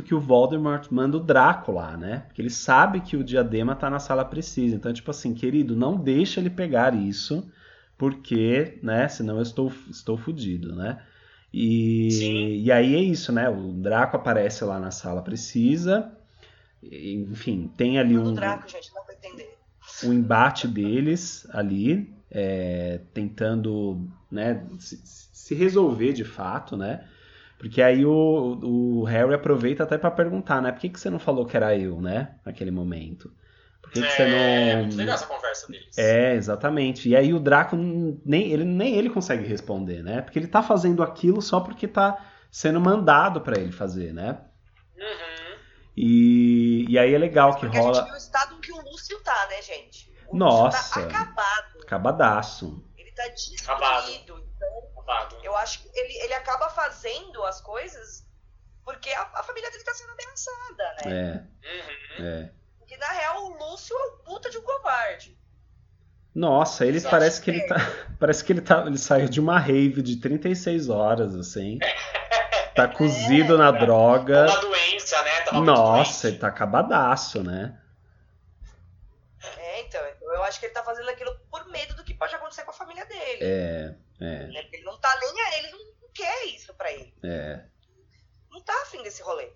que 0.04 0.14
o 0.14 0.22
Voldemort 0.22 0.88
manda 0.92 1.18
o 1.18 1.20
Draco 1.20 1.72
lá, 1.72 1.98
né, 1.98 2.26
porque 2.28 2.44
ele 2.44 2.52
sabe 2.52 3.02
que 3.02 3.18
o 3.18 3.24
diadema 3.24 3.74
está 3.74 3.90
na 3.90 3.98
sala 3.98 4.24
precisa, 4.24 4.76
então 4.76 4.94
tipo 4.94 5.10
assim, 5.10 5.34
querido, 5.34 5.76
não 5.76 5.98
deixa 5.98 6.40
ele 6.40 6.52
pegar 6.52 6.94
isso, 6.94 7.52
porque, 7.98 8.78
né, 8.84 9.08
senão 9.08 9.38
eu 9.38 9.42
estou 9.42 9.74
estou 9.90 10.18
fudido, 10.18 10.76
né? 10.76 11.02
E, 11.52 12.64
e 12.64 12.72
aí 12.72 12.96
é 12.96 13.00
isso, 13.00 13.32
né? 13.32 13.50
O 13.50 13.74
Draco 13.74 14.16
aparece 14.16 14.64
lá 14.64 14.80
na 14.80 14.92
sala 14.92 15.22
precisa. 15.22 16.12
Enfim, 16.82 17.72
tem 17.76 18.00
ali 18.00 18.18
um. 18.18 18.34
Draco, 18.34 18.68
gente, 18.68 18.92
não 18.94 19.04
entender. 19.12 19.58
Um 20.04 20.14
embate 20.14 20.68
deles 20.68 21.48
ali, 21.52 22.14
é, 22.32 23.02
tentando 23.14 24.08
né, 24.32 24.66
se, 24.78 24.98
se, 25.04 25.56
resolver 25.56 26.14
de 26.14 26.24
fato, 26.24 26.78
né? 26.78 27.06
Porque 27.58 27.82
aí 27.82 28.06
o, 28.06 28.60
o 28.64 29.04
Harry 29.04 29.34
aproveita 29.34 29.84
até 29.84 29.98
para 29.98 30.12
perguntar, 30.12 30.62
né? 30.62 30.72
Por 30.72 30.80
que, 30.80 30.90
que 30.90 31.00
você 31.00 31.10
não 31.10 31.20
falou 31.20 31.46
que 31.46 31.58
era 31.58 31.78
eu, 31.78 32.00
né? 32.00 32.36
Naquele 32.46 32.72
momento. 32.72 33.30
Por 33.90 33.94
que, 33.94 34.06
é, 34.06 34.10
você 34.10 34.22
é, 34.22 34.76
não. 34.76 34.90
É 34.90 34.96
legal 34.96 35.16
essa 35.16 35.26
conversa 35.26 35.68
deles. 35.68 35.98
É, 35.98 36.36
exatamente. 36.36 37.10
E 37.10 37.16
aí 37.16 37.34
o 37.34 37.40
Draco 37.40 37.76
nem 37.76 38.52
ele, 38.52 38.64
nem 38.64 38.96
ele 38.96 39.10
consegue 39.10 39.46
responder, 39.48 40.04
né? 40.04 40.22
Porque 40.22 40.38
ele 40.38 40.48
tá 40.48 40.62
fazendo 40.62 41.02
aquilo 41.02 41.42
só 41.42 41.60
porque 41.60 41.88
tá 41.88 42.24
sendo 42.52 42.80
mandado 42.80 43.42
para 43.42 43.60
ele 43.60 43.72
fazer, 43.72 44.14
né? 44.14 44.40
Uhum. 44.96 45.60
E, 45.98 46.86
e 46.88 47.00
aí 47.00 47.14
é 47.14 47.18
legal 47.18 47.56
que 47.56 47.66
rola. 47.66 47.92
A 47.92 47.94
gente 47.96 48.06
viu 48.06 48.14
o 48.14 48.18
estado 48.18 48.60
que 48.60 48.72
o 48.72 48.82
Lúcio 48.82 49.20
tá, 49.22 49.48
né, 49.50 49.62
gente? 49.62 50.14
O 50.28 50.38
Nossa. 50.38 51.02
Tá 51.02 51.06
acabado. 51.08 51.82
Acabadaço. 51.82 52.86
Ele 52.96 53.12
tá 53.12 53.28
destruído. 53.30 53.64
Acabado. 53.64 54.12
Então, 54.12 54.38
acabado. 54.98 55.38
eu 55.44 55.56
acho 55.58 55.82
que 55.82 55.90
ele, 55.98 56.14
ele 56.24 56.34
acaba 56.36 56.70
fazendo 56.70 57.44
as 57.44 57.60
coisas 57.62 58.30
porque 58.90 59.12
a, 59.12 59.22
a 59.36 59.44
família 59.44 59.70
dele 59.70 59.84
tá 59.84 59.94
sendo 59.94 60.12
ameaçada, 60.14 60.96
né? 61.06 61.12
É. 61.12 62.22
Uhum. 62.22 62.26
É. 62.26 62.52
Que 62.90 62.98
na 62.98 63.08
real 63.12 63.46
o 63.46 63.50
Lúcio 63.56 63.96
é 63.96 64.04
um 64.08 64.18
puta 64.24 64.50
de 64.50 64.58
um 64.58 64.64
covarde. 64.64 65.38
Nossa, 66.34 66.88
ele 66.88 67.00
parece 67.00 67.40
que 67.40 67.52
ele 67.52 67.62
tá. 67.68 67.76
Parece 68.20 68.44
que 68.44 68.52
ele 68.52 68.62
tá. 68.62 68.84
Ele 68.88 68.98
saiu 68.98 69.30
de 69.30 69.40
uma 69.40 69.60
rave 69.60 70.02
de 70.02 70.16
36 70.16 70.90
horas, 70.90 71.36
assim. 71.36 71.78
Tá 72.76 72.88
cozido 72.98 73.54
é, 73.54 73.58
na 73.60 73.70
droga. 73.70 74.46
Uma 74.46 74.62
doença, 74.62 75.22
né? 75.22 75.42
Tava 75.42 75.62
Nossa, 75.62 76.30
ele 76.30 76.40
tá 76.40 76.48
acabadaço, 76.48 77.44
né? 77.44 77.80
É, 79.58 79.82
então, 79.82 80.02
eu 80.20 80.44
acho 80.44 80.60
que 80.60 80.66
ele 80.66 80.74
tá 80.74 80.84
fazendo 80.84 81.10
aquilo 81.10 81.32
por 81.52 81.68
medo 81.70 81.96
do 81.96 82.04
que 82.04 82.16
pode 82.16 82.34
acontecer 82.34 82.64
com 82.64 82.72
a 82.72 82.74
família 82.74 83.06
dele. 83.06 83.40
É, 83.40 83.96
é. 84.20 84.48
Né? 84.48 84.62
Porque 84.64 84.78
ele 84.78 84.86
não 84.86 84.98
tá 84.98 85.16
nem 85.22 85.60
ele, 85.60 85.72
não 85.74 86.10
quer 86.12 86.46
isso 86.46 86.74
pra 86.74 86.92
ele. 86.92 87.14
É. 87.24 87.66
Não 88.50 88.62
tá 88.62 88.74
afim 88.82 89.04
desse 89.04 89.22
rolê. 89.22 89.52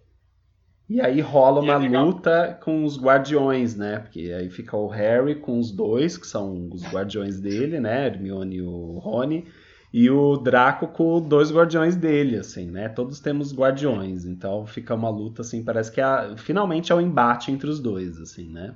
E 0.93 1.01
aí 1.01 1.21
rola 1.21 1.59
uma 1.59 1.83
é 1.83 1.89
luta 1.89 2.59
com 2.63 2.85
os 2.85 3.01
guardiões, 3.01 3.75
né? 3.75 3.97
Porque 3.97 4.31
aí 4.31 4.47
fica 4.47 4.77
o 4.77 4.87
Harry 4.87 5.33
com 5.33 5.57
os 5.57 5.71
dois, 5.71 6.17
que 6.17 6.27
são 6.27 6.69
os 6.71 6.83
guardiões 6.83 7.39
dele, 7.39 7.79
né? 7.79 8.05
Hermione 8.05 8.57
e 8.57 8.61
o 8.61 8.99
Rony. 8.99 9.51
E 9.91 10.07
o 10.11 10.37
Draco 10.37 10.87
com 10.87 11.19
dois 11.19 11.51
guardiões 11.51 11.95
dele, 11.95 12.37
assim, 12.37 12.69
né? 12.69 12.89
Todos 12.89 13.19
temos 13.19 13.55
guardiões. 13.55 14.23
Então 14.23 14.67
fica 14.67 14.93
uma 14.93 15.09
luta, 15.09 15.41
assim, 15.41 15.63
parece 15.63 15.91
que 15.91 15.99
é, 15.99 16.37
finalmente 16.37 16.91
é 16.91 16.95
o 16.95 16.99
um 16.99 17.01
embate 17.01 17.51
entre 17.51 17.67
os 17.67 17.79
dois, 17.79 18.19
assim, 18.19 18.51
né? 18.51 18.75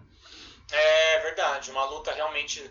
É 0.74 1.20
verdade, 1.20 1.70
uma 1.70 1.86
luta 1.86 2.12
realmente 2.14 2.68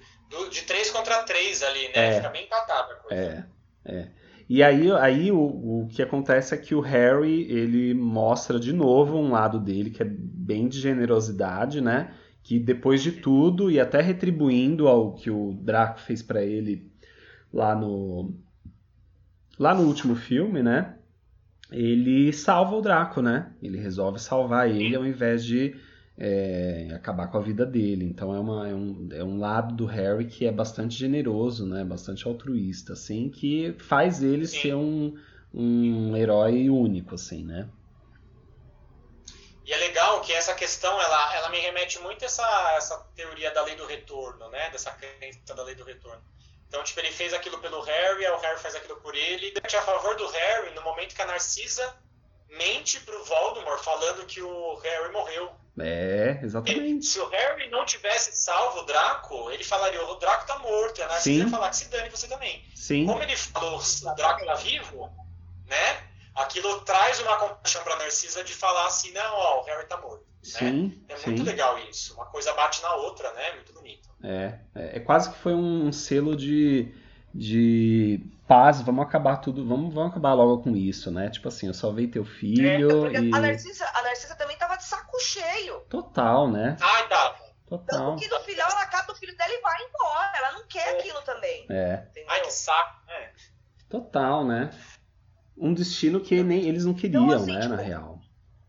de 0.50 0.62
três 0.62 0.90
contra 0.90 1.22
três 1.22 1.62
ali, 1.62 1.86
né? 1.90 1.92
É, 1.94 2.16
fica 2.16 2.30
bem 2.30 2.46
empatada 2.46 2.94
a 2.94 2.96
coisa. 2.96 3.14
É, 3.14 3.94
é. 3.94 4.08
E 4.48 4.62
aí, 4.62 4.90
aí 4.92 5.32
o, 5.32 5.38
o 5.38 5.88
que 5.90 6.00
acontece 6.00 6.54
é 6.54 6.58
que 6.58 6.74
o 6.74 6.80
Harry 6.80 7.50
ele 7.50 7.92
mostra 7.94 8.60
de 8.60 8.72
novo 8.72 9.16
um 9.18 9.32
lado 9.32 9.58
dele 9.58 9.90
que 9.90 10.02
é 10.02 10.06
bem 10.08 10.68
de 10.68 10.78
generosidade, 10.78 11.80
né? 11.80 12.12
Que 12.42 12.58
depois 12.58 13.02
de 13.02 13.10
tudo 13.10 13.70
e 13.70 13.80
até 13.80 14.00
retribuindo 14.00 14.86
ao 14.86 15.14
que 15.14 15.30
o 15.30 15.52
Draco 15.60 16.00
fez 16.00 16.22
para 16.22 16.44
ele 16.44 16.90
lá 17.52 17.74
no 17.74 18.34
lá 19.58 19.74
no 19.74 19.82
último 19.82 20.14
filme, 20.14 20.62
né? 20.62 20.96
Ele 21.72 22.32
salva 22.32 22.76
o 22.76 22.80
Draco, 22.80 23.20
né? 23.20 23.52
Ele 23.60 23.78
resolve 23.78 24.20
salvar 24.20 24.70
ele 24.70 24.94
ao 24.94 25.04
invés 25.04 25.44
de 25.44 25.74
é, 26.18 26.88
acabar 26.94 27.28
com 27.28 27.38
a 27.38 27.42
vida 27.42 27.66
dele. 27.66 28.04
Então 28.04 28.34
é, 28.34 28.40
uma, 28.40 28.68
é, 28.68 28.74
um, 28.74 29.08
é 29.12 29.24
um 29.24 29.38
lado 29.38 29.74
do 29.74 29.86
Harry 29.86 30.26
que 30.26 30.46
é 30.46 30.52
bastante 30.52 30.96
generoso, 30.96 31.66
né? 31.66 31.84
Bastante 31.84 32.26
altruísta, 32.26 32.94
assim, 32.94 33.28
que 33.28 33.74
faz 33.78 34.22
ele 34.22 34.46
Sim. 34.46 34.60
ser 34.60 34.74
um, 34.74 35.14
um 35.52 36.16
herói 36.16 36.70
único, 36.70 37.14
assim, 37.14 37.44
né? 37.44 37.68
E 39.64 39.72
é 39.72 39.76
legal 39.78 40.20
que 40.20 40.32
essa 40.32 40.54
questão, 40.54 41.00
ela, 41.00 41.34
ela 41.34 41.48
me 41.50 41.58
remete 41.58 41.98
muito 41.98 42.22
a 42.22 42.26
essa, 42.26 42.74
essa 42.76 42.98
teoria 43.16 43.50
da 43.50 43.64
lei 43.64 43.74
do 43.74 43.84
retorno, 43.84 44.48
né? 44.48 44.70
Dessa 44.70 44.92
crença 44.92 45.54
da 45.54 45.64
lei 45.64 45.74
do 45.74 45.82
retorno. 45.82 46.22
Então, 46.68 46.82
tipo, 46.84 47.00
ele 47.00 47.10
fez 47.10 47.34
aquilo 47.34 47.58
pelo 47.58 47.80
Harry, 47.80 48.26
aí 48.26 48.32
o 48.32 48.38
Harry 48.38 48.60
faz 48.60 48.74
aquilo 48.74 48.96
por 49.00 49.14
ele. 49.14 49.52
A 49.62 49.82
favor 49.82 50.16
do 50.16 50.26
Harry, 50.28 50.74
no 50.74 50.82
momento 50.82 51.14
que 51.14 51.22
a 51.22 51.26
Narcisa 51.26 51.96
mente 52.48 53.00
pro 53.00 53.24
Voldemort 53.24 53.82
falando 53.82 54.26
que 54.26 54.40
o 54.40 54.76
Harry 54.76 55.12
morreu. 55.12 55.50
É, 55.78 56.40
exatamente. 56.42 57.04
se 57.04 57.20
o 57.20 57.28
Harry 57.28 57.68
não 57.68 57.84
tivesse 57.84 58.32
salvo 58.32 58.80
o 58.80 58.82
Draco, 58.84 59.50
ele 59.50 59.62
falaria: 59.62 60.02
o 60.04 60.14
Draco 60.14 60.46
tá 60.46 60.58
morto. 60.58 60.98
E 60.98 61.02
a 61.02 61.08
Narcisa 61.08 61.44
ia 61.44 61.50
falar 61.50 61.70
que 61.70 61.76
se 61.76 61.90
dane 61.90 62.08
você 62.08 62.26
também. 62.26 62.64
Sim. 62.74 63.06
Como 63.06 63.22
ele 63.22 63.36
falou: 63.36 63.78
o 63.78 64.14
Draco 64.14 64.44
tá 64.44 64.54
vivo, 64.54 65.10
né? 65.66 66.04
Aquilo 66.34 66.80
traz 66.80 67.20
uma 67.20 67.36
compaixão 67.36 67.82
pra 67.82 67.96
Narcisa 67.96 68.42
de 68.42 68.54
falar 68.54 68.86
assim: 68.86 69.12
não, 69.12 69.34
ó, 69.34 69.60
o 69.60 69.64
Harry 69.64 69.86
tá 69.86 70.00
morto. 70.00 70.24
Sim, 70.42 71.02
né? 71.08 71.16
É 71.16 71.26
muito 71.26 71.40
sim. 71.40 71.44
legal 71.44 71.78
isso. 71.90 72.14
Uma 72.14 72.26
coisa 72.26 72.54
bate 72.54 72.80
na 72.82 72.94
outra, 72.94 73.32
né? 73.32 73.52
Muito 73.54 73.72
bonito. 73.72 74.08
É, 74.22 74.58
é, 74.74 74.96
é 74.96 75.00
quase 75.00 75.30
que 75.30 75.38
foi 75.38 75.54
um 75.54 75.92
selo 75.92 76.36
de 76.36 76.94
de 77.34 78.20
paz, 78.46 78.80
vamos 78.80 79.04
acabar 79.04 79.38
tudo, 79.38 79.66
vamos, 79.66 79.92
vamos 79.92 80.10
acabar 80.10 80.34
logo 80.34 80.62
com 80.62 80.76
isso, 80.76 81.10
né? 81.10 81.28
Tipo 81.28 81.48
assim, 81.48 81.66
eu 81.66 81.74
salvei 81.74 82.06
teu 82.06 82.24
filho. 82.24 83.06
É, 83.08 83.20
e... 83.20 83.34
a, 83.34 83.40
Narcisa, 83.40 83.84
a 83.94 84.02
Narcisa 84.02 84.34
também 84.36 84.56
tava 84.56 84.76
de 84.76 84.84
saco 84.84 85.18
cheio. 85.20 85.80
Total, 85.88 86.50
né? 86.50 86.76
Ai, 86.80 87.08
tava. 87.08 87.36
Total. 87.66 88.10
Tanto 88.10 88.22
que 88.22 88.28
no 88.28 88.40
final 88.40 88.70
ela 88.70 88.82
acaba 88.82 89.12
o 89.12 89.16
filho 89.16 89.36
dela 89.36 89.52
e 89.52 89.60
vai 89.60 89.82
embora. 89.82 90.32
Ela 90.38 90.52
não 90.52 90.66
quer 90.68 90.86
é. 90.86 90.98
aquilo 90.98 91.20
também. 91.22 91.66
É. 91.68 92.06
Entendeu? 92.10 92.30
Ai, 92.30 92.40
que 92.42 92.52
saco. 92.52 93.10
É. 93.10 93.32
Total, 93.88 94.44
né? 94.44 94.70
Um 95.56 95.74
destino 95.74 96.20
que 96.20 96.42
nem 96.42 96.68
eles 96.68 96.84
não 96.84 96.94
queriam, 96.94 97.24
então, 97.24 97.36
assim, 97.36 97.52
né, 97.52 97.60
tipo, 97.62 97.74
na 97.74 97.82
real. 97.82 98.20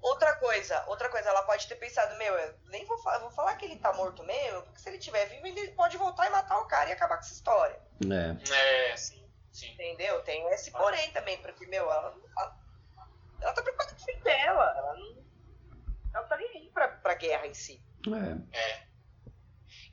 Outra 0.02 0.36
coisa, 0.36 0.84
outra 0.88 1.10
coisa, 1.10 1.28
ela 1.28 1.42
pode 1.44 1.68
ter 1.68 1.76
pensado, 1.76 2.18
meu, 2.18 2.34
eu 2.34 2.54
nem 2.70 2.86
vou, 2.86 2.98
vou 3.20 3.32
falar 3.32 3.56
que 3.56 3.66
ele 3.66 3.76
tá 3.76 3.92
morto 3.92 4.24
mesmo, 4.24 4.62
porque 4.62 4.80
se 4.80 4.88
ele 4.88 4.98
tiver 4.98 5.26
vivo, 5.26 5.46
ele 5.46 5.72
pode 5.72 5.98
voltar 5.98 6.28
e 6.28 6.30
matar 6.30 6.60
o 6.60 6.66
cara 6.66 6.90
e 6.90 6.94
acabar 6.94 7.18
com 7.18 7.24
essa 7.24 7.34
história. 7.34 7.78
É. 8.10 8.92
É, 8.92 8.96
sim. 8.96 9.27
Sim. 9.58 9.72
Entendeu? 9.72 10.22
Tem 10.22 10.48
esse 10.54 10.72
porém 10.72 11.12
também, 11.12 11.38
porque, 11.42 11.66
meu, 11.66 11.84
ela, 11.84 12.16
ela, 12.38 12.58
ela 13.42 13.54
tá 13.54 13.62
preocupada 13.62 13.94
com 13.96 14.02
o 14.02 14.06
filho 14.06 14.24
dela. 14.24 14.74
Ela 14.78 14.94
não. 14.96 15.18
Ela 16.14 16.24
tá 16.26 16.38
nem 16.38 16.50
aí 16.50 16.70
pra, 16.70 16.88
pra 16.88 17.14
guerra 17.16 17.48
em 17.48 17.54
si. 17.54 17.82
É. 18.54 18.58
é. 18.58 18.88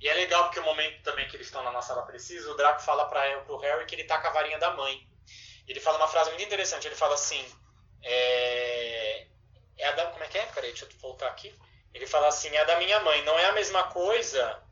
E 0.00 0.08
é 0.08 0.14
legal 0.14 0.44
porque 0.44 0.60
o 0.60 0.64
momento 0.64 1.02
também 1.02 1.26
que 1.28 1.36
eles 1.36 1.46
estão 1.46 1.62
lá 1.62 1.72
na 1.72 1.80
sala 1.80 2.02
precisa, 2.02 2.50
o 2.50 2.56
Draco 2.56 2.82
fala 2.82 3.06
para 3.06 3.40
pro 3.40 3.56
Harry 3.58 3.86
que 3.86 3.94
ele 3.94 4.04
tá 4.04 4.20
com 4.20 4.28
a 4.28 4.32
varinha 4.32 4.58
da 4.58 4.70
mãe. 4.72 5.08
Ele 5.66 5.80
fala 5.80 5.96
uma 5.96 6.08
frase 6.08 6.28
muito 6.30 6.44
interessante, 6.44 6.86
ele 6.86 6.94
fala 6.94 7.14
assim, 7.14 7.42
é, 8.02 9.26
é 9.78 9.86
a 9.86 9.92
da, 9.92 10.06
como 10.08 10.22
é 10.22 10.28
que 10.28 10.36
é? 10.36 10.44
Peraí, 10.46 10.70
deixa 10.70 10.84
eu 10.84 10.90
voltar 10.98 11.28
aqui. 11.28 11.54
Ele 11.94 12.06
fala 12.06 12.28
assim, 12.28 12.48
é 12.48 12.60
a 12.60 12.64
da 12.64 12.78
minha 12.78 13.00
mãe, 13.00 13.24
não 13.24 13.38
é 13.38 13.46
a 13.46 13.52
mesma 13.52 13.84
coisa, 13.84 14.62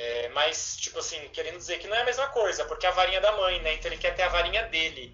é, 0.00 0.28
mas, 0.28 0.76
tipo 0.76 1.00
assim, 1.00 1.18
querendo 1.32 1.56
dizer 1.56 1.80
que 1.80 1.88
não 1.88 1.96
é 1.96 2.02
a 2.02 2.04
mesma 2.04 2.28
coisa, 2.28 2.64
porque 2.66 2.86
é 2.86 2.88
a 2.88 2.92
varinha 2.92 3.20
da 3.20 3.32
mãe, 3.32 3.60
né? 3.60 3.74
Então 3.74 3.90
ele 3.90 4.00
quer 4.00 4.14
ter 4.14 4.22
a 4.22 4.28
varinha 4.28 4.62
dele. 4.68 5.12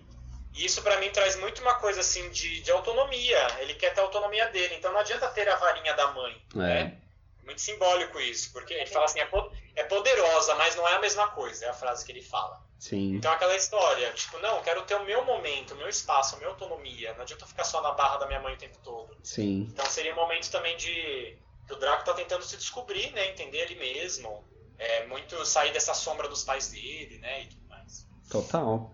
E 0.54 0.66
isso 0.66 0.82
para 0.82 1.00
mim 1.00 1.08
traz 1.08 1.36
muito 1.36 1.62
uma 1.62 1.74
coisa 1.76 2.00
assim 2.00 2.28
de, 2.28 2.60
de 2.60 2.70
autonomia. 2.70 3.46
Ele 3.60 3.72
quer 3.72 3.94
ter 3.94 4.00
a 4.02 4.04
autonomia 4.04 4.46
dele. 4.48 4.74
Então 4.74 4.92
não 4.92 5.00
adianta 5.00 5.26
ter 5.28 5.48
a 5.48 5.56
varinha 5.56 5.94
da 5.94 6.12
mãe. 6.12 6.36
É. 6.54 6.58
Né? 6.58 6.98
Muito 7.44 7.62
simbólico 7.62 8.20
isso, 8.20 8.52
porque 8.52 8.74
ele 8.74 8.86
fala 8.86 9.06
assim, 9.06 9.20
é, 9.20 9.28
é 9.76 9.84
poderosa, 9.84 10.54
mas 10.54 10.76
não 10.76 10.86
é 10.86 10.94
a 10.94 11.00
mesma 11.00 11.28
coisa, 11.28 11.64
é 11.64 11.68
a 11.70 11.74
frase 11.74 12.04
que 12.04 12.12
ele 12.12 12.22
fala. 12.22 12.62
Sim. 12.78 13.14
Então 13.14 13.32
aquela 13.32 13.56
história, 13.56 14.12
tipo, 14.12 14.38
não, 14.40 14.62
quero 14.62 14.82
ter 14.82 14.96
o 14.96 15.04
meu 15.04 15.24
momento, 15.24 15.72
o 15.72 15.76
meu 15.78 15.88
espaço, 15.88 16.34
a 16.34 16.38
minha 16.38 16.50
autonomia. 16.50 17.14
Não 17.14 17.22
adianta 17.22 17.46
ficar 17.46 17.64
só 17.64 17.80
na 17.80 17.92
barra 17.92 18.18
da 18.18 18.26
minha 18.26 18.40
mãe 18.40 18.52
o 18.52 18.58
tempo 18.58 18.78
todo. 18.84 19.16
Sim. 19.22 19.66
Então 19.72 19.86
seria 19.86 20.12
um 20.12 20.16
momento 20.16 20.50
também 20.50 20.76
de. 20.76 21.38
O 21.70 21.76
Draco 21.76 22.04
tá 22.04 22.12
tentando 22.12 22.44
se 22.44 22.58
descobrir, 22.58 23.10
né? 23.12 23.30
Entender 23.30 23.58
ele 23.58 23.76
mesmo. 23.76 24.44
É, 24.78 25.06
muito 25.06 25.44
sair 25.46 25.72
dessa 25.72 25.94
sombra 25.94 26.28
dos 26.28 26.44
pais 26.44 26.68
dele, 26.68 27.18
né? 27.18 27.42
E 27.42 27.46
tudo 27.48 27.68
mais. 27.68 28.06
Total. 28.30 28.92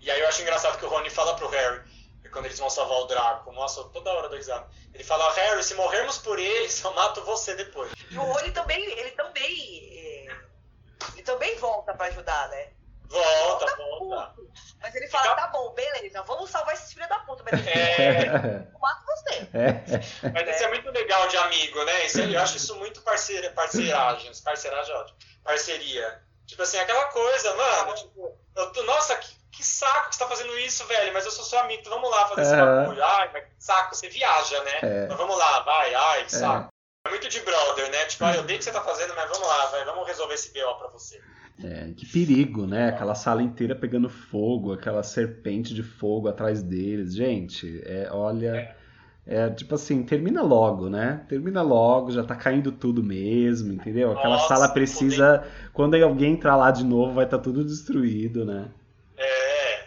E 0.00 0.10
aí 0.10 0.20
eu 0.20 0.28
acho 0.28 0.42
engraçado 0.42 0.78
que 0.78 0.84
o 0.84 0.88
Rony 0.88 1.10
fala 1.10 1.34
pro 1.34 1.48
Harry, 1.48 1.82
quando 2.30 2.46
eles 2.46 2.58
vão 2.58 2.70
salvar 2.70 2.98
o 2.98 3.06
Draco, 3.06 3.52
nossa, 3.52 3.84
toda 3.84 4.12
hora 4.12 4.28
do 4.28 4.36
risada. 4.36 4.68
Ele 4.92 5.04
fala, 5.04 5.32
Harry, 5.32 5.62
se 5.62 5.74
morrermos 5.74 6.18
por 6.18 6.38
eles, 6.38 6.82
eu 6.82 6.92
mato 6.94 7.22
você 7.22 7.54
depois. 7.54 7.92
E 8.10 8.16
o 8.16 8.22
Rony 8.22 8.50
também, 8.52 8.82
ele 8.98 9.10
também. 9.12 9.88
É, 9.92 10.36
ele 11.14 11.22
também 11.22 11.56
volta 11.56 11.94
pra 11.94 12.06
ajudar, 12.06 12.48
né? 12.48 12.70
Volta, 13.12 13.76
volta. 13.76 14.34
Mas 14.80 14.94
ele 14.94 15.06
fala, 15.06 15.24
Fica... 15.24 15.36
tá 15.36 15.46
bom, 15.48 15.72
beleza, 15.74 16.22
vamos 16.22 16.50
salvar 16.50 16.74
esses 16.74 16.92
filhos 16.92 17.08
da 17.08 17.18
puta, 17.20 17.44
mas 17.48 17.66
é... 17.66 18.66
eu 18.72 18.78
mato 18.80 19.04
você. 19.06 19.48
É. 19.54 20.30
Mas 20.32 20.56
isso 20.56 20.64
é 20.64 20.68
muito 20.68 20.90
legal 20.90 21.28
de 21.28 21.36
amigo, 21.36 21.84
né? 21.84 22.06
Isso, 22.06 22.20
eu 22.20 22.40
acho 22.40 22.56
isso 22.56 22.74
muito 22.76 23.02
parceira, 23.02 23.50
parceiragem. 23.50 24.32
Parceiragem 24.42 24.92
é 24.92 24.98
ótimo. 24.98 25.18
Parceria. 25.44 26.22
Tipo 26.46 26.62
assim, 26.62 26.78
aquela 26.78 27.04
coisa, 27.06 27.54
mano, 27.54 27.94
tipo, 27.94 28.38
eu, 28.56 28.84
nossa, 28.84 29.16
que 29.16 29.42
que 29.52 29.62
saco 29.62 30.08
que 30.08 30.16
você 30.16 30.24
tá 30.24 30.28
fazendo 30.28 30.58
isso, 30.58 30.84
velho, 30.86 31.12
mas 31.12 31.26
eu 31.26 31.30
sou 31.30 31.44
seu 31.44 31.58
amigo, 31.58 31.80
então 31.80 31.92
vamos 31.92 32.10
lá 32.10 32.26
fazer 32.26 32.42
esse 32.42 32.56
bagulho. 32.56 33.04
Ai, 33.04 33.30
mas 33.32 33.44
que 33.44 33.50
saco, 33.58 33.94
você 33.94 34.08
viaja, 34.08 34.64
né? 34.64 34.78
É. 34.82 35.04
Então 35.04 35.16
vamos 35.16 35.36
lá, 35.38 35.60
vai, 35.60 35.94
ai, 35.94 36.24
que 36.24 36.32
saco. 36.32 36.70
É. 37.04 37.08
é 37.08 37.10
muito 37.10 37.28
de 37.28 37.40
brother, 37.40 37.90
né? 37.90 38.04
Tipo, 38.06 38.24
ah, 38.24 38.34
eu 38.34 38.42
dei 38.44 38.56
o 38.56 38.58
que 38.58 38.64
você 38.64 38.72
tá 38.72 38.82
fazendo, 38.82 39.14
mas 39.14 39.28
vamos 39.28 39.46
lá, 39.46 39.66
vai, 39.66 39.84
vamos 39.84 40.06
resolver 40.06 40.34
esse 40.34 40.52
BO 40.52 40.74
pra 40.76 40.88
você. 40.88 41.22
É, 41.64 41.92
que 41.96 42.04
perigo, 42.06 42.66
né? 42.66 42.88
Aquela 42.88 43.14
sala 43.14 43.42
inteira 43.42 43.74
pegando 43.74 44.08
fogo, 44.08 44.72
aquela 44.72 45.02
serpente 45.02 45.72
de 45.74 45.82
fogo 45.82 46.28
atrás 46.28 46.62
deles. 46.62 47.14
Gente, 47.14 47.80
é, 47.84 48.08
olha. 48.10 48.74
É. 49.26 49.44
é 49.46 49.50
tipo 49.50 49.74
assim, 49.74 50.02
termina 50.02 50.42
logo, 50.42 50.88
né? 50.88 51.24
Termina 51.28 51.62
logo, 51.62 52.10
já 52.10 52.24
tá 52.24 52.34
caindo 52.34 52.72
tudo 52.72 53.02
mesmo, 53.02 53.72
entendeu? 53.72 54.12
Aquela 54.12 54.36
Nossa, 54.36 54.48
sala 54.48 54.68
precisa. 54.68 55.38
Poder... 55.38 55.70
Quando 55.72 55.94
alguém 55.94 56.32
entrar 56.32 56.56
lá 56.56 56.70
de 56.70 56.84
novo, 56.84 57.14
vai 57.14 57.24
estar 57.24 57.38
tá 57.38 57.44
tudo 57.44 57.64
destruído, 57.64 58.44
né? 58.44 58.68
É. 59.16 59.84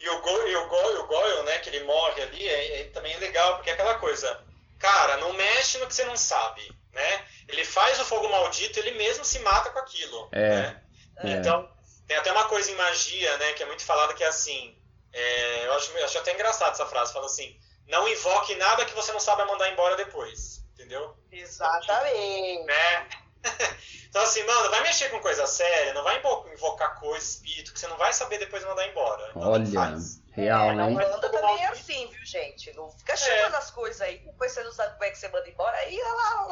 E 0.00 0.08
o, 0.08 0.20
Go, 0.20 0.48
e 0.48 0.56
o, 0.56 0.68
Go, 0.68 1.04
o 1.04 1.06
Goyle, 1.06 1.46
né, 1.46 1.58
que 1.58 1.70
ele 1.70 1.84
morre 1.84 2.22
ali, 2.22 2.46
é, 2.46 2.80
é, 2.80 2.84
também 2.84 3.12
é 3.14 3.18
legal, 3.18 3.54
porque 3.54 3.70
é 3.70 3.72
aquela 3.72 3.94
coisa, 3.94 4.38
cara, 4.78 5.16
não 5.18 5.32
mexe 5.32 5.78
no 5.78 5.86
que 5.86 5.94
você 5.94 6.04
não 6.04 6.16
sabe, 6.16 6.60
né? 6.92 7.20
Ele 7.54 7.64
faz 7.64 8.00
o 8.00 8.04
fogo 8.04 8.28
maldito, 8.28 8.78
ele 8.78 8.92
mesmo 8.92 9.24
se 9.24 9.38
mata 9.38 9.70
com 9.70 9.78
aquilo. 9.78 10.28
É. 10.32 10.48
Né? 10.48 10.82
é. 11.18 11.30
Então, 11.32 11.70
tem 12.06 12.16
até 12.16 12.32
uma 12.32 12.44
coisa 12.46 12.70
em 12.70 12.74
magia, 12.74 13.36
né, 13.38 13.52
que 13.52 13.62
é 13.62 13.66
muito 13.66 13.84
falada, 13.84 14.12
que 14.14 14.24
é 14.24 14.26
assim, 14.26 14.76
é, 15.12 15.66
eu, 15.66 15.72
acho, 15.74 15.90
eu 15.96 16.04
acho 16.04 16.18
até 16.18 16.34
engraçado 16.34 16.72
essa 16.72 16.86
frase, 16.86 17.12
fala 17.12 17.26
assim, 17.26 17.58
não 17.86 18.08
invoque 18.08 18.54
nada 18.56 18.84
que 18.84 18.94
você 18.94 19.12
não 19.12 19.20
sabe 19.20 19.44
mandar 19.44 19.70
embora 19.70 19.96
depois, 19.96 20.64
entendeu? 20.72 21.16
Exatamente. 21.30 22.64
Né? 22.64 23.08
então, 24.08 24.22
assim, 24.22 24.42
mano, 24.42 24.70
vai 24.70 24.82
mexer 24.82 25.10
com 25.10 25.20
coisa 25.20 25.46
séria, 25.46 25.94
não 25.94 26.02
vai 26.02 26.20
invocar 26.52 26.98
coisa, 26.98 27.24
espírito, 27.24 27.72
que 27.72 27.78
você 27.78 27.86
não 27.86 27.96
vai 27.96 28.12
saber 28.12 28.38
depois 28.38 28.64
mandar 28.64 28.88
embora. 28.88 29.30
Então, 29.30 29.50
Olha, 29.50 29.96
real, 30.32 30.70
é, 30.70 30.74
né? 30.74 30.88
Manda 30.90 31.30
também 31.30 31.62
é 31.62 31.66
assim, 31.68 32.08
viu, 32.08 32.24
gente? 32.24 32.72
Não 32.74 32.90
fica 32.90 33.16
chamando 33.16 33.54
é. 33.54 33.58
as 33.58 33.70
coisas 33.70 34.00
aí, 34.00 34.18
depois 34.18 34.52
você 34.52 34.64
não 34.64 34.72
sabe 34.72 34.92
como 34.94 35.04
é 35.04 35.10
que 35.10 35.18
você 35.18 35.28
manda 35.28 35.48
embora, 35.48 35.76
aí 35.76 35.96
lá 35.96 36.44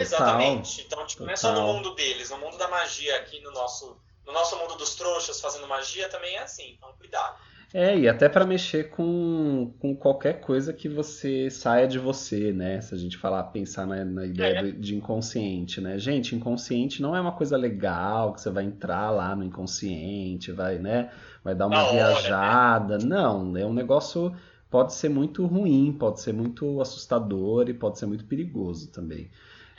Exatamente. 0.00 0.82
Então, 0.86 1.06
tipo, 1.06 1.24
Total. 1.24 1.26
não 1.26 1.32
é 1.32 1.36
só 1.36 1.52
no 1.52 1.72
mundo 1.72 1.94
deles, 1.94 2.30
no 2.30 2.38
mundo 2.38 2.56
da 2.56 2.68
magia 2.68 3.16
aqui, 3.16 3.40
no 3.40 3.50
nosso, 3.52 3.96
no 4.26 4.32
nosso 4.32 4.56
mundo 4.58 4.76
dos 4.76 4.94
trouxas 4.94 5.40
fazendo 5.40 5.66
magia, 5.66 6.08
também 6.08 6.36
é 6.36 6.42
assim. 6.42 6.74
Então, 6.76 6.92
cuidado. 6.98 7.36
É, 7.72 7.98
e 7.98 8.08
até 8.08 8.28
para 8.28 8.46
mexer 8.46 8.90
com, 8.90 9.74
com 9.80 9.96
qualquer 9.96 10.40
coisa 10.40 10.72
que 10.72 10.88
você 10.88 11.50
saia 11.50 11.88
de 11.88 11.98
você, 11.98 12.52
né? 12.52 12.80
Se 12.80 12.94
a 12.94 12.96
gente 12.96 13.18
falar, 13.18 13.42
pensar 13.44 13.84
na, 13.84 14.04
na 14.04 14.24
ideia 14.24 14.60
é. 14.60 14.70
de 14.70 14.94
inconsciente, 14.94 15.80
né? 15.80 15.98
Gente, 15.98 16.36
inconsciente 16.36 17.02
não 17.02 17.16
é 17.16 17.20
uma 17.20 17.32
coisa 17.32 17.56
legal, 17.56 18.32
que 18.32 18.40
você 18.40 18.48
vai 18.48 18.62
entrar 18.62 19.10
lá 19.10 19.34
no 19.34 19.42
inconsciente, 19.42 20.52
vai, 20.52 20.78
né? 20.78 21.10
Vai 21.42 21.56
dar 21.56 21.66
uma 21.66 21.82
na 21.82 21.90
viajada. 21.90 22.94
Hora, 22.94 23.04
né? 23.04 23.08
Não, 23.08 23.56
é 23.56 23.66
um 23.66 23.74
negócio 23.74 24.32
pode 24.70 24.94
ser 24.94 25.08
muito 25.08 25.44
ruim, 25.44 25.92
pode 25.92 26.20
ser 26.20 26.32
muito 26.32 26.80
assustador 26.80 27.68
e 27.68 27.74
pode 27.74 27.98
ser 27.98 28.06
muito 28.06 28.24
perigoso 28.24 28.90
também. 28.92 29.30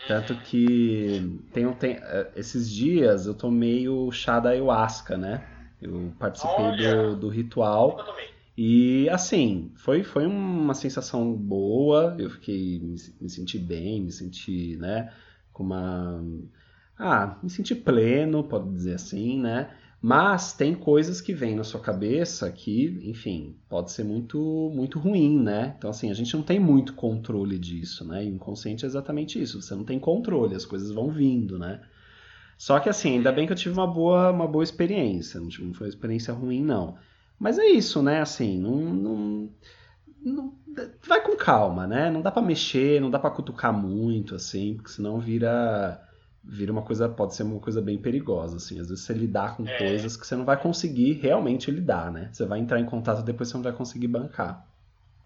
Tanto 0.08 0.36
que 0.36 1.42
tem, 1.52 1.74
tem, 1.74 1.92
eh, 1.96 2.32
esses 2.36 2.70
dias 2.70 3.26
eu 3.26 3.34
tomei 3.34 3.90
o 3.90 4.12
chá 4.12 4.40
da 4.40 4.52
ayahuasca, 4.52 5.18
né? 5.18 5.48
Eu 5.82 6.14
participei 6.20 6.72
do, 6.78 7.16
do 7.16 7.28
ritual. 7.30 8.06
E 8.58 9.10
assim, 9.10 9.72
foi, 9.76 10.04
foi 10.04 10.26
uma 10.26 10.74
sensação 10.74 11.34
boa, 11.34 12.16
eu 12.18 12.30
fiquei, 12.30 12.80
me, 12.80 12.96
me 13.20 13.30
senti 13.30 13.60
bem, 13.60 14.02
me 14.02 14.12
senti, 14.12 14.78
né, 14.78 15.12
com 15.52 15.64
uma... 15.64 16.24
Ah, 16.98 17.38
me 17.44 17.50
senti 17.50 17.76
pleno, 17.76 18.44
pode 18.46 18.70
dizer 18.72 18.94
assim, 18.96 19.40
né? 19.42 19.76
Mas 20.08 20.54
tem 20.54 20.76
coisas 20.76 21.20
que 21.20 21.34
vêm 21.34 21.56
na 21.56 21.64
sua 21.64 21.80
cabeça 21.80 22.52
que, 22.52 23.00
enfim, 23.10 23.56
pode 23.68 23.92
ser 23.92 24.04
muito 24.04 24.38
muito 24.72 25.00
ruim, 25.00 25.42
né? 25.42 25.74
Então 25.76 25.90
assim, 25.90 26.12
a 26.12 26.14
gente 26.14 26.36
não 26.36 26.44
tem 26.44 26.60
muito 26.60 26.94
controle 26.94 27.58
disso, 27.58 28.06
né? 28.08 28.24
E 28.24 28.30
o 28.30 28.36
inconsciente 28.36 28.86
é 28.86 28.88
exatamente 28.88 29.42
isso, 29.42 29.60
você 29.60 29.74
não 29.74 29.84
tem 29.84 29.98
controle, 29.98 30.54
as 30.54 30.64
coisas 30.64 30.92
vão 30.92 31.10
vindo, 31.10 31.58
né? 31.58 31.82
Só 32.56 32.80
que 32.80 32.88
assim, 32.88 33.16
ainda 33.16 33.32
bem 33.32 33.48
que 33.48 33.54
eu 33.54 33.58
tive 33.58 33.74
uma 33.74 33.88
boa, 33.88 34.30
uma 34.30 34.48
boa 34.48 34.64
experiência. 34.64 35.40
Não, 35.40 35.48
tive, 35.50 35.66
não 35.66 35.74
foi 35.74 35.88
uma 35.88 35.90
experiência 35.90 36.32
ruim, 36.36 36.64
não. 36.64 37.00
Mas 37.40 37.58
é 37.58 37.66
isso, 37.66 38.04
né? 38.04 38.22
Assim, 38.22 38.60
não, 38.60 38.78
não, 38.78 39.50
não 40.24 40.54
vai 41.08 41.24
com 41.24 41.36
calma, 41.36 41.88
né? 41.88 42.12
Não 42.12 42.22
dá 42.22 42.30
para 42.30 42.44
mexer, 42.44 43.02
não 43.02 43.10
dá 43.10 43.18
para 43.18 43.32
cutucar 43.32 43.74
muito, 43.74 44.36
assim, 44.36 44.76
porque 44.76 44.92
senão 44.92 45.20
vira 45.20 46.00
vira 46.48 46.72
uma 46.72 46.84
coisa, 46.84 47.10
pode 47.10 47.36
ser 47.36 47.44
uma 47.44 47.60
coisa 47.60 47.82
bem 47.82 47.98
perigosa, 47.98 48.58
assim. 48.58 48.80
Às 48.80 48.90
vezes 48.90 49.04
você 49.04 49.14
lidar 49.14 49.58
com 49.58 49.68
é. 49.68 49.78
coisas 49.78 50.16
que 50.16 50.26
você 50.26 50.36
não 50.36 50.46
vai 50.46 50.58
conseguir 50.58 51.14
realmente 51.14 51.72
lidar, 51.72 52.12
né? 52.12 52.30
Você 52.32 52.46
vai 52.46 52.60
entrar 52.60 52.80
em 52.80 52.86
contato 52.86 53.24
depois 53.24 53.50
você 53.50 53.56
não 53.56 53.64
vai 53.64 53.74
conseguir 53.74 54.08
bancar. 54.08 54.66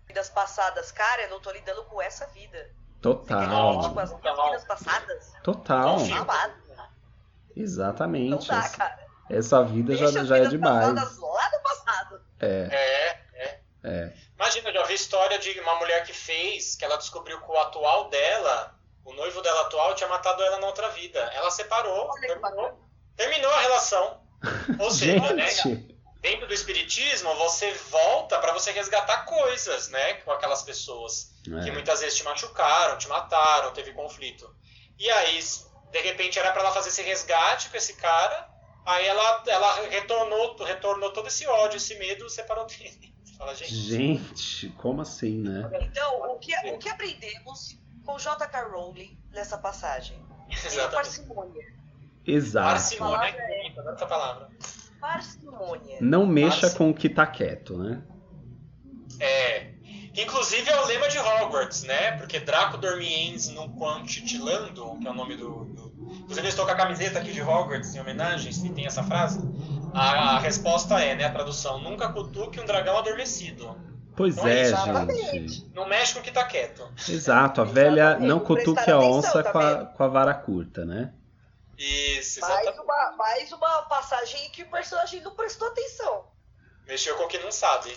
Vidas 0.08 0.30
passadas, 0.30 0.92
cara, 0.92 1.24
eu 1.24 1.30
não 1.30 1.40
tô 1.40 1.52
lidando 1.52 1.84
com 1.84 2.02
essa 2.02 2.26
vida. 2.28 2.70
Total. 3.02 3.82
Você 3.82 3.88
tipo, 3.88 4.00
as 4.00 4.12
vidas 4.12 4.64
passadas? 4.66 5.34
Total. 5.44 5.98
Exatamente. 7.56 8.30
Não 8.30 8.40
dá, 8.40 8.70
cara. 8.70 9.08
Essa 9.30 9.64
vida 9.64 9.96
já, 9.96 10.24
já 10.24 10.38
é 10.38 10.46
demais. 10.46 10.88
Lá 10.88 11.50
do 11.50 11.62
passado. 11.62 12.22
É. 12.40 12.70
É, 12.72 13.22
é. 13.34 13.62
é. 13.84 14.14
Imagina, 14.36 14.70
eu 14.70 14.74
já 14.74 14.84
vi 14.86 14.94
história 14.94 15.38
de 15.38 15.60
uma 15.60 15.76
mulher 15.76 16.04
que 16.06 16.14
fez, 16.14 16.76
que 16.76 16.84
ela 16.84 16.98
descobriu 16.98 17.40
que 17.40 17.52
o 17.52 17.58
atual 17.58 18.10
dela, 18.10 18.79
o 19.10 19.14
noivo 19.14 19.42
dela 19.42 19.62
atual, 19.62 19.96
tinha 19.96 20.10
matado 20.10 20.44
ela 20.44 20.60
na 20.60 20.68
outra 20.68 20.90
vida. 20.90 21.20
Ela 21.34 21.50
separou, 21.50 22.10
terminou, 22.20 22.80
terminou 23.16 23.52
a 23.52 23.62
relação. 23.62 24.22
Ou 24.80 24.92
seja, 24.92 25.34
né? 25.34 25.48
Dentro 26.22 26.48
do 26.48 26.54
espiritismo, 26.54 27.34
você 27.36 27.72
volta 27.90 28.38
para 28.40 28.52
você 28.52 28.72
resgatar 28.72 29.26
coisas, 29.26 29.88
né, 29.88 30.16
com 30.16 30.32
aquelas 30.32 30.62
pessoas 30.64 31.32
é. 31.48 31.64
que 31.64 31.72
muitas 31.72 32.02
vezes 32.02 32.18
te 32.18 32.26
machucaram, 32.26 32.98
te 32.98 33.08
mataram, 33.08 33.72
teve 33.72 33.94
conflito. 33.94 34.54
E 34.98 35.10
aí 35.10 35.40
de 35.92 36.02
repente 36.02 36.38
era 36.38 36.52
para 36.52 36.62
ela 36.62 36.74
fazer 36.74 36.90
esse 36.90 37.02
resgate 37.02 37.70
com 37.70 37.78
esse 37.78 37.94
cara, 37.96 38.50
aí 38.86 39.08
ela, 39.08 39.44
ela 39.48 39.88
retornou, 39.88 40.58
retornou 40.58 41.12
todo 41.12 41.28
esse 41.28 41.48
ódio, 41.48 41.78
esse 41.78 41.96
medo, 41.96 42.30
separou 42.30 42.66
dele. 42.66 43.14
Fala, 43.38 43.56
gente. 43.56 43.74
gente, 43.74 44.70
como 44.72 45.02
assim, 45.02 45.40
né? 45.40 45.70
Então, 45.82 46.34
o 46.34 46.38
que, 46.38 46.54
o 46.70 46.78
que 46.78 46.90
aprendemos 46.90 47.80
com 48.10 48.18
J.K. 48.18 48.64
Rowling 48.64 49.16
nessa 49.32 49.56
passagem? 49.56 50.18
Exatamente. 50.50 50.80
É 50.80 50.88
parcimônia. 50.88 51.74
Exato. 52.26 52.70
Parcimônia, 52.70 53.36
é 53.38 53.68
essa 53.94 54.06
palavra. 54.08 54.50
Parcimônia. 55.00 55.98
Não 56.02 56.26
mexa 56.26 56.72
com 56.72 56.90
o 56.90 56.94
que 56.94 57.08
tá 57.08 57.28
quieto, 57.28 57.78
né? 57.78 58.02
É. 59.20 59.74
Inclusive 60.18 60.68
é 60.70 60.82
o 60.82 60.88
lema 60.88 61.08
de 61.08 61.20
Hogwarts, 61.20 61.84
né? 61.84 62.18
Porque 62.18 62.40
Draco 62.40 62.78
Dormiens 62.78 63.50
no 63.50 63.70
Quantitilando, 63.76 64.98
que 65.00 65.08
é 65.08 65.12
o 65.12 65.14
nome 65.14 65.38
do, 65.38 65.66
do... 65.66 65.94
Inclusive 66.24 66.48
eu 66.48 66.50
estou 66.50 66.66
com 66.66 66.72
a 66.72 66.76
camiseta 66.76 67.20
aqui 67.20 67.32
de 67.32 67.44
Hogwarts 67.44 67.94
em 67.94 68.00
homenagem, 68.00 68.52
se 68.52 68.68
tem 68.70 68.88
essa 68.88 69.04
frase. 69.04 69.40
A, 69.94 70.36
a, 70.36 70.40
resposta 70.40 71.00
é, 71.00 71.16
né, 71.16 71.26
a 71.26 71.32
tradução, 71.32 71.80
nunca 71.80 72.10
cutuque 72.10 72.60
um 72.60 72.66
dragão 72.66 72.98
adormecido. 72.98 73.78
Pois 74.20 74.36
então, 74.36 74.50
é, 74.50 74.66
gente. 75.32 75.66
Não 75.74 75.88
mexe 75.88 76.14
com 76.14 76.20
o 76.20 76.22
que 76.22 76.30
tá 76.30 76.44
quieto. 76.44 76.86
Exato, 77.08 77.62
a 77.62 77.64
velha 77.64 78.20
não 78.20 78.42
cutuque 78.42 78.92
a 78.92 79.00
onça 79.00 79.42
com 79.42 79.58
a, 79.58 79.86
com 79.86 80.04
a 80.04 80.08
vara 80.10 80.34
curta, 80.34 80.84
né? 80.84 81.14
Isso, 81.78 82.40
exatamente. 82.40 82.66
Mais 82.66 82.80
uma, 82.80 83.12
mais 83.16 83.52
uma 83.54 83.82
passagem 83.84 84.50
que 84.50 84.64
o 84.64 84.70
personagem 84.70 85.22
não 85.22 85.34
prestou 85.34 85.70
atenção. 85.70 86.26
Mexeu 86.86 87.16
com 87.16 87.30
quem 87.30 87.42
não 87.42 87.50
sabe. 87.50 87.96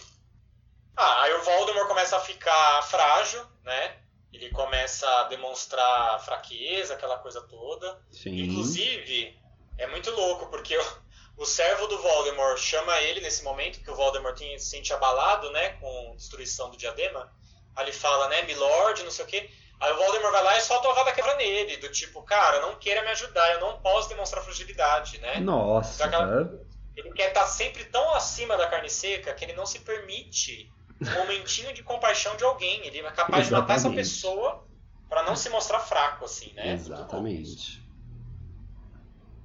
Ah, 0.97 1.23
aí 1.23 1.35
o 1.35 1.43
Voldemort 1.43 1.89
começa 1.89 2.17
a 2.17 2.21
ficar 2.21 2.83
frágil, 2.83 3.45
né? 3.65 3.97
Ele 4.33 4.49
começa 4.51 5.09
a 5.09 5.25
demonstrar 5.25 6.25
fraqueza, 6.25 6.95
aquela 6.95 7.19
coisa 7.19 7.41
toda. 7.41 8.01
Sim. 8.13 8.45
Inclusive, 8.45 9.37
é 9.77 9.89
muito 9.89 10.13
louco, 10.13 10.47
porque 10.47 10.79
o, 10.79 11.02
o 11.43 11.47
servo 11.47 11.87
do 11.89 11.99
Voldemort 11.99 12.57
chama 12.59 13.01
ele 13.01 13.21
nesse 13.21 13.43
momento, 13.43 13.81
que 13.81 13.91
o 13.91 13.95
Voldemort 13.95 14.39
se 14.39 14.59
sente 14.61 14.93
abalado, 14.93 15.51
né? 15.51 15.71
Com 15.81 16.13
a 16.13 16.17
destruição 16.17 16.71
do 16.71 16.77
diadema. 16.77 17.31
Aí 17.75 17.85
ele 17.85 17.93
fala, 17.93 18.29
né? 18.29 18.43
Milord, 18.43 19.03
não 19.03 19.11
sei 19.11 19.25
o 19.25 19.29
quê. 19.29 19.51
Aí 19.81 19.93
o 19.93 19.97
Voldemort 19.97 20.33
vai 20.33 20.45
lá 20.45 20.59
e 20.59 20.61
solta 20.61 20.89
a 20.89 20.93
vada 20.93 21.13
quebra 21.13 21.35
nele, 21.37 21.77
do 21.79 21.89
tipo, 21.91 22.23
cara, 22.23 22.61
não 22.61 22.77
queira 22.77 23.03
me 23.03 23.09
ajudar, 23.09 23.55
eu 23.55 23.61
não 23.61 23.81
posso 23.81 24.09
demonstrar 24.09 24.45
fragilidade, 24.45 25.19
né? 25.19 25.41
Nossa. 25.41 26.07
Então, 26.07 26.23
aquela... 26.23 26.63
Ele 26.95 27.11
quer 27.13 27.29
estar 27.29 27.47
sempre 27.47 27.87
tão 27.87 28.15
acima 28.15 28.57
da 28.57 28.69
carne 28.69 28.91
seca 28.91 29.33
que 29.33 29.45
ele 29.45 29.55
não 29.55 29.67
se 29.67 29.81
permite 29.81 30.71
um 31.01 31.19
momentinho 31.21 31.73
de 31.73 31.83
compaixão 31.83 32.37
de 32.37 32.45
alguém. 32.45 32.87
Ele 32.87 32.99
é 32.99 33.03
capaz 33.11 33.47
Exatamente. 33.47 33.49
de 33.49 33.53
matar 33.53 33.75
essa 33.77 33.91
pessoa 33.91 34.69
para 35.09 35.23
não 35.23 35.35
se 35.35 35.49
mostrar 35.49 35.81
fraco, 35.81 36.27
assim, 36.27 36.53
né? 36.53 36.75
Exatamente. 36.75 37.82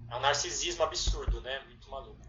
É 0.10 0.16
um 0.16 0.20
narcisismo 0.20 0.84
absurdo, 0.84 1.42
né? 1.42 1.60
Muito 1.68 1.90
maluco. 1.90 2.26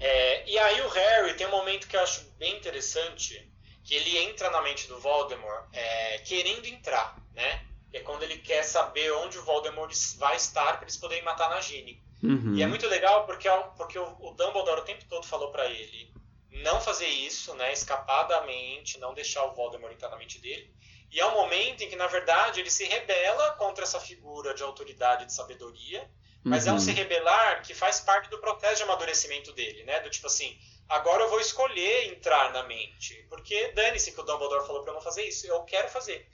É, 0.00 0.48
e 0.48 0.58
aí 0.58 0.80
o 0.82 0.88
Harry 0.88 1.34
tem 1.34 1.46
um 1.46 1.50
momento 1.50 1.88
que 1.88 1.96
eu 1.96 2.00
acho 2.00 2.24
bem 2.38 2.56
interessante, 2.56 3.50
que 3.82 3.94
ele 3.94 4.18
entra 4.18 4.48
na 4.50 4.62
mente 4.62 4.86
do 4.86 4.98
Voldemort 5.00 5.68
é, 5.72 6.18
querendo 6.18 6.66
entrar, 6.66 7.20
né? 7.34 7.68
é 7.92 8.00
quando 8.00 8.22
ele 8.22 8.38
quer 8.38 8.62
saber 8.62 9.12
onde 9.12 9.38
o 9.38 9.44
Voldemort 9.44 9.92
vai 10.18 10.36
estar 10.36 10.74
para 10.74 10.82
eles 10.82 10.96
poderem 10.96 11.24
matar 11.24 11.46
a 11.46 11.54
Nagini. 11.54 12.02
Uhum. 12.22 12.54
E 12.54 12.62
é 12.62 12.66
muito 12.66 12.86
legal 12.86 13.24
porque, 13.24 13.48
porque 13.76 13.98
o 13.98 14.34
Dumbledore 14.36 14.80
o 14.80 14.84
tempo 14.84 15.04
todo 15.08 15.24
falou 15.24 15.50
para 15.50 15.66
ele 15.66 16.12
não 16.50 16.80
fazer 16.80 17.06
isso, 17.06 17.54
né, 17.54 17.72
escapar 17.72 18.24
da 18.24 18.42
mente, 18.42 18.98
não 18.98 19.14
deixar 19.14 19.44
o 19.44 19.54
Voldemort 19.54 19.92
entrar 19.92 20.10
na 20.10 20.16
mente 20.16 20.40
dele. 20.40 20.72
E 21.10 21.20
é 21.20 21.26
um 21.26 21.34
momento 21.34 21.82
em 21.82 21.88
que, 21.88 21.96
na 21.96 22.06
verdade, 22.06 22.60
ele 22.60 22.70
se 22.70 22.84
rebela 22.84 23.52
contra 23.52 23.84
essa 23.84 23.98
figura 23.98 24.54
de 24.54 24.62
autoridade 24.62 25.24
e 25.24 25.26
de 25.26 25.32
sabedoria, 25.32 26.08
mas 26.44 26.64
uhum. 26.64 26.70
é 26.70 26.72
um 26.72 26.74
uhum. 26.76 26.80
se 26.80 26.92
rebelar 26.92 27.62
que 27.62 27.74
faz 27.74 28.00
parte 28.00 28.28
do 28.30 28.38
processo 28.38 28.76
de 28.76 28.82
amadurecimento 28.82 29.52
dele, 29.52 29.84
né? 29.84 30.00
Do 30.00 30.10
tipo 30.10 30.26
assim, 30.26 30.58
agora 30.88 31.24
eu 31.24 31.30
vou 31.30 31.40
escolher 31.40 32.12
entrar 32.12 32.52
na 32.52 32.62
mente, 32.62 33.26
porque 33.28 33.72
dane-se 33.72 34.12
que 34.12 34.20
o 34.20 34.22
Dumbledore 34.22 34.66
falou 34.66 34.82
para 34.82 34.92
eu 34.92 34.96
não 34.96 35.02
fazer 35.02 35.24
isso, 35.24 35.46
eu 35.46 35.62
quero 35.62 35.88
fazer. 35.88 36.28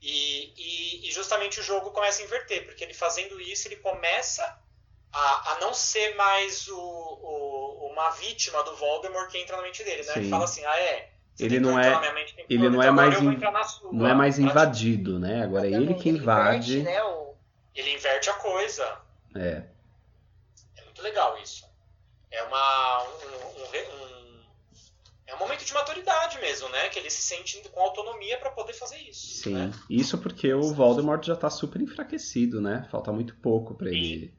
E, 0.00 0.52
e, 0.56 1.08
e, 1.08 1.12
justamente 1.12 1.60
o 1.60 1.62
jogo 1.62 1.90
começa 1.90 2.22
a 2.22 2.24
inverter, 2.24 2.64
porque 2.64 2.82
ele 2.82 2.94
fazendo 2.94 3.38
isso, 3.38 3.68
ele 3.68 3.76
começa 3.76 4.42
a, 5.12 5.52
a 5.52 5.60
não 5.60 5.74
ser 5.74 6.14
mais 6.14 6.68
o, 6.68 6.78
o, 6.78 7.90
uma 7.92 8.10
vítima 8.10 8.62
do 8.62 8.74
Voldemort 8.76 9.30
que 9.30 9.36
entra 9.36 9.58
na 9.58 9.62
mente 9.62 9.84
dele, 9.84 10.02
né? 10.04 10.14
Sim. 10.14 10.20
Ele 10.20 10.30
fala 10.30 10.44
assim, 10.44 10.64
ah 10.64 10.78
é, 10.78 11.12
ele 11.40 11.60
não 11.60 11.78
é 11.78 12.00
ele 12.48 12.68
não 12.68 12.82
é 12.82 12.90
mais 12.90 13.20
in, 13.20 13.38
não 13.92 14.06
é 14.06 14.14
mais 14.14 14.38
invadido, 14.38 15.18
né? 15.18 15.42
Agora 15.42 15.66
é 15.66 15.72
ele 15.72 15.94
que 15.94 16.08
invade. 16.08 16.72
Ele 16.72 16.80
inverte, 16.80 16.96
né, 16.96 17.04
o... 17.04 17.34
ele 17.74 17.94
inverte 17.94 18.30
a 18.30 18.34
coisa. 18.34 18.98
É. 19.34 19.62
É 20.76 20.84
muito 20.84 21.02
legal 21.02 21.38
isso. 21.42 21.64
É 22.30 22.42
uma 22.44 23.02
um, 23.02 23.06
um, 23.06 23.64
um, 23.64 24.42
é 25.26 25.34
um 25.34 25.38
momento 25.38 25.64
de 25.64 25.72
maturidade 25.72 26.38
mesmo, 26.40 26.68
né? 26.68 26.88
Que 26.88 26.98
ele 26.98 27.10
se 27.10 27.22
sente 27.22 27.60
com 27.68 27.80
autonomia 27.80 28.38
para 28.38 28.50
poder 28.50 28.72
fazer 28.72 28.98
isso. 28.98 29.42
Sim. 29.42 29.54
Né? 29.54 29.72
Isso 29.88 30.18
porque 30.18 30.52
o 30.52 30.74
Voldemort 30.74 31.24
já 31.24 31.36
tá 31.36 31.48
super 31.48 31.80
enfraquecido, 31.80 32.60
né? 32.60 32.86
Falta 32.90 33.12
muito 33.12 33.34
pouco 33.36 33.74
para 33.74 33.88
ele 33.88 34.38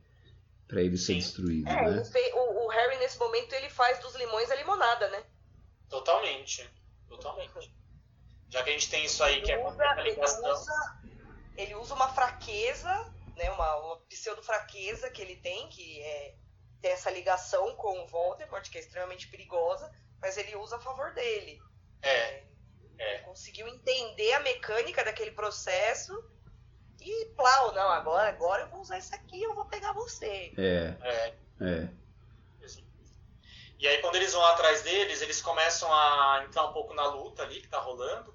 para 0.72 0.82
ele 0.82 0.98
ser 0.98 1.16
destruído, 1.16 1.68
é, 1.68 1.92
né? 1.92 2.04
O, 2.34 2.66
o, 2.66 2.68
Harry 2.70 2.98
nesse 3.00 3.20
momento 3.20 3.52
ele 3.52 3.70
faz 3.70 4.00
dos 4.00 4.16
limões 4.16 4.50
a 4.50 4.56
limonada, 4.56 5.10
né? 5.10 5.22
Totalmente, 5.90 6.66
totalmente. 7.12 7.74
Já 8.50 8.64
que 8.64 8.70
a 8.70 8.74
gente 8.74 8.90
tem 8.90 9.06
isso 9.06 9.24
aí 9.24 9.36
ele 9.36 9.46
que 9.46 9.52
é 9.52 9.66
usa, 9.66 9.84
a 9.84 10.02
ligação. 10.02 10.44
Ele 10.44 10.54
usa, 10.54 11.02
ele 11.58 11.76
usa 11.76 11.94
uma 11.94 12.10
fraqueza, 12.14 13.14
né? 13.36 13.50
Uma, 13.52 13.76
uma 13.78 13.98
pseudo 14.08 14.42
fraqueza 14.42 15.10
que 15.10 15.22
ele 15.22 15.36
tem, 15.38 15.70
que 15.70 16.02
é 16.02 16.36
ter 16.82 16.90
essa 16.90 17.12
ligação 17.12 17.76
com 17.76 18.02
o 18.02 18.08
Voldemort, 18.08 18.68
que 18.70 18.78
é 18.78 18.82
extremamente 18.82 19.28
perigosa, 19.28 19.92
mas 20.20 20.38
ele 20.38 20.56
usa 20.56 20.78
a 20.78 20.80
favor 20.80 21.14
dele. 21.14 21.62
É. 22.02 22.44
é. 22.98 23.16
Ele 23.16 23.24
conseguiu 23.24 23.68
entender 23.68 24.34
a 24.34 24.40
mecânica 24.40 25.04
daquele 25.04 25.32
processo 25.32 26.14
e 27.00 27.26
plau, 27.36 27.74
não, 27.74 27.90
agora, 27.90 28.30
agora 28.30 28.64
eu 28.64 28.70
vou 28.70 28.82
usar 28.82 28.98
isso 28.98 29.14
aqui, 29.16 29.42
eu 29.42 29.56
vou 29.56 29.66
pegar 29.66 29.94
você. 29.94 30.54
É. 30.58 30.96
É. 31.02 31.36
é. 31.62 32.01
E 33.82 33.88
aí 33.88 33.98
quando 33.98 34.16
eles 34.16 34.32
vão 34.32 34.46
atrás 34.46 34.84
deles, 34.84 35.22
eles 35.22 35.42
começam 35.42 35.92
a 35.92 36.46
entrar 36.48 36.66
um 36.66 36.72
pouco 36.72 36.94
na 36.94 37.08
luta 37.08 37.42
ali 37.42 37.60
que 37.60 37.68
tá 37.68 37.80
rolando. 37.80 38.34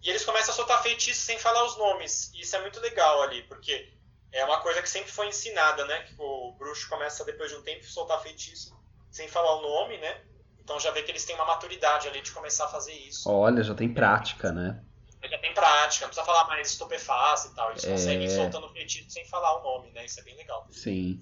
E 0.00 0.08
eles 0.08 0.24
começam 0.24 0.52
a 0.52 0.56
soltar 0.56 0.80
feitiços 0.80 1.24
sem 1.24 1.38
falar 1.40 1.64
os 1.64 1.76
nomes. 1.76 2.30
E 2.32 2.42
isso 2.42 2.54
é 2.54 2.60
muito 2.60 2.78
legal 2.80 3.22
ali, 3.22 3.42
porque 3.42 3.92
é 4.30 4.44
uma 4.44 4.60
coisa 4.60 4.80
que 4.80 4.88
sempre 4.88 5.10
foi 5.10 5.26
ensinada, 5.26 5.84
né? 5.86 6.04
Que 6.04 6.14
o 6.16 6.52
bruxo 6.52 6.88
começa 6.88 7.24
depois 7.24 7.50
de 7.50 7.56
um 7.56 7.62
tempo 7.62 7.84
a 7.84 7.88
soltar 7.88 8.22
feitiço 8.22 8.76
sem 9.10 9.26
falar 9.26 9.56
o 9.56 9.62
nome, 9.62 9.98
né? 9.98 10.20
Então 10.60 10.78
já 10.78 10.92
vê 10.92 11.02
que 11.02 11.10
eles 11.10 11.24
têm 11.24 11.34
uma 11.34 11.44
maturidade 11.44 12.06
ali 12.06 12.20
de 12.20 12.30
começar 12.30 12.66
a 12.66 12.68
fazer 12.68 12.92
isso. 12.92 13.28
Olha, 13.28 13.64
já 13.64 13.74
tem 13.74 13.92
prática, 13.92 14.52
né? 14.52 14.80
já 15.28 15.38
tem 15.38 15.52
prática, 15.52 16.04
não 16.04 16.10
precisa 16.10 16.24
falar 16.24 16.46
mais 16.46 16.70
estupeface 16.70 17.48
e 17.48 17.54
tal. 17.54 17.70
Eles 17.70 17.84
é... 17.84 17.90
conseguem 17.90 18.26
ir 18.26 18.30
soltando 18.30 18.68
feitiço 18.68 19.10
sem 19.10 19.24
falar 19.24 19.58
o 19.58 19.62
nome, 19.64 19.90
né? 19.90 20.04
Isso 20.04 20.20
é 20.20 20.22
bem 20.22 20.36
legal. 20.36 20.64
Sim. 20.70 21.20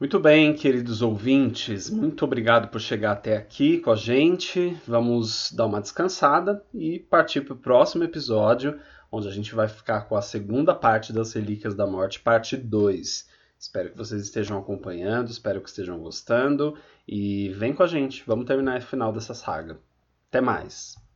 Muito 0.00 0.20
bem, 0.20 0.54
queridos 0.54 1.02
ouvintes, 1.02 1.90
muito 1.90 2.24
obrigado 2.24 2.68
por 2.68 2.80
chegar 2.80 3.10
até 3.10 3.36
aqui 3.36 3.80
com 3.80 3.90
a 3.90 3.96
gente. 3.96 4.80
Vamos 4.86 5.50
dar 5.50 5.66
uma 5.66 5.80
descansada 5.80 6.64
e 6.72 7.00
partir 7.00 7.40
para 7.40 7.54
o 7.54 7.58
próximo 7.58 8.04
episódio, 8.04 8.78
onde 9.10 9.26
a 9.26 9.32
gente 9.32 9.52
vai 9.56 9.66
ficar 9.66 10.02
com 10.02 10.14
a 10.14 10.22
segunda 10.22 10.72
parte 10.72 11.12
das 11.12 11.32
Relíquias 11.32 11.74
da 11.74 11.84
Morte, 11.84 12.20
parte 12.20 12.56
2. 12.56 13.28
Espero 13.58 13.90
que 13.90 13.98
vocês 13.98 14.22
estejam 14.22 14.56
acompanhando, 14.56 15.30
espero 15.30 15.60
que 15.60 15.68
estejam 15.68 15.98
gostando 15.98 16.78
e 17.06 17.48
vem 17.54 17.74
com 17.74 17.82
a 17.82 17.88
gente, 17.88 18.22
vamos 18.24 18.46
terminar 18.46 18.78
o 18.78 18.82
final 18.82 19.12
dessa 19.12 19.34
saga. 19.34 19.80
Até 20.28 20.40
mais! 20.40 21.07